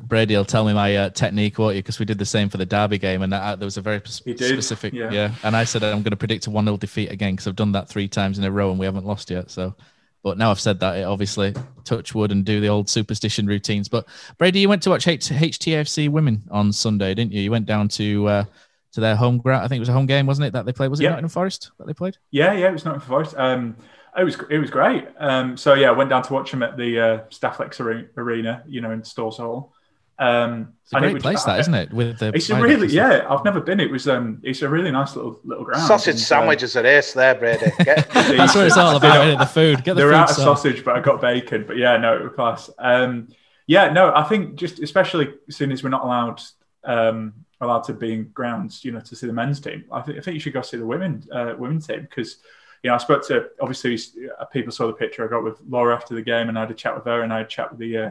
Brady 0.00 0.34
will 0.34 0.44
tell 0.44 0.64
me 0.64 0.72
my 0.72 0.96
uh, 0.96 1.10
technique, 1.10 1.60
won't 1.60 1.76
you? 1.76 1.82
Because 1.84 2.00
we 2.00 2.06
did 2.06 2.18
the 2.18 2.26
same 2.26 2.48
for 2.48 2.56
the 2.56 2.66
Derby 2.66 2.98
game, 2.98 3.22
and 3.22 3.32
uh, 3.32 3.54
there 3.54 3.66
was 3.66 3.76
a 3.76 3.82
very 3.82 4.02
specific. 4.04 4.92
Yeah. 4.92 5.12
yeah. 5.12 5.34
And 5.44 5.54
I 5.54 5.62
said 5.62 5.84
I'm 5.84 6.02
going 6.02 6.10
to 6.10 6.16
predict 6.16 6.48
a 6.48 6.50
one 6.50 6.64
0 6.64 6.76
defeat 6.76 7.12
again 7.12 7.34
because 7.34 7.46
I've 7.46 7.54
done 7.54 7.70
that 7.70 7.88
three 7.88 8.08
times 8.08 8.36
in 8.36 8.44
a 8.44 8.50
row 8.50 8.72
and 8.72 8.80
we 8.80 8.86
haven't 8.86 9.06
lost 9.06 9.30
yet. 9.30 9.52
So 9.52 9.76
but 10.22 10.38
now 10.38 10.50
I've 10.50 10.60
said 10.60 10.80
that, 10.80 10.98
it 10.98 11.02
obviously 11.02 11.54
touch 11.84 12.14
wood 12.14 12.32
and 12.32 12.44
do 12.44 12.60
the 12.60 12.68
old 12.68 12.88
superstition 12.88 13.46
routines. 13.46 13.88
But 13.88 14.06
Brady, 14.38 14.60
you 14.60 14.68
went 14.68 14.82
to 14.82 14.90
watch 14.90 15.06
H- 15.06 15.28
HTFC 15.28 16.08
women 16.08 16.42
on 16.50 16.72
Sunday, 16.72 17.14
didn't 17.14 17.32
you? 17.32 17.42
You 17.42 17.50
went 17.50 17.66
down 17.66 17.88
to 17.88 18.26
uh, 18.28 18.44
to 18.92 19.00
their 19.00 19.16
home 19.16 19.38
ground. 19.38 19.64
I 19.64 19.68
think 19.68 19.78
it 19.78 19.80
was 19.80 19.88
a 19.88 19.92
home 19.92 20.06
game, 20.06 20.26
wasn't 20.26 20.46
it? 20.46 20.52
That 20.52 20.66
they 20.66 20.72
played. 20.72 20.88
Was 20.88 21.00
it 21.00 21.04
yeah. 21.04 21.10
Nottingham 21.10 21.30
Forest 21.30 21.70
that 21.78 21.86
they 21.86 21.94
played? 21.94 22.16
Yeah, 22.30 22.52
yeah, 22.52 22.68
it 22.68 22.72
was 22.72 22.84
Nottingham 22.84 23.08
Forest. 23.08 23.34
Um, 23.36 23.76
it 24.18 24.24
was 24.24 24.36
it 24.50 24.58
was 24.58 24.70
great. 24.70 25.06
Um, 25.18 25.56
so 25.56 25.74
yeah, 25.74 25.88
I 25.88 25.92
went 25.92 26.10
down 26.10 26.22
to 26.22 26.32
watch 26.32 26.50
them 26.50 26.62
at 26.62 26.76
the 26.76 27.00
uh, 27.00 27.18
Stafflex 27.30 27.80
Arena, 28.16 28.64
you 28.66 28.80
know, 28.80 28.90
in 28.90 29.02
Storthes 29.02 29.36
Hall. 29.36 29.74
Um, 30.18 30.72
it's 30.82 30.92
a 30.94 31.00
great 31.00 31.16
it 31.16 31.22
place, 31.22 31.44
that 31.44 31.60
isn't 31.60 31.74
it? 31.74 31.92
With 31.92 32.18
the 32.18 32.28
it's 32.34 32.48
a 32.48 32.60
really 32.60 32.88
yeah. 32.88 33.26
I've 33.28 33.44
never 33.44 33.60
been. 33.60 33.80
It 33.80 33.90
was 33.90 34.08
um, 34.08 34.40
it's 34.42 34.62
a 34.62 34.68
really 34.68 34.90
nice 34.90 35.16
little 35.16 35.40
little 35.44 35.64
ground. 35.64 35.86
Sausage 35.86 36.14
and, 36.14 36.20
sandwiches 36.20 36.76
uh, 36.76 36.80
are 36.80 36.86
ace 36.86 37.12
there, 37.12 37.34
Brady. 37.34 37.66
Get, 37.84 38.08
That's 38.10 38.54
what 38.54 38.66
it's 38.66 38.76
all 38.76 38.96
about. 38.96 39.26
It, 39.26 39.38
the 39.38 39.46
food. 39.46 39.84
Get 39.84 39.94
the 39.94 40.02
They're 40.02 40.08
food 40.10 40.14
out 40.14 40.30
of 40.30 40.36
sausage, 40.36 40.84
but 40.84 40.96
I 40.96 41.00
got 41.00 41.20
bacon. 41.20 41.64
But 41.66 41.76
yeah, 41.76 41.96
no, 41.96 42.16
it 42.16 42.22
was 42.22 42.32
class. 42.34 42.70
Um, 42.78 43.28
yeah, 43.66 43.92
no, 43.92 44.14
I 44.14 44.22
think 44.24 44.54
just 44.54 44.80
especially 44.80 45.34
as 45.48 45.56
soon 45.56 45.72
as 45.72 45.82
we're 45.82 45.90
not 45.90 46.04
allowed 46.04 46.40
um, 46.84 47.34
allowed 47.60 47.84
to 47.84 47.92
be 47.92 48.12
in 48.12 48.28
grounds, 48.28 48.84
you 48.84 48.92
know, 48.92 49.00
to 49.00 49.16
see 49.16 49.26
the 49.26 49.32
men's 49.32 49.60
team. 49.60 49.84
I 49.92 50.00
think 50.00 50.18
I 50.18 50.20
think 50.22 50.34
you 50.34 50.40
should 50.40 50.54
go 50.54 50.62
see 50.62 50.78
the 50.78 50.86
women 50.86 51.24
uh, 51.32 51.54
women's 51.58 51.86
team 51.86 52.02
because. 52.02 52.38
You 52.82 52.90
know, 52.90 52.96
I 52.96 52.98
spoke 52.98 53.26
to 53.28 53.48
obviously 53.60 53.98
uh, 54.38 54.44
people 54.44 54.70
saw 54.70 54.86
the 54.86 54.92
picture 54.92 55.24
I 55.24 55.28
got 55.28 55.42
with 55.42 55.60
Laura 55.66 55.96
after 55.96 56.14
the 56.14 56.22
game, 56.22 56.48
and 56.48 56.56
I 56.56 56.60
had 56.60 56.70
a 56.70 56.74
chat 56.74 56.94
with 56.94 57.06
her, 57.06 57.22
and 57.22 57.32
I 57.32 57.38
had 57.38 57.46
a 57.46 57.48
chat 57.48 57.70
with 57.70 57.80
the 57.80 57.96
uh, 57.96 58.10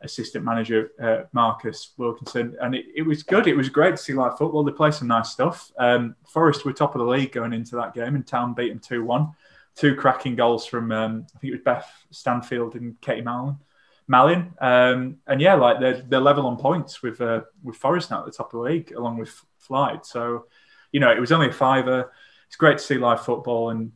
assistant 0.00 0.44
manager 0.44 0.90
uh, 1.02 1.22
Marcus 1.32 1.92
Wilkinson, 1.96 2.56
and 2.60 2.74
it, 2.74 2.86
it, 2.94 3.02
was 3.02 3.22
good. 3.22 3.46
It 3.46 3.56
was 3.56 3.68
great 3.68 3.92
to 3.92 3.96
see 3.96 4.12
live 4.12 4.38
football. 4.38 4.64
They 4.64 4.72
play 4.72 4.90
some 4.90 5.08
nice 5.08 5.30
stuff. 5.30 5.70
Um, 5.78 6.14
Forest 6.28 6.64
were 6.64 6.72
top 6.72 6.94
of 6.94 7.00
the 7.00 7.06
league 7.06 7.32
going 7.32 7.52
into 7.52 7.76
that 7.76 7.94
game, 7.94 8.14
and 8.14 8.26
Town 8.26 8.54
beat 8.54 8.68
them 8.68 8.78
two 8.78 9.04
one. 9.04 9.32
Two 9.74 9.94
cracking 9.94 10.36
goals 10.36 10.64
from 10.64 10.90
um, 10.90 11.26
I 11.34 11.38
think 11.38 11.52
it 11.52 11.56
was 11.56 11.64
Beth 11.64 11.90
Stanfield 12.10 12.76
and 12.76 12.98
Katie 13.00 13.20
Malin. 13.20 13.56
Malin, 14.08 14.54
um, 14.60 15.18
and 15.26 15.40
yeah, 15.40 15.54
like 15.54 15.80
they're 15.80 16.02
they're 16.02 16.20
level 16.20 16.46
on 16.46 16.56
points 16.56 17.02
with 17.02 17.20
uh, 17.20 17.42
with 17.62 17.76
Forest 17.76 18.10
now 18.10 18.20
at 18.20 18.26
the 18.26 18.32
top 18.32 18.54
of 18.54 18.58
the 18.58 18.64
league, 18.64 18.92
along 18.92 19.18
with 19.18 19.44
Flight. 19.58 20.06
So, 20.06 20.46
you 20.92 21.00
know, 21.00 21.10
it 21.10 21.20
was 21.20 21.32
only 21.32 21.48
a 21.48 21.52
fiver. 21.52 22.12
It's 22.46 22.56
great 22.56 22.78
to 22.78 22.84
see 22.84 22.98
live 22.98 23.24
football, 23.24 23.70
and 23.70 23.92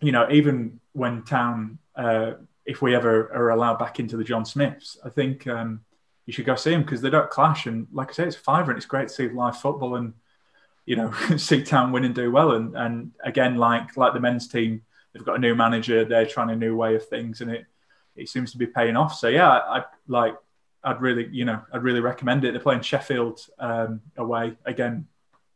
you 0.00 0.12
know, 0.12 0.28
even 0.30 0.80
when 0.92 1.24
Town 1.24 1.78
uh, 1.96 2.34
if 2.68 2.82
we 2.82 2.94
ever 2.94 3.32
are 3.32 3.48
allowed 3.48 3.78
back 3.78 3.98
into 3.98 4.18
the 4.18 4.22
John 4.22 4.44
Smiths, 4.44 4.98
I 5.02 5.08
think 5.08 5.46
um, 5.46 5.80
you 6.26 6.34
should 6.34 6.44
go 6.44 6.54
see 6.54 6.70
them 6.70 6.82
because 6.82 7.00
they 7.00 7.08
don't 7.08 7.30
clash. 7.30 7.64
And 7.64 7.86
like 7.90 8.10
I 8.10 8.12
say, 8.12 8.24
it's 8.26 8.36
five, 8.36 8.68
and 8.68 8.76
it's 8.76 8.86
great 8.86 9.08
to 9.08 9.14
see 9.14 9.28
live 9.30 9.58
football 9.58 9.96
and 9.96 10.12
you 10.84 10.94
know 10.94 11.10
see 11.38 11.62
Town 11.62 11.92
win 11.92 12.04
and 12.04 12.14
do 12.14 12.30
well. 12.30 12.52
And 12.52 12.76
and 12.76 13.12
again, 13.24 13.56
like 13.56 13.96
like 13.96 14.12
the 14.12 14.20
men's 14.20 14.48
team, 14.48 14.82
they've 15.12 15.24
got 15.24 15.36
a 15.36 15.40
new 15.40 15.54
manager. 15.54 16.04
They're 16.04 16.26
trying 16.26 16.50
a 16.50 16.56
new 16.56 16.76
way 16.76 16.94
of 16.94 17.08
things, 17.08 17.40
and 17.40 17.50
it 17.50 17.64
it 18.14 18.28
seems 18.28 18.52
to 18.52 18.58
be 18.58 18.66
paying 18.66 18.96
off. 18.96 19.14
So 19.14 19.28
yeah, 19.28 19.48
I 19.48 19.84
like. 20.06 20.34
I'd 20.84 21.00
really, 21.00 21.26
you 21.32 21.44
know, 21.44 21.60
I'd 21.72 21.82
really 21.82 22.00
recommend 22.00 22.44
it. 22.44 22.52
They're 22.52 22.60
playing 22.60 22.82
Sheffield 22.82 23.40
um, 23.58 24.00
away 24.16 24.56
again, 24.64 25.08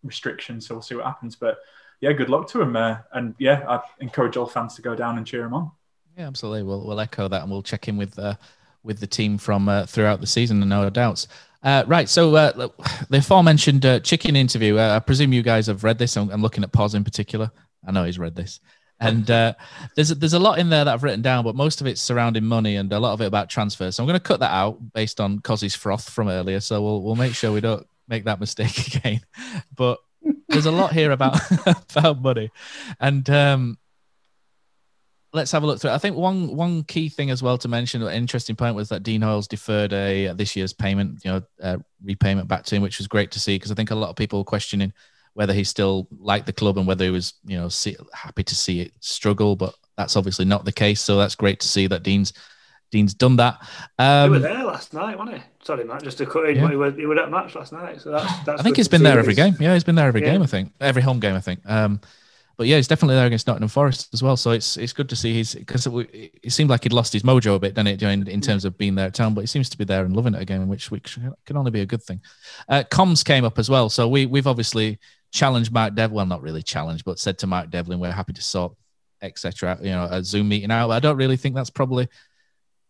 restrictions, 0.02 0.66
so 0.66 0.74
we'll 0.74 0.82
see 0.82 0.96
what 0.96 1.04
happens. 1.04 1.36
But 1.36 1.58
yeah, 2.00 2.12
good 2.12 2.28
luck 2.28 2.48
to 2.48 2.58
them. 2.58 2.74
Uh, 2.74 2.96
and 3.12 3.34
yeah, 3.38 3.64
I 3.68 3.80
encourage 4.00 4.36
all 4.36 4.46
fans 4.46 4.74
to 4.74 4.82
go 4.82 4.96
down 4.96 5.18
and 5.18 5.26
cheer 5.26 5.42
them 5.42 5.54
on. 5.54 5.70
Yeah, 6.16 6.26
absolutely. 6.26 6.64
We'll 6.64 6.86
we'll 6.86 7.00
echo 7.00 7.28
that, 7.28 7.42
and 7.42 7.50
we'll 7.50 7.62
check 7.62 7.88
in 7.88 7.96
with 7.96 8.18
uh, 8.18 8.34
with 8.82 9.00
the 9.00 9.06
team 9.06 9.38
from 9.38 9.68
uh, 9.68 9.86
throughout 9.86 10.20
the 10.20 10.26
season, 10.26 10.60
and 10.60 10.68
no 10.68 10.88
doubts. 10.90 11.28
Uh, 11.62 11.84
right, 11.86 12.08
so 12.08 12.34
uh, 12.34 12.68
the 13.08 13.18
aforementioned 13.18 13.86
uh, 13.86 14.00
chicken 14.00 14.34
interview. 14.34 14.78
Uh, 14.78 14.96
I 14.96 14.98
presume 14.98 15.32
you 15.32 15.42
guys 15.42 15.68
have 15.68 15.84
read 15.84 15.96
this. 15.96 16.16
I'm, 16.16 16.28
I'm, 16.30 16.42
looking 16.42 16.64
at 16.64 16.72
Pause 16.72 16.96
in 16.96 17.04
particular. 17.04 17.52
I 17.86 17.92
know 17.92 18.04
he's 18.04 18.18
read 18.18 18.34
this, 18.34 18.58
and 18.98 19.30
uh, 19.30 19.54
there's 19.94 20.08
there's 20.08 20.32
a 20.32 20.40
lot 20.40 20.58
in 20.58 20.70
there 20.70 20.84
that 20.84 20.92
I've 20.92 21.04
written 21.04 21.22
down, 21.22 21.44
but 21.44 21.54
most 21.54 21.80
of 21.80 21.86
it's 21.86 22.00
surrounding 22.00 22.44
money 22.44 22.76
and 22.76 22.92
a 22.92 22.98
lot 22.98 23.12
of 23.12 23.20
it 23.20 23.26
about 23.26 23.48
transfers. 23.48 23.96
So 23.96 24.02
I'm 24.02 24.08
going 24.08 24.18
to 24.18 24.22
cut 24.22 24.40
that 24.40 24.52
out 24.52 24.92
based 24.92 25.20
on 25.20 25.38
Cozzy's 25.38 25.76
froth 25.76 26.10
from 26.10 26.28
earlier. 26.28 26.58
So 26.58 26.82
we'll 26.82 27.02
we'll 27.02 27.16
make 27.16 27.34
sure 27.34 27.52
we 27.52 27.60
don't 27.60 27.86
make 28.08 28.24
that 28.24 28.40
mistake 28.40 28.86
again. 28.94 29.20
But 29.74 30.00
there's 30.48 30.66
a 30.66 30.72
lot 30.72 30.92
here 30.92 31.12
about 31.12 31.40
about 31.94 32.20
money, 32.20 32.50
and 32.98 33.28
um, 33.30 33.78
let's 35.32 35.50
have 35.52 35.62
a 35.62 35.66
look 35.66 35.80
through. 35.80 35.90
it. 35.90 35.94
I 35.94 35.98
think 35.98 36.16
one 36.16 36.54
one 36.54 36.84
key 36.84 37.08
thing 37.08 37.30
as 37.30 37.42
well 37.42 37.58
to 37.58 37.68
mention, 37.68 38.02
an 38.02 38.12
interesting 38.12 38.56
point 38.56 38.74
was 38.76 38.88
that 38.90 39.02
Dean 39.02 39.22
Hoyle's 39.22 39.48
deferred 39.48 39.92
a 39.92 40.32
this 40.34 40.56
year's 40.56 40.72
payment, 40.72 41.24
you 41.24 41.30
know, 41.30 41.42
uh, 41.62 41.78
repayment 42.04 42.48
back 42.48 42.64
to 42.64 42.76
him, 42.76 42.82
which 42.82 42.98
was 42.98 43.06
great 43.08 43.30
to 43.32 43.40
see 43.40 43.54
because 43.56 43.70
I 43.70 43.74
think 43.74 43.90
a 43.90 43.94
lot 43.94 44.10
of 44.10 44.16
people 44.16 44.38
were 44.38 44.44
questioning 44.44 44.92
whether 45.34 45.54
he 45.54 45.64
still 45.64 46.06
liked 46.18 46.44
the 46.44 46.52
club 46.52 46.76
and 46.76 46.86
whether 46.86 47.04
he 47.06 47.10
was, 47.10 47.32
you 47.46 47.56
know, 47.56 47.68
see, 47.70 47.96
happy 48.12 48.42
to 48.44 48.54
see 48.54 48.80
it 48.80 48.92
struggle, 49.00 49.56
but 49.56 49.74
that's 49.96 50.14
obviously 50.14 50.44
not 50.44 50.66
the 50.66 50.72
case. 50.72 51.00
So 51.00 51.16
that's 51.16 51.34
great 51.34 51.58
to 51.60 51.68
see 51.68 51.86
that 51.86 52.02
Dean's 52.02 52.34
Dean's 52.90 53.14
done 53.14 53.36
that. 53.36 53.58
Um, 53.98 54.24
he 54.24 54.32
was 54.34 54.42
there 54.42 54.64
last 54.64 54.92
night, 54.92 55.16
wasn't 55.16 55.38
he? 55.38 55.42
Sorry, 55.64 55.84
Matt, 55.84 56.02
just 56.02 56.18
to 56.18 56.26
cut 56.26 56.50
in. 56.50 56.56
Yeah. 56.56 56.68
He, 56.68 56.76
was, 56.76 56.94
he 56.94 57.06
was 57.06 57.18
at 57.18 57.30
match 57.30 57.54
last 57.54 57.72
night, 57.72 58.02
so 58.02 58.10
that's. 58.10 58.44
that's 58.44 58.60
I 58.60 58.62
think 58.62 58.76
he's 58.76 58.88
been 58.88 59.02
there 59.02 59.18
every 59.18 59.32
game. 59.32 59.56
Yeah, 59.58 59.72
he's 59.72 59.84
been 59.84 59.94
there 59.94 60.08
every 60.08 60.20
Yeah. 60.20 60.32
game. 60.32 60.42
I 60.42 60.46
think 60.46 60.72
every 60.78 61.00
home 61.00 61.18
game. 61.18 61.34
I 61.34 61.40
think. 61.40 61.60
Um, 61.64 62.00
but 62.56 62.66
yeah, 62.66 62.76
he's 62.76 62.88
definitely 62.88 63.16
there 63.16 63.26
against 63.26 63.46
Nottingham 63.46 63.68
Forest 63.68 64.08
as 64.12 64.22
well. 64.22 64.36
So 64.36 64.50
it's 64.50 64.76
it's 64.76 64.92
good 64.92 65.08
to 65.08 65.16
see 65.16 65.34
he's 65.34 65.54
because 65.54 65.86
it, 65.86 66.40
it 66.42 66.52
seemed 66.52 66.70
like 66.70 66.82
he'd 66.84 66.92
lost 66.92 67.12
his 67.12 67.22
mojo 67.22 67.56
a 67.56 67.58
bit, 67.58 67.74
didn't 67.74 67.88
it, 67.88 68.02
in, 68.02 68.28
in 68.28 68.40
terms 68.40 68.64
of 68.64 68.76
being 68.78 68.94
there 68.94 69.06
at 69.06 69.14
town. 69.14 69.34
But 69.34 69.42
he 69.42 69.46
seems 69.46 69.68
to 69.70 69.78
be 69.78 69.84
there 69.84 70.04
and 70.04 70.14
loving 70.14 70.34
it 70.34 70.42
again, 70.42 70.68
which 70.68 70.90
which 70.90 71.18
can 71.46 71.56
only 71.56 71.70
be 71.70 71.80
a 71.80 71.86
good 71.86 72.02
thing. 72.02 72.20
Uh, 72.68 72.84
comms 72.90 73.24
came 73.24 73.44
up 73.44 73.58
as 73.58 73.70
well, 73.70 73.88
so 73.88 74.08
we 74.08 74.26
we've 74.26 74.46
obviously 74.46 74.98
challenged 75.30 75.72
Mark 75.72 75.94
Devlin. 75.94 76.16
Well, 76.16 76.26
not 76.26 76.42
really 76.42 76.62
challenged, 76.62 77.04
but 77.04 77.18
said 77.18 77.38
to 77.38 77.46
Mark 77.46 77.70
Devlin, 77.70 78.00
we're 78.00 78.12
happy 78.12 78.32
to 78.34 78.42
sort 78.42 78.74
etc. 79.22 79.78
You 79.80 79.90
know, 79.90 80.08
a 80.10 80.22
Zoom 80.22 80.48
meeting 80.48 80.70
out. 80.70 80.90
I 80.90 81.00
don't 81.00 81.16
really 81.16 81.36
think 81.36 81.54
that's 81.54 81.70
probably 81.70 82.08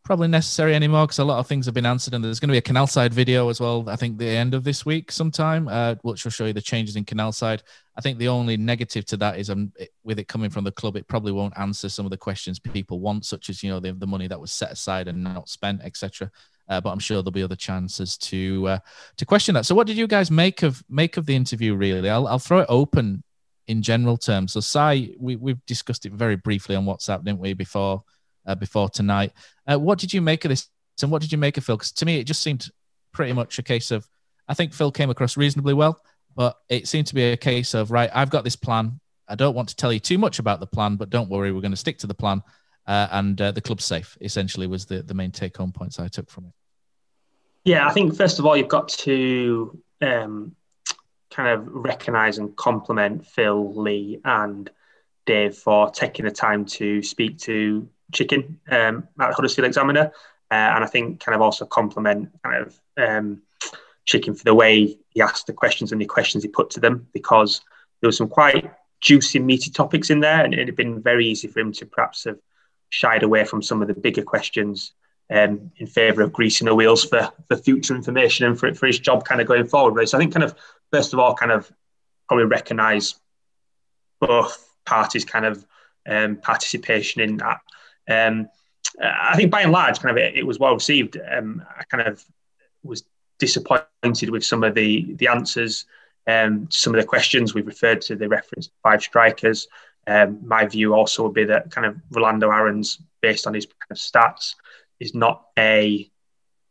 probably 0.05 0.28
necessary 0.28 0.74
anymore 0.74 1.07
because 1.07 1.18
a 1.20 1.24
lot 1.24 1.38
of 1.38 1.46
things 1.46 1.64
have 1.66 1.74
been 1.74 1.86
answered 1.86 2.12
and 2.12 2.24
there's 2.24 2.40
going 2.40 2.48
to 2.48 2.53
be 2.53 2.59
a 2.59 2.62
canal 2.62 2.86
side 2.86 3.14
video 3.14 3.48
as 3.48 3.61
well 3.61 3.88
i 3.88 3.94
think 3.94 4.18
the 4.18 4.26
end 4.26 4.53
of 4.53 4.64
this 4.64 4.84
week 4.84 5.12
sometime 5.12 5.68
uh, 5.68 5.94
which 6.03 6.24
will 6.24 6.30
show 6.30 6.46
you 6.46 6.53
the 6.53 6.61
changes 6.61 6.96
in 6.96 7.05
canal 7.05 7.32
side. 7.32 7.62
I 7.96 8.00
think 8.00 8.18
the 8.18 8.28
only 8.28 8.57
negative 8.57 9.05
to 9.07 9.18
that 9.18 9.38
is 9.38 9.50
um, 9.50 9.70
it- 9.78 9.90
with 10.03 10.18
it 10.18 10.26
coming 10.26 10.50
from 10.50 10.64
the 10.64 10.72
club 10.72 10.96
it 10.96 11.07
probably 11.09 11.32
won't 11.32 11.59
answer 11.59 11.88
some 11.88 12.07
of 12.07 12.11
the 12.11 12.16
questions 12.16 12.59
people 12.59 13.00
want 13.00 13.24
such 13.26 13.50
as 13.50 13.62
you 13.62 13.70
know 13.70 13.80
the, 13.80 13.92
the 13.92 14.07
money 14.07 14.26
that 14.28 14.40
was 14.40 14.50
set 14.50 14.72
aside 14.72 15.09
and 15.09 15.22
not 15.22 15.48
spent 15.48 15.82
etc 15.82 16.30
uh, 16.68 16.80
but 16.80 16.90
i'm 16.90 16.98
sure 16.98 17.16
there'll 17.18 17.30
be 17.30 17.42
other 17.42 17.57
chances 17.57 18.16
to 18.16 18.66
uh, 18.68 18.78
to 19.16 19.26
question 19.26 19.55
that. 19.55 19.66
So 19.66 19.74
what 19.74 19.86
did 19.86 19.96
you 19.96 20.07
guys 20.07 20.30
make 20.30 20.62
of 20.62 20.82
make 20.88 21.16
of 21.16 21.26
the 21.26 21.36
interview 21.36 21.74
really? 21.74 22.09
I'll, 22.09 22.26
I'll 22.26 22.38
throw 22.38 22.61
it 22.61 22.66
open 22.68 23.22
in 23.68 23.82
general 23.82 24.16
terms. 24.16 24.53
So 24.53 24.61
Si 24.61 25.14
we, 25.18 25.36
we've 25.36 25.64
discussed 25.66 26.07
it 26.07 26.12
very 26.12 26.36
briefly 26.36 26.74
on 26.76 26.84
whatsapp 26.84 27.24
didn't 27.24 27.40
we 27.40 27.53
before 27.55 28.03
uh, 28.47 28.55
before 28.55 28.88
tonight. 28.88 29.32
Uh, 29.66 29.78
what 29.78 29.99
did 29.99 30.12
you 30.12 30.20
make 30.20 30.45
of 30.45 30.51
this, 30.51 30.68
and 31.03 31.11
what 31.11 31.22
did 31.22 31.32
you 31.32 31.38
make 31.38 31.57
of 31.57 31.64
Phil? 31.64 31.76
Because 31.76 31.93
to 31.93 32.07
me, 32.07 32.18
it 32.18 32.24
just 32.24 32.43
seemed 32.43 32.68
pretty 33.12 33.32
much 33.32 33.59
a 33.59 33.62
case 33.62 33.90
of 33.90 34.07
I 34.49 34.55
think 34.55 34.72
Phil 34.72 34.90
came 34.90 35.11
across 35.11 35.36
reasonably 35.36 35.74
well, 35.74 36.01
but 36.34 36.57
it 36.68 36.88
seemed 36.88 37.07
to 37.09 37.14
be 37.14 37.24
a 37.24 37.36
case 37.36 37.74
of 37.74 37.90
right. 37.90 38.11
I've 38.12 38.30
got 38.30 38.45
this 38.45 38.57
plan. 38.57 39.01
I 39.28 39.34
don't 39.34 39.55
want 39.55 39.68
to 39.70 39.76
tell 39.76 39.93
you 39.93 40.01
too 40.01 40.18
much 40.18 40.38
about 40.38 40.61
the 40.61 40.66
plan, 40.66 40.97
but 40.97 41.11
don't 41.11 41.30
worry, 41.30 41.53
we're 41.53 41.61
going 41.61 41.70
to 41.70 41.76
stick 41.76 41.99
to 41.99 42.07
the 42.07 42.14
plan, 42.14 42.43
uh, 42.86 43.09
and 43.12 43.40
uh, 43.40 43.53
the 43.53 43.61
club's 43.61 43.84
safe. 43.84 44.16
Essentially, 44.20 44.66
was 44.66 44.86
the 44.86 45.03
the 45.03 45.14
main 45.14 45.30
take 45.30 45.57
home 45.57 45.72
points 45.72 45.99
I 45.99 46.09
took 46.09 46.30
from 46.30 46.47
it. 46.47 46.53
Yeah, 47.64 47.86
I 47.86 47.93
think 47.93 48.16
first 48.16 48.38
of 48.38 48.47
all, 48.47 48.57
you've 48.57 48.68
got 48.68 48.88
to 48.88 49.80
um, 50.01 50.57
kind 51.30 51.49
of 51.49 51.68
recognise 51.68 52.38
and 52.38 52.55
compliment 52.57 53.26
Phil, 53.26 53.72
Leigh, 53.74 54.20
and 54.24 54.68
Dave 55.26 55.57
for 55.57 55.90
taking 55.90 56.24
the 56.24 56.30
time 56.30 56.64
to 56.64 57.03
speak 57.03 57.38
to 57.40 57.88
Chicken 58.12 58.60
um, 58.70 59.08
at 59.20 59.34
Huddersfield 59.34 59.66
Examiner. 59.66 60.12
Uh, 60.50 60.54
and 60.54 60.84
I 60.84 60.86
think 60.86 61.20
kind 61.20 61.34
of 61.34 61.40
also 61.40 61.64
compliment 61.64 62.30
kind 62.44 62.66
of 62.66 62.80
um, 62.96 63.42
Chicken 64.04 64.34
for 64.34 64.44
the 64.44 64.54
way 64.54 64.98
he 65.10 65.20
asked 65.20 65.46
the 65.46 65.52
questions 65.52 65.92
and 65.92 66.00
the 66.00 66.06
questions 66.06 66.42
he 66.42 66.48
put 66.48 66.70
to 66.70 66.80
them 66.80 67.06
because 67.12 67.60
there 68.00 68.08
were 68.08 68.12
some 68.12 68.28
quite 68.28 68.72
juicy, 69.00 69.38
meaty 69.38 69.70
topics 69.70 70.10
in 70.10 70.20
there, 70.20 70.44
and 70.44 70.54
it 70.54 70.66
had 70.66 70.76
been 70.76 71.00
very 71.00 71.26
easy 71.26 71.48
for 71.48 71.60
him 71.60 71.72
to 71.72 71.86
perhaps 71.86 72.24
have 72.24 72.38
shied 72.88 73.22
away 73.22 73.44
from 73.44 73.62
some 73.62 73.80
of 73.80 73.88
the 73.88 73.94
bigger 73.94 74.22
questions 74.22 74.92
um, 75.30 75.70
in 75.76 75.86
favour 75.86 76.22
of 76.22 76.32
greasing 76.32 76.66
the 76.66 76.74
wheels 76.74 77.04
for, 77.04 77.30
for 77.48 77.56
future 77.56 77.94
information 77.94 78.46
and 78.46 78.58
for, 78.58 78.74
for 78.74 78.86
his 78.86 78.98
job 78.98 79.24
kind 79.24 79.40
of 79.40 79.46
going 79.46 79.66
forward. 79.66 80.06
So 80.08 80.18
I 80.18 80.20
think 80.20 80.34
kind 80.34 80.44
of 80.44 80.54
first 80.92 81.12
of 81.12 81.18
all, 81.18 81.34
kind 81.34 81.50
of 81.50 81.72
probably 82.28 82.44
recognise 82.44 83.16
both 84.20 84.68
parties' 84.84 85.24
kind 85.24 85.44
of 85.44 85.64
um, 86.08 86.36
participation 86.36 87.22
in 87.22 87.38
that. 87.38 87.58
Um, 88.09 88.48
I 89.00 89.36
think 89.36 89.50
by 89.50 89.62
and 89.62 89.72
large, 89.72 90.00
kind 90.00 90.16
of 90.16 90.22
it, 90.22 90.36
it 90.36 90.46
was 90.46 90.59
well 90.59 90.74
received. 90.74 91.18
Um, 91.30 91.62
I 91.78 91.84
kind 91.84 92.07
of 92.07 92.24
was 92.82 93.05
disappointed 93.38 94.30
with 94.30 94.44
some 94.44 94.64
of 94.64 94.74
the 94.74 95.14
the 95.14 95.28
answers, 95.28 95.86
um, 96.26 96.68
some 96.70 96.94
of 96.94 97.00
the 97.00 97.07
questions. 97.07 97.55
We've 97.55 97.66
referred 97.66 98.00
to 98.03 98.16
the 98.16 98.28
reference 98.28 98.70
five 98.82 99.03
strikers. 99.03 99.68
Um, 100.07 100.40
my 100.44 100.66
view 100.66 100.94
also 100.94 101.22
would 101.22 101.34
be 101.34 101.44
that 101.44 101.70
kind 101.70 101.86
of 101.86 101.96
Rolando 102.11 102.50
Aarons, 102.50 103.00
based 103.20 103.46
on 103.46 103.55
his 103.55 103.66
kind 103.66 103.90
of 103.90 103.96
stats, 103.96 104.55
is 105.00 105.14
not 105.14 105.46
a 105.59 106.11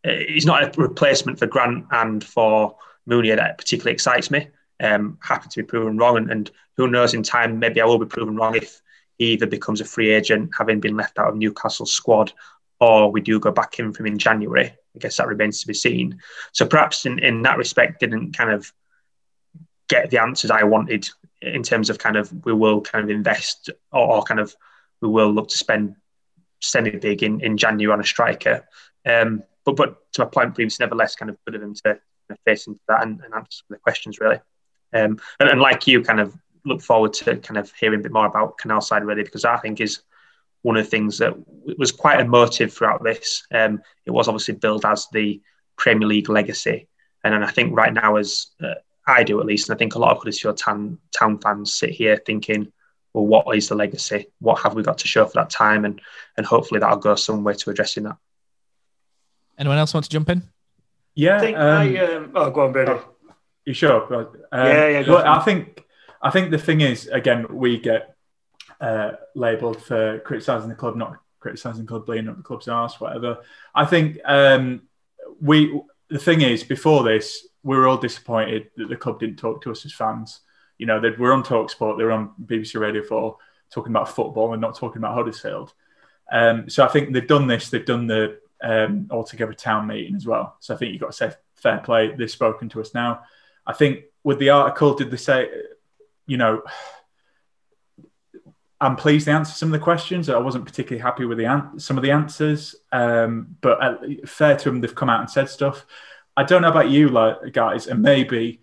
he's 0.03 0.45
not 0.45 0.63
a 0.63 0.82
replacement 0.82 1.39
for 1.39 1.47
Grant 1.47 1.86
and 1.91 2.23
for 2.23 2.75
Mounié 3.09 3.36
that 3.36 3.57
particularly 3.57 3.93
excites 3.93 4.32
me. 4.32 4.47
Um, 4.79 5.17
happy 5.21 5.47
to 5.49 5.63
be 5.63 5.67
proven 5.67 5.97
wrong, 5.97 6.17
and, 6.17 6.32
and 6.32 6.51
who 6.77 6.88
knows 6.88 7.13
in 7.13 7.23
time 7.23 7.59
maybe 7.59 7.82
I 7.82 7.86
will 7.86 7.99
be 7.99 8.05
proven 8.05 8.36
wrong 8.36 8.55
if 8.55 8.82
he 9.22 9.34
either 9.34 9.45
becomes 9.45 9.82
a 9.82 9.86
free 9.86 10.09
agent, 10.09 10.49
having 10.57 10.80
been 10.80 10.97
left 10.97 11.19
out 11.19 11.28
of 11.28 11.36
Newcastle's 11.36 11.93
squad, 11.93 12.34
or 12.80 13.11
we 13.11 13.22
do 13.22 13.39
go 13.39 13.51
back 13.51 13.78
in 13.78 13.93
from 13.93 14.07
in 14.07 14.17
January. 14.17 14.65
I 14.65 14.99
guess 14.99 15.17
that 15.17 15.28
remains 15.28 15.61
to 15.61 15.67
be 15.67 15.76
seen. 15.76 16.19
So 16.53 16.65
perhaps 16.65 17.05
in, 17.05 17.19
in 17.19 17.43
that 17.43 17.59
respect, 17.59 17.99
didn't 17.99 18.36
kind 18.36 18.49
of 18.49 18.74
get 19.89 20.09
the 20.09 20.19
answers 20.19 20.49
I 20.49 20.63
wanted 20.63 21.07
in 21.39 21.61
terms 21.61 21.91
of 21.91 21.99
kind 21.99 22.15
of 22.15 22.34
we 22.45 22.51
will 22.51 22.82
kind 22.82 23.03
of 23.03 23.11
invest 23.11 23.69
or, 23.91 24.07
or 24.07 24.24
kind 24.24 24.39
of 24.39 24.55
we 25.01 25.07
will 25.07 25.32
look 25.32 25.49
to 25.49 25.57
spend 25.57 25.97
semi 26.59 26.89
big 26.89 27.22
in, 27.22 27.41
in 27.41 27.57
January 27.57 27.93
on 27.93 28.01
a 28.01 28.03
striker. 28.03 28.67
Um, 29.05 29.43
but 29.65 29.76
but 29.76 30.11
to 30.13 30.24
my 30.24 30.30
point 30.32 30.55
previously, 30.55 30.84
nevertheless, 30.84 31.15
kind 31.15 31.30
of 31.30 31.38
good 31.45 31.53
of 31.53 31.61
him 31.61 31.76
to 31.76 31.99
face 32.43 32.65
into 32.65 32.80
that 32.88 33.03
and, 33.03 33.22
and 33.24 33.36
answer 33.36 33.63
the 33.69 33.78
questions 33.78 34.19
really. 34.19 34.39
Um, 34.91 35.19
and, 35.39 35.47
and 35.47 35.61
like 35.61 35.86
you, 35.86 36.01
kind 36.01 36.19
of 36.19 36.36
look 36.66 36.82
forward 36.82 37.14
to 37.14 37.38
kind 37.38 37.57
of 37.57 37.72
hearing 37.74 37.99
a 37.99 38.03
bit 38.03 38.12
more 38.12 38.26
about 38.26 38.57
Canal 38.57 38.82
Side 38.82 39.03
really 39.03 39.24
because 39.24 39.45
I 39.45 39.57
think 39.57 39.82
is 39.82 40.01
one 40.62 40.78
of 40.78 40.84
the 40.84 40.89
things 40.89 41.18
that 41.18 41.34
was 41.78 41.91
quite 41.91 42.20
emotive 42.20 42.72
throughout 42.72 43.03
this. 43.03 43.45
Um, 43.51 43.82
it 44.05 44.12
was 44.12 44.28
obviously 44.28 44.55
billed 44.55 44.86
as 44.86 45.07
the 45.12 45.41
Premier 45.76 46.07
League 46.07 46.30
legacy, 46.30 46.88
and 47.24 47.34
then 47.34 47.43
I 47.43 47.51
think 47.51 47.76
right 47.76 47.93
now, 47.93 48.18
as 48.18 48.47
uh, 48.64 48.76
I 49.07 49.24
do 49.24 49.39
at 49.39 49.45
least, 49.45 49.70
and 49.70 49.76
I 49.76 49.80
think 49.80 49.95
a 49.95 49.99
lot 49.99 50.12
of 50.12 50.18
Huddersfield 50.20 50.57
Town, 50.57 50.99
town 51.18 51.39
fans 51.39 51.74
sit 51.74 51.89
here 51.89 52.22
thinking, 52.24 52.72
well, 53.14 53.26
what 53.26 53.57
is 53.57 53.70
the 53.70 53.76
legacy? 53.76 54.28
What 54.39 54.62
have 54.62 54.76
we 54.76 54.84
got 54.84 54.99
to 54.99 55.07
show 55.07 55.26
for 55.26 55.34
that 55.34 55.49
time? 55.49 55.86
And 55.86 56.01
and 56.38 56.45
hopefully 56.45 56.80
that'll 56.80 56.97
go 56.97 57.16
some 57.16 57.43
way 57.43 57.53
to 57.53 57.70
addressing 57.70 58.03
that. 58.03 58.18
Anyone 59.57 59.78
else 59.78 59.93
want 59.93 60.05
to 60.05 60.09
jump 60.09 60.30
in? 60.30 60.43
Yeah. 61.16 61.38
I 61.38 61.39
think 61.39 61.57
um, 61.57 61.64
I, 61.64 61.97
um, 61.97 62.32
oh, 62.36 62.49
go 62.51 62.62
on, 62.62 62.72
Brady. 62.72 62.93
You 63.66 63.74
sure? 63.74 64.14
Um, 64.14 64.28
Yeah, 64.51 64.88
yeah, 64.88 65.03
go 65.03 65.14
Look, 65.14 65.26
I 65.26 65.39
think 65.39 65.84
I 66.22 66.30
think 66.30 66.51
the 66.51 66.57
thing 66.57 66.82
is, 66.82 67.07
again, 67.07 67.45
we 67.49 67.80
get 67.80 68.15
uh, 68.80 69.13
labelled 69.36 69.82
for 69.82 70.19
criticising 70.19 70.69
the 70.69 70.76
club, 70.76 70.95
not 70.95 71.17
criticising 71.39 71.84
the 71.84 71.88
club, 71.88 72.05
bleeding 72.05 72.30
up 72.30 72.38
the 72.38 72.43
club's 72.43 72.67
arse, 72.67 72.99
whatever. 72.99 73.39
I 73.74 73.86
think 73.86 74.19
um, 74.26 74.84
we. 75.39 75.80
The 76.09 76.19
thing 76.19 76.41
is, 76.41 76.63
before 76.63 77.03
this, 77.03 77.47
we 77.63 77.78
were 77.78 77.88
all 77.88 77.97
disappointed 77.97 78.69
that 78.76 78.89
the 78.89 78.97
club 78.97 79.19
didn't 79.19 79.38
talk 79.38 79.61
to 79.61 79.72
us 79.72 79.86
as 79.86 79.93
fans. 79.93 80.41
You 80.78 80.86
know, 80.86 80.99
they 80.99 81.11
were 81.11 81.32
on 81.32 81.43
Talksport, 81.43 81.97
they 81.97 82.03
were 82.03 82.11
on 82.11 82.32
BBC 82.43 82.80
Radio 82.80 83.01
4 83.01 83.38
talking 83.72 83.91
about 83.91 84.09
football 84.09 84.51
and 84.51 84.61
not 84.61 84.76
talking 84.76 84.97
about 84.97 85.15
Huddersfield. 85.15 85.74
Um, 86.32 86.69
so 86.69 86.84
I 86.84 86.89
think 86.89 87.13
they've 87.13 87.28
done 87.28 87.47
this. 87.47 87.69
They've 87.69 87.86
done 87.86 88.07
the 88.07 88.39
um, 88.61 89.07
altogether 89.09 89.53
town 89.53 89.88
meeting 89.88 90.15
as 90.15 90.26
well. 90.26 90.57
So 90.59 90.74
I 90.74 90.78
think 90.78 90.91
you've 90.91 91.01
got 91.01 91.11
to 91.11 91.17
say 91.17 91.32
fair 91.55 91.80
play. 91.80 92.13
They've 92.13 92.30
spoken 92.30 92.69
to 92.69 92.82
us 92.82 92.93
now. 92.93 93.22
I 93.65 93.74
think 93.74 94.03
with 94.24 94.39
the 94.39 94.49
article, 94.49 94.93
did 94.93 95.11
they 95.11 95.17
say, 95.17 95.49
you 96.26 96.38
know, 96.38 96.63
I'm 98.80 98.95
pleased 98.95 99.26
to 99.26 99.32
answer 99.32 99.53
some 99.53 99.69
of 99.69 99.80
the 99.80 99.84
questions. 99.84 100.28
I 100.28 100.39
wasn't 100.39 100.65
particularly 100.65 101.01
happy 101.01 101.26
with 101.26 101.38
the 101.38 101.45
an- 101.45 101.80
some 101.80 101.97
of 101.97 102.03
the 102.03 102.11
answers, 102.11 102.76
um, 102.91 103.55
but 103.61 103.82
uh, 103.82 103.97
fair 104.26 104.57
to 104.57 104.69
them, 104.69 104.82
they've 104.82 104.95
come 104.95 105.09
out 105.09 105.19
and 105.19 105.30
said 105.30 105.49
stuff. 105.49 105.86
I 106.36 106.43
don't 106.43 106.63
know 106.63 106.69
about 106.69 106.89
you, 106.89 107.09
like, 107.09 107.53
guys, 107.53 107.88
and 107.88 108.01
maybe 108.01 108.61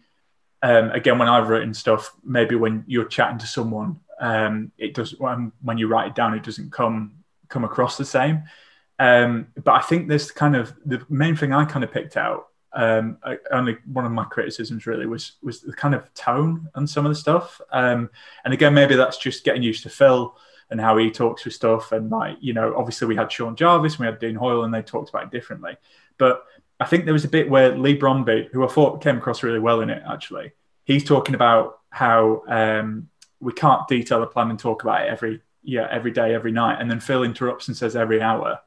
um, 0.63 0.91
again 0.91 1.19
when 1.19 1.29
I've 1.29 1.49
written 1.49 1.73
stuff, 1.73 2.13
maybe 2.25 2.57
when 2.57 2.85
you're 2.89 3.05
chatting 3.05 3.39
to 3.39 3.47
someone, 3.47 4.01
um, 4.21 4.73
it 4.77 4.95
does 4.95 5.17
when, 5.19 5.53
when 5.63 5.79
you 5.79 5.87
write 5.87 6.09
it 6.09 6.15
down, 6.17 6.35
it 6.35 6.43
doesn't 6.43 6.73
come 6.73 7.13
come 7.49 7.65
across 7.65 7.97
the 7.97 8.05
same. 8.05 8.43
Um, 8.99 9.49
but 9.63 9.73
I 9.73 9.81
think 9.81 10.09
this 10.09 10.33
kind 10.33 10.57
of 10.57 10.75
the 10.85 11.05
main 11.09 11.37
thing 11.37 11.53
I 11.53 11.65
kind 11.65 11.85
of 11.85 11.93
picked 11.93 12.17
out. 12.17 12.49
Um, 12.73 13.19
I, 13.25 13.39
only 13.51 13.79
one 13.87 14.05
of 14.05 14.13
my 14.13 14.25
criticisms 14.25 14.87
really 14.87 15.07
was 15.07 15.33
was 15.43 15.61
the 15.61 15.73
kind 15.73 15.95
of 15.95 16.13
tone 16.15 16.69
and 16.75 16.89
some 16.89 17.07
of 17.07 17.11
the 17.11 17.17
stuff. 17.17 17.61
Um, 17.73 18.11
and 18.45 18.53
again, 18.53 18.75
maybe 18.75 18.95
that's 18.95 19.19
just 19.19 19.45
getting 19.45 19.63
used 19.63 19.83
to 19.85 19.91
Phil 19.91 20.37
and 20.71 20.81
how 20.81 20.97
he 20.99 21.11
talks 21.11 21.45
with 21.45 21.55
stuff. 21.55 21.93
And 21.93 22.11
like 22.11 22.37
you 22.41 22.53
know, 22.53 22.75
obviously 22.77 23.09
we 23.09 23.17
had 23.17 23.33
Sean 23.33 23.57
Jarvis, 23.57 23.95
and 23.95 24.01
we 24.01 24.07
had 24.07 24.19
Dean 24.19 24.35
Hoyle, 24.35 24.65
and 24.65 24.73
they 24.73 24.83
talked 24.83 25.09
about 25.09 25.25
it 25.25 25.31
differently. 25.31 25.77
But 26.19 26.45
I 26.81 26.85
think 26.85 27.05
there 27.05 27.15
was 27.15 27.25
a 27.25 27.29
bit 27.29 27.51
where 27.51 27.77
Leigh 27.77 27.99
Bromby, 27.99 28.51
who 28.51 28.65
I 28.65 28.69
thought 28.69 29.03
came 29.03 29.19
across 29.19 29.43
really 29.43 29.59
well 29.59 29.81
in 29.81 29.91
it, 29.91 30.03
actually, 30.09 30.53
he's 30.85 31.05
talking 31.05 31.35
about 31.35 31.81
how 31.91 32.43
um, 32.49 33.09
we 33.41 33.53
can't 33.53 33.89
detail 33.89 34.21
the 34.21 34.27
plan 34.27 34.51
and 34.51 34.59
talk 34.59 34.83
about 34.83 35.03
it 35.03 35.09
every 35.09 35.41
yeah 35.63 35.89
every 35.91 36.11
day, 36.11 36.35
every 36.35 36.53
night, 36.53 36.81
and 36.81 36.91
then 36.91 37.01
Phil 37.01 37.23
interrupts 37.23 37.69
and 37.69 37.77
says 37.77 37.97
every 37.97 38.21
hour. 38.21 38.61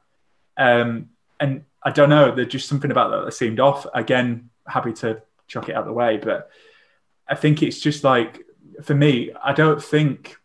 Um, 0.56 1.10
and 1.40 1.64
I 1.84 1.90
don't 1.90 2.10
know, 2.10 2.34
there's 2.34 2.48
just 2.48 2.68
something 2.68 2.90
about 2.90 3.10
that 3.10 3.24
that 3.24 3.32
seemed 3.32 3.60
off. 3.60 3.86
Again, 3.94 4.50
happy 4.66 4.92
to 4.94 5.22
chuck 5.48 5.68
it 5.68 5.74
out 5.74 5.84
the 5.84 5.92
way, 5.92 6.16
but 6.16 6.50
I 7.28 7.34
think 7.34 7.62
it's 7.62 7.80
just 7.80 8.04
like 8.04 8.44
for 8.82 8.94
me, 8.94 9.32
I 9.42 9.52
don't 9.52 9.82
think 9.82 10.36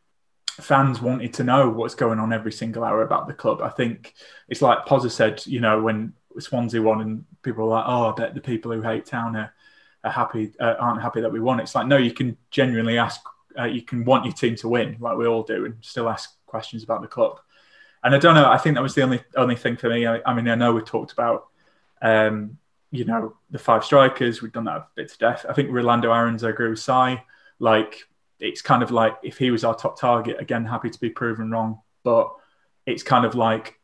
fans 0.60 1.02
wanted 1.02 1.34
to 1.36 1.44
know 1.44 1.70
what's 1.70 1.96
going 1.96 2.20
on 2.20 2.34
every 2.34 2.52
single 2.52 2.84
hour 2.84 3.04
about 3.04 3.28
the 3.28 3.34
club. 3.34 3.62
I 3.62 3.70
think 3.70 4.14
it's 4.50 4.62
like 4.62 4.86
Pozza 4.86 5.12
said, 5.12 5.46
you 5.46 5.60
know, 5.60 5.82
when 5.82 6.14
Swansea 6.40 6.82
won 6.82 7.02
and 7.02 7.26
people 7.44 7.66
were 7.66 7.76
like, 7.76 7.86
oh, 7.88 8.12
I 8.12 8.14
bet 8.14 8.34
the 8.34 8.42
people 8.42 8.72
who 8.72 8.82
hate 8.82 9.06
Town 9.06 9.36
are, 9.36 9.54
are 10.04 10.12
happy, 10.12 10.54
uh, 10.60 10.76
aren't 10.80 11.02
happy 11.02 11.22
that 11.22 11.32
we 11.32 11.40
won. 11.40 11.60
It's 11.60 11.76
like, 11.76 11.88
no, 11.88 11.98
you 11.98 12.12
can 12.12 12.38
genuinely 12.52 12.98
ask, 12.98 13.22
uh, 13.58 13.66
you 13.66 13.82
can 13.82 14.04
want 14.04 14.26
your 14.26 14.34
team 14.34 14.56
to 14.58 14.68
win, 14.68 14.98
like 15.00 15.18
we 15.18 15.28
all 15.28 15.44
do, 15.44 15.66
and 15.66 15.76
still 15.82 16.10
ask 16.10 16.36
questions 16.46 16.84
about 16.84 17.02
the 17.02 17.08
club. 17.08 17.40
And 18.08 18.16
I 18.16 18.20
don't 18.20 18.36
know, 18.36 18.50
I 18.50 18.58
think 18.58 18.76
that 18.76 18.82
was 18.82 18.96
the 18.96 19.02
only 19.02 19.22
only 19.36 19.58
thing 19.58 19.76
for 19.76 19.90
me. 19.90 20.08
I, 20.08 20.22
I 20.26 20.34
mean, 20.34 20.48
I 20.48 20.56
know 20.56 20.72
we 20.72 20.80
talked 20.80 21.12
about, 21.12 21.48
um, 22.02 22.58
you 22.90 23.04
know, 23.04 23.36
the 23.52 23.60
five 23.60 23.84
strikers. 23.84 24.42
We've 24.42 24.54
done 24.54 24.64
that 24.64 24.78
a 24.78 24.88
bit 24.96 25.10
to 25.10 25.18
death. 25.18 25.46
I 25.50 25.52
think 25.52 25.72
Rolando 25.72 26.14
Aarons, 26.14 26.44
agree 26.44 26.70
with 26.70 26.80
Si. 26.80 27.18
Like, 27.60 28.08
it's 28.40 28.62
kind 28.62 28.82
of 28.82 28.92
like 28.92 29.18
if 29.24 29.38
he 29.38 29.52
was 29.52 29.66
our 29.66 29.76
top 29.76 30.00
target, 30.00 30.38
again, 30.40 30.64
happy 30.64 30.90
to 30.90 31.00
be 31.02 31.10
proven 31.10 31.52
wrong. 31.52 31.82
But 32.06 32.32
it's 32.86 33.04
kind 33.04 33.26
of 33.26 33.36
like 33.36 33.78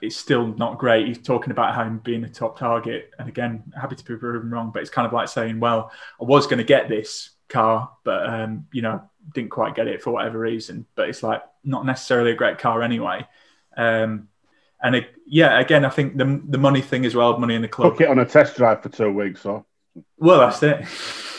it's 0.00 0.16
still 0.16 0.46
not 0.46 0.78
great. 0.78 1.06
He's 1.06 1.18
talking 1.18 1.50
about 1.50 1.74
him 1.74 1.98
being 1.98 2.24
a 2.24 2.30
top 2.30 2.58
target, 2.58 3.10
and 3.18 3.28
again, 3.28 3.62
happy 3.78 3.96
to 3.96 4.04
be 4.06 4.16
proven 4.16 4.50
wrong. 4.50 4.70
But 4.72 4.80
it's 4.80 4.90
kind 4.90 5.06
of 5.06 5.12
like 5.12 5.28
saying, 5.28 5.60
"Well, 5.60 5.92
I 6.18 6.24
was 6.24 6.46
going 6.46 6.60
to 6.60 6.64
get 6.64 6.88
this 6.88 7.28
car, 7.54 7.90
but 8.04 8.26
um, 8.26 8.66
you 8.72 8.82
know, 8.82 9.02
didn't 9.32 9.50
quite 9.50 9.74
get 9.74 9.86
it 9.86 10.02
for 10.02 10.10
whatever 10.10 10.38
reason." 10.38 10.86
But 10.94 11.08
it's 11.08 11.22
like 11.22 11.42
not 11.62 11.86
necessarily 11.86 12.32
a 12.32 12.34
great 12.34 12.58
car 12.58 12.82
anyway. 12.82 13.26
Um, 13.76 14.28
and 14.82 14.94
it, 14.96 15.14
yeah, 15.26 15.58
again, 15.58 15.84
I 15.84 15.90
think 15.90 16.16
the 16.16 16.42
the 16.46 16.58
money 16.58 16.82
thing 16.82 17.06
as 17.06 17.14
well, 17.14 17.38
money 17.38 17.54
in 17.54 17.62
the 17.62 17.68
club. 17.68 17.94
Took 17.94 18.02
it 18.02 18.08
on 18.08 18.18
a 18.18 18.26
test 18.26 18.56
drive 18.56 18.82
for 18.82 18.90
two 18.90 19.10
weeks, 19.10 19.42
so. 19.42 19.64
Well, 20.18 20.40
that's 20.40 20.62
it. 20.62 20.84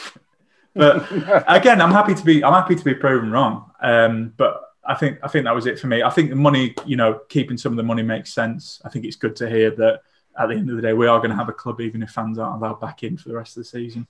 but 0.74 1.12
again, 1.48 1.82
I'm 1.82 1.92
happy 1.92 2.16
to 2.16 2.24
be 2.24 2.44
I'm 2.44 2.54
happy 2.54 2.76
to 2.76 2.84
be 2.84 2.96
proven 2.96 3.32
wrong. 3.32 3.72
Um, 3.82 4.34
but 4.36 4.62
I 4.86 4.96
think 4.96 5.20
I 5.24 5.28
think 5.28 5.46
that 5.46 5.56
was 5.56 5.66
it 5.66 5.80
for 5.80 5.88
me. 5.88 6.04
I 6.04 6.10
think 6.10 6.30
the 6.30 6.36
money, 6.36 6.74
you 6.86 6.96
know, 6.96 7.22
keeping 7.30 7.58
some 7.58 7.74
of 7.74 7.78
the 7.78 7.84
money 7.84 8.04
makes 8.04 8.34
sense. 8.34 8.82
I 8.86 8.90
think 8.90 9.06
it's 9.06 9.16
good 9.16 9.36
to 9.38 9.50
hear 9.50 9.72
that 9.72 10.02
at 10.38 10.48
the 10.48 10.56
end 10.56 10.70
of 10.70 10.76
the 10.76 10.82
day 10.82 10.94
we 10.94 11.08
are 11.08 11.20
going 11.20 11.30
to 11.32 11.36
have 11.36 11.50
a 11.50 11.54
club, 11.54 11.82
even 11.82 12.04
if 12.04 12.12
fans 12.12 12.38
aren't 12.38 12.62
allowed 12.62 12.80
back 12.80 13.04
in 13.04 13.18
for 13.18 13.30
the 13.30 13.36
rest 13.36 13.58
of 13.58 13.62
the 13.62 13.70
season. 13.70 14.08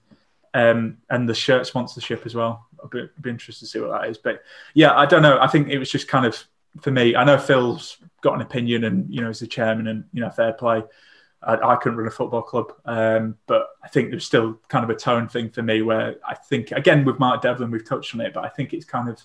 Um, 0.56 1.00
and 1.10 1.28
the 1.28 1.36
shirt 1.36 1.68
sponsorship 1.68 2.26
as 2.26 2.34
well. 2.34 2.66
I'd 2.82 2.90
be, 2.90 3.10
be 3.20 3.30
interested 3.30 3.66
to 3.66 3.70
see 3.70 3.80
what 3.80 3.92
that 3.92 4.10
is. 4.10 4.18
But 4.18 4.42
yeah, 4.74 4.98
I 4.98 5.06
don't 5.06 5.22
know. 5.22 5.38
I 5.40 5.48
think 5.48 5.68
it 5.68 5.78
was 5.78 5.92
just 5.92 6.08
kind 6.08 6.26
of 6.26 6.42
for 6.80 6.92
me. 6.92 7.14
I 7.14 7.26
know 7.26 7.38
Phil's 7.38 7.98
got 8.22 8.36
an 8.36 8.42
opinion, 8.42 8.86
and 8.86 9.14
you 9.14 9.22
know, 9.22 9.30
as 9.30 9.40
the 9.40 9.48
chairman, 9.48 9.88
and 9.88 10.06
you 10.14 10.22
know, 10.22 10.30
fair 10.30 10.54
play. 10.54 10.84
I, 11.44 11.56
I 11.56 11.76
couldn't 11.76 11.98
run 11.98 12.08
a 12.08 12.12
football 12.12 12.42
club, 12.42 12.74
um, 12.86 13.38
but 13.48 13.68
I 13.84 13.90
think 13.90 14.10
there's 14.10 14.26
still 14.26 14.60
kind 14.68 14.84
of 14.84 14.90
a 14.90 14.96
tone 14.96 15.28
thing 15.28 15.50
for 15.50 15.62
me 15.62 15.82
where 15.82 16.16
I 16.26 16.34
think 16.34 16.72
again 16.72 17.06
with 17.06 17.20
Mark 17.20 17.42
Devlin 17.42 17.70
we've 17.70 17.86
touched 17.86 18.16
on 18.16 18.22
it, 18.22 18.34
but 18.34 18.46
I 18.46 18.50
think 18.50 18.74
it's 18.74 18.86
kind 18.86 19.10
of 19.10 19.22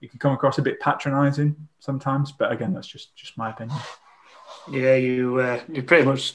it 0.00 0.10
can 0.10 0.18
come 0.18 0.34
across 0.34 0.58
a 0.58 0.62
bit 0.62 0.80
patronising 0.80 1.56
sometimes. 1.80 2.30
But 2.32 2.52
again, 2.52 2.74
that's 2.74 2.86
just 2.86 3.16
just 3.16 3.38
my 3.38 3.50
opinion. 3.50 3.78
Yeah, 4.70 4.94
you 4.94 5.40
uh, 5.40 5.60
you 5.72 5.82
pretty 5.82 6.04
much 6.04 6.34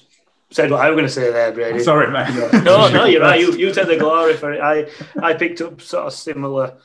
said 0.51 0.71
what 0.71 0.81
I 0.81 0.89
was 0.89 0.95
going 0.95 1.07
to 1.07 1.13
say 1.13 1.31
there, 1.31 1.51
Brady. 1.51 1.79
Sorry, 1.79 2.09
mate. 2.11 2.63
No, 2.63 2.89
no, 2.89 3.05
you're 3.05 3.21
right. 3.29 3.39
You 3.39 3.53
you 3.53 3.73
take 3.73 3.87
the 3.87 3.97
glory 3.97 4.35
for 4.35 4.53
it. 4.53 4.61
I 4.61 4.89
I 5.21 5.33
picked 5.33 5.61
up 5.61 5.81
sort 5.81 6.07
of 6.07 6.13
similar 6.13 6.77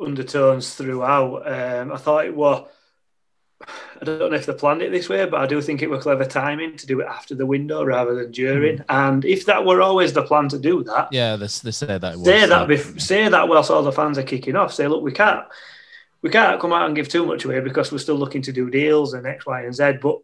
undertones 0.00 0.74
throughout. 0.74 1.50
Um, 1.50 1.92
I 1.92 1.96
thought 1.96 2.26
it 2.26 2.34
was 2.34 2.68
I 4.00 4.04
don't 4.04 4.30
know 4.30 4.36
if 4.36 4.46
they 4.46 4.52
planned 4.52 4.82
it 4.82 4.92
this 4.92 5.08
way, 5.08 5.24
but 5.24 5.40
I 5.40 5.46
do 5.46 5.60
think 5.62 5.80
it 5.80 5.88
was 5.88 6.02
clever 6.02 6.24
timing 6.24 6.76
to 6.76 6.86
do 6.86 7.00
it 7.00 7.06
after 7.06 7.34
the 7.34 7.46
window 7.46 7.82
rather 7.84 8.14
than 8.14 8.30
during. 8.30 8.78
Mm. 8.78 8.84
And 8.88 9.24
if 9.24 9.46
that 9.46 9.64
were 9.64 9.80
always 9.80 10.12
the 10.12 10.22
plan 10.22 10.48
to 10.50 10.58
do 10.58 10.84
that, 10.84 11.08
yeah, 11.10 11.36
they, 11.36 11.46
they 11.46 11.70
say 11.70 11.98
that. 11.98 12.14
Say 12.14 12.40
was, 12.40 12.50
that. 12.50 12.68
Bef- 12.68 13.00
say 13.00 13.28
that 13.28 13.48
whilst 13.48 13.70
all 13.70 13.82
the 13.82 13.92
fans 13.92 14.18
are 14.18 14.22
kicking 14.22 14.56
off. 14.56 14.74
Say, 14.74 14.86
look, 14.86 15.02
we 15.02 15.12
can't, 15.12 15.46
we 16.20 16.28
can't 16.28 16.60
come 16.60 16.72
out 16.72 16.86
and 16.86 16.94
give 16.94 17.08
too 17.08 17.24
much 17.24 17.44
away 17.44 17.60
because 17.60 17.90
we're 17.90 17.98
still 17.98 18.16
looking 18.16 18.42
to 18.42 18.52
do 18.52 18.68
deals 18.68 19.14
and 19.14 19.26
X, 19.26 19.46
Y, 19.46 19.62
and 19.62 19.74
Z. 19.74 19.92
But 20.02 20.18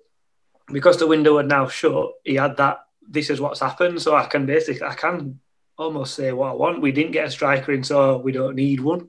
because 0.73 0.99
the 0.99 1.07
window 1.07 1.37
had 1.37 1.49
now 1.49 1.69
shut, 1.69 2.13
he 2.25 2.35
had 2.35 2.57
that. 2.57 2.81
This 3.09 3.31
is 3.31 3.41
what's 3.41 3.61
happened, 3.61 4.01
so 4.01 4.15
I 4.15 4.27
can 4.27 4.47
basically, 4.47 4.87
I 4.87 4.95
can 4.95 5.41
almost 5.77 6.15
say 6.15 6.33
what 6.33 6.51
I 6.51 6.55
want. 6.55 6.81
We 6.81 6.93
didn't 6.93 7.13
get 7.13 7.27
a 7.27 7.31
striker 7.31 7.73
in, 7.73 7.85
so 7.85 8.19
we 8.19 8.33
don't 8.33 8.55
need 8.55 8.81
one. 8.81 9.09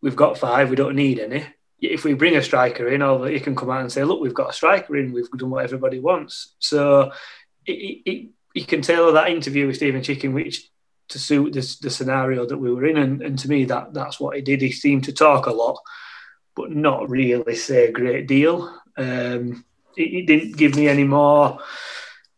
We've 0.00 0.16
got 0.16 0.38
five. 0.38 0.70
We 0.70 0.76
don't 0.76 0.96
need 0.96 1.18
any 1.18 1.46
if 1.80 2.04
we 2.04 2.14
bring 2.14 2.36
a 2.36 2.42
striker 2.42 2.88
in, 2.88 3.02
or 3.02 3.28
he 3.28 3.40
can 3.40 3.56
come 3.56 3.70
out 3.70 3.80
and 3.80 3.92
say, 3.92 4.04
look, 4.04 4.20
we've 4.20 4.34
got 4.34 4.50
a 4.50 4.54
striker 4.54 4.96
in, 4.96 5.12
we've 5.12 5.30
done 5.30 5.50
what 5.50 5.64
everybody 5.64 5.98
wants. 5.98 6.54
So 6.58 7.12
you 7.66 8.30
can 8.66 8.82
tailor 8.82 9.12
that 9.12 9.30
interview 9.30 9.66
with 9.66 9.76
Stephen 9.76 10.02
Chicken, 10.02 10.32
which 10.32 10.70
to 11.08 11.18
suit 11.18 11.52
this, 11.52 11.78
the 11.78 11.90
scenario 11.90 12.46
that 12.46 12.56
we 12.56 12.72
were 12.72 12.86
in. 12.86 12.96
And, 12.96 13.22
and 13.22 13.38
to 13.40 13.48
me, 13.48 13.66
that 13.66 13.92
that's 13.92 14.18
what 14.18 14.36
he 14.36 14.42
did. 14.42 14.62
He 14.62 14.72
seemed 14.72 15.04
to 15.04 15.12
talk 15.12 15.46
a 15.46 15.52
lot, 15.52 15.78
but 16.56 16.70
not 16.70 17.10
really 17.10 17.54
say 17.54 17.88
a 17.88 17.92
great 17.92 18.26
deal. 18.26 18.74
Um, 18.96 19.64
he, 19.96 20.08
he 20.08 20.22
didn't 20.22 20.56
give 20.56 20.74
me 20.76 20.88
any 20.88 21.04
more 21.04 21.58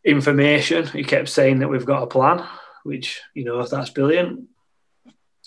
information. 0.05 0.87
He 0.87 1.05
kept 1.05 1.29
saying 1.29 1.59
that 1.59 1.69
we've 1.69 1.85
got 1.85 2.03
a 2.03 2.07
plan, 2.07 2.47
which, 2.85 3.21
you 3.35 3.45
know, 3.45 3.61
if 3.61 3.71
that's 3.71 3.91
brilliant 3.91 4.49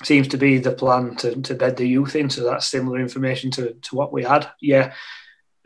seems 0.03 0.29
to 0.29 0.37
be 0.37 0.57
the 0.57 0.71
plan 0.71 1.15
to, 1.17 1.41
to 1.41 1.53
bed 1.53 1.77
the 1.77 1.87
youth 1.87 2.15
in. 2.15 2.29
So 2.29 2.43
that's 2.43 2.67
similar 2.67 2.99
information 2.99 3.51
to, 3.51 3.73
to 3.73 3.95
what 3.95 4.13
we 4.13 4.23
had. 4.23 4.49
Yeah, 4.61 4.93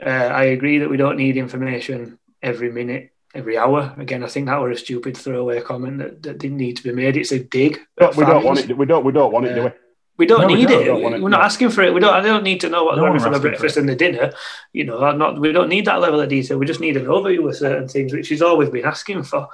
uh, 0.03 0.09
I 0.09 0.45
agree 0.45 0.79
that 0.79 0.89
we 0.89 0.97
don't 0.97 1.17
need 1.17 1.37
information 1.37 2.17
every 2.41 2.71
minute, 2.71 3.11
every 3.35 3.57
hour. 3.57 3.93
Again, 3.97 4.23
I 4.23 4.27
think 4.27 4.47
that 4.47 4.57
was 4.57 4.77
a 4.77 4.83
stupid 4.83 5.15
throwaway 5.15 5.61
comment 5.61 5.99
that, 5.99 6.23
that 6.23 6.39
didn't 6.39 6.57
need 6.57 6.77
to 6.77 6.83
be 6.83 6.91
made. 6.91 7.17
It's 7.17 7.31
a 7.31 7.39
dig. 7.39 7.79
But 7.95 8.15
we 8.15 8.25
don't 8.25 8.43
want 8.43 8.59
it. 8.59 8.77
We 8.77 8.85
don't. 8.85 9.05
We 9.05 9.11
don't 9.11 9.31
want 9.31 9.45
it, 9.45 9.53
do 9.53 9.63
we? 9.65 9.71
We 10.17 10.27
don't 10.27 10.41
no, 10.41 10.47
need 10.47 10.57
we 10.57 10.65
don't, 10.65 10.81
it. 10.81 10.85
Don't 10.85 11.13
it. 11.13 11.21
We're 11.21 11.29
not 11.29 11.41
asking 11.41 11.69
for 11.69 11.81
it. 11.81 11.93
We 11.93 11.99
don't. 11.99 12.13
I 12.13 12.21
don't 12.21 12.43
need 12.43 12.61
to 12.61 12.69
know 12.69 12.83
what 12.83 12.97
no 12.97 13.19
for 13.19 13.31
the 13.31 13.39
breakfast 13.39 13.77
and 13.77 13.89
the 13.89 13.95
dinner. 13.95 14.31
You 14.71 14.85
know, 14.85 15.03
I'm 15.03 15.17
not. 15.17 15.39
We 15.39 15.51
don't 15.51 15.69
need 15.69 15.85
that 15.85 16.01
level 16.01 16.19
of 16.19 16.29
detail. 16.29 16.59
We 16.59 16.67
just 16.67 16.79
need 16.79 16.97
an 16.97 17.05
overview 17.05 17.49
of 17.49 17.55
certain 17.55 17.87
things, 17.87 18.13
which 18.13 18.27
he's 18.27 18.41
always 18.41 18.69
been 18.69 18.85
asking 18.85 19.23
for. 19.23 19.49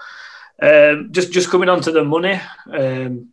Um, 0.62 1.10
just, 1.12 1.32
just 1.32 1.50
coming 1.50 1.70
on 1.70 1.82
to 1.82 1.92
the 1.92 2.04
money. 2.04 2.42
Um, 2.72 3.30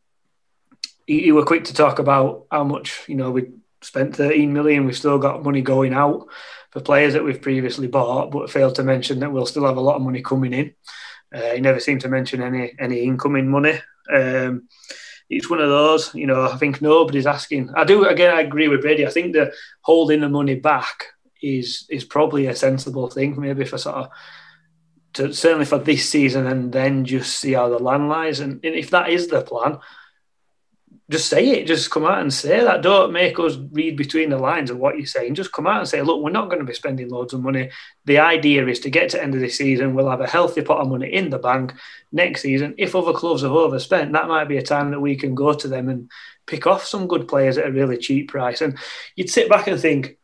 you 1.08 1.34
were 1.34 1.44
quick 1.44 1.64
to 1.64 1.74
talk 1.74 1.98
about 1.98 2.46
how 2.50 2.64
much 2.64 3.02
you 3.08 3.16
know 3.16 3.32
we 3.32 3.50
spent 3.82 4.16
13 4.16 4.52
million. 4.52 4.86
We've 4.86 4.96
still 4.96 5.18
got 5.18 5.42
money 5.42 5.62
going 5.62 5.94
out 5.94 6.28
for 6.70 6.80
players 6.80 7.14
that 7.14 7.24
we've 7.24 7.42
previously 7.42 7.88
bought, 7.88 8.30
but 8.30 8.50
failed 8.50 8.76
to 8.76 8.84
mention 8.84 9.20
that 9.20 9.32
we'll 9.32 9.46
still 9.46 9.66
have 9.66 9.76
a 9.76 9.80
lot 9.80 9.96
of 9.96 10.02
money 10.02 10.22
coming 10.22 10.52
in. 10.52 10.74
Uh, 11.34 11.54
he 11.54 11.60
never 11.60 11.80
seemed 11.80 12.02
to 12.02 12.08
mention 12.08 12.40
any 12.40 12.72
any 12.78 13.00
incoming 13.00 13.48
money. 13.48 13.80
Um, 14.12 14.68
it's 15.28 15.50
one 15.50 15.60
of 15.60 15.68
those, 15.68 16.14
you 16.14 16.26
know. 16.26 16.44
I 16.44 16.56
think 16.56 16.80
nobody's 16.80 17.26
asking. 17.26 17.70
I 17.74 17.84
do 17.84 18.04
again. 18.06 18.34
I 18.34 18.40
agree 18.40 18.68
with 18.68 18.82
Brady. 18.82 19.06
I 19.06 19.10
think 19.10 19.32
the 19.32 19.52
holding 19.80 20.20
the 20.20 20.28
money 20.28 20.54
back 20.54 21.06
is 21.42 21.86
is 21.90 22.04
probably 22.04 22.46
a 22.46 22.54
sensible 22.54 23.10
thing, 23.10 23.40
maybe 23.40 23.64
for 23.64 23.78
sort 23.78 23.96
of. 23.96 24.08
To, 25.14 25.32
certainly 25.32 25.64
for 25.64 25.78
this 25.78 26.06
season, 26.06 26.46
and 26.46 26.70
then 26.70 27.06
just 27.06 27.38
see 27.38 27.54
how 27.54 27.70
the 27.70 27.78
land 27.78 28.10
lies. 28.10 28.40
And, 28.40 28.62
and 28.62 28.74
if 28.74 28.90
that 28.90 29.08
is 29.08 29.28
the 29.28 29.40
plan, 29.40 29.78
just 31.08 31.28
say 31.28 31.50
it. 31.50 31.66
Just 31.66 31.90
come 31.90 32.04
out 32.04 32.20
and 32.20 32.32
say 32.32 32.60
that. 32.60 32.82
Don't 32.82 33.12
make 33.12 33.38
us 33.38 33.56
read 33.70 33.96
between 33.96 34.28
the 34.28 34.38
lines 34.38 34.70
of 34.70 34.78
what 34.78 34.96
you're 34.96 35.06
saying. 35.06 35.36
Just 35.36 35.52
come 35.52 35.66
out 35.66 35.78
and 35.78 35.88
say, 35.88 36.02
look, 36.02 36.20
we're 36.20 36.30
not 36.30 36.48
going 36.48 36.58
to 36.58 36.64
be 36.64 36.74
spending 36.74 37.08
loads 37.08 37.32
of 37.32 37.42
money. 37.42 37.70
The 38.06 38.18
idea 38.18 38.66
is 38.66 38.80
to 38.80 38.90
get 38.90 39.10
to 39.10 39.22
end 39.22 39.34
of 39.34 39.40
the 39.40 39.48
season, 39.48 39.94
we'll 39.94 40.10
have 40.10 40.20
a 40.20 40.26
healthy 40.26 40.62
pot 40.62 40.80
of 40.80 40.88
money 40.88 41.12
in 41.12 41.30
the 41.30 41.38
bank 41.38 41.74
next 42.10 42.42
season. 42.42 42.74
If 42.76 42.96
other 42.96 43.12
clubs 43.12 43.42
have 43.42 43.52
overspent, 43.52 44.12
that 44.12 44.26
might 44.26 44.48
be 44.48 44.56
a 44.56 44.62
time 44.62 44.90
that 44.90 45.00
we 45.00 45.14
can 45.14 45.36
go 45.36 45.52
to 45.54 45.68
them 45.68 45.88
and 45.88 46.10
pick 46.46 46.66
off 46.66 46.84
some 46.84 47.06
good 47.06 47.28
players 47.28 47.56
at 47.56 47.68
a 47.68 47.72
really 47.72 47.98
cheap 47.98 48.28
price. 48.28 48.60
And 48.60 48.76
you'd 49.14 49.30
sit 49.30 49.48
back 49.48 49.68
and 49.68 49.80
think, 49.80 50.18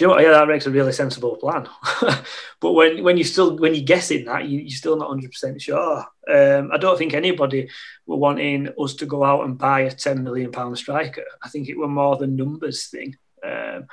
do 0.00 0.04
you 0.04 0.08
know 0.08 0.14
what? 0.14 0.22
Yeah, 0.22 0.30
that 0.30 0.48
makes 0.48 0.64
a 0.64 0.70
really 0.70 0.92
sensible 0.92 1.36
plan. 1.36 1.68
but 2.60 2.72
when 2.72 3.04
when 3.04 3.18
you 3.18 3.24
still 3.24 3.58
when 3.58 3.74
you're 3.74 3.84
guessing 3.84 4.24
that, 4.24 4.48
you, 4.48 4.60
you're 4.60 4.70
still 4.70 4.96
not 4.96 5.10
100 5.10 5.30
percent 5.30 5.60
sure. 5.60 6.06
Um, 6.26 6.70
I 6.72 6.78
don't 6.78 6.96
think 6.96 7.12
anybody 7.12 7.68
were 8.06 8.16
wanting 8.16 8.70
us 8.78 8.94
to 8.94 9.04
go 9.04 9.22
out 9.22 9.44
and 9.44 9.58
buy 9.58 9.80
a 9.80 9.90
10 9.90 10.24
million 10.24 10.52
pound 10.52 10.78
striker. 10.78 11.26
I 11.42 11.50
think 11.50 11.68
it 11.68 11.76
were 11.76 11.86
more 11.86 12.16
the 12.16 12.26
numbers 12.26 12.86
thing. 12.86 13.14
Um, 13.44 13.88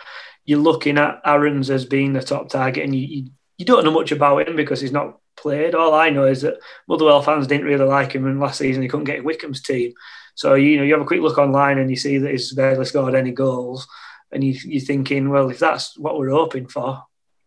you're 0.45 0.59
looking 0.59 0.97
at 0.97 1.19
Aarons 1.25 1.69
as 1.69 1.83
being 1.83 2.13
the 2.13 2.21
top 2.21 2.47
target, 2.47 2.85
and 2.85 2.95
you, 2.95 3.05
you, 3.05 3.31
you 3.57 3.65
don't 3.65 3.83
know 3.83 3.91
much 3.91 4.13
about 4.13 4.47
him 4.47 4.55
because 4.55 4.79
he's 4.79 4.93
not 4.93 5.19
played. 5.35 5.75
All 5.75 5.93
I 5.93 6.09
know 6.09 6.23
is 6.23 6.43
that 6.43 6.59
Motherwell 6.87 7.21
fans 7.21 7.47
didn't 7.47 7.67
really 7.67 7.83
like 7.83 8.13
him, 8.13 8.25
and 8.25 8.39
last 8.39 8.59
season 8.59 8.81
he 8.81 8.87
couldn't 8.87 9.03
get 9.03 9.25
Wycombe's 9.25 9.61
team. 9.61 9.91
So 10.35 10.53
you 10.53 10.77
know 10.77 10.83
you 10.83 10.93
have 10.93 11.01
a 11.01 11.05
quick 11.05 11.19
look 11.19 11.37
online 11.37 11.79
and 11.79 11.89
you 11.89 11.97
see 11.97 12.17
that 12.17 12.31
he's 12.31 12.53
barely 12.53 12.85
scored 12.85 13.13
any 13.13 13.31
goals 13.31 13.85
and 14.31 14.43
you, 14.43 14.53
you're 14.65 14.81
thinking, 14.81 15.29
well, 15.29 15.49
if 15.49 15.59
that's 15.59 15.97
what 15.97 16.17
we're 16.17 16.29
hoping 16.31 16.67
for, 16.67 17.03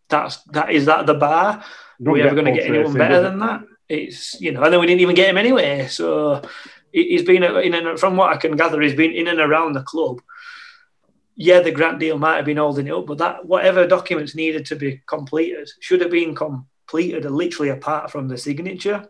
that's 0.09 0.43
that 0.52 0.70
is 0.70 0.86
that 0.86 1.07
the 1.07 1.15
bar? 1.15 1.65
Are 2.07 2.12
we 2.12 2.23
ever 2.23 2.35
going 2.35 2.47
to 2.47 2.52
get 2.52 2.69
anyone 2.69 2.94
better 2.94 3.20
than 3.20 3.39
that? 3.40 3.62
It's 3.89 4.40
you 4.40 4.52
know, 4.52 4.62
and 4.62 4.73
then 4.73 4.81
we 4.81 4.86
didn't 4.86 5.02
even 5.02 5.15
get 5.15 5.31
him 5.31 5.39
anyway. 5.39 5.86
So 5.89 6.43
he's 6.93 7.23
been 7.23 7.43
in 7.43 7.74
and 7.74 7.98
from 7.98 8.16
what 8.16 8.32
I 8.32 8.36
can 8.36 8.57
gather, 8.57 8.81
he's 8.81 8.94
been 8.94 9.12
in 9.12 9.28
and 9.28 9.40
around 9.40 9.74
the 9.74 9.82
club. 9.82 10.20
yeah, 11.36 11.61
the 11.61 11.70
grant 11.70 11.98
deal 11.98 12.19
might 12.19 12.36
have 12.36 12.44
been 12.44 12.59
holding 12.59 12.86
it 12.86 12.93
up, 12.93 13.07
but 13.07 13.19
that 13.19 13.47
whatever 13.47 13.86
documents 13.86 14.35
needed 14.35 14.66
to 14.66 14.77
be 14.77 15.01
completed 15.07 15.70
should 15.81 16.01
have 16.01 16.11
been 16.11 16.35
completed 16.35 17.24
literally 17.24 17.70
apart 17.70 18.11
from 18.11 18.28
the 18.28 18.36
signature. 18.36 19.09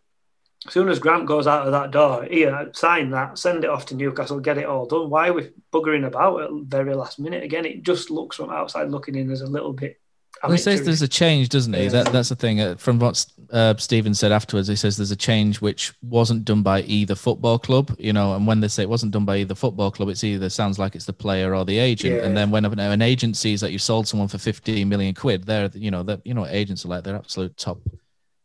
As 0.66 0.74
soon 0.74 0.88
as 0.90 0.98
Grant 0.98 1.26
goes 1.26 1.46
out 1.46 1.66
of 1.66 1.72
that 1.72 1.90
door, 1.90 2.24
here, 2.24 2.70
sign 2.74 3.10
that, 3.10 3.38
send 3.38 3.64
it 3.64 3.70
off 3.70 3.86
to 3.86 3.94
Newcastle, 3.94 4.40
get 4.40 4.58
it 4.58 4.66
all 4.66 4.84
done. 4.84 5.08
Why 5.08 5.28
are 5.28 5.32
we 5.32 5.50
buggering 5.72 6.06
about 6.06 6.42
at 6.42 6.50
the 6.50 6.64
very 6.66 6.94
last 6.94 7.18
minute? 7.18 7.42
Again, 7.42 7.64
it 7.64 7.82
just 7.82 8.10
looks 8.10 8.36
from 8.36 8.50
outside 8.50 8.90
looking 8.90 9.14
in 9.14 9.30
as 9.30 9.40
a 9.40 9.46
little 9.46 9.72
bit 9.72 9.98
Well, 10.42 10.52
he 10.52 10.58
says 10.58 10.84
there's 10.84 11.00
a 11.00 11.08
change, 11.08 11.48
doesn't 11.48 11.72
he? 11.72 11.88
That 11.88 12.12
that's 12.12 12.28
the 12.28 12.36
thing. 12.36 12.60
Uh, 12.60 12.76
from 12.76 12.98
what 12.98 13.24
uh, 13.50 13.74
Stephen 13.78 14.14
said 14.14 14.32
afterwards, 14.32 14.68
he 14.68 14.76
says 14.76 14.96
there's 14.96 15.10
a 15.10 15.16
change 15.16 15.62
which 15.62 15.92
wasn't 16.02 16.44
done 16.44 16.62
by 16.62 16.82
either 16.82 17.14
football 17.14 17.58
club, 17.58 17.94
you 17.98 18.12
know. 18.12 18.34
And 18.34 18.46
when 18.46 18.60
they 18.60 18.68
say 18.68 18.82
it 18.82 18.88
wasn't 18.88 19.12
done 19.12 19.24
by 19.24 19.38
either 19.38 19.54
football 19.54 19.90
club, 19.90 20.08
it's 20.10 20.24
either 20.24 20.50
sounds 20.50 20.78
like 20.78 20.94
it's 20.94 21.06
the 21.06 21.12
player 21.12 21.54
or 21.54 21.64
the 21.64 21.78
agent. 21.78 22.16
Yeah. 22.16 22.24
And 22.24 22.36
then 22.36 22.50
when 22.50 22.64
an, 22.64 22.78
an 22.78 23.02
agent 23.02 23.36
sees 23.36 23.60
that 23.62 23.72
you 23.72 23.78
sold 23.78 24.08
someone 24.08 24.28
for 24.28 24.38
15 24.38 24.88
million 24.88 25.14
quid, 25.14 25.44
they're 25.44 25.70
you 25.74 25.90
know 25.90 26.02
that 26.04 26.20
you 26.26 26.34
know 26.34 26.46
agents 26.46 26.84
are 26.84 26.88
like 26.88 27.04
they're 27.04 27.16
absolute 27.16 27.56
top, 27.56 27.80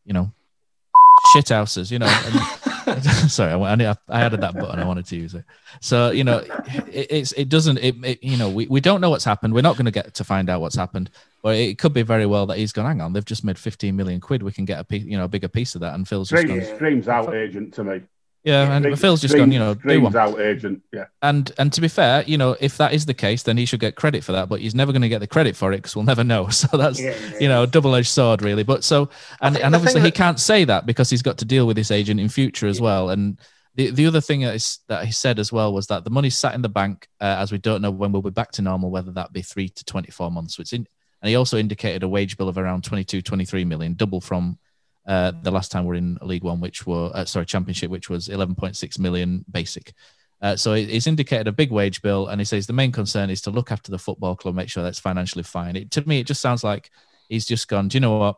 you 0.05 0.13
know, 0.13 0.31
shit 1.33 1.49
houses, 1.49 1.91
you 1.91 1.99
know. 1.99 2.07
And, 2.87 3.03
sorry, 3.31 3.51
I, 3.53 3.57
I, 3.57 3.95
I 4.09 4.21
added 4.21 4.41
that 4.41 4.53
button. 4.53 4.79
I 4.79 4.85
wanted 4.85 5.05
to 5.07 5.15
use 5.15 5.33
it. 5.33 5.43
So 5.81 6.11
you 6.11 6.23
know, 6.23 6.37
it, 6.91 7.07
it's 7.09 7.31
it 7.33 7.49
doesn't 7.49 7.77
it, 7.79 7.95
it 8.03 8.23
you 8.23 8.37
know 8.37 8.49
we, 8.49 8.67
we 8.67 8.79
don't 8.81 9.01
know 9.01 9.09
what's 9.09 9.25
happened. 9.25 9.53
We're 9.53 9.61
not 9.61 9.75
going 9.75 9.85
to 9.85 9.91
get 9.91 10.13
to 10.15 10.23
find 10.23 10.49
out 10.49 10.61
what's 10.61 10.75
happened. 10.75 11.09
But 11.41 11.57
it 11.57 11.77
could 11.77 11.93
be 11.93 12.01
very 12.01 12.25
well 12.25 12.45
that 12.47 12.57
he's 12.57 12.71
gone. 12.71 12.85
Hang 12.85 13.01
on, 13.01 13.13
they've 13.13 13.23
just 13.25 13.43
made 13.43 13.59
15 13.59 13.95
million 13.95 14.19
quid. 14.19 14.41
We 14.41 14.51
can 14.51 14.65
get 14.65 14.79
a 14.79 14.83
piece, 14.83 15.03
you 15.03 15.17
know, 15.17 15.25
a 15.25 15.27
bigger 15.27 15.47
piece 15.47 15.75
of 15.75 15.81
that. 15.81 15.93
And 15.93 16.07
Phil's 16.07 16.29
just 16.29 16.41
Screams, 16.41 16.67
gone. 16.67 16.75
screams 16.75 17.07
out 17.07 17.33
agent 17.35 17.73
to 17.75 17.83
me. 17.83 18.01
Yeah, 18.45 18.71
and 18.71 18.99
Phil's 18.99 19.21
just 19.21 19.35
gone. 19.35 19.51
You 19.51 19.57
know, 19.57 19.73
do 19.73 19.79
screams 19.79 20.03
one. 20.03 20.15
out 20.15 20.39
agent. 20.39 20.83
Yeah. 20.93 21.05
And 21.23 21.51
and 21.57 21.73
to 21.73 21.81
be 21.81 21.87
fair, 21.87 22.23
you 22.27 22.37
know, 22.37 22.55
if 22.59 22.77
that 22.77 22.93
is 22.93 23.07
the 23.07 23.13
case, 23.15 23.41
then 23.41 23.57
he 23.57 23.65
should 23.65 23.79
get 23.79 23.95
credit 23.95 24.23
for 24.23 24.33
that. 24.33 24.49
But 24.49 24.61
he's 24.61 24.75
never 24.75 24.91
going 24.91 25.01
to 25.01 25.09
get 25.09 25.17
the 25.17 25.27
credit 25.27 25.55
for 25.55 25.73
it 25.73 25.77
because 25.77 25.95
we'll 25.95 26.05
never 26.05 26.23
know. 26.23 26.47
So 26.55 26.77
that's 26.77 27.01
Yeah, 27.01 27.15
you 27.39 27.49
know, 27.49 27.65
double 27.65 27.95
edged 27.95 28.07
sword 28.07 28.41
really. 28.41 28.63
But 28.63 28.83
so 28.83 29.09
and 29.41 29.55
think 29.55 29.65
and 29.65 29.75
obviously 29.75 30.01
thing 30.01 30.05
he 30.05 30.11
can't 30.11 30.39
say 30.39 30.63
that 30.63 30.85
because 30.85 31.09
he's 31.09 31.23
got 31.23 31.39
to 31.39 31.45
deal 31.45 31.65
with 31.65 31.75
this 31.75 31.91
agent 31.91 32.19
in 32.19 32.29
future 32.29 32.67
as 32.67 32.79
well. 32.79 33.09
And 33.09 33.39
the 33.73 33.89
the 33.89 34.05
other 34.05 34.21
thing 34.21 34.41
that 34.41 34.55
is 34.55 34.79
that 34.87 35.05
he 35.05 35.11
said 35.11 35.39
as 35.39 35.51
well 35.51 35.73
was 35.73 35.87
that 35.87 36.03
the 36.03 36.11
money's 36.11 36.37
sat 36.37 36.53
in 36.53 36.61
the 36.61 36.69
bank 36.69 37.07
uh, 37.19 37.37
as 37.39 37.51
we 37.51 37.57
don't 37.57 37.81
know 37.81 37.91
when 37.91 38.11
we'll 38.11 38.21
be 38.21 38.29
back 38.29 38.51
to 38.53 38.61
normal, 38.61 38.91
whether 38.91 39.11
that 39.11 39.33
be 39.33 39.41
three 39.41 39.69
to 39.69 39.83
twenty 39.85 40.11
four 40.11 40.29
months. 40.29 40.55
So 40.55 40.61
it's 40.61 40.73
in. 40.73 40.87
And 41.21 41.29
he 41.29 41.35
also 41.35 41.57
indicated 41.57 42.03
a 42.03 42.07
wage 42.07 42.37
bill 42.37 42.49
of 42.49 42.57
around 42.59 42.83
22, 42.83 43.23
23 43.23 43.65
million, 43.65 43.95
double 43.95 44.21
from 44.21 44.59
uh, 45.07 45.31
the 45.41 45.51
last 45.51 45.71
time 45.71 45.85
we're 45.85 45.95
in 45.95 46.17
League 46.21 46.43
One, 46.43 46.59
which 46.59 46.85
were 46.85 47.11
uh, 47.13 47.25
sorry 47.25 47.45
Championship, 47.45 47.91
which 47.91 48.09
was 48.09 48.27
11.6 48.27 48.99
million 48.99 49.45
basic. 49.49 49.93
Uh, 50.41 50.55
so 50.55 50.73
it's 50.73 51.07
indicated 51.07 51.47
a 51.47 51.51
big 51.51 51.71
wage 51.71 52.01
bill, 52.01 52.27
and 52.27 52.41
he 52.41 52.45
says 52.45 52.67
the 52.67 52.73
main 52.73 52.91
concern 52.91 53.29
is 53.29 53.41
to 53.41 53.51
look 53.51 53.71
after 53.71 53.91
the 53.91 53.97
football 53.97 54.35
club, 54.35 54.55
make 54.55 54.69
sure 54.69 54.83
that's 54.83 54.99
financially 54.99 55.43
fine. 55.43 55.75
It, 55.75 55.91
to 55.91 56.07
me, 56.07 56.19
it 56.19 56.27
just 56.27 56.41
sounds 56.41 56.63
like 56.63 56.91
he's 57.29 57.45
just 57.45 57.67
gone. 57.67 57.87
Do 57.87 57.95
you 57.95 58.01
know 58.01 58.17
what? 58.17 58.37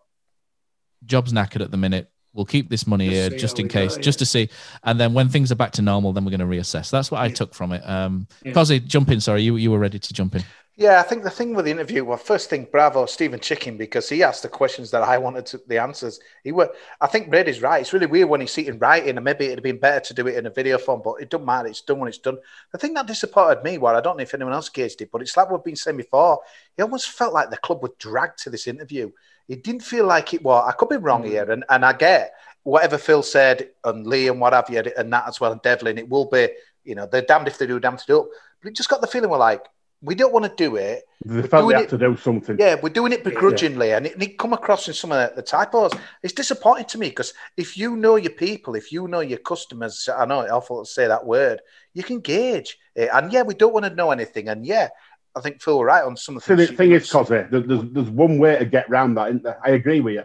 Job's 1.05 1.33
knackered 1.33 1.61
at 1.61 1.71
the 1.71 1.77
minute. 1.77 2.09
We'll 2.33 2.45
keep 2.45 2.69
this 2.69 2.85
money 2.85 3.09
Just 3.09 3.31
here 3.31 3.39
just 3.39 3.59
in 3.59 3.67
case, 3.67 3.95
go, 3.95 4.01
just 4.01 4.19
to 4.19 4.25
see. 4.25 4.49
And 4.83 4.99
then 4.99 5.13
when 5.13 5.27
things 5.27 5.51
are 5.51 5.55
back 5.55 5.71
to 5.73 5.81
normal, 5.81 6.13
then 6.13 6.23
we're 6.23 6.37
going 6.37 6.39
to 6.39 6.45
reassess. 6.45 6.91
That's 6.91 7.09
what 7.09 7.19
I 7.19 7.29
took 7.29 7.55
from 7.55 7.71
it. 7.71 7.81
Um, 7.87 8.27
Yeah. 8.43 8.51
Cosy, 8.51 8.79
jump 8.79 9.09
in. 9.09 9.19
Sorry, 9.19 9.41
you 9.41 9.55
you 9.55 9.71
were 9.71 9.79
ready 9.79 9.97
to 9.97 10.13
jump 10.13 10.35
in. 10.35 10.43
Yeah, 10.79 10.99
I 10.99 11.01
think 11.01 11.23
the 11.23 11.31
thing 11.31 11.55
with 11.55 11.65
the 11.65 11.71
interview, 11.71 12.05
well, 12.05 12.17
first 12.19 12.51
thing, 12.51 12.67
bravo, 12.71 13.07
Stephen 13.07 13.39
Chicken, 13.39 13.77
because 13.77 14.07
he 14.07 14.21
asked 14.21 14.43
the 14.43 14.47
questions 14.47 14.91
that 14.91 15.01
I 15.01 15.17
wanted 15.17 15.47
to, 15.47 15.61
the 15.65 15.79
answers. 15.79 16.19
He 16.43 16.51
were, 16.51 16.71
I 17.01 17.07
think 17.07 17.31
Brady's 17.31 17.63
right. 17.63 17.81
It's 17.81 17.93
really 17.93 18.05
weird 18.05 18.29
when 18.29 18.41
he's 18.41 18.51
sitting 18.51 18.77
writing, 18.77 19.17
and 19.17 19.23
maybe 19.23 19.45
it'd 19.45 19.57
have 19.57 19.63
been 19.63 19.79
better 19.79 20.01
to 20.01 20.13
do 20.13 20.27
it 20.27 20.35
in 20.35 20.45
a 20.45 20.51
video 20.51 20.77
form, 20.77 21.01
but 21.03 21.15
it 21.15 21.31
doesn't 21.31 21.47
matter. 21.47 21.67
It's 21.67 21.81
done 21.81 21.97
when 21.97 22.09
it's 22.09 22.19
done. 22.19 22.37
The 22.71 22.77
thing 22.77 22.93
that 22.93 23.07
disappointed 23.07 23.63
me, 23.63 23.79
well, 23.79 23.95
I 23.95 24.01
don't 24.01 24.17
know 24.17 24.21
if 24.21 24.35
anyone 24.35 24.53
else 24.53 24.69
gauged 24.69 25.01
it, 25.01 25.09
but 25.11 25.23
it's 25.23 25.35
like 25.35 25.49
we've 25.49 25.63
been 25.63 25.75
saying 25.75 25.97
before. 25.97 26.41
It 26.77 26.83
almost 26.83 27.09
felt 27.09 27.33
like 27.33 27.49
the 27.49 27.57
club 27.57 27.81
was 27.81 27.93
dragged 27.97 28.37
to 28.43 28.51
this 28.51 28.67
interview. 28.67 29.09
It 29.47 29.63
didn't 29.63 29.81
feel 29.81 30.05
like 30.05 30.35
it 30.35 30.43
was. 30.43 30.63
I 30.69 30.73
could 30.73 30.89
be 30.89 30.97
wrong 30.97 31.23
hmm. 31.23 31.29
here, 31.29 31.49
and, 31.49 31.65
and 31.69 31.83
I 31.83 31.93
get 31.93 32.33
whatever 32.61 32.99
Phil 32.99 33.23
said, 33.23 33.69
and 33.83 34.05
Leigh 34.05 34.27
and 34.27 34.39
what 34.39 34.53
have 34.53 34.69
you, 34.69 34.83
and 34.95 35.11
that 35.11 35.27
as 35.27 35.39
well, 35.39 35.53
and 35.53 35.61
Devlin. 35.63 35.97
It 35.97 36.07
will 36.07 36.29
be, 36.29 36.49
you 36.83 36.93
know, 36.93 37.07
they're 37.07 37.23
damned 37.23 37.47
if 37.47 37.57
they 37.57 37.65
do, 37.65 37.79
damned 37.79 37.97
if 38.01 38.05
they 38.05 38.13
don't. 38.13 38.29
But 38.61 38.69
it 38.69 38.75
just 38.75 38.89
got 38.89 39.01
the 39.01 39.07
feeling 39.07 39.31
we're 39.31 39.39
like, 39.39 39.65
we 40.01 40.13
don't 40.15 40.31
want 40.31 40.45
to 40.45 40.53
do 40.55 40.75
it. 40.75 41.03
They 41.25 41.37
We're 41.41 41.47
felt 41.47 41.63
doing 41.63 41.69
they 41.69 41.81
had 41.81 41.83
it- 41.85 41.89
to 41.89 41.97
do 41.97 42.17
something. 42.17 42.57
Yeah, 42.59 42.75
we're 42.81 42.89
doing 42.89 43.11
it 43.13 43.23
begrudgingly, 43.23 43.93
and 43.93 44.05
it, 44.05 44.21
it 44.21 44.37
come 44.37 44.53
across 44.53 44.87
in 44.87 44.93
some 44.93 45.11
of 45.11 45.29
the, 45.29 45.35
the 45.37 45.41
typos. 45.41 45.91
It's 46.21 46.33
disappointing 46.33 46.85
to 46.85 46.97
me 46.99 47.09
because 47.09 47.33
if 47.57 47.77
you 47.77 47.95
know 47.95 48.15
your 48.15 48.31
people, 48.33 48.75
if 48.75 48.91
you 48.91 49.07
know 49.07 49.21
your 49.21 49.39
customers, 49.39 50.07
I 50.15 50.25
know 50.25 50.41
it's 50.41 50.51
awful 50.51 50.85
to 50.85 50.89
say 50.89 51.07
that 51.07 51.25
word, 51.25 51.61
you 51.93 52.03
can 52.03 52.19
gauge 52.19 52.77
it. 52.95 53.09
And 53.11 53.31
yeah, 53.33 53.41
we 53.41 53.55
don't 53.55 53.73
want 53.73 53.85
to 53.85 53.93
know 53.95 54.11
anything. 54.11 54.49
And 54.49 54.65
yeah, 54.65 54.89
I 55.35 55.41
think 55.41 55.61
Phil 55.61 55.79
were 55.79 55.85
right 55.85 56.03
on 56.03 56.15
some 56.15 56.37
of 56.37 56.43
the 56.43 56.47
So 56.47 56.55
the 56.55 56.67
thing 56.67 56.91
is, 56.91 57.09
Cosy, 57.11 57.29
there- 57.49 57.59
there's, 57.61 57.83
there's 57.91 58.09
one 58.09 58.37
way 58.37 58.57
to 58.59 58.65
get 58.65 58.89
round 58.89 59.17
that. 59.17 59.29
Isn't 59.29 59.43
there? 59.43 59.59
I 59.63 59.71
agree 59.71 59.99
with 60.01 60.13
you. 60.15 60.23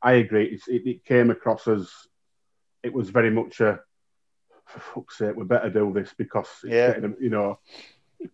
I 0.00 0.12
agree. 0.12 0.46
It's, 0.46 0.68
it, 0.68 0.86
it 0.86 1.04
came 1.04 1.30
across 1.30 1.66
as 1.66 1.90
it 2.84 2.92
was 2.92 3.10
very 3.10 3.30
much 3.30 3.58
a, 3.60 3.80
for 4.66 4.78
fuck's 4.80 5.18
sake, 5.18 5.34
we 5.34 5.44
better 5.44 5.70
do 5.70 5.92
this 5.92 6.14
because, 6.16 6.46
it's 6.62 6.72
Yeah. 6.72 6.92
getting, 6.92 7.16
you 7.20 7.30
know, 7.30 7.58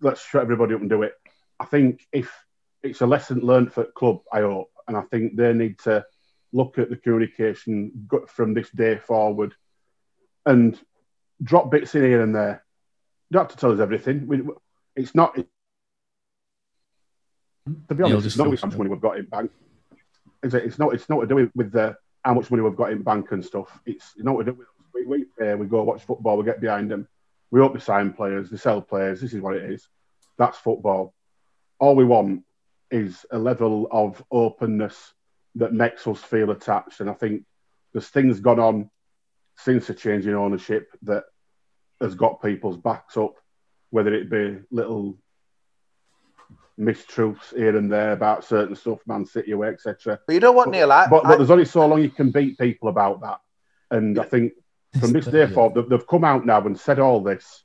let's 0.01 0.25
shut 0.25 0.43
everybody 0.43 0.75
up 0.75 0.81
and 0.81 0.91
do 0.91 1.03
it. 1.03 1.15
I 1.59 1.67
think 1.67 2.07
if 2.13 2.33
it's 2.83 3.01
a 3.01 3.07
lesson 3.07 3.41
learned 3.41 3.73
for 3.73 3.85
club, 3.85 4.21
I 4.33 4.41
hope, 4.41 4.71
and 4.87 4.97
I 4.97 5.03
think 5.03 5.37
they 5.37 5.53
need 5.53 5.79
to 5.81 6.05
look 6.53 6.79
at 6.79 6.91
the 6.91 6.97
communication 6.97 8.09
from 8.29 8.55
this 8.55 8.71
day 8.71 8.97
forward 8.97 9.55
and 10.47 10.79
drop 11.43 11.71
bits 11.71 11.95
in 11.95 12.05
here 12.05 12.23
and 12.23 12.35
there. 12.35 12.65
You 13.31 13.35
don't 13.35 13.43
have 13.45 13.53
to 13.53 13.57
tell 13.57 13.73
us 13.73 13.81
everything. 13.81 14.27
We, 14.27 14.43
it's 14.95 15.15
not. 15.15 15.35
To 17.89 17.95
be 17.95 18.03
honest, 18.03 18.27
it's 18.27 18.37
not 18.37 18.45
how 18.45 18.67
much 18.67 18.77
money 18.77 18.91
we've 18.91 19.01
got 19.01 19.19
in 19.19 19.25
bank. 19.25 19.51
Is 20.43 20.55
it? 20.55 20.65
It's 20.65 20.79
not. 20.79 20.93
It's 20.95 21.09
not 21.09 21.21
to 21.21 21.27
do 21.27 21.35
with, 21.37 21.51
with 21.55 21.73
the 21.73 21.97
how 22.25 22.35
much 22.35 22.51
money 22.51 22.63
we've 22.63 22.77
got 22.77 22.93
in 22.93 23.03
bank 23.03 23.33
and 23.33 23.45
stuff. 23.45 23.81
It's 23.87 24.13
not 24.19 24.37
to 24.39 24.45
do 24.45 24.53
with. 24.53 24.69
We 24.95 25.07
we, 25.07 25.25
uh, 25.45 25.57
we 25.57 25.67
go 25.67 25.83
watch 25.83 26.05
football. 26.05 26.37
We 26.37 26.45
get 26.45 26.61
behind 26.61 26.91
them. 26.91 27.09
We 27.55 27.61
hope 27.61 27.73
they 27.73 27.79
sign 27.79 28.13
players. 28.13 28.51
They 28.51 28.57
sell 28.57 28.81
players. 28.83 29.21
This 29.21 29.33
is 29.33 29.41
what 29.41 29.55
it 29.55 29.71
is. 29.71 29.87
That's 30.39 30.59
football. 30.59 31.15
All 31.79 31.95
we 31.95 32.05
want 32.05 32.43
is 32.91 33.25
a 33.31 33.39
level 33.39 33.87
of 33.93 34.21
openness 34.33 35.15
that 35.55 35.73
makes 35.73 36.05
us 36.09 36.21
feel 36.21 36.51
attached. 36.51 36.99
And 36.99 37.09
I 37.09 37.13
think 37.13 37.45
there's 37.93 38.09
things 38.09 38.41
gone 38.41 38.59
on 38.59 38.91
since 39.57 39.87
the 39.87 39.95
change 39.95 40.27
in 40.27 40.35
ownership 40.35 40.89
that 41.03 41.23
has 42.01 42.17
got 42.17 42.43
people's 42.43 42.77
backs 42.77 43.17
up, 43.17 43.35
whether 43.91 44.13
it 44.13 44.29
be 44.29 44.59
little 44.73 45.17
mistruths 46.77 47.55
here 47.55 47.77
and 47.77 47.93
there 47.93 48.11
about 48.15 48.43
certain 48.43 48.75
stuff, 48.75 48.99
Man 49.07 49.25
City 49.25 49.53
away, 49.53 49.69
etc. 49.69 50.19
But 50.27 50.33
you 50.33 50.41
know 50.41 50.51
what, 50.51 50.71
Neil? 50.71 50.91
I, 50.91 51.07
But, 51.09 51.23
but 51.23 51.35
I- 51.35 51.37
there's 51.37 51.53
only 51.53 51.67
so 51.67 51.87
long 51.87 52.03
you 52.03 52.11
can 52.11 52.33
beat 52.33 52.59
people 52.59 52.89
about 52.89 53.21
that. 53.21 53.39
And 53.93 54.19
I 54.19 54.25
think 54.25 54.55
from 55.01 55.13
this 55.13 55.27
day 55.27 55.47
forward, 55.47 55.75
they've, 55.75 55.89
they've 55.89 56.07
come 56.07 56.25
out 56.25 56.47
now 56.47 56.65
and 56.65 56.79
said 56.79 56.99
all 56.99 57.23
this. 57.23 57.63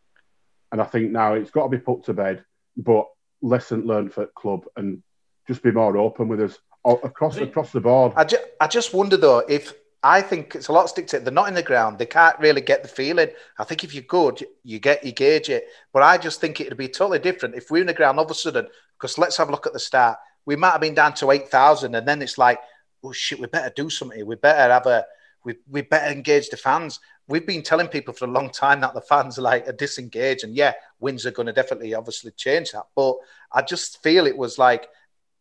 And 0.71 0.81
I 0.81 0.85
think 0.85 1.11
now 1.11 1.33
it's 1.33 1.51
got 1.51 1.63
to 1.63 1.69
be 1.69 1.77
put 1.77 2.03
to 2.05 2.13
bed. 2.13 2.43
But 2.77 3.07
lesson 3.41 3.85
learned 3.85 4.13
for 4.13 4.21
the 4.21 4.27
club 4.27 4.65
and 4.75 5.01
just 5.47 5.63
be 5.63 5.71
more 5.71 5.97
open 5.97 6.27
with 6.27 6.41
us 6.41 6.57
a- 6.85 6.91
across 6.91 7.37
across 7.37 7.71
the 7.71 7.81
board. 7.81 8.13
I, 8.15 8.23
ju- 8.23 8.37
I 8.61 8.67
just 8.67 8.93
wonder 8.93 9.17
though 9.17 9.39
if 9.39 9.73
I 10.01 10.21
think 10.21 10.55
it's 10.55 10.69
a 10.69 10.71
lot 10.71 10.83
of 10.83 10.89
stick 10.89 11.07
to 11.07 11.17
it. 11.17 11.25
They're 11.25 11.33
not 11.33 11.49
in 11.49 11.53
the 11.53 11.63
ground. 11.63 11.97
They 11.97 12.05
can't 12.05 12.39
really 12.39 12.61
get 12.61 12.83
the 12.83 12.87
feeling. 12.89 13.29
I 13.57 13.63
think 13.65 13.83
if 13.83 13.93
you're 13.93 14.03
good, 14.03 14.45
you 14.63 14.79
get 14.79 15.03
you 15.03 15.11
gauge 15.11 15.49
it. 15.49 15.65
But 15.91 16.03
I 16.03 16.17
just 16.17 16.39
think 16.39 16.61
it'd 16.61 16.77
be 16.77 16.87
totally 16.87 17.19
different 17.19 17.55
if 17.55 17.69
we're 17.69 17.81
in 17.81 17.87
the 17.87 17.93
ground 17.93 18.17
all 18.17 18.25
of 18.25 18.31
a 18.31 18.35
sudden. 18.35 18.67
Because 18.97 19.17
let's 19.17 19.37
have 19.37 19.49
a 19.49 19.51
look 19.51 19.67
at 19.67 19.73
the 19.73 19.79
start. 19.79 20.17
We 20.45 20.55
might 20.55 20.71
have 20.71 20.81
been 20.81 20.93
down 20.93 21.15
to 21.15 21.31
eight 21.31 21.49
thousand, 21.49 21.95
and 21.95 22.07
then 22.07 22.21
it's 22.21 22.37
like, 22.37 22.59
oh 23.03 23.11
shit, 23.11 23.39
we 23.39 23.47
better 23.47 23.73
do 23.75 23.89
something. 23.89 24.25
We 24.25 24.35
better 24.35 24.71
have 24.71 24.85
a 24.85 25.05
we 25.43 25.55
we 25.69 25.81
better 25.81 26.11
engage 26.11 26.49
the 26.49 26.57
fans. 26.57 26.99
We've 27.29 27.45
been 27.45 27.63
telling 27.63 27.87
people 27.87 28.13
for 28.13 28.25
a 28.25 28.31
long 28.31 28.49
time 28.49 28.81
that 28.81 28.93
the 28.93 29.01
fans 29.01 29.39
are 29.39 29.43
like 29.43 29.67
are 29.67 29.73
disengaged, 29.73 30.43
and 30.43 30.55
yeah, 30.55 30.73
wins 30.99 31.25
are 31.25 31.31
going 31.31 31.45
to 31.45 31.53
definitely 31.53 31.93
obviously 31.93 32.31
change 32.31 32.71
that. 32.71 32.87
But 32.95 33.15
I 33.51 33.61
just 33.61 34.03
feel 34.03 34.27
it 34.27 34.37
was 34.37 34.57
like 34.57 34.89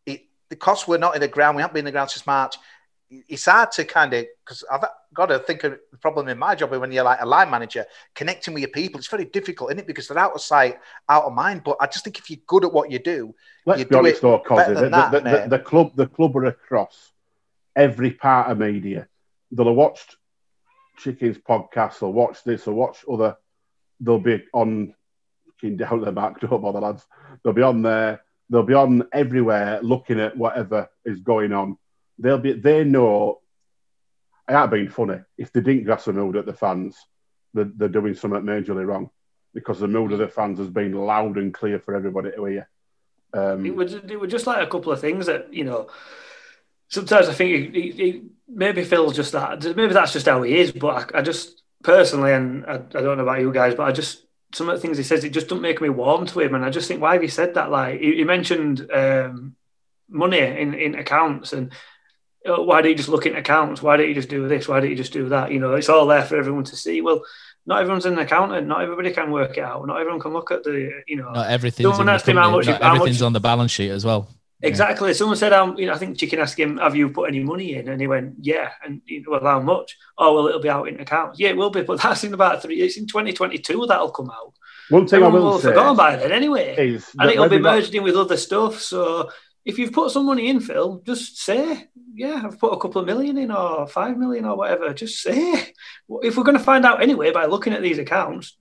it 0.06 0.23
because 0.48 0.86
we're 0.86 0.98
not 0.98 1.15
in 1.15 1.20
the 1.20 1.28
ground. 1.28 1.56
We 1.56 1.62
haven't 1.62 1.74
been 1.74 1.81
in 1.81 1.86
the 1.86 1.93
ground 1.93 2.10
since 2.10 2.27
March 2.27 2.56
it's 3.10 3.47
hard 3.47 3.70
to 3.73 3.85
kind 3.85 4.12
of 4.12 4.27
because 4.44 4.65
I've 4.70 4.85
got 5.15 5.27
to 5.27 5.39
think 5.39 5.65
of 5.65 5.78
the 5.90 5.97
problem 5.97 6.28
in 6.28 6.39
my 6.39 6.55
job 6.55 6.70
when 6.70 6.93
you're 6.93 7.05
like 7.05 7.20
a 7.20 7.27
line 7.27 7.51
manager 7.51 7.86
connecting 8.15 8.52
with 8.55 8.60
your 8.60 8.70
people. 8.70 8.98
It's 8.98 9.09
very 9.09 9.24
difficult, 9.24 9.70
isn't 9.70 9.81
it? 9.81 9.86
Because 9.86 10.09
they're 10.09 10.19
out 10.19 10.32
of 10.32 10.40
sight, 10.40 10.78
out 11.09 11.24
of 11.24 11.32
mind. 11.32 11.62
But 11.65 11.78
I 11.81 11.86
just 11.86 12.05
think 12.05 12.19
if 12.19 12.28
you're 12.31 12.40
good 12.47 12.65
at 12.65 12.73
what 12.73 12.90
you 12.90 12.98
do, 12.98 13.35
Let's 13.65 13.81
you 13.81 13.86
be 13.86 13.90
do 13.90 13.98
honest, 13.98 14.19
it 14.19 14.23
though, 14.23 14.39
Cosy, 14.40 14.74
the, 14.74 14.89
that. 14.90 15.10
the, 15.12 15.20
the, 15.20 15.47
the 15.48 15.59
club, 15.59 15.93
the 15.97 16.06
club 16.06 16.36
are 16.36 16.47
across 16.47 17.12
every 17.74 18.10
part 18.10 18.51
of 18.51 18.59
media. 18.59 19.09
They'll 19.51 19.66
have 19.66 19.74
watched 19.74 20.16
Chicken's 20.99 21.39
podcast, 21.39 22.01
they'll 22.01 22.12
watch 22.12 22.45
this, 22.45 22.65
they'll 22.65 22.75
watch 22.75 23.05
other. 23.11 23.37
They'll 24.01 24.19
be 24.19 24.45
on 24.53 24.95
down 25.77 26.01
the 26.01 26.12
back, 26.12 26.41
don't 26.41 26.62
bother, 26.62 26.81
lads. 26.81 27.05
They'll 27.43 27.53
be 27.53 27.62
on 27.62 27.83
there. 27.83 28.23
They'll 28.51 28.62
be 28.62 28.75
on 28.75 29.07
everywhere, 29.12 29.81
looking 29.83 30.20
at 30.20 30.37
whatever 30.37 30.89
is 31.05 31.20
going 31.20 31.53
on. 31.53 31.77
They'll 32.19 32.39
be. 32.39 32.53
They 32.53 32.85
know. 32.85 33.41
I 34.47 34.62
ain't 34.62 34.70
being 34.70 34.89
funny. 34.89 35.20
If 35.37 35.53
they 35.53 35.61
didn't 35.61 35.85
grass 35.85 36.07
a 36.07 36.12
mood 36.12 36.37
at 36.37 36.47
the 36.47 36.55
fans, 36.55 36.97
they're, 37.53 37.70
they're 37.77 37.89
doing 37.89 38.15
something 38.15 38.41
majorly 38.41 38.87
wrong 38.87 39.11
because 39.53 39.79
the 39.81 39.89
mood 39.89 40.12
of 40.12 40.19
the 40.19 40.29
fans 40.29 40.59
has 40.59 40.70
been 40.70 40.93
loud 40.93 41.37
and 41.37 41.53
clear 41.53 41.79
for 41.79 41.95
everybody 41.95 42.31
to 42.31 42.45
hear. 42.45 42.69
Um, 43.35 43.66
It 43.66 43.75
was 43.75 43.93
it 43.95 44.19
was 44.19 44.31
just 44.31 44.47
like 44.47 44.66
a 44.66 44.70
couple 44.70 44.93
of 44.93 45.01
things 45.01 45.27
that 45.27 45.53
you 45.53 45.65
know. 45.65 45.89
Sometimes 46.89 47.28
I 47.28 47.32
think 47.35 47.74
he, 47.74 47.81
he, 47.82 47.90
he, 47.93 48.23
maybe 48.48 48.82
Phil's 48.85 49.16
just 49.16 49.32
that. 49.32 49.62
Maybe 49.77 49.93
that's 49.93 50.12
just 50.12 50.27
how 50.27 50.43
he 50.43 50.59
is. 50.59 50.73
But 50.73 51.15
I, 51.15 51.19
I 51.19 51.23
just 51.23 51.62
personally, 51.82 52.32
and 52.32 52.65
I, 52.66 52.74
I 52.74 52.78
don't 52.78 53.16
know 53.19 53.23
about 53.24 53.40
you 53.40 53.52
guys, 53.52 53.74
but 53.74 53.85
I 53.85 53.93
just 53.93 54.24
some 54.55 54.69
of 54.69 54.74
the 54.74 54.81
things 54.81 54.97
he 54.97 55.05
says 55.05 55.24
it 55.24 55.31
just 55.35 55.48
don't 55.48 55.60
make 55.60 55.81
me 55.82 55.90
warm 55.90 56.24
to 56.27 56.40
him. 56.40 56.55
And 56.55 56.65
I 56.65 56.70
just 56.70 56.89
think 56.89 57.01
why 57.02 57.12
have 57.15 57.23
you 57.23 57.28
said 57.28 57.55
that? 57.55 57.70
Like 57.70 58.01
he, 58.01 58.16
he 58.16 58.24
mentioned 58.24 58.90
um, 58.90 59.55
money 60.09 60.39
in 60.40 60.74
in 60.74 60.94
accounts 60.94 61.52
and. 61.52 61.73
uh, 62.48 62.62
Why 62.62 62.81
don't 62.81 62.90
you 62.93 62.97
just 62.97 63.10
look 63.10 63.27
in 63.27 63.36
accounts? 63.36 63.82
Why 63.82 63.97
don't 63.97 64.09
you 64.09 64.15
just 64.15 64.31
do 64.31 64.48
this? 64.48 64.66
Why 64.69 64.81
don't 64.81 64.89
you 64.90 64.97
just 64.97 65.12
do 65.12 65.28
that? 65.28 65.51
You 65.52 65.59
know, 65.60 65.74
it's 65.74 65.90
all 65.90 66.06
there 66.06 66.23
for 66.24 66.36
everyone 66.39 66.65
to 66.65 66.77
see. 66.77 67.02
Well, 67.02 67.20
not 67.66 67.81
everyone's 67.82 68.06
an 68.06 68.19
accountant. 68.19 68.66
Not 68.66 68.81
everybody 68.81 69.10
can 69.12 69.31
work 69.31 69.59
it 69.59 69.65
out. 69.65 69.86
Not 69.86 70.01
everyone 70.01 70.20
can 70.20 70.32
look 70.32 70.51
at 70.51 70.62
the, 70.65 71.02
you 71.06 71.16
know, 71.16 71.31
Not 71.32 71.51
everything's, 71.51 71.85
Someone 71.90 72.09
in 72.09 72.19
the 72.19 72.31
him 72.31 72.36
how 72.39 72.43
company- 72.51 72.73
much- 72.73 72.81
not 72.81 72.94
everything's 72.97 73.20
much- 73.20 73.27
on 73.27 73.32
the 73.35 73.40
balance 73.40 73.70
sheet 73.73 73.90
as 73.90 74.06
well. 74.06 74.31
Exactly. 74.61 75.15
Someone 75.15 75.37
said, 75.37 75.53
um, 75.53 75.79
you 75.79 75.87
know, 75.87 75.93
I 75.93 75.99
think 75.99 76.19
Chicken 76.19 76.41
asked 76.41 76.59
him, 76.59 76.79
"Have 76.79 76.97
you 76.97 77.11
put 77.11 77.29
any 77.29 77.41
money 77.41 77.75
in?" 77.75 77.89
And 77.89 78.01
he 78.01 78.09
went, 78.09 78.35
"Yeah." 78.41 78.71
And 78.85 79.03
you 79.07 79.23
know, 79.23 79.31
well, 79.31 79.45
how 79.45 79.61
much? 79.61 79.97
Oh, 80.17 80.35
well, 80.35 80.49
it'll 80.49 80.61
be 80.61 80.69
out 80.69 80.89
in 80.89 81.01
accounts. 81.01 81.39
Yeah, 81.39 81.51
it 81.51 81.57
will 81.57 81.71
be, 81.71 81.83
but 81.83 82.01
that's 82.03 82.25
in 82.25 82.35
about 82.35 82.63
three. 82.63 82.81
It's 82.81 82.97
in 82.97 83.07
2022 83.07 83.87
that'll 83.87 84.11
come 84.11 84.31
out. 84.31 84.55
One 84.91 85.07
thing 85.07 85.23
I 85.23 85.27
Everyone 85.27 85.33
will 85.33 85.51
will 85.51 85.53
have 85.59 85.63
say 85.63 85.69
forgotten 85.69 85.97
by 85.97 86.17
then 86.17 86.33
anyway, 86.33 86.99
and 87.19 87.31
it'll 87.31 87.49
be 87.49 87.59
merged 87.59 87.95
in 87.95 88.03
with 88.03 88.17
other 88.17 88.37
stuff. 88.37 88.81
So 88.81 89.31
if 89.65 89.79
you've 89.79 89.93
put 89.93 90.11
some 90.11 90.27
money 90.27 90.49
in, 90.49 90.59
Phil, 90.59 91.03
just 91.07 91.39
say, 91.39 91.89
"Yeah, 92.15 92.43
I've 92.45 92.59
put 92.59 92.73
a 92.73 92.81
couple 92.81 93.01
of 93.01 93.07
million 93.07 93.39
in, 93.39 93.53
or 93.53 93.87
five 93.87 94.17
million, 94.17 94.45
or 94.45 94.57
whatever." 94.57 94.93
Just 94.93 95.23
say. 95.23 95.73
If 96.23 96.37
we're 96.37 96.43
going 96.43 96.57
to 96.57 96.65
find 96.65 96.87
out 96.87 97.03
anyway 97.03 97.31
by 97.31 97.45
looking 97.45 97.75
at 97.75 97.83
these 97.83 97.99
accounts, 97.99 98.57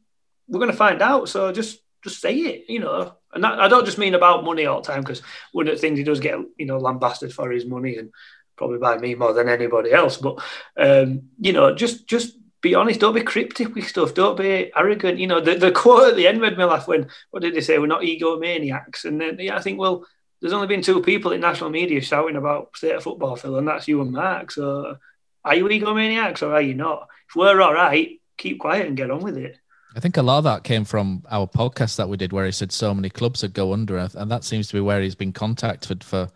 we're 0.47 0.59
going 0.59 0.71
to 0.71 0.77
find 0.77 1.01
out. 1.01 1.29
So 1.29 1.51
just 1.51 1.79
just 2.03 2.21
say 2.21 2.35
it, 2.35 2.69
you 2.69 2.81
know. 2.81 3.15
And 3.37 3.43
that, 3.43 3.59
I 3.59 3.67
don't 3.67 3.85
just 3.85 3.99
mean 3.99 4.15
about 4.15 4.43
money 4.43 4.65
all 4.65 4.81
the 4.81 4.87
time 4.91 5.01
because 5.01 5.21
one 5.51 5.67
of 5.67 5.75
the 5.75 5.79
things 5.79 5.99
he 5.99 6.03
does 6.03 6.19
get, 6.19 6.39
you 6.57 6.65
know, 6.65 6.79
lambasted 6.79 7.31
for 7.31 7.51
his 7.51 7.67
money 7.67 7.97
and 7.97 8.11
probably 8.55 8.79
by 8.79 8.97
me 8.97 9.13
more 9.13 9.31
than 9.31 9.47
anybody 9.47 9.91
else. 9.91 10.17
But 10.17 10.43
um, 10.75 11.29
you 11.39 11.53
know, 11.53 11.75
just 11.75 12.07
just 12.07 12.35
be 12.61 12.73
honest. 12.73 12.99
Don't 12.99 13.13
be 13.13 13.21
cryptic 13.21 13.75
with 13.75 13.87
stuff. 13.87 14.15
Don't 14.15 14.39
be 14.39 14.71
arrogant. 14.75 15.19
You 15.19 15.27
know, 15.27 15.39
the, 15.39 15.53
the 15.53 15.71
quote 15.71 16.09
at 16.09 16.15
the 16.15 16.25
end 16.25 16.41
made 16.41 16.57
me 16.57 16.63
laugh 16.63 16.87
when 16.87 17.09
what 17.29 17.43
did 17.43 17.53
they 17.53 17.61
say? 17.61 17.77
We're 17.77 17.85
not 17.85 18.01
egomaniacs. 18.01 19.05
And 19.05 19.21
then 19.21 19.37
yeah, 19.39 19.55
I 19.55 19.61
think 19.61 19.77
well, 19.77 20.03
there's 20.41 20.53
only 20.53 20.67
been 20.67 20.81
two 20.81 21.03
people 21.03 21.31
in 21.31 21.41
national 21.41 21.69
media 21.69 22.01
shouting 22.01 22.37
about 22.37 22.75
state 22.75 22.95
of 22.95 23.03
football, 23.03 23.35
Phil, 23.35 23.57
and 23.57 23.67
that's 23.67 23.87
you 23.87 24.01
and 24.01 24.11
Mark. 24.11 24.51
So 24.51 24.97
are 25.45 25.55
you 25.55 25.65
egomaniacs 25.65 26.41
or 26.41 26.53
are 26.53 26.61
you 26.61 26.73
not? 26.73 27.07
If 27.29 27.35
we're 27.35 27.61
all 27.61 27.73
right, 27.73 28.19
keep 28.35 28.59
quiet 28.59 28.87
and 28.87 28.97
get 28.97 29.11
on 29.11 29.19
with 29.19 29.37
it. 29.37 29.59
I 29.95 29.99
think 29.99 30.17
a 30.17 30.21
lot 30.21 30.39
of 30.39 30.43
that 30.43 30.63
came 30.63 30.85
from 30.85 31.23
our 31.31 31.47
podcast 31.47 31.95
that 31.95 32.09
we 32.09 32.17
did, 32.17 32.31
where 32.33 32.45
he 32.45 32.51
said 32.51 32.71
so 32.71 32.93
many 32.93 33.09
clubs 33.09 33.41
would 33.41 33.53
go 33.53 33.73
under, 33.73 33.97
and 33.97 34.29
that 34.31 34.43
seems 34.43 34.67
to 34.67 34.73
be 34.75 34.79
where 34.79 35.01
he's 35.01 35.15
been 35.15 35.33
contacted 35.33 36.03
for 36.03 36.29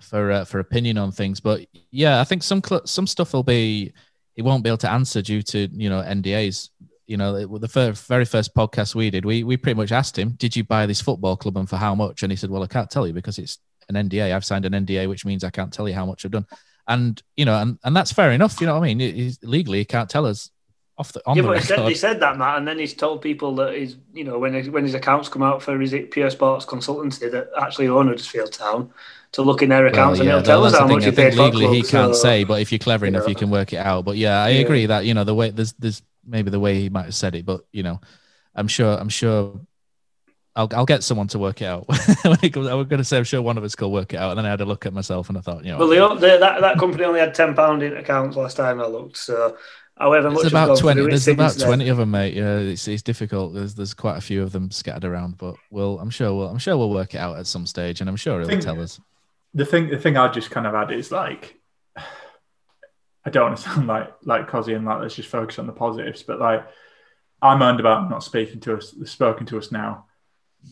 for 0.00 0.30
uh, 0.30 0.44
for 0.44 0.58
opinion 0.60 0.98
on 0.98 1.10
things. 1.12 1.40
But 1.40 1.66
yeah, 1.90 2.20
I 2.20 2.24
think 2.24 2.42
some 2.42 2.62
cl- 2.64 2.86
some 2.86 3.06
stuff 3.06 3.32
will 3.32 3.42
be 3.42 3.92
he 4.34 4.42
won't 4.42 4.62
be 4.62 4.70
able 4.70 4.78
to 4.78 4.90
answer 4.90 5.22
due 5.22 5.42
to 5.42 5.68
you 5.72 5.88
know 5.88 6.02
NDAs. 6.02 6.70
You 7.06 7.16
know, 7.16 7.34
it- 7.36 7.60
the 7.60 7.92
very 8.08 8.24
first 8.24 8.54
podcast 8.54 8.94
we 8.94 9.10
did, 9.10 9.24
we 9.24 9.44
we 9.44 9.56
pretty 9.56 9.76
much 9.76 9.92
asked 9.92 10.18
him, 10.18 10.30
"Did 10.30 10.54
you 10.54 10.64
buy 10.64 10.86
this 10.86 11.00
football 11.00 11.36
club 11.36 11.56
and 11.56 11.68
for 11.68 11.76
how 11.76 11.94
much?" 11.94 12.22
And 12.22 12.30
he 12.32 12.36
said, 12.36 12.50
"Well, 12.50 12.62
I 12.62 12.66
can't 12.66 12.90
tell 12.90 13.06
you 13.06 13.12
because 13.12 13.38
it's 13.38 13.58
an 13.88 13.96
NDA. 13.96 14.32
I've 14.34 14.44
signed 14.44 14.64
an 14.66 14.72
NDA, 14.74 15.08
which 15.08 15.24
means 15.24 15.44
I 15.44 15.50
can't 15.50 15.72
tell 15.72 15.88
you 15.88 15.94
how 15.94 16.06
much 16.06 16.24
I've 16.24 16.30
done." 16.30 16.46
And 16.86 17.20
you 17.36 17.44
know, 17.44 17.60
and, 17.60 17.78
and 17.84 17.96
that's 17.96 18.12
fair 18.12 18.30
enough. 18.32 18.60
You 18.60 18.66
know 18.66 18.78
what 18.78 18.84
I 18.88 18.94
mean? 18.94 19.00
He's, 19.00 19.42
legally, 19.42 19.78
he 19.78 19.84
can't 19.84 20.08
tell 20.08 20.26
us 20.26 20.50
off 20.96 21.12
the 21.12 21.20
on 21.26 21.36
yeah, 21.36 21.42
the 21.42 21.48
but 21.48 21.58
he 21.58 21.64
said, 21.64 21.88
he 21.88 21.94
said 21.94 22.20
that, 22.20 22.38
Matt, 22.38 22.58
and 22.58 22.68
then 22.68 22.78
he's 22.78 22.94
told 22.94 23.20
people 23.20 23.54
that 23.56 23.74
he's, 23.74 23.96
you 24.12 24.22
know, 24.22 24.38
when 24.38 24.54
his, 24.54 24.70
when 24.70 24.84
his 24.84 24.94
accounts 24.94 25.28
come 25.28 25.42
out 25.42 25.62
for 25.62 25.78
his 25.78 25.94
Pure 26.10 26.30
Sports 26.30 26.64
Consultancy 26.66 27.30
that 27.32 27.50
actually 27.58 27.88
own 27.88 28.06
Huddersfield 28.06 28.52
Town 28.52 28.92
to 29.32 29.42
look 29.42 29.62
in 29.62 29.70
their 29.70 29.86
accounts 29.88 30.20
and 30.20 30.28
he'll 30.28 30.40
tell 30.42 30.60
well, 30.60 30.72
us 30.72 30.78
how 30.78 30.86
much 30.86 31.02
I 31.02 31.06
paid 31.06 31.16
think 31.16 31.34
for 31.34 31.42
legally 31.42 31.66
he 31.76 31.82
can't 31.82 32.14
so- 32.14 32.22
say, 32.22 32.44
but 32.44 32.60
if 32.60 32.70
you're 32.70 32.78
clever 32.78 33.06
you 33.06 33.08
enough, 33.08 33.24
know. 33.24 33.28
you 33.30 33.34
can 33.34 33.50
work 33.50 33.72
it 33.72 33.78
out. 33.78 34.04
But 34.04 34.16
yeah, 34.16 34.44
I 34.44 34.50
Yeah. 34.50 34.60
agree 34.60 34.86
that 34.86 35.04
you 35.04 35.14
know 35.14 35.24
the 35.24 35.34
way 35.34 35.50
there's 35.50 35.72
there's 35.72 36.00
maybe 36.24 36.50
the 36.50 36.60
way 36.60 36.78
he 36.80 36.88
might 36.88 37.06
have 37.06 37.14
said 37.16 37.34
it, 37.34 37.44
but 37.44 37.62
you 37.72 37.82
know, 37.82 38.00
I'm 38.54 38.68
sure 38.68 38.96
I'm 38.96 39.08
sure 39.08 39.60
I'll 40.54 40.68
I'll 40.72 40.86
get 40.86 41.02
someone 41.02 41.26
to 41.28 41.38
work 41.40 41.60
it 41.62 41.66
out. 41.66 41.86
It 42.42 42.56
I 42.56 42.74
was 42.74 42.86
going 42.86 42.98
to 42.98 43.04
say 43.04 43.18
I'm 43.18 43.24
sure 43.24 43.42
one 43.42 43.58
of 43.58 43.64
us 43.64 43.74
could 43.74 43.88
work 43.88 44.12
it 44.14 44.18
out, 44.18 44.30
and 44.30 44.38
then 44.38 44.46
I 44.46 44.50
had 44.50 44.60
a 44.60 44.64
look 44.64 44.86
at 44.86 44.92
myself 44.92 45.28
and 45.28 45.36
I 45.36 45.40
thought, 45.40 45.64
you 45.64 45.72
know, 45.72 45.78
Well, 45.78 45.88
they, 45.88 46.20
they, 46.20 46.38
that 46.38 46.60
that 46.60 46.78
company 46.78 47.04
only 47.04 47.20
had 47.20 47.34
ten 47.34 47.54
pound 47.54 47.82
in 47.82 47.96
accounts 47.96 48.36
last 48.36 48.56
time 48.56 48.80
I 48.80 48.86
looked. 48.86 49.16
So, 49.16 49.56
however 49.96 50.30
much 50.30 50.42
there's 50.42 50.44
has 50.44 50.52
about 50.52 50.66
gone 50.68 50.76
twenty. 50.78 51.06
There's 51.06 51.28
about 51.28 51.54
then. 51.54 51.66
twenty 51.66 51.88
of 51.88 51.96
them, 51.96 52.10
mate. 52.10 52.34
Yeah, 52.34 52.58
it's 52.58 52.86
it's 52.88 53.02
difficult. 53.02 53.54
There's 53.54 53.74
there's 53.74 53.94
quite 53.94 54.18
a 54.18 54.20
few 54.20 54.42
of 54.42 54.52
them 54.52 54.70
scattered 54.70 55.04
around, 55.04 55.38
but 55.38 55.56
we'll 55.70 55.98
I'm 55.98 56.10
sure 56.10 56.34
we'll 56.34 56.48
I'm 56.48 56.58
sure 56.58 56.76
we'll 56.76 56.90
work 56.90 57.14
it 57.14 57.18
out 57.18 57.38
at 57.38 57.46
some 57.46 57.66
stage, 57.66 58.00
and 58.00 58.10
I'm 58.10 58.16
sure 58.16 58.40
he'll 58.40 58.60
tell 58.60 58.80
us. 58.80 59.00
the 59.54 59.64
thing 59.64 59.88
the 59.88 59.98
thing 59.98 60.16
I 60.16 60.28
just 60.28 60.50
kind 60.50 60.66
of 60.66 60.74
add 60.74 60.90
is 60.90 61.10
like 61.10 61.60
I 61.96 63.30
don't 63.30 63.44
want 63.44 63.56
to 63.56 63.62
sound 63.68 63.86
like 63.86 64.12
like 64.22 64.48
Cozzy 64.48 64.74
and 64.74 64.84
like 64.84 65.00
let's 65.00 65.14
just 65.14 65.28
focus 65.28 65.58
on 65.58 65.66
the 65.66 65.72
positives, 65.72 66.22
but 66.22 66.40
like 66.40 66.66
I'm 67.40 67.62
earned 67.62 67.80
about 67.80 68.10
not 68.10 68.24
speaking 68.24 68.60
to 68.60 68.76
us, 68.76 68.94
spoken 69.04 69.46
to 69.46 69.58
us 69.58 69.70
now. 69.70 70.06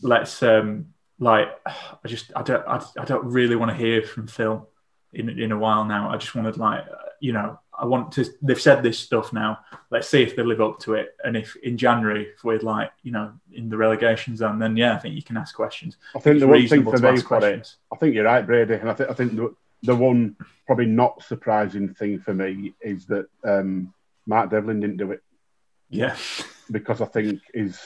Let's 0.01 0.41
um 0.43 0.93
like 1.19 1.47
I 1.65 2.07
just 2.07 2.31
I 2.35 2.41
don't 2.41 2.67
I, 2.67 2.83
I 2.99 3.05
don't 3.05 3.25
really 3.25 3.55
want 3.55 3.71
to 3.71 3.77
hear 3.77 4.01
from 4.01 4.27
Phil 4.27 4.67
in 5.13 5.29
in 5.29 5.51
a 5.51 5.57
while 5.57 5.85
now. 5.85 6.09
I 6.09 6.17
just 6.17 6.35
wanted 6.35 6.57
like 6.57 6.83
you 7.23 7.31
know 7.31 7.57
I 7.73 7.85
want 7.85 8.11
to 8.13 8.25
they've 8.41 8.61
said 8.61 8.83
this 8.83 8.99
stuff 8.99 9.31
now. 9.31 9.59
Let's 9.89 10.09
see 10.09 10.21
if 10.21 10.35
they 10.35 10.43
live 10.43 10.59
up 10.59 10.79
to 10.79 10.95
it, 10.95 11.15
and 11.23 11.37
if 11.37 11.55
in 11.63 11.77
January 11.77 12.27
if 12.35 12.43
we're 12.43 12.59
like 12.59 12.91
you 13.01 13.13
know 13.13 13.31
in 13.53 13.69
the 13.69 13.77
relegation 13.77 14.35
zone, 14.35 14.59
then 14.59 14.75
yeah, 14.75 14.95
I 14.95 14.99
think 14.99 15.15
you 15.15 15.23
can 15.23 15.37
ask 15.37 15.55
questions. 15.55 15.95
I 16.13 16.19
think 16.19 16.35
It's 16.35 16.41
the 16.41 16.47
one 16.49 16.67
thing 16.67 16.83
for 16.83 16.97
me, 16.97 17.07
ask 17.07 17.25
for 17.25 17.37
it, 17.37 17.39
questions. 17.39 17.77
I 17.93 17.95
think 17.95 18.13
you're 18.13 18.25
right, 18.25 18.45
Brady, 18.45 18.73
and 18.73 18.89
I 18.89 18.93
think 18.93 19.09
I 19.09 19.13
think 19.13 19.35
the, 19.37 19.55
the 19.83 19.95
one 19.95 20.35
probably 20.67 20.85
not 20.85 21.23
surprising 21.23 21.93
thing 21.93 22.19
for 22.19 22.33
me 22.33 22.73
is 22.81 23.05
that 23.05 23.27
um, 23.45 23.93
Mark 24.25 24.49
Devlin 24.49 24.81
didn't 24.81 24.97
do 24.97 25.13
it. 25.13 25.23
Yeah, 25.89 26.17
because 26.69 26.99
I 26.99 27.05
think 27.05 27.39
is 27.53 27.79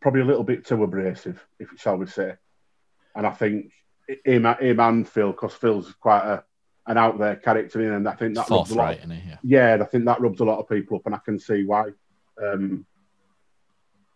probably 0.00 0.22
a 0.22 0.24
little 0.24 0.44
bit 0.44 0.66
too 0.66 0.82
abrasive, 0.82 1.46
if 1.60 1.68
shall 1.78 1.96
we 1.96 2.06
say. 2.06 2.34
And 3.14 3.24
I 3.24 3.30
think 3.30 3.72
him, 4.24 4.44
him 4.44 4.80
and 4.80 5.08
Phil, 5.08 5.30
because 5.30 5.54
Phil's 5.54 5.94
quite 6.00 6.24
a 6.24 6.44
an 6.86 6.98
out 6.98 7.18
there 7.18 7.36
character, 7.36 7.80
in, 7.82 7.92
and 7.92 8.08
I 8.08 8.12
think 8.12 8.34
that 8.34 8.48
rubs 8.48 8.70
a 8.70 8.74
lot. 8.74 8.96
Forthright, 8.96 8.98
isn't? 8.98 9.10
Yeah. 9.10 9.36
Yeah, 9.42 9.74
and 9.74 9.82
I 9.82 9.86
think 9.86 10.04
that 10.04 10.20
rubs 10.20 10.40
a 10.40 10.44
lot 10.44 10.58
of 10.58 10.68
people 10.68 10.96
up, 10.96 11.06
and 11.06 11.14
I 11.14 11.18
can 11.18 11.38
see 11.38 11.64
why. 11.64 11.90
Um, 12.42 12.86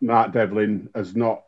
Mark 0.01 0.33
Devlin 0.33 0.89
has 0.95 1.15
not 1.15 1.43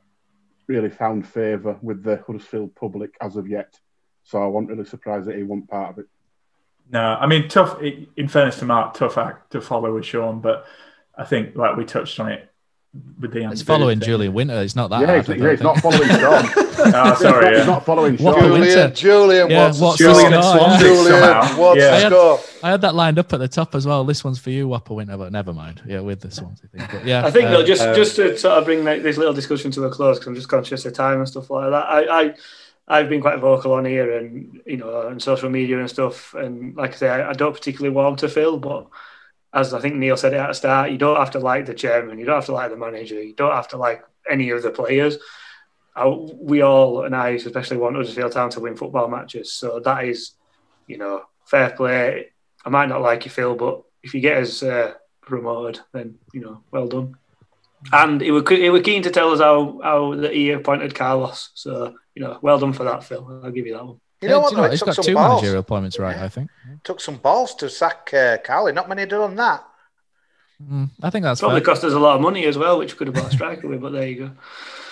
really 0.66 0.90
found 0.90 1.26
favour 1.26 1.78
with 1.80 2.02
the 2.02 2.22
Huddersfield 2.26 2.74
public 2.74 3.14
as 3.20 3.36
of 3.36 3.48
yet, 3.48 3.78
so 4.24 4.42
I 4.42 4.46
wasn't 4.46 4.70
really 4.70 4.84
surprised 4.84 5.26
that 5.26 5.36
he 5.36 5.42
wasn't 5.42 5.70
part 5.70 5.90
of 5.90 5.98
it. 6.00 6.06
No, 6.90 7.00
I 7.00 7.26
mean, 7.26 7.48
tough. 7.48 7.80
In 7.80 8.28
fairness 8.28 8.58
to 8.58 8.64
Mark, 8.64 8.94
tough 8.94 9.16
act 9.16 9.52
to 9.52 9.60
follow 9.60 9.94
with 9.94 10.04
Sean, 10.04 10.40
but 10.40 10.66
I 11.16 11.24
think 11.24 11.56
like 11.56 11.76
we 11.76 11.84
touched 11.84 12.18
on 12.20 12.30
it 12.30 12.51
with 13.20 13.32
the. 13.32 13.50
It's 13.50 13.62
following 13.62 14.00
Julian 14.00 14.34
Winter. 14.34 14.60
It's 14.60 14.76
not 14.76 14.90
that. 14.90 15.00
Yeah, 15.00 15.06
hard, 15.06 15.18
it's, 15.20 15.28
yeah, 15.28 15.36
don't 15.36 15.52
it's 15.52 15.62
not 15.62 15.78
following 15.80 16.08
Sean. 16.08 16.44
oh, 16.94 17.14
sorry, 17.20 17.48
He's 17.48 17.58
yeah. 17.58 17.64
not 17.64 17.86
following 17.86 18.16
What 18.18 18.38
Sean. 18.38 18.50
a 18.50 18.52
winter. 18.52 18.90
Julian, 18.90 19.50
Yeah, 19.50 19.66
what's 19.66 19.80
what's 19.80 19.98
the 19.98 20.04
the 20.08 20.12
Julian 20.12 20.42
score? 20.42 20.52
and 20.52 20.60
Swansea 20.60 20.88
Julian, 20.88 21.20
somehow. 21.22 21.60
what's 21.60 21.80
Yeah. 21.80 21.90
the 21.90 21.96
I 21.96 22.00
had, 22.00 22.12
score? 22.12 22.40
I 22.62 22.70
had 22.70 22.80
that 22.82 22.94
lined 22.94 23.18
up 23.18 23.32
at 23.32 23.38
the 23.40 23.48
top 23.48 23.74
as 23.74 23.86
well. 23.86 24.04
This 24.04 24.22
one's 24.24 24.38
for 24.38 24.50
you, 24.50 24.68
Whopper 24.68 24.94
Winter, 24.94 25.16
but 25.16 25.32
never 25.32 25.52
mind. 25.54 25.82
Yeah, 25.86 26.00
with 26.00 26.20
the 26.20 26.30
Swansea 26.30 26.68
thing. 26.68 26.86
But 26.92 27.06
yeah, 27.06 27.24
I 27.24 27.30
think 27.30 27.46
uh, 27.46 27.50
though, 27.52 27.64
just 27.64 27.82
um, 27.82 27.94
just 27.94 28.16
to 28.16 28.36
sort 28.36 28.58
of 28.58 28.64
bring 28.64 28.84
this 28.84 29.16
little 29.16 29.34
discussion 29.34 29.70
to 29.72 29.84
a 29.84 29.90
close, 29.90 30.18
because 30.18 30.28
I'm 30.28 30.34
just 30.34 30.48
conscious 30.48 30.84
of 30.84 30.92
time 30.92 31.18
and 31.18 31.28
stuff 31.28 31.48
like 31.50 31.70
that. 31.70 31.84
I, 31.88 32.20
I 32.24 32.34
I've 32.88 33.08
been 33.08 33.20
quite 33.22 33.38
vocal 33.38 33.72
on 33.72 33.84
here 33.86 34.18
and 34.18 34.60
you 34.66 34.76
know 34.76 35.06
on 35.06 35.18
social 35.20 35.48
media 35.48 35.78
and 35.78 35.88
stuff. 35.88 36.34
And 36.34 36.76
like 36.76 36.92
I 36.92 36.96
say, 36.96 37.08
I, 37.08 37.30
I 37.30 37.32
don't 37.32 37.54
particularly 37.54 37.94
warm 37.94 38.16
to 38.16 38.28
Phil, 38.28 38.58
but 38.58 38.86
as 39.54 39.74
I 39.74 39.80
think 39.80 39.96
Neil 39.96 40.16
said 40.16 40.34
at 40.34 40.48
the 40.48 40.54
start, 40.54 40.90
you 40.90 40.98
don't 40.98 41.18
have 41.18 41.32
to 41.32 41.38
like 41.38 41.66
the 41.66 41.74
chairman, 41.74 42.18
you 42.18 42.24
don't 42.24 42.36
have 42.36 42.46
to 42.46 42.52
like 42.52 42.70
the 42.70 42.76
manager, 42.76 43.22
you 43.22 43.34
don't 43.34 43.54
have 43.54 43.68
to 43.68 43.76
like 43.76 44.02
any 44.28 44.50
of 44.50 44.62
the 44.62 44.70
players. 44.70 45.18
I, 45.94 46.06
we 46.06 46.62
all, 46.62 47.04
and 47.04 47.14
I 47.14 47.30
especially 47.30 47.76
want 47.76 47.96
Huddersfield 47.96 48.32
Town 48.32 48.50
to 48.50 48.60
win 48.60 48.76
football 48.76 49.08
matches. 49.08 49.52
So 49.52 49.78
that 49.80 50.04
is, 50.04 50.32
you 50.86 50.96
know, 50.96 51.22
fair 51.44 51.70
play. 51.70 52.32
I 52.64 52.70
might 52.70 52.88
not 52.88 53.02
like 53.02 53.26
you, 53.26 53.30
Phil, 53.30 53.54
but 53.54 53.82
if 54.02 54.14
you 54.14 54.20
get 54.20 54.38
us 54.38 54.62
uh, 54.62 54.94
promoted, 55.20 55.80
then 55.92 56.18
you 56.32 56.40
know, 56.40 56.62
well 56.70 56.88
done. 56.88 57.16
And 57.92 58.20
he 58.20 58.30
was 58.30 58.48
he 58.48 58.70
was 58.70 58.82
keen 58.82 59.02
to 59.02 59.10
tell 59.10 59.32
us 59.32 59.40
how 59.40 59.80
how 59.82 60.14
that 60.14 60.32
he 60.32 60.50
appointed 60.50 60.94
Carlos. 60.94 61.50
So 61.54 61.94
you 62.14 62.22
know, 62.22 62.38
well 62.40 62.58
done 62.58 62.72
for 62.72 62.84
that, 62.84 63.04
Phil. 63.04 63.40
I'll 63.44 63.50
give 63.50 63.66
you 63.66 63.74
that 63.74 63.84
one. 63.84 64.00
You 64.22 64.28
know 64.28 64.36
yeah, 64.36 64.42
what? 64.42 64.50
do 64.50 64.56
though? 64.56 64.64
It 64.64 64.70
he's 64.70 64.82
got 64.82 64.94
two 65.02 65.14
balls. 65.14 65.28
managerial 65.42 65.60
appointments 65.60 65.98
right, 65.98 66.16
I 66.16 66.28
think. 66.28 66.50
Took 66.84 67.00
some 67.00 67.16
balls 67.16 67.54
to 67.56 67.68
sack 67.68 68.10
uh, 68.14 68.38
Carly. 68.44 68.72
Not 68.72 68.88
many 68.88 69.04
done 69.04 69.34
that. 69.36 69.64
Mm, 70.62 70.90
I 71.02 71.10
think 71.10 71.24
that's 71.24 71.40
Probably 71.40 71.58
fair. 71.60 71.66
cost 71.66 71.82
us 71.84 71.92
a 71.92 71.98
lot 71.98 72.14
of 72.16 72.20
money 72.22 72.44
as 72.44 72.56
well, 72.56 72.78
which 72.78 72.96
could 72.96 73.08
have 73.08 73.16
bought 73.16 73.26
a 73.32 73.34
striker 73.34 73.66
with. 73.66 73.80
But 73.80 73.92
there 73.92 74.06
you 74.06 74.14
go. 74.28 74.30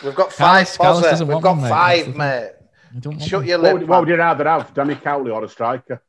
We've 0.04 0.14
got 0.16 0.32
five. 0.32 0.66
Carlos 0.76 1.02
Pozza. 1.02 1.10
doesn't 1.10 1.26
We've 1.28 1.34
want 1.34 1.44
got 1.44 1.52
one, 1.52 1.62
mate. 1.62 1.68
Five, 1.70 2.04
thing. 2.06 2.16
mate. 2.16 2.50
You 2.94 3.00
don't 3.00 3.12
want 3.18 3.22
Shut 3.22 3.46
your 3.46 3.58
What 3.58 3.62
lip. 3.62 3.72
would, 3.74 3.88
what 3.88 4.00
would 4.00 4.08
man. 4.08 4.14
you 4.16 4.20
rather 4.20 4.48
have, 4.48 4.74
Danny 4.74 4.96
Cowley 4.96 5.30
or 5.30 5.44
a 5.44 5.48
striker? 5.48 6.02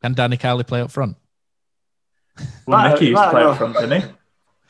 Can 0.00 0.14
Danny 0.14 0.36
Cowley 0.36 0.62
play 0.62 0.80
up 0.80 0.92
front? 0.92 1.16
Well, 2.66 2.78
Right, 2.78 2.92
Nicky 2.92 3.06
used 3.06 3.16
to 3.16 3.22
right, 3.22 3.30
play 3.32 3.42
up 3.42 3.58
front, 3.58 3.74
didn't 3.78 4.02
he? 4.02 4.08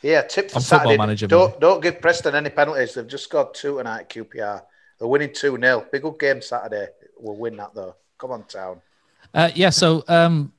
Yeah, 0.08 0.22
tip 0.22 0.50
for 0.50 0.56
On 0.56 0.62
Football 0.62 0.78
Saturday. 0.78 0.96
Manager, 0.96 1.26
don't 1.26 1.50
maybe. 1.50 1.60
don't 1.60 1.82
give 1.82 2.00
Preston 2.00 2.34
any 2.34 2.48
penalties. 2.48 2.94
They've 2.94 3.06
just 3.06 3.24
scored 3.24 3.52
two 3.52 3.76
tonight. 3.78 4.08
QPR. 4.08 4.62
They're 4.98 5.08
winning 5.08 5.32
2 5.34 5.58
0. 5.60 5.86
Big 5.92 6.02
good 6.02 6.18
game 6.18 6.40
Saturday. 6.40 6.88
We'll 7.20 7.36
win 7.36 7.56
that 7.56 7.74
though. 7.74 7.94
Come 8.18 8.32
on, 8.32 8.44
town. 8.44 8.80
Uh, 9.34 9.50
yeah, 9.54 9.70
so 9.70 10.04
um, 10.08 10.52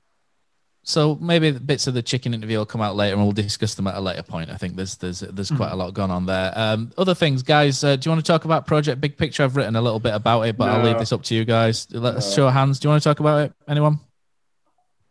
so 0.83 1.15
maybe 1.15 1.51
the 1.51 1.59
bits 1.59 1.87
of 1.87 1.93
the 1.93 2.01
chicken 2.01 2.33
interview 2.33 2.57
will 2.57 2.65
come 2.65 2.81
out 2.81 2.95
later, 2.95 3.15
and 3.15 3.23
we'll 3.23 3.31
discuss 3.31 3.75
them 3.75 3.87
at 3.87 3.95
a 3.95 3.99
later 4.01 4.23
point. 4.23 4.49
I 4.49 4.55
think 4.57 4.75
there's 4.75 4.95
there's 4.97 5.19
there's 5.21 5.51
quite 5.51 5.71
a 5.71 5.75
lot 5.75 5.93
going 5.93 6.11
on 6.11 6.25
there. 6.25 6.51
Um, 6.55 6.91
other 6.97 7.15
things, 7.15 7.43
guys. 7.43 7.83
Uh, 7.83 7.95
do 7.95 8.07
you 8.07 8.11
want 8.11 8.23
to 8.25 8.31
talk 8.31 8.45
about 8.45 8.65
Project 8.65 9.01
Big 9.01 9.17
Picture? 9.17 9.43
I've 9.43 9.55
written 9.55 9.75
a 9.75 9.81
little 9.81 9.99
bit 9.99 10.13
about 10.13 10.43
it, 10.43 10.57
but 10.57 10.69
I'll 10.69 10.83
leave 10.83 10.99
this 10.99 11.11
up 11.11 11.23
to 11.23 11.35
you 11.35 11.45
guys. 11.45 11.87
Let's 11.91 12.29
No. 12.29 12.35
show 12.35 12.47
of 12.47 12.53
hands. 12.53 12.79
Do 12.79 12.87
you 12.87 12.89
want 12.91 13.03
to 13.03 13.09
talk 13.09 13.19
about 13.19 13.41
it? 13.45 13.53
Anyone? 13.67 13.99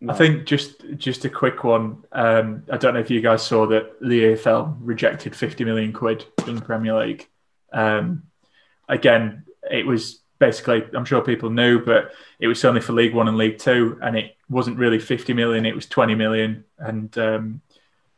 I 0.09 0.15
think 0.15 0.47
just 0.47 0.85
just 0.97 1.25
a 1.25 1.29
quick 1.29 1.65
one. 1.65 2.05
Um, 2.12 2.62
I 2.73 2.77
don't 2.77 2.95
know 2.95 3.01
if 3.01 3.11
you 3.11 3.20
guys 3.20 3.43
saw 3.43 3.66
that 3.66 3.99
the 4.01 4.23
EFL 4.35 4.77
rejected 4.81 5.35
50 5.35 5.65
million 5.65 5.93
quid 5.93 6.25
in 6.47 6.61
Premier 6.61 6.99
League. 7.05 7.29
Um, 7.73 8.23
again, 8.89 9.45
it 9.70 9.85
was 9.87 10.20
basically, 10.39 10.85
I'm 10.94 11.05
sure 11.05 11.20
people 11.20 11.51
knew, 11.51 11.85
but 11.85 12.12
it 12.39 12.48
was 12.48 12.65
only 12.65 12.81
for 12.81 12.93
League 12.93 13.15
One 13.15 13.28
and 13.28 13.36
League 13.36 13.59
Two, 13.59 13.98
and 14.02 14.16
it 14.16 14.36
wasn't 14.48 14.78
really 14.78 14.98
50 14.98 15.32
million, 15.35 15.66
it 15.66 15.74
was 15.74 15.86
20 15.86 16.15
million. 16.15 16.65
And 16.78 17.16
um, 17.19 17.60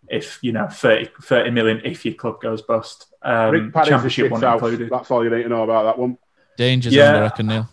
if, 0.09 0.39
you 0.43 0.53
know, 0.53 0.69
30, 0.69 1.11
30 1.23 1.51
million 1.51 1.81
if 1.85 2.05
your 2.05 2.15
club 2.15 2.41
goes 2.41 2.63
bust. 2.63 3.07
Um, 3.23 3.51
Rick 3.51 3.75
championship 3.85 4.31
one 4.31 4.41
house. 4.41 4.55
included. 4.55 4.91
That's 4.91 5.11
all 5.11 5.25
you 5.25 5.31
need 5.31 5.45
to 5.45 5.49
know 5.49 5.65
about 5.65 5.85
that 5.85 5.99
one. 5.99 6.19
Dangers 6.57 6.93
Yeah. 6.95 7.11
on, 7.11 7.17
I 7.17 7.21
reckon, 7.21 7.47
Neil. 7.47 7.69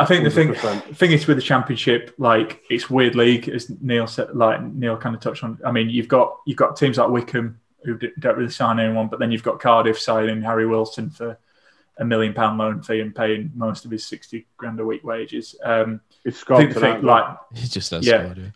I 0.00 0.06
think 0.06 0.24
the 0.24 0.30
thing 0.30 0.48
100%. 0.54 0.96
thing 0.96 1.12
is 1.12 1.26
with 1.26 1.36
the 1.36 1.42
championship, 1.42 2.14
like 2.16 2.62
it's 2.70 2.88
weird 2.88 3.14
league, 3.14 3.48
as 3.50 3.70
Neil 3.82 4.06
said, 4.06 4.34
like 4.34 4.62
Neil 4.62 4.96
kind 4.96 5.14
of 5.14 5.20
touched 5.20 5.44
on. 5.44 5.58
I 5.64 5.72
mean, 5.72 5.90
you've 5.90 6.08
got 6.08 6.38
you've 6.46 6.56
got 6.56 6.76
teams 6.76 6.96
like 6.96 7.10
Wycombe 7.10 7.60
who 7.84 7.98
don't 8.18 8.38
really 8.38 8.50
sign 8.50 8.80
anyone, 8.80 9.08
but 9.08 9.18
then 9.18 9.30
you've 9.30 9.42
got 9.42 9.60
Cardiff 9.60 10.00
signing 10.00 10.40
Harry 10.40 10.66
Wilson 10.66 11.10
for 11.10 11.38
a 11.98 12.04
million 12.04 12.32
pound 12.34 12.58
loan 12.58 12.82
fee 12.82 13.00
and 13.00 13.14
paying 13.14 13.50
most 13.54 13.84
of 13.84 13.90
his 13.90 14.04
sixty 14.04 14.46
grand 14.56 14.78
a 14.80 14.84
week 14.84 15.04
wages. 15.04 15.54
Um, 15.62 16.00
It's 16.24 16.38
I 16.38 16.40
scored 16.40 16.58
think 16.60 16.74
the 16.74 16.80
thing, 16.80 17.00
tonight, 17.00 17.04
like 17.26 17.36
He 17.54 17.68
just 17.68 17.90
has 17.90 18.06
yeah, 18.06 18.22
scored, 18.24 18.38
yeah. 18.38 18.48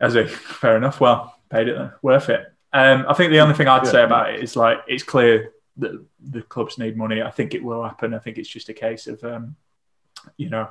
as 0.00 0.14
a 0.16 0.26
fair 0.62 0.76
enough. 0.76 1.00
Well, 1.00 1.34
paid 1.50 1.68
it 1.68 1.76
then, 1.76 1.92
worth 2.02 2.28
it. 2.28 2.52
Um, 2.72 3.04
I 3.08 3.14
think 3.14 3.30
the 3.30 3.40
only 3.40 3.54
thing 3.54 3.68
I'd 3.68 3.84
Yeah. 3.84 3.90
say 3.90 4.02
about 4.04 4.32
it 4.34 4.42
is 4.42 4.56
like 4.56 4.78
it's 4.86 5.02
clear 5.02 5.52
that 5.78 5.92
the 6.20 6.42
clubs 6.42 6.78
need 6.78 6.96
money. 6.96 7.20
I 7.22 7.30
think 7.30 7.54
it 7.54 7.62
will 7.64 7.82
happen. 7.82 8.14
I 8.14 8.18
think 8.18 8.38
it's 8.38 8.48
just 8.48 8.68
a 8.68 8.74
case 8.74 9.06
of 9.08 9.22
um, 9.24 9.56
you 10.36 10.50
know 10.50 10.68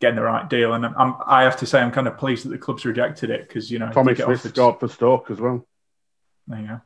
getting 0.00 0.16
the 0.16 0.22
right 0.22 0.48
deal. 0.48 0.74
And 0.74 0.84
I'm, 0.86 1.14
I 1.26 1.42
have 1.42 1.56
to 1.58 1.66
say 1.66 1.80
I'm 1.80 1.90
kind 1.90 2.06
of 2.08 2.16
pleased 2.18 2.44
that 2.44 2.50
the 2.50 2.58
clubs 2.58 2.84
rejected 2.84 3.30
it 3.30 3.48
because 3.48 3.70
you 3.70 3.78
know 3.78 3.90
Tommy 3.90 4.12
you 4.12 4.16
get 4.16 4.26
Smith 4.26 4.38
offered- 4.40 4.54
scored 4.54 4.80
for 4.80 4.88
Stoke 4.88 5.30
as 5.30 5.40
well. 5.40 5.66
There 6.46 6.60
you 6.60 6.66
go. 6.66 6.80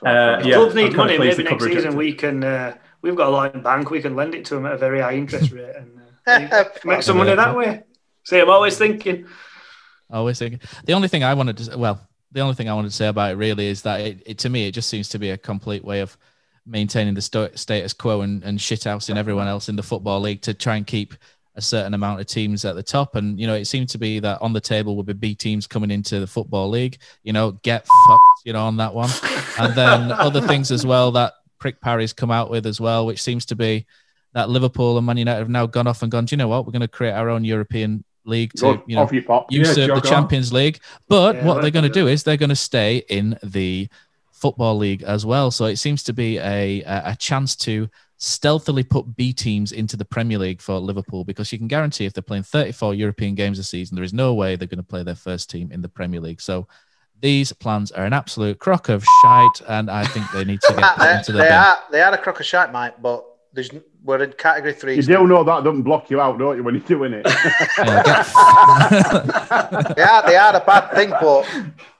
So, 0.00 0.06
Uh, 0.06 0.42
The 0.42 0.48
yeah, 0.48 0.54
clubs 0.56 0.76
I'm 0.76 0.84
need 0.84 0.96
money. 0.96 1.16
pleased 1.16 1.38
Maybe 1.38 1.50
next 1.50 1.64
season 1.64 1.76
rejected 1.76 1.96
we 1.98 2.12
can. 2.14 2.44
Uh, 2.44 2.76
we've 3.02 3.16
got 3.16 3.28
a 3.28 3.30
lot 3.30 3.54
in 3.54 3.62
bank. 3.62 3.90
We 3.90 4.02
can 4.02 4.16
lend 4.16 4.34
it 4.34 4.44
to 4.46 4.54
them 4.54 4.66
at 4.66 4.72
a 4.72 4.78
very 4.78 5.00
high 5.00 5.14
interest 5.14 5.52
rate 5.52 5.74
and 5.76 6.52
uh, 6.52 6.64
make 6.84 7.02
some 7.02 7.16
money 7.16 7.34
that 7.34 7.56
way. 7.56 7.82
See, 8.24 8.38
I'm 8.40 8.50
always 8.50 8.76
thinking. 8.76 9.26
Always 10.10 10.38
thinking. 10.38 10.60
the 10.84 10.94
only 10.94 11.08
thing 11.08 11.22
I 11.22 11.34
wanted 11.34 11.58
to 11.58 11.78
well, 11.78 12.00
the 12.32 12.40
only 12.40 12.54
thing 12.54 12.68
I 12.68 12.74
wanted 12.74 12.88
to 12.88 12.96
say 12.96 13.08
about 13.08 13.32
it 13.32 13.36
really 13.36 13.66
is 13.66 13.82
that 13.82 14.00
it, 14.00 14.22
it 14.26 14.38
to 14.38 14.48
me 14.48 14.66
it 14.66 14.72
just 14.72 14.88
seems 14.88 15.08
to 15.10 15.18
be 15.18 15.30
a 15.30 15.38
complete 15.38 15.84
way 15.84 16.00
of 16.00 16.16
maintaining 16.66 17.14
the 17.14 17.22
sto- 17.22 17.54
status 17.54 17.92
quo 17.92 18.20
and, 18.20 18.42
and 18.42 18.58
shithousing 18.58 19.16
everyone 19.16 19.48
else 19.48 19.68
in 19.68 19.76
the 19.76 19.82
football 19.82 20.20
league 20.20 20.42
to 20.42 20.54
try 20.54 20.76
and 20.76 20.86
keep 20.86 21.14
a 21.58 21.60
certain 21.60 21.92
amount 21.92 22.20
of 22.20 22.26
teams 22.26 22.64
at 22.64 22.76
the 22.76 22.82
top. 22.82 23.16
And 23.16 23.38
you 23.38 23.46
know, 23.46 23.54
it 23.54 23.64
seemed 23.64 23.88
to 23.90 23.98
be 23.98 24.20
that 24.20 24.40
on 24.40 24.52
the 24.52 24.60
table 24.60 24.96
would 24.96 25.06
be 25.06 25.12
B 25.12 25.34
teams 25.34 25.66
coming 25.66 25.90
into 25.90 26.20
the 26.20 26.26
football 26.26 26.68
league. 26.68 26.98
You 27.24 27.32
know, 27.32 27.52
get 27.52 27.86
fucked, 27.86 28.44
you 28.44 28.52
know, 28.52 28.64
on 28.64 28.76
that 28.76 28.94
one, 28.94 29.10
and 29.58 29.74
then 29.74 30.12
other 30.12 30.40
things 30.40 30.70
as 30.70 30.86
well 30.86 31.10
that 31.12 31.34
Prick 31.58 31.80
Parry's 31.80 32.12
come 32.12 32.30
out 32.30 32.50
with 32.50 32.66
as 32.66 32.80
well, 32.80 33.06
which 33.06 33.22
seems 33.22 33.46
to 33.46 33.56
be 33.56 33.86
that 34.34 34.50
Liverpool 34.50 34.96
and 34.98 35.06
Man 35.06 35.16
United 35.16 35.40
have 35.40 35.48
now 35.48 35.66
gone 35.66 35.86
off 35.86 36.02
and 36.02 36.10
gone. 36.10 36.24
Do 36.24 36.34
you 36.34 36.38
know 36.38 36.48
what? 36.48 36.66
We're 36.66 36.72
going 36.72 36.80
to 36.82 36.88
create 36.88 37.12
our 37.12 37.28
own 37.28 37.44
European 37.44 38.04
league 38.24 38.52
to 38.58 38.82
you 38.86 38.94
know 38.96 39.08
you 39.10 39.22
usurp 39.50 39.78
Yeah, 39.78 39.86
the 39.86 39.94
on. 39.94 40.02
Champions 40.02 40.52
League. 40.52 40.80
But 41.08 41.36
Yeah, 41.36 41.46
what 41.46 41.62
they're 41.62 41.70
going 41.70 41.84
to 41.84 41.88
do 41.88 42.06
is 42.06 42.22
they're 42.22 42.36
going 42.36 42.50
to 42.50 42.56
stay 42.56 42.98
in 43.08 43.38
the 43.42 43.88
football 44.32 44.76
league 44.76 45.02
as 45.02 45.26
well. 45.26 45.50
So 45.50 45.64
it 45.64 45.76
seems 45.76 46.02
to 46.04 46.12
be 46.12 46.38
a 46.38 46.82
a 46.82 47.02
a 47.06 47.16
chance 47.16 47.56
to 47.56 47.88
stealthily 48.18 48.82
put 48.82 49.16
B 49.16 49.32
teams 49.32 49.72
into 49.72 49.96
the 49.96 50.04
Premier 50.04 50.38
League 50.38 50.60
for 50.60 50.78
Liverpool 50.78 51.24
because 51.24 51.52
you 51.52 51.58
can 51.58 51.68
guarantee 51.68 52.04
if 52.04 52.12
they're 52.12 52.22
playing 52.22 52.42
34 52.42 52.94
European 52.94 53.36
games 53.36 53.60
a 53.60 53.64
season, 53.64 53.94
there 53.94 54.04
is 54.04 54.12
no 54.12 54.34
way 54.34 54.56
they're 54.56 54.66
going 54.66 54.78
to 54.78 54.82
play 54.82 55.04
their 55.04 55.14
first 55.14 55.48
team 55.48 55.70
in 55.70 55.82
the 55.82 55.88
Premier 55.88 56.20
League. 56.20 56.40
So 56.40 56.66
these 57.20 57.52
plans 57.52 57.90
are 57.92 58.04
an 58.04 58.12
absolute 58.12 58.58
crock 58.58 58.88
of 58.88 59.04
shite, 59.22 59.62
and 59.68 59.90
I 59.90 60.04
think 60.06 60.26
they 60.32 60.44
need 60.44 60.60
to 60.62 60.74
get 60.74 60.94
put 60.96 61.08
into 61.08 61.32
the 61.32 61.38
they 61.38 61.44
bin. 61.44 61.52
are 61.52 61.78
they 61.92 62.00
are 62.00 62.12
a 62.14 62.18
crock 62.18 62.40
of 62.40 62.46
shite, 62.46 62.72
mate. 62.72 62.92
But 63.02 63.24
there's 63.52 63.70
we're 64.04 64.22
in 64.22 64.32
category 64.32 64.72
three. 64.72 64.96
You 64.96 65.02
don't 65.02 65.28
know 65.28 65.42
that 65.44 65.64
doesn't 65.64 65.82
block 65.82 66.10
you 66.10 66.20
out, 66.20 66.38
don't 66.38 66.56
you, 66.56 66.62
when 66.62 66.74
you're 66.74 66.84
doing 66.84 67.12
it? 67.14 67.26
Yeah, 67.78 68.22
they 69.96 70.02
are 70.02 70.26
they 70.26 70.36
are 70.36 70.56
a 70.56 70.60
bad 70.64 70.92
thing, 70.94 71.10
but 71.10 71.44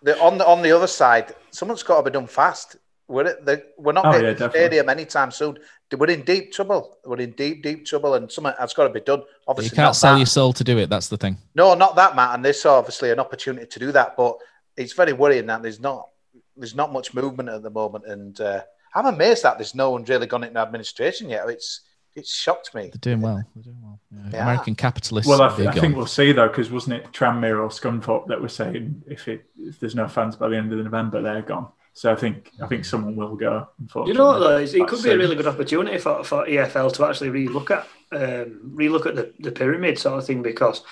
the, 0.02 0.18
on 0.20 0.38
the 0.38 0.46
on 0.46 0.62
the 0.62 0.72
other 0.72 0.86
side, 0.86 1.34
someone's 1.50 1.82
got 1.82 1.98
to 1.98 2.10
be 2.10 2.14
done 2.14 2.26
fast. 2.26 2.76
We're 3.08 3.24
at 3.26 3.44
the, 3.46 3.64
we're 3.78 3.92
not 3.92 4.04
Oh, 4.06 4.12
getting 4.12 4.26
yeah, 4.26 4.32
to 4.34 4.38
the 4.38 4.44
definitely. 4.48 4.60
stadium 4.68 4.88
anytime 4.90 5.30
soon. 5.30 5.58
We're 5.96 6.10
in 6.10 6.22
deep 6.24 6.52
trouble. 6.52 6.98
We're 7.06 7.20
in 7.20 7.32
deep 7.32 7.62
deep 7.62 7.86
trouble, 7.86 8.14
and 8.14 8.30
something 8.30 8.52
has 8.58 8.74
got 8.74 8.86
to 8.88 8.92
be 8.92 9.00
done. 9.00 9.22
Obviously, 9.46 9.74
you 9.74 9.76
can't 9.76 9.86
not 9.88 9.96
sell 9.96 10.12
that. 10.14 10.18
your 10.18 10.26
soul 10.26 10.52
to 10.52 10.64
do 10.64 10.76
it. 10.78 10.90
That's 10.90 11.08
the 11.08 11.16
thing. 11.16 11.38
No, 11.54 11.74
not 11.74 11.96
that, 11.96 12.14
Matt. 12.14 12.34
And 12.34 12.44
this 12.44 12.66
obviously 12.66 13.10
an 13.10 13.18
opportunity 13.18 13.66
to 13.66 13.78
do 13.78 13.92
that, 13.92 14.14
but 14.16 14.36
it's 14.78 14.92
very 14.94 15.12
worrying 15.12 15.46
that 15.46 15.62
there's 15.62 15.80
not 15.80 16.08
there's 16.56 16.74
not 16.74 16.92
much 16.92 17.14
movement 17.14 17.48
at 17.48 17.62
the 17.62 17.70
moment, 17.70 18.04
and 18.06 18.40
uh, 18.40 18.62
I'm 18.94 19.06
amazed 19.06 19.42
that 19.42 19.58
there's 19.58 19.74
no 19.74 19.90
one 19.90 20.04
really 20.04 20.26
gone 20.26 20.44
into 20.44 20.58
administration 20.60 21.28
yet. 21.28 21.48
It's 21.48 21.82
it's 22.14 22.34
shocked 22.34 22.74
me. 22.74 22.82
They're 22.92 22.98
doing 23.00 23.20
well. 23.20 23.42
They're 23.54 23.62
doing 23.64 23.78
well. 23.82 24.00
Yeah. 24.10 24.30
Yeah. 24.32 24.42
American 24.44 24.74
capitalists. 24.74 25.28
Well, 25.28 25.42
I, 25.42 25.54
th- 25.54 25.68
I 25.68 25.72
think 25.72 25.94
we'll 25.96 26.06
see 26.06 26.32
though, 26.32 26.48
because 26.48 26.70
wasn't 26.70 26.94
it 26.96 27.12
Tranmere 27.12 27.62
or 27.62 27.68
Scunthorpe 27.68 28.26
that 28.28 28.40
were 28.40 28.48
saying 28.48 29.02
if 29.06 29.28
it 29.28 29.44
if 29.58 29.78
there's 29.78 29.94
no 29.94 30.08
fans 30.08 30.34
by 30.36 30.48
the 30.48 30.56
end 30.56 30.72
of 30.72 30.78
the 30.78 30.84
November, 30.84 31.20
they're 31.22 31.42
gone. 31.42 31.68
So 31.92 32.12
I 32.12 32.16
think 32.16 32.52
I 32.62 32.66
think 32.66 32.84
someone 32.84 33.14
will 33.16 33.36
go. 33.36 33.68
You 34.06 34.14
know 34.14 34.26
what 34.26 34.38
though? 34.38 34.56
unfortunately. 34.56 34.62
It's- 34.64 34.74
It 34.74 34.88
could 34.88 35.02
be 35.02 35.10
a 35.10 35.18
really 35.18 35.36
good 35.36 35.46
opportunity 35.46 35.98
for, 35.98 36.24
for 36.24 36.46
EFL 36.46 36.92
to 36.94 37.04
actually 37.06 37.30
relook 37.30 37.70
at 37.70 37.86
um, 38.12 38.72
relook 38.74 39.06
at 39.06 39.14
the, 39.16 39.32
the 39.40 39.52
pyramid 39.52 39.98
sort 39.98 40.18
of 40.18 40.26
thing 40.26 40.42
because 40.42 40.82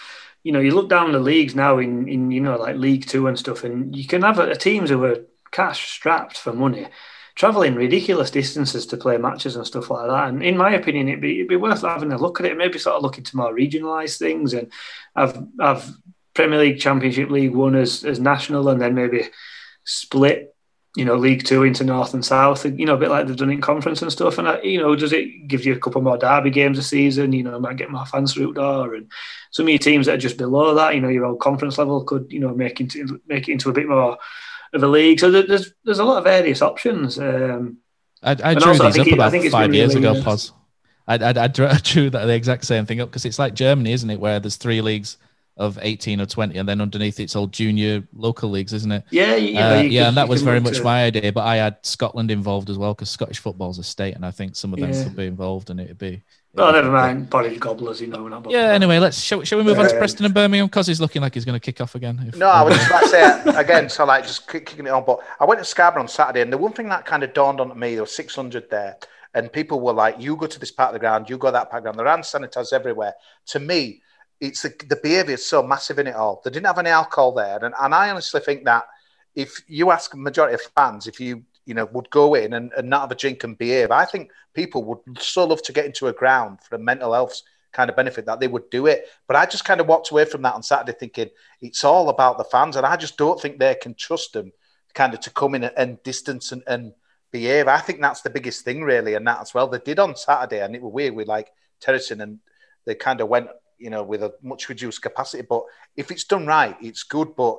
you 0.47 0.53
know 0.53 0.61
you 0.61 0.73
look 0.73 0.89
down 0.89 1.11
the 1.11 1.19
leagues 1.19 1.57
now 1.57 1.79
in, 1.79 2.07
in 2.09 2.31
you 2.31 2.41
know 2.41 2.57
like 2.57 2.77
League 2.77 3.05
Two 3.05 3.27
and 3.27 3.37
stuff, 3.37 3.65
and 3.65 3.97
you 3.97 4.07
can 4.07 4.23
have 4.23 4.39
a, 4.39 4.55
teams 4.55 4.91
who 4.91 5.03
are 5.03 5.27
cash 5.51 5.91
strapped 5.91 6.39
for 6.39 6.53
money, 6.53 6.87
traveling 7.35 7.75
ridiculous 7.75 8.31
distances 8.31 8.87
to 8.87 8.97
play 8.97 9.17
matches 9.17 9.57
and 9.57 9.67
stuff 9.67 9.91
like 9.91 10.07
that. 10.07 10.29
And 10.29 10.45
in 10.45 10.57
my 10.57 10.73
opinion, 10.73 11.09
it'd 11.09 11.21
be 11.21 11.41
it'd 11.41 11.49
be 11.49 11.57
worth 11.57 11.83
having 11.83 12.13
a 12.13 12.17
look 12.17 12.39
at 12.39 12.47
it. 12.47 12.57
Maybe 12.57 12.79
sort 12.79 12.95
of 12.95 13.03
look 13.03 13.19
into 13.19 13.37
more 13.37 13.53
regionalised 13.53 14.21
things 14.21 14.55
and 14.55 14.71
have 15.17 15.45
have 15.61 15.93
Premier 16.33 16.61
League, 16.61 16.79
Championship 16.79 17.29
League 17.29 17.53
One 17.53 17.75
as 17.75 18.05
as 18.05 18.21
national, 18.21 18.69
and 18.69 18.81
then 18.81 18.95
maybe 18.95 19.29
split 19.83 20.55
you 20.97 21.05
know, 21.05 21.15
League 21.15 21.45
Two 21.45 21.63
into 21.63 21.85
North 21.85 22.15
and 22.15 22.25
South, 22.25 22.65
you 22.65 22.87
know, 22.87 22.95
a 22.95 22.99
bit 22.99 23.11
like 23.11 23.27
they've 23.27 23.37
done 23.37 23.51
in 23.51 23.61
conference 23.61 24.01
and 24.01 24.11
stuff. 24.11 24.39
And, 24.39 24.49
uh, 24.49 24.59
you 24.63 24.79
know, 24.79 24.97
does 24.97 25.13
it 25.13 25.47
give 25.47 25.67
you 25.67 25.75
a 25.75 25.79
couple 25.79 26.01
more 26.01 26.17
derby 26.17 26.51
games 26.51 26.79
a 26.79 26.83
season? 26.83 27.33
You 27.33 27.43
know, 27.43 27.61
might 27.61 27.77
get 27.77 27.91
more 27.91 28.07
fans 28.07 28.33
through 28.33 28.55
the 28.55 28.61
door. 28.61 28.95
And 28.95 29.11
some 29.51 29.67
of 29.67 29.69
your 29.69 29.79
teams 29.79 30.07
that 30.07 30.15
are 30.15 30.19
just 30.19 30.39
below 30.39 30.75
that, 30.75 30.95
you 30.95 31.03
know, 31.03 31.09
your 31.09 31.27
old 31.27 31.41
conference 31.41 31.77
level 31.77 32.03
could, 32.03 32.33
you 32.33 32.41
know, 32.41 32.55
make, 32.55 32.81
into, 32.81 33.21
make 33.27 33.47
it 33.47 33.53
into 33.53 33.69
a 33.69 33.75
bit 33.75 33.87
more 33.87 34.17
of 34.73 34.83
a 34.83 34.87
league. 34.87 35.21
So 35.21 35.31
there's 35.31 35.73
there's 35.85 35.99
a 35.99 36.05
lot 36.05 36.19
of 36.19 36.25
various 36.25 36.63
options. 36.63 37.19
Um, 37.19 37.79
I, 38.23 38.31
I 38.31 38.55
drew 38.55 38.69
also, 38.73 38.85
I 38.85 38.91
these 38.91 39.05
think 39.05 39.21
up 39.21 39.21
I 39.21 39.37
about 39.37 39.51
five 39.51 39.75
years 39.75 39.95
really, 39.95 40.09
ago, 40.09 40.23
Pos. 40.23 40.53
I, 41.07 41.17
I, 41.17 41.45
I, 41.45 41.47
drew, 41.49 41.67
I 41.67 41.79
drew 41.83 42.09
that 42.11 42.25
the 42.25 42.35
exact 42.35 42.65
same 42.65 42.87
thing 42.87 43.01
up 43.01 43.11
because 43.11 43.25
it's 43.27 43.39
like 43.39 43.55
Germany, 43.55 43.93
isn't 43.93 44.09
it? 44.09 44.19
Where 44.19 44.41
there's 44.41 44.57
three 44.57 44.81
leagues 44.81 45.19
of 45.57 45.79
18 45.81 46.21
or 46.21 46.27
20, 46.27 46.59
and 46.59 46.69
then 46.69 46.81
underneath 46.83 47.19
it's 47.19 47.35
all 47.35 47.47
junior 47.47 48.07
local 48.15 48.51
leagues, 48.51 48.73
isn't 48.75 48.93
it? 48.93 49.05
Yeah, 49.11 49.37
yeah, 49.37 49.69
Uh, 49.71 49.75
you 49.81 49.89
yeah, 49.89 50.03
could- 50.03 50.09
and 50.09 50.17
that 50.19 50.29
was 50.29 50.43
very 50.43 50.61
much 50.61 50.77
to- 50.79 50.83
my 50.85 51.05
idea. 51.05 51.33
But 51.33 51.45
I 51.47 51.57
had 51.57 51.77
Scotland 51.83 52.31
involved 52.31 52.69
as 52.69 52.77
well 52.77 52.93
because 52.93 53.09
Scottish 53.11 53.39
football's 53.39 53.79
a 53.79 53.83
state, 53.83 54.15
and 54.15 54.27
I 54.27 54.31
think 54.31 54.55
some 54.55 54.75
of 54.75 54.81
them 54.81 54.93
Yeah. 54.93 55.03
should 55.05 55.17
be 55.17 55.27
involved, 55.27 55.71
and 55.71 55.81
it'd 55.81 55.97
be. 55.99 56.23
well, 56.55 56.73
never 56.73 56.91
mind. 56.91 57.31
Porridge 57.31 57.59
gobblers, 57.61 58.01
you 58.01 58.07
know. 58.07 58.23
we're 58.23 58.31
not 58.31 58.43
bothered. 58.43 58.59
Yeah. 58.59 58.73
Anyway, 58.73 58.99
let's 58.99 59.21
shall, 59.21 59.43
shall 59.45 59.59
we 59.59 59.65
move 59.65 59.79
on 59.79 59.89
to 59.89 59.97
Preston 59.99 60.25
and 60.25 60.33
Birmingham 60.35 60.67
because 60.69 60.87
he's 60.87 61.01
looking 61.03 61.21
like 61.23 61.35
he's 61.35 61.45
going 61.45 61.59
to 61.59 61.61
kick 61.61 61.81
off 61.83 61.95
again. 61.95 62.23
if- 62.29 62.37
No, 62.37 62.49
I 62.49 62.63
was 62.63 62.75
just 62.77 62.87
about 62.89 63.03
to 63.03 63.09
say 63.09 63.43
again, 63.61 63.89
so 63.91 64.05
like 64.07 64.25
just 64.25 64.49
kicking 64.49 64.87
it 64.87 64.91
on. 64.91 65.05
But 65.07 65.21
I 65.41 65.45
went 65.47 65.59
to 65.61 65.65
Scarborough 65.67 66.03
on 66.03 66.09
Saturday, 66.09 66.41
and 66.43 66.53
the 66.53 66.57
one 66.59 66.73
thing 66.73 66.89
that 66.91 67.05
kind 67.07 67.23
of 67.23 67.33
dawned 67.35 67.61
on 67.61 67.79
me, 67.79 67.95
there 67.95 68.03
was 68.03 68.13
600 68.15 68.71
there, 68.71 68.97
and 69.35 69.53
people 69.53 69.81
were 69.81 69.93
like, 69.93 70.19
"You 70.19 70.35
go 70.37 70.47
to 70.47 70.59
this 70.59 70.71
part 70.71 70.89
of 70.91 70.93
the 70.95 70.99
ground, 70.99 71.29
you 71.31 71.37
go 71.39 71.51
that 71.51 71.71
part 71.71 71.81
of 71.81 71.85
the 71.85 71.93
ground." 71.93 71.99
There 71.99 72.07
are 72.07 72.11
hand 72.11 72.25
sanitizers 72.25 72.73
everywhere. 72.73 73.15
To 73.49 73.59
me, 73.61 74.01
it's 74.41 74.63
the, 74.63 74.75
the 74.89 74.97
behaviour 75.03 75.35
is 75.35 75.47
so 75.47 75.63
massive 75.63 75.99
in 75.99 76.07
it 76.07 76.15
all. 76.15 76.41
They 76.45 76.51
didn't 76.51 76.67
have 76.67 76.79
any 76.79 76.91
alcohol 76.91 77.33
there, 77.33 77.65
and, 77.65 77.75
and 77.79 77.95
I 77.95 78.11
honestly 78.11 78.41
think 78.41 78.65
that 78.65 78.85
if 79.35 79.63
you 79.69 79.91
ask 79.91 80.15
majority 80.15 80.55
of 80.55 80.63
fans 80.75 81.07
if 81.07 81.21
you 81.21 81.45
you 81.67 81.75
know 81.75 81.85
would 81.93 82.09
go 82.11 82.35
in 82.35 82.55
and, 82.55 82.73
and 82.77 82.89
not 82.89 83.03
have 83.03 83.11
a 83.11 83.17
drink 83.17 83.45
and 83.45 83.59
behave, 83.59 83.91
I 83.91 84.05
think 84.05 84.31
people 84.55 84.85
would 84.85 85.21
so 85.21 85.45
love 85.45 85.63
to 85.63 85.73
get 85.73 85.87
into 85.87 86.09
a 86.09 86.13
ground 86.13 86.61
for 86.63 86.77
a 86.77 86.79
mental 86.79 87.13
health 87.13 87.41
kind 87.73 87.91
of 87.91 87.97
benefit 87.97 88.25
that 88.25 88.41
they 88.41 88.49
would 88.49 88.71
do 88.71 88.87
it. 88.87 89.07
But 89.27 89.37
I 89.37 89.45
just 89.45 89.67
kind 89.67 89.81
of 89.81 89.87
walked 89.87 90.11
away 90.11 90.25
from 90.25 90.43
that 90.43 90.55
on 90.55 90.63
Saturday 90.63 90.97
thinking 90.99 91.29
it's 91.61 91.85
all 91.85 92.09
about 92.09 92.39
the 92.39 92.45
fans, 92.45 92.77
and 92.77 92.87
I 92.87 92.97
just 92.97 93.19
don't 93.19 93.41
think 93.41 93.59
they 93.59 93.75
can 93.75 93.95
trust 93.95 94.33
them 94.33 94.53
kind 94.95 95.13
of 95.13 95.21
to 95.21 95.31
come 95.31 95.55
in 95.55 95.65
and, 95.65 96.03
distance 96.03 96.53
and, 96.53 96.63
and 96.67 96.95
behave. 97.31 97.69
I 97.69 97.79
think 97.79 98.01
that's 98.01 98.23
the 98.23 98.31
biggest 98.31 98.65
thing 98.65 98.83
really, 98.83 99.15
and 99.15 99.27
that 99.27 99.43
as 99.43 99.53
well. 99.53 99.69
They 99.69 99.79
did 99.79 99.99
on 99.99 100.17
Saturday, 100.17 100.63
and 100.63 100.75
it 100.75 100.83
was 100.83 100.93
weird 100.93 101.15
with 101.15 101.29
like 101.29 101.53
terracing, 101.81 102.23
and 102.23 102.39
they 102.87 102.95
kind 102.95 103.21
of 103.21 103.29
went, 103.29 103.49
you 103.79 103.91
know, 103.91 104.03
with 104.03 104.23
a 104.23 104.35
much 104.43 104.69
reduced 104.69 105.03
capacity. 105.03 105.45
But 105.49 105.65
if 105.97 106.11
it's 106.11 106.25
done 106.25 106.47
right, 106.47 106.77
it's 106.81 107.03
good. 107.03 107.37
But 107.37 107.59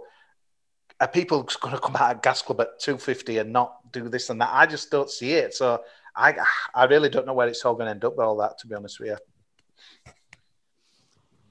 are 1.00 1.08
people 1.08 1.48
going 1.62 1.76
to 1.76 1.82
come 1.82 1.96
out 1.96 2.16
of 2.16 2.22
Gas 2.22 2.42
Club 2.42 2.62
at 2.62 2.80
250 2.80 3.38
and 3.38 3.54
not 3.54 3.92
do 3.92 4.10
this 4.10 4.30
and 4.30 4.42
that? 4.42 4.50
I 4.52 4.66
just 4.66 4.90
don't 4.90 5.10
see 5.10 5.34
it. 5.34 5.54
So 5.54 5.82
I, 6.16 6.36
I 6.74 6.86
really 6.86 7.10
don't 7.10 7.28
know 7.28 7.34
where 7.34 7.48
it's 7.48 7.64
all 7.64 7.76
going 7.76 7.86
to 7.86 7.92
end 7.92 8.04
up 8.04 8.18
with 8.18 8.26
all 8.26 8.38
that, 8.38 8.58
to 8.60 8.68
be 8.68 8.76
honest 8.76 9.00
with 9.00 9.10
you. 9.10 9.18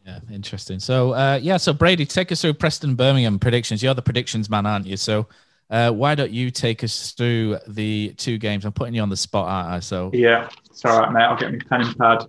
Yeah, 0.04 0.20
interesting. 0.30 0.78
So, 0.78 1.12
uh, 1.12 1.38
yeah, 1.42 1.56
so 1.56 1.72
Brady, 1.72 2.06
take 2.06 2.30
us 2.30 2.40
through 2.40 2.54
Preston 2.54 2.94
Birmingham 2.94 3.40
predictions. 3.40 3.82
You're 3.82 3.94
the 3.94 4.02
predictions 4.02 4.48
man, 4.48 4.64
aren't 4.64 4.86
you? 4.86 4.96
So, 4.96 5.26
uh, 5.68 5.90
why 5.90 6.14
don't 6.14 6.30
you 6.30 6.52
take 6.52 6.84
us 6.84 7.10
through 7.10 7.58
the 7.66 8.14
two 8.16 8.38
games? 8.38 8.64
I'm 8.64 8.72
putting 8.72 8.94
you 8.94 9.02
on 9.02 9.08
the 9.08 9.16
spot, 9.16 9.48
aren't 9.48 9.68
I? 9.68 9.80
So, 9.80 10.12
Yeah, 10.14 10.48
it's 10.70 10.84
all 10.84 11.00
right, 11.00 11.12
mate. 11.12 11.22
I'll 11.22 11.36
get 11.36 11.52
my 11.52 11.58
pen 11.68 11.88
and 11.88 11.98
pad. 11.98 12.26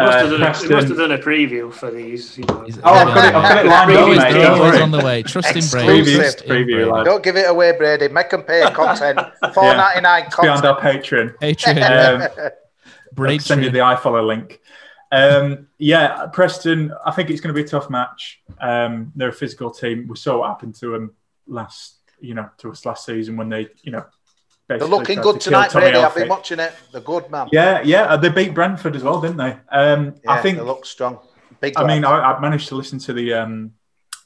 We 0.00 0.06
must, 0.06 0.18
have 0.18 0.30
done 0.30 0.42
a, 0.42 0.74
must 0.76 0.88
have 0.88 0.96
done 0.96 1.12
a 1.12 1.18
preview 1.18 1.72
for 1.72 1.90
these. 1.90 2.38
You 2.38 2.44
know. 2.44 2.66
Oh, 2.84 2.92
I've 2.92 3.06
got 3.14 3.24
it, 3.28 3.34
I've 3.34 3.42
got 3.42 3.64
it 3.64 3.68
lined 3.68 3.90
up, 3.92 4.34
mate. 4.34 4.44
always 4.46 4.80
on 4.80 4.90
the 4.90 5.04
way. 5.04 5.22
Trust 5.22 5.56
in 5.56 5.80
Brady. 5.80 6.14
Exclusive. 6.16 6.46
Preview, 6.46 6.92
lad. 6.92 7.04
Don't 7.04 7.22
give 7.22 7.36
it 7.36 7.48
away, 7.48 7.72
Brady. 7.76 8.08
Make 8.08 8.30
them 8.30 8.42
pay 8.42 8.62
content. 8.74 9.20
Four 9.54 9.74
ninety 9.74 10.00
nine 10.00 10.24
It's 10.26 10.36
behind 10.36 10.62
content. 10.62 10.64
our 10.64 10.80
Patreon. 10.80 11.38
Patreon. 11.38 12.36
Um, 12.44 12.50
Brady. 13.14 13.38
Send 13.38 13.64
you 13.64 13.70
the 13.70 13.78
iFollow 13.78 14.26
link. 14.26 14.60
Um, 15.10 15.68
yeah, 15.78 16.26
Preston. 16.32 16.92
I 17.04 17.10
think 17.12 17.30
it's 17.30 17.40
going 17.40 17.54
to 17.54 17.60
be 17.60 17.64
a 17.66 17.68
tough 17.68 17.88
match. 17.90 18.42
Um, 18.60 19.12
they're 19.16 19.30
a 19.30 19.32
physical 19.32 19.70
team. 19.70 20.06
We 20.08 20.16
saw 20.16 20.40
what 20.40 20.48
happened 20.48 20.74
to 20.76 20.90
them 20.92 21.14
last, 21.46 21.96
you 22.20 22.34
know, 22.34 22.50
to 22.58 22.70
us 22.70 22.84
last 22.84 23.06
season 23.06 23.36
when 23.36 23.48
they, 23.48 23.68
you 23.82 23.92
know, 23.92 24.04
They're 24.68 24.86
looking 24.86 25.20
good 25.20 25.40
to 25.40 25.44
tonight, 25.46 25.72
Brady. 25.72 25.98
I've 25.98 26.14
been 26.14 26.28
watching 26.28 26.60
it. 26.60 26.74
They're 26.92 27.00
good, 27.00 27.30
man. 27.30 27.48
Yeah, 27.50 27.80
yeah. 27.82 28.02
uh, 28.02 28.16
They 28.18 28.28
beat 28.28 28.52
Brentford 28.52 28.94
as 28.94 29.02
well, 29.02 29.20
didn't 29.20 29.38
they? 29.38 29.56
Um, 29.70 30.14
Yeah, 30.22 30.32
I 30.32 30.42
think 30.42 30.58
they 30.58 30.64
look 30.64 30.84
strong. 30.84 31.18
Big. 31.60 31.74
I 31.78 31.86
mean. 31.86 32.04
I, 32.04 32.34
I 32.34 32.40
managed 32.40 32.68
to 32.68 32.74
listen 32.74 32.98
to 33.00 33.14
the 33.14 33.32
um, 33.32 33.72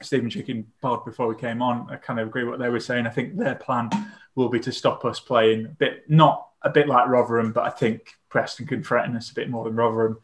Stephen 0.02 0.28
Chicken 0.28 0.66
pod 0.80 1.04
before 1.04 1.28
we 1.28 1.36
came 1.36 1.62
on. 1.62 1.88
I 1.90 1.96
kind 1.96 2.18
of 2.18 2.26
agree 2.26 2.44
what 2.44 2.58
they 2.58 2.68
were 2.68 2.80
saying. 2.80 3.06
I 3.06 3.10
think 3.10 3.36
their 3.36 3.54
plan 3.54 3.90
will 4.34 4.48
be 4.48 4.58
to 4.60 4.72
stop 4.72 5.04
us 5.04 5.20
playing 5.20 5.66
a 5.66 5.68
bit, 5.68 6.10
not 6.10 6.48
a 6.62 6.70
bit 6.70 6.88
like 6.88 7.08
Rotherham, 7.08 7.52
but 7.52 7.64
I 7.64 7.70
think 7.70 8.14
Preston 8.28 8.66
can 8.66 8.82
threaten 8.82 9.16
us 9.16 9.30
a 9.30 9.34
bit 9.34 9.48
more 9.48 9.64
than 9.64 9.76
Rotherham. 9.76 10.18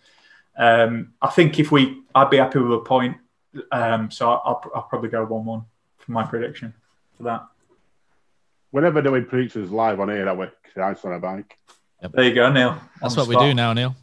Um, 0.56 1.12
I 1.22 1.28
think 1.28 1.60
if 1.60 1.70
we, 1.70 2.02
I'd 2.14 2.30
be 2.30 2.38
happy 2.38 2.58
with 2.58 2.72
a 2.72 2.82
point. 2.82 3.16
Um, 3.70 4.10
so 4.10 4.30
I'll, 4.30 4.62
I'll 4.74 4.82
probably 4.82 5.10
go 5.10 5.24
one-one 5.24 5.64
for 5.98 6.12
my 6.12 6.24
prediction 6.24 6.74
for 7.16 7.22
that. 7.24 7.46
Whenever 8.70 9.00
doing 9.02 9.24
predictions 9.24 9.70
live 9.70 10.00
on 10.00 10.08
here, 10.08 10.28
I 10.28 10.32
work 10.32 10.54
ice 10.76 11.04
on 11.04 11.12
a 11.14 11.18
bike. 11.18 11.56
There 12.12 12.24
you 12.24 12.34
go, 12.34 12.52
Neil. 12.52 12.78
That's 13.00 13.14
On 13.16 13.26
what 13.26 13.32
the 13.32 13.38
we 13.38 13.46
do 13.48 13.54
now, 13.54 13.72
Neil. 13.72 13.96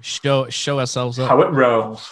Show 0.00 0.48
show 0.48 0.78
ourselves 0.78 1.18
up. 1.18 1.28
How 1.28 1.40
it 1.42 1.50
rolls. 1.50 2.10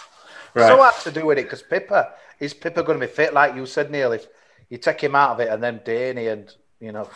Right. 0.53 0.67
So 0.67 0.77
hard 0.77 0.95
to 1.03 1.11
do 1.11 1.25
with 1.25 1.37
it 1.37 1.43
because 1.43 1.63
Pipa 1.63 2.11
is 2.39 2.53
Pipa 2.53 2.83
going 2.83 2.99
to 2.99 3.07
be 3.07 3.11
fit 3.11 3.33
like 3.33 3.55
you 3.55 3.65
said, 3.65 3.89
Neil? 3.91 4.11
If 4.11 4.27
you 4.69 4.77
take 4.77 5.01
him 5.01 5.15
out 5.15 5.31
of 5.31 5.39
it 5.39 5.49
and 5.49 5.63
then 5.63 5.81
Danny 5.85 6.27
and 6.27 6.51
you 6.79 6.91
know, 6.91 7.09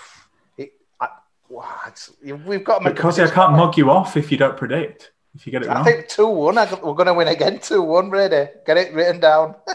it, 0.57 0.73
I, 0.99 1.09
wow, 1.49 1.67
it's, 1.87 2.11
we've 2.23 2.63
got 2.63 2.79
to 2.79 2.89
because 2.89 3.19
I 3.19 3.29
can't 3.29 3.53
mug 3.53 3.77
you 3.77 3.89
off 3.91 4.17
if 4.17 4.31
you 4.31 4.37
don't 4.37 4.57
predict. 4.57 5.11
If 5.35 5.45
you 5.45 5.51
get 5.51 5.63
it 5.63 5.69
I 5.69 5.75
wrong. 5.75 5.83
think 5.83 6.07
two 6.07 6.27
one. 6.27 6.55
We're 6.55 6.93
going 6.93 7.07
to 7.07 7.13
win 7.13 7.27
again. 7.27 7.59
Two 7.59 7.81
one. 7.81 8.09
Ready? 8.09 8.51
get 8.65 8.77
it 8.77 8.93
written 8.93 9.19
down. 9.19 9.55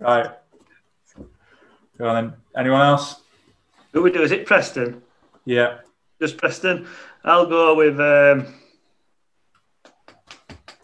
Right. 0.00 0.30
Go 1.98 2.08
on 2.08 2.14
then. 2.24 2.34
Anyone 2.56 2.80
else? 2.80 3.21
Who 3.92 4.02
we 4.02 4.10
do? 4.10 4.22
Is 4.22 4.32
it 4.32 4.46
Preston? 4.46 5.02
Yeah. 5.44 5.78
Just 6.20 6.38
Preston. 6.38 6.86
I'll 7.24 7.46
go 7.46 7.74
with. 7.74 8.00
Um, 8.00 8.54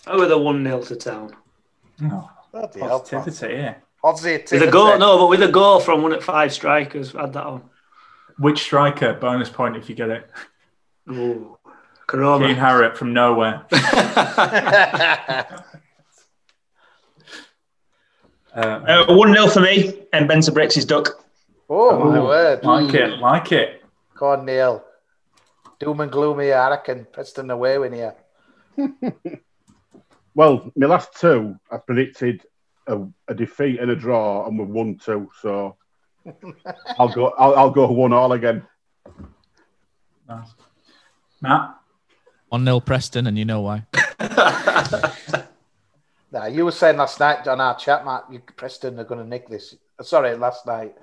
I'll 0.06 0.16
go 0.16 0.20
with 0.22 0.32
a 0.32 0.38
one 0.38 0.64
0 0.64 0.82
to 0.82 0.96
town. 0.96 1.34
Oh, 2.04 2.30
Bloody 2.52 2.80
hell, 2.80 3.00
positivity, 3.00 3.54
yeah. 3.54 3.74
Positivity. 4.02 4.58
With 4.58 4.68
a 4.68 4.72
goal, 4.72 4.98
no, 4.98 5.18
but 5.18 5.28
with 5.28 5.42
a 5.42 5.48
goal 5.48 5.80
from 5.80 6.02
one 6.02 6.12
at 6.12 6.22
five 6.22 6.52
strikers. 6.52 7.14
Add 7.14 7.32
that 7.34 7.44
on. 7.44 7.62
Which 8.38 8.60
striker? 8.60 9.14
Bonus 9.14 9.50
point 9.50 9.76
if 9.76 9.88
you 9.88 9.94
get 9.96 10.10
it. 10.10 10.30
Ooh, 11.10 11.58
Koroma. 12.06 12.54
Kian 12.54 12.58
Harratt 12.58 12.96
from 12.96 13.12
nowhere. 13.12 13.66
Uh, 18.54 19.04
Uh, 19.08 19.14
one 19.14 19.32
0 19.32 19.46
for 19.48 19.60
me, 19.60 20.02
and 20.12 20.28
Mbenza 20.28 20.52
breaks 20.52 20.74
his 20.74 20.84
duck. 20.84 21.24
Oh 21.68 21.98
my 21.98 22.18
Ooh, 22.18 22.24
word! 22.24 22.64
Like 22.64 22.94
it, 22.94 23.18
like 23.18 23.52
it. 23.52 23.82
Go 24.14 24.32
on, 24.32 24.80
Doom 25.78 26.00
and 26.00 26.10
gloomy. 26.10 26.52
I 26.52 26.70
reckon 26.70 27.06
Preston 27.12 27.50
away 27.50 27.78
win 27.78 27.92
here. 27.92 28.14
Well, 30.38 30.70
my 30.76 30.86
last 30.86 31.18
two, 31.18 31.58
I 31.68 31.78
predicted 31.78 32.46
a, 32.86 33.00
a 33.26 33.34
defeat 33.34 33.80
and 33.80 33.90
a 33.90 33.96
draw, 33.96 34.46
and 34.46 34.56
we've 34.56 34.68
won 34.68 34.96
two. 34.96 35.28
So 35.42 35.76
I'll 36.96 37.08
go. 37.08 37.30
I'll, 37.30 37.56
I'll 37.56 37.70
go 37.72 37.90
one 37.90 38.12
all 38.12 38.30
again. 38.32 38.62
Nice. 40.28 40.54
Matt? 41.40 41.74
1 42.50 42.64
0 42.64 42.78
Preston, 42.78 43.26
and 43.26 43.36
you 43.36 43.44
know 43.44 43.62
why. 43.62 43.86
Nah, 46.30 46.44
you 46.44 46.66
were 46.66 46.72
saying 46.72 46.98
last 46.98 47.18
night 47.18 47.48
on 47.48 47.58
our 47.58 47.74
chat, 47.74 48.04
Matt, 48.04 48.26
you, 48.30 48.40
Preston 48.54 49.00
are 49.00 49.04
going 49.04 49.22
to 49.22 49.26
nick 49.26 49.48
this. 49.48 49.74
Sorry, 50.02 50.36
last 50.36 50.66
night 50.66 50.94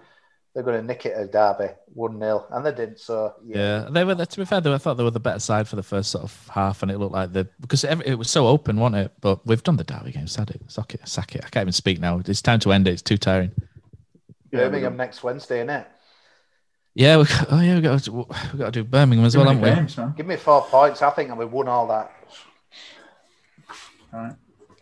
they're 0.56 0.64
going 0.64 0.80
to 0.80 0.88
nick 0.88 1.06
it 1.06 1.14
at 1.14 1.34
Derby 1.34 1.74
one 1.94 2.18
0 2.18 2.46
and 2.52 2.66
they 2.66 2.72
didn't. 2.72 3.00
So 3.00 3.36
yeah, 3.46 3.58
Yeah, 3.84 3.90
they 3.92 4.06
were. 4.06 4.16
To 4.16 4.38
be 4.38 4.46
fair, 4.46 4.62
they 4.62 4.70
were, 4.70 4.76
I 4.76 4.80
thought 4.80 4.96
they 4.96 5.04
were 5.04 5.12
the 5.12 5.20
better 5.20 5.40
side 5.40 5.68
for 5.68 5.76
the 5.76 5.84
first 5.84 6.12
sort 6.12 6.24
of 6.24 6.48
half, 6.48 6.82
and 6.82 6.90
it 6.90 6.98
looked 6.98 7.12
like 7.14 7.34
the 7.34 7.48
because 7.60 7.84
every, 7.84 8.08
it 8.08 8.18
was 8.18 8.30
so 8.30 8.48
open, 8.48 8.80
wasn't 8.80 9.06
it? 9.06 9.12
But 9.20 9.46
we've 9.46 9.62
done 9.62 9.76
the 9.76 9.84
Derby 9.84 10.14
game, 10.14 10.28
sack 10.28 10.52
it, 10.52 10.62
sack 10.68 10.94
it, 10.96 11.06
sack 11.08 11.36
it. 11.36 11.44
I 11.46 11.50
can't 11.50 11.64
even 11.64 11.74
speak 11.74 12.00
now. 12.00 12.22
It's 12.26 12.42
time 12.42 12.60
to 12.62 12.72
end 12.72 12.88
it. 12.88 12.92
It's 12.92 13.02
too 13.02 13.18
tiring. 13.18 13.52
Birmingham 14.50 14.96
next 14.96 15.22
Wednesday, 15.24 15.66
innit? 15.66 15.86
Yeah, 16.94 17.18
we, 17.18 17.26
oh 17.52 17.60
yeah, 17.60 17.76
we 17.76 17.82
got 17.82 18.04
to, 18.04 18.12
we 18.14 18.60
got 18.60 18.66
to 18.66 18.72
do 18.72 18.84
Birmingham 18.86 19.26
as 19.26 19.34
Too 19.34 19.40
well, 19.40 19.54
many 19.54 19.68
haven't 19.68 19.98
we? 19.98 20.04
man. 20.04 20.14
Give 20.16 20.26
me 20.26 20.38
four 20.38 20.62
points. 20.62 21.02
I 21.02 21.10
think 21.10 21.30
and 21.30 21.38
we 21.38 21.44
won 21.44 21.68
all 21.68 21.88
that. 21.88 22.12
All 24.14 24.22
right. 24.22 24.34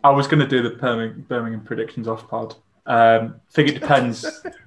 I 0.04 0.12
was 0.12 0.28
going 0.28 0.40
to 0.40 0.48
do 0.48 0.62
the 0.62 0.76
Birmingham, 0.76 1.26
Birmingham 1.28 1.62
predictions 1.62 2.08
off 2.08 2.28
pod. 2.30 2.56
Um, 2.86 3.41
think 3.52 3.70
it 3.70 3.80
depends. 3.80 4.26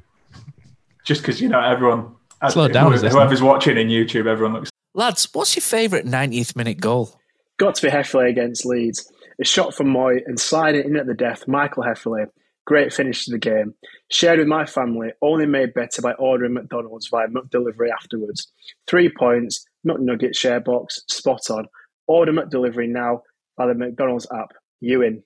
Just 1.07 1.23
because 1.23 1.41
you 1.41 1.49
know 1.49 1.61
everyone, 1.61 2.15
Slow 2.51 2.69
down, 2.69 2.93
whoever- 2.93 3.09
whoever's 3.09 3.41
watching 3.43 3.79
in 3.79 3.89
YouTube, 3.89 4.27
everyone 4.27 4.53
looks. 4.55 4.71
Lads, 4.95 5.29
what's 5.33 5.57
your 5.57 5.63
favourite 5.63 6.05
90th 6.05 6.55
minute 6.57 6.81
goal? 6.81 7.19
Got 7.59 7.77
to 7.77 7.87
be 7.87 7.91
Hefele 7.91 8.29
against 8.29 8.67
Leeds. 8.67 9.11
A 9.41 9.45
shot 9.45 9.75
from 9.75 9.89
Mooy 9.89 10.21
and 10.27 10.39
sliding 10.39 10.85
in 10.85 10.97
at 10.97 11.07
the 11.07 11.15
death, 11.15 11.47
Michael 11.47 11.85
Hefele. 11.85 12.27
Great 12.67 12.93
finish 12.93 13.25
to 13.25 13.31
the 13.31 13.39
game. 13.39 13.75
Shared 14.11 14.39
with 14.41 14.49
my 14.49 14.67
family, 14.67 15.11
only 15.23 15.47
made 15.47 15.73
better 15.75 16.03
by 16.03 16.13
ordering 16.15 16.55
McDonald's 16.55 17.07
via 17.09 17.29
McDelivery 17.29 17.91
afterwards. 17.93 18.51
Three 18.89 19.09
points, 19.09 19.65
McNugget 19.87 20.35
share 20.37 20.61
box, 20.61 21.01
spot 21.09 21.49
on. 21.51 21.67
Order 22.09 22.33
McDelivery 22.33 22.89
now 22.89 23.23
by 23.57 23.67
the 23.69 23.75
McDonald's 23.75 24.27
app. 24.35 24.53
You 24.81 25.03
in. 25.03 25.23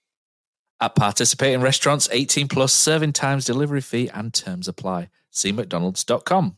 At 0.81 0.95
participating 0.95 1.61
restaurants, 1.61 2.09
18 2.11 2.49
plus 2.49 2.73
serving 2.73 3.13
times, 3.13 3.45
delivery 3.45 3.83
fee, 3.83 4.09
and 4.13 4.33
terms 4.33 4.67
apply. 4.67 5.11
See 5.31 5.53
McDonald's.com. 5.53 6.57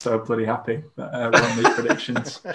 So 0.00 0.18
bloody 0.18 0.44
happy 0.44 0.82
that 0.96 1.14
uh, 1.14 1.30
we're 1.32 1.42
on 1.50 1.56
these 1.56 1.74
predictions. 1.74 2.40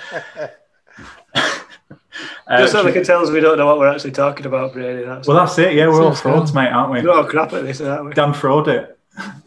Just 2.50 2.72
so 2.72 2.80
Uh, 2.80 2.84
they 2.84 2.92
can 2.94 3.04
tell 3.04 3.22
us 3.22 3.30
we 3.30 3.40
don't 3.40 3.58
know 3.58 3.66
what 3.66 3.78
we're 3.80 3.88
actually 3.94 4.12
talking 4.12 4.46
about, 4.46 4.74
Brady. 4.74 5.04
That's 5.06 5.28
well, 5.28 5.38
that's 5.38 5.58
it. 5.60 5.74
Yeah, 5.74 5.88
we're 5.88 6.02
all 6.04 6.16
frauds, 6.16 6.54
mate, 6.54 6.70
aren't 6.70 6.92
we? 6.92 7.02
We're 7.02 7.12
all 7.14 7.26
crap 7.26 7.54
at 7.54 7.64
this, 7.64 7.82
aren't 7.82 8.06
we? 8.06 8.14
Dan 8.14 8.34
fraud 8.34 8.68
it. 8.68 8.98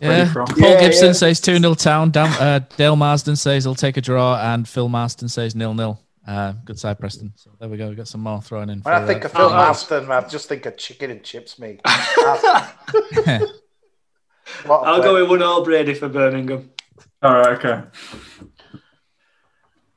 Yeah. 0.01 0.33
Paul 0.33 0.47
Yeah, 0.57 0.81
Gibson 0.81 1.09
yeah. 1.09 1.13
says 1.13 1.41
2 1.41 1.59
0 1.59 1.75
town. 1.75 2.11
Dan, 2.11 2.27
uh, 2.41 2.61
Dale 2.77 2.97
Marsden 2.97 3.37
says 3.37 3.65
he'll 3.65 3.75
take 3.75 3.97
a 3.97 4.01
draw, 4.01 4.37
and 4.41 4.69
Phil 4.69 4.89
Marsden 4.89 5.29
says 5.29 5.55
nil 5.55 5.75
nil. 5.75 6.01
Uh, 6.31 6.53
good 6.65 6.79
side, 6.79 6.97
Preston. 7.01 7.33
So 7.35 7.51
there 7.59 7.69
we 7.69 7.77
go. 7.77 7.89
We 7.89 7.97
got 7.97 8.07
some 8.07 8.21
more 8.21 8.41
thrown 8.41 8.71
in. 8.71 8.81
When 8.83 8.95
I 8.95 9.05
think 9.05 9.25
uh, 9.25 9.27
of 9.27 9.33
Phil 9.33 9.51
Marston, 9.51 10.11
I 10.13 10.21
just 10.29 10.49
think 10.49 10.65
of 10.65 10.77
chicken 10.77 11.11
and 11.11 11.25
chips, 11.25 11.59
me. 11.59 11.81
What 14.67 14.83
a 14.83 14.87
I'll 14.87 14.95
play. 14.97 15.05
go 15.05 15.15
with 15.21 15.31
one 15.31 15.43
all 15.43 15.65
Brady 15.65 15.95
for 15.95 16.09
Birmingham. 16.09 16.71
All 17.23 17.35
right, 17.35 17.49
okay. 17.65 17.83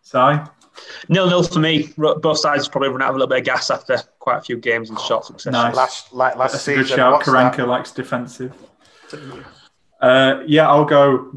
Si? 0.01 0.17
Nil 1.09 1.27
nil 1.27 1.43
for 1.43 1.59
me. 1.59 1.89
Both 1.97 2.37
sides 2.39 2.67
probably 2.67 2.89
run 2.89 3.01
out 3.01 3.09
of 3.09 3.15
a 3.15 3.19
little 3.19 3.29
bit 3.29 3.39
of 3.39 3.45
gas 3.45 3.71
after 3.71 3.97
quite 4.19 4.37
a 4.37 4.41
few 4.41 4.57
games 4.57 4.89
and 4.89 4.99
short 4.99 5.25
succession. 5.25 5.53
Nice. 5.53 5.75
Last, 5.75 6.13
like 6.13 6.35
last 6.35 6.51
That's 6.51 6.63
a 6.63 6.65
season. 6.65 6.83
good 6.83 6.89
shout. 6.89 7.13
what's 7.13 7.27
Karanka 7.27 7.67
likes 7.67 7.91
defensive. 7.91 8.53
Uh, 9.99 10.43
yeah, 10.45 10.67
I'll 10.69 10.85
go. 10.85 11.31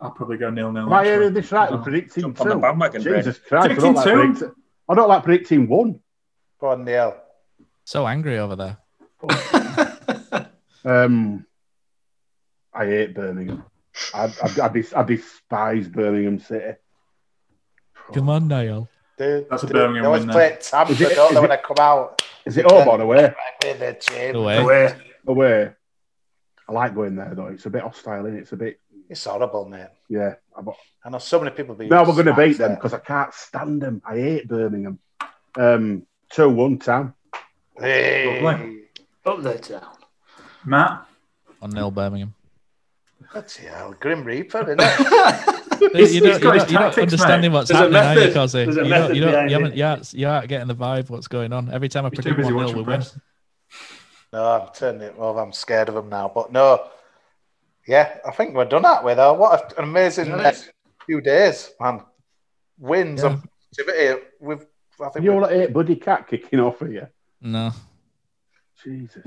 I'll 0.00 0.10
probably 0.12 0.36
go 0.36 0.48
nil 0.50 0.70
nil. 0.72 0.84
Am 0.84 0.92
I 0.92 1.04
hearing 1.04 1.32
this 1.34 1.50
right? 1.50 1.70
We're 1.70 1.78
predicting 1.78 2.22
Jump 2.22 2.40
on 2.40 2.48
the 2.48 2.54
two. 2.54 2.60
bandwagon, 2.60 3.02
Jesus 3.02 3.38
Christ! 3.38 3.64
I 3.64 3.74
Predicting 3.74 3.94
don't, 3.94 3.94
like 3.96 4.04
two? 4.04 4.32
predict- 4.34 4.58
I 4.88 4.94
don't 4.94 5.08
like 5.08 5.22
predicting 5.24 5.68
one. 5.68 6.00
Go 6.60 6.68
on, 6.68 6.84
Neil. 6.84 7.16
so 7.84 8.06
angry 8.06 8.38
over 8.38 8.56
there. 8.56 8.78
Um, 10.84 11.44
I 12.72 12.86
hate 12.86 13.14
Birmingham. 13.14 13.64
I, 14.14 14.26
I, 14.26 14.62
I, 14.62 14.68
dis- 14.68 14.94
I 14.94 15.02
despise 15.02 15.88
Birmingham 15.88 16.38
City. 16.38 16.76
Come 18.14 18.30
on, 18.30 18.48
Niall. 18.48 18.88
Dude, 19.18 19.48
That's 19.50 19.64
a 19.64 19.66
Birmingham 19.66 20.02
They 20.02 20.06
always 20.06 20.22
win 20.22 20.30
play 20.30 20.44
then. 20.48 20.52
at 20.52 20.60
Tampa, 20.62 20.92
Is 20.92 21.00
it- 21.00 21.14
don't 21.16 21.34
they, 21.34 21.34
is 21.36 21.42
when 21.42 21.50
it- 21.50 21.56
they 21.56 21.62
come 21.66 21.76
out? 21.84 22.22
Is 22.46 22.56
it 22.56 22.70
home 22.70 22.88
or 22.88 23.00
away? 23.00 23.24
Right, 23.24 23.78
there, 23.78 23.98
James. 24.00 24.36
Away. 24.36 24.56
Away. 24.58 24.94
Away. 25.26 25.70
I 26.68 26.72
like 26.72 26.94
going 26.94 27.16
there 27.16 27.34
though. 27.34 27.46
It's 27.48 27.66
a 27.66 27.70
bit 27.70 27.82
hostile, 27.82 28.24
is 28.26 28.34
it? 28.34 28.38
It's 28.38 28.52
a 28.52 28.56
bit. 28.56 28.80
It's 29.08 29.24
horrible, 29.24 29.64
mate. 29.68 29.88
Yeah. 30.08 30.34
I'm- 30.56 30.68
I 31.04 31.10
know 31.10 31.18
so 31.18 31.38
many 31.38 31.52
people 31.54 31.74
be. 31.74 31.88
No, 31.88 32.02
we're 32.02 32.12
going 32.12 32.26
to 32.26 32.34
beat 32.34 32.58
them 32.58 32.74
because 32.74 32.92
I 32.92 32.98
can't 32.98 33.32
stand 33.32 33.80
them. 33.80 34.02
I 34.04 34.16
hate 34.16 34.48
Birmingham. 34.48 34.98
Um, 35.56 36.02
two 36.28 36.48
one 36.50 36.78
town. 36.78 37.14
Hey. 37.78 38.76
Up 39.24 39.40
there, 39.42 39.58
town. 39.58 39.82
Matt? 40.64 41.06
On 41.62 41.70
nil 41.70 41.90
Birmingham. 41.90 42.34
That's 43.32 43.56
hell, 43.56 43.94
Grim 43.98 44.24
Reaper, 44.24 44.62
isn't 44.62 44.80
it? 44.82 45.80
You- 45.80 45.90
He's- 45.94 46.14
you 46.14 46.22
he's 46.24 46.38
don't, 46.38 46.40
got 46.40 46.42
you're 46.42 46.52
his 46.54 46.62
not, 46.62 46.70
you're 46.72 46.80
not 46.80 46.98
understanding 46.98 47.52
mate. 47.52 47.58
what's 47.58 47.70
There's 47.70 47.80
a 47.94 48.02
happening, 48.02 48.24
are 48.24 48.26
you, 48.28 48.34
Cosy? 48.34 48.58
You, 48.58 48.64
don't, 48.66 49.14
you, 49.14 49.20
don't, 49.20 49.48
you 49.48 49.54
haven't, 49.54 49.76
you 49.76 49.84
aren't, 49.84 50.12
you 50.14 50.28
aren't 50.28 50.48
getting 50.48 50.66
the 50.66 50.74
vibe 50.74 51.08
what's 51.08 51.28
going 51.28 51.52
on. 51.52 51.70
Every 51.72 51.88
time 51.88 52.04
I 52.04 52.08
He's 52.10 52.18
too 52.18 52.22
predict 52.34 52.36
busy 52.38 52.52
1 52.52 52.68
0, 52.68 52.78
watching 52.78 52.86
we 52.86 52.92
win. 52.98 53.02
no, 54.32 54.44
I'm 54.60 54.68
turning 54.74 55.02
it 55.02 55.14
over. 55.16 55.40
I'm 55.40 55.52
scared 55.52 55.88
of 55.88 55.94
them 55.94 56.08
now. 56.08 56.30
But 56.34 56.50
no, 56.52 56.84
yeah, 57.88 58.18
I 58.26 58.30
think 58.32 58.54
we're 58.54 58.66
done 58.66 58.82
that 58.82 59.02
with. 59.02 59.16
though. 59.16 59.32
What 59.32 59.72
an 59.78 59.84
amazing 59.84 60.26
Yeah, 60.28 60.36
uh, 60.36 60.52
few 61.06 61.20
days, 61.20 61.70
man. 61.80 62.02
Wins 62.78 63.22
Yeah. 63.22 63.30
and 63.30 63.42
positivity. 63.72 64.22
We've, 64.40 64.66
I 65.00 65.08
think 65.08 65.24
You 65.24 65.32
we've- 65.32 65.42
all 65.44 65.48
hate 65.48 65.72
Buddy 65.72 65.96
Cat 65.96 66.28
kicking 66.28 66.60
off 66.60 66.78
for 66.78 66.88
you. 66.88 67.06
No. 67.40 67.72
Jesus. 68.84 69.24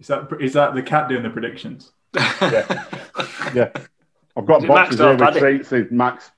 Is 0.00 0.06
that 0.08 0.28
is 0.40 0.52
that 0.54 0.74
the 0.74 0.82
cat 0.82 1.08
doing 1.08 1.22
the 1.22 1.30
predictions? 1.30 1.92
Yeah. 2.14 2.84
yeah. 3.54 3.70
I've 4.36 4.46
got 4.46 4.66
boxes 4.66 4.98
Max 4.98 5.00
or 5.00 5.16
here 5.16 5.26
with 5.26 5.36
treats. 5.38 5.72
It's 5.72 5.90
Max. 5.92 6.30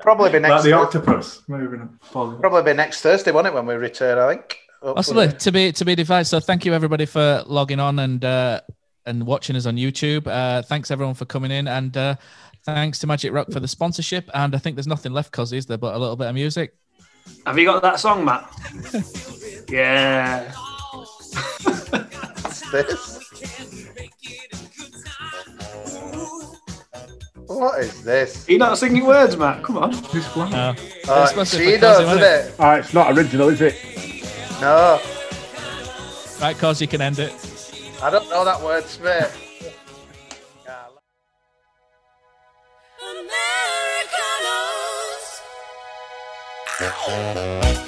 probably 0.00 0.30
be 0.30 0.38
Like 0.38 0.50
next. 0.52 0.64
the 0.64 0.72
octopus 0.72 1.42
moving. 1.48 1.88
Following. 2.02 2.40
probably 2.40 2.72
be 2.72 2.76
next 2.76 3.00
Thursday, 3.00 3.30
won't 3.32 3.46
it, 3.46 3.54
when 3.54 3.66
we 3.66 3.74
return? 3.74 4.18
I 4.18 4.28
think. 4.34 4.58
Possibly 4.82 5.28
to 5.32 5.52
be 5.52 5.72
to 5.72 5.84
be 5.84 5.94
devised. 5.94 6.30
So 6.30 6.40
thank 6.40 6.64
you 6.64 6.74
everybody 6.74 7.06
for 7.06 7.42
logging 7.46 7.80
on 7.80 7.98
and 7.98 8.22
uh, 8.24 8.60
and 9.06 9.24
watching 9.26 9.56
us 9.56 9.66
on 9.66 9.76
YouTube. 9.76 10.26
Uh, 10.26 10.62
thanks 10.62 10.90
everyone 10.90 11.14
for 11.14 11.24
coming 11.24 11.50
in 11.50 11.68
and 11.68 11.96
uh, 11.96 12.14
thanks 12.64 12.98
to 13.00 13.06
Magic 13.06 13.32
Rock 13.32 13.50
for 13.52 13.60
the 13.60 13.68
sponsorship. 13.68 14.30
And 14.34 14.54
I 14.54 14.58
think 14.58 14.76
there's 14.76 14.86
nothing 14.86 15.12
left, 15.12 15.32
cause 15.32 15.52
is 15.52 15.66
there, 15.66 15.78
but 15.78 15.94
a 15.94 15.98
little 15.98 16.16
bit 16.16 16.28
of 16.28 16.34
music. 16.34 16.74
Have 17.46 17.58
you 17.58 17.64
got 17.66 17.82
that 17.82 18.00
song, 18.00 18.24
Matt? 18.24 18.48
yeah. 19.68 20.50
What's 20.52 21.30
this? 22.70 23.18
What 27.46 27.80
is 27.80 28.02
this? 28.02 28.48
Are 28.48 28.52
you 28.52 28.58
not 28.58 28.78
singing 28.78 29.04
words, 29.04 29.36
Matt? 29.36 29.62
Come 29.62 29.78
on. 29.78 29.92
Who's 29.92 30.26
playing? 30.28 30.54
Uh, 30.54 30.74
Oh, 31.08 31.22
it's 31.22 31.30
supposed 31.30 31.52
to 31.52 31.58
be 31.58 31.72
she 31.72 31.76
does, 31.78 31.98
Cosy, 31.98 32.04
isn't 32.04 32.20
wasn't 32.22 32.48
it? 32.50 32.54
Ah, 32.60 32.74
it's 32.76 32.94
not 32.94 33.16
original, 33.16 33.48
is 33.48 33.60
it? 33.60 33.74
No, 34.60 35.00
Right, 36.40 36.56
cause 36.56 36.80
you 36.80 36.86
can 36.88 37.00
end 37.00 37.18
it. 37.18 37.32
I 38.02 38.10
don't 38.10 38.28
know 38.30 38.44
that 38.44 38.60
word, 38.60 38.84
mate. 39.00 39.30
There's 46.80 47.81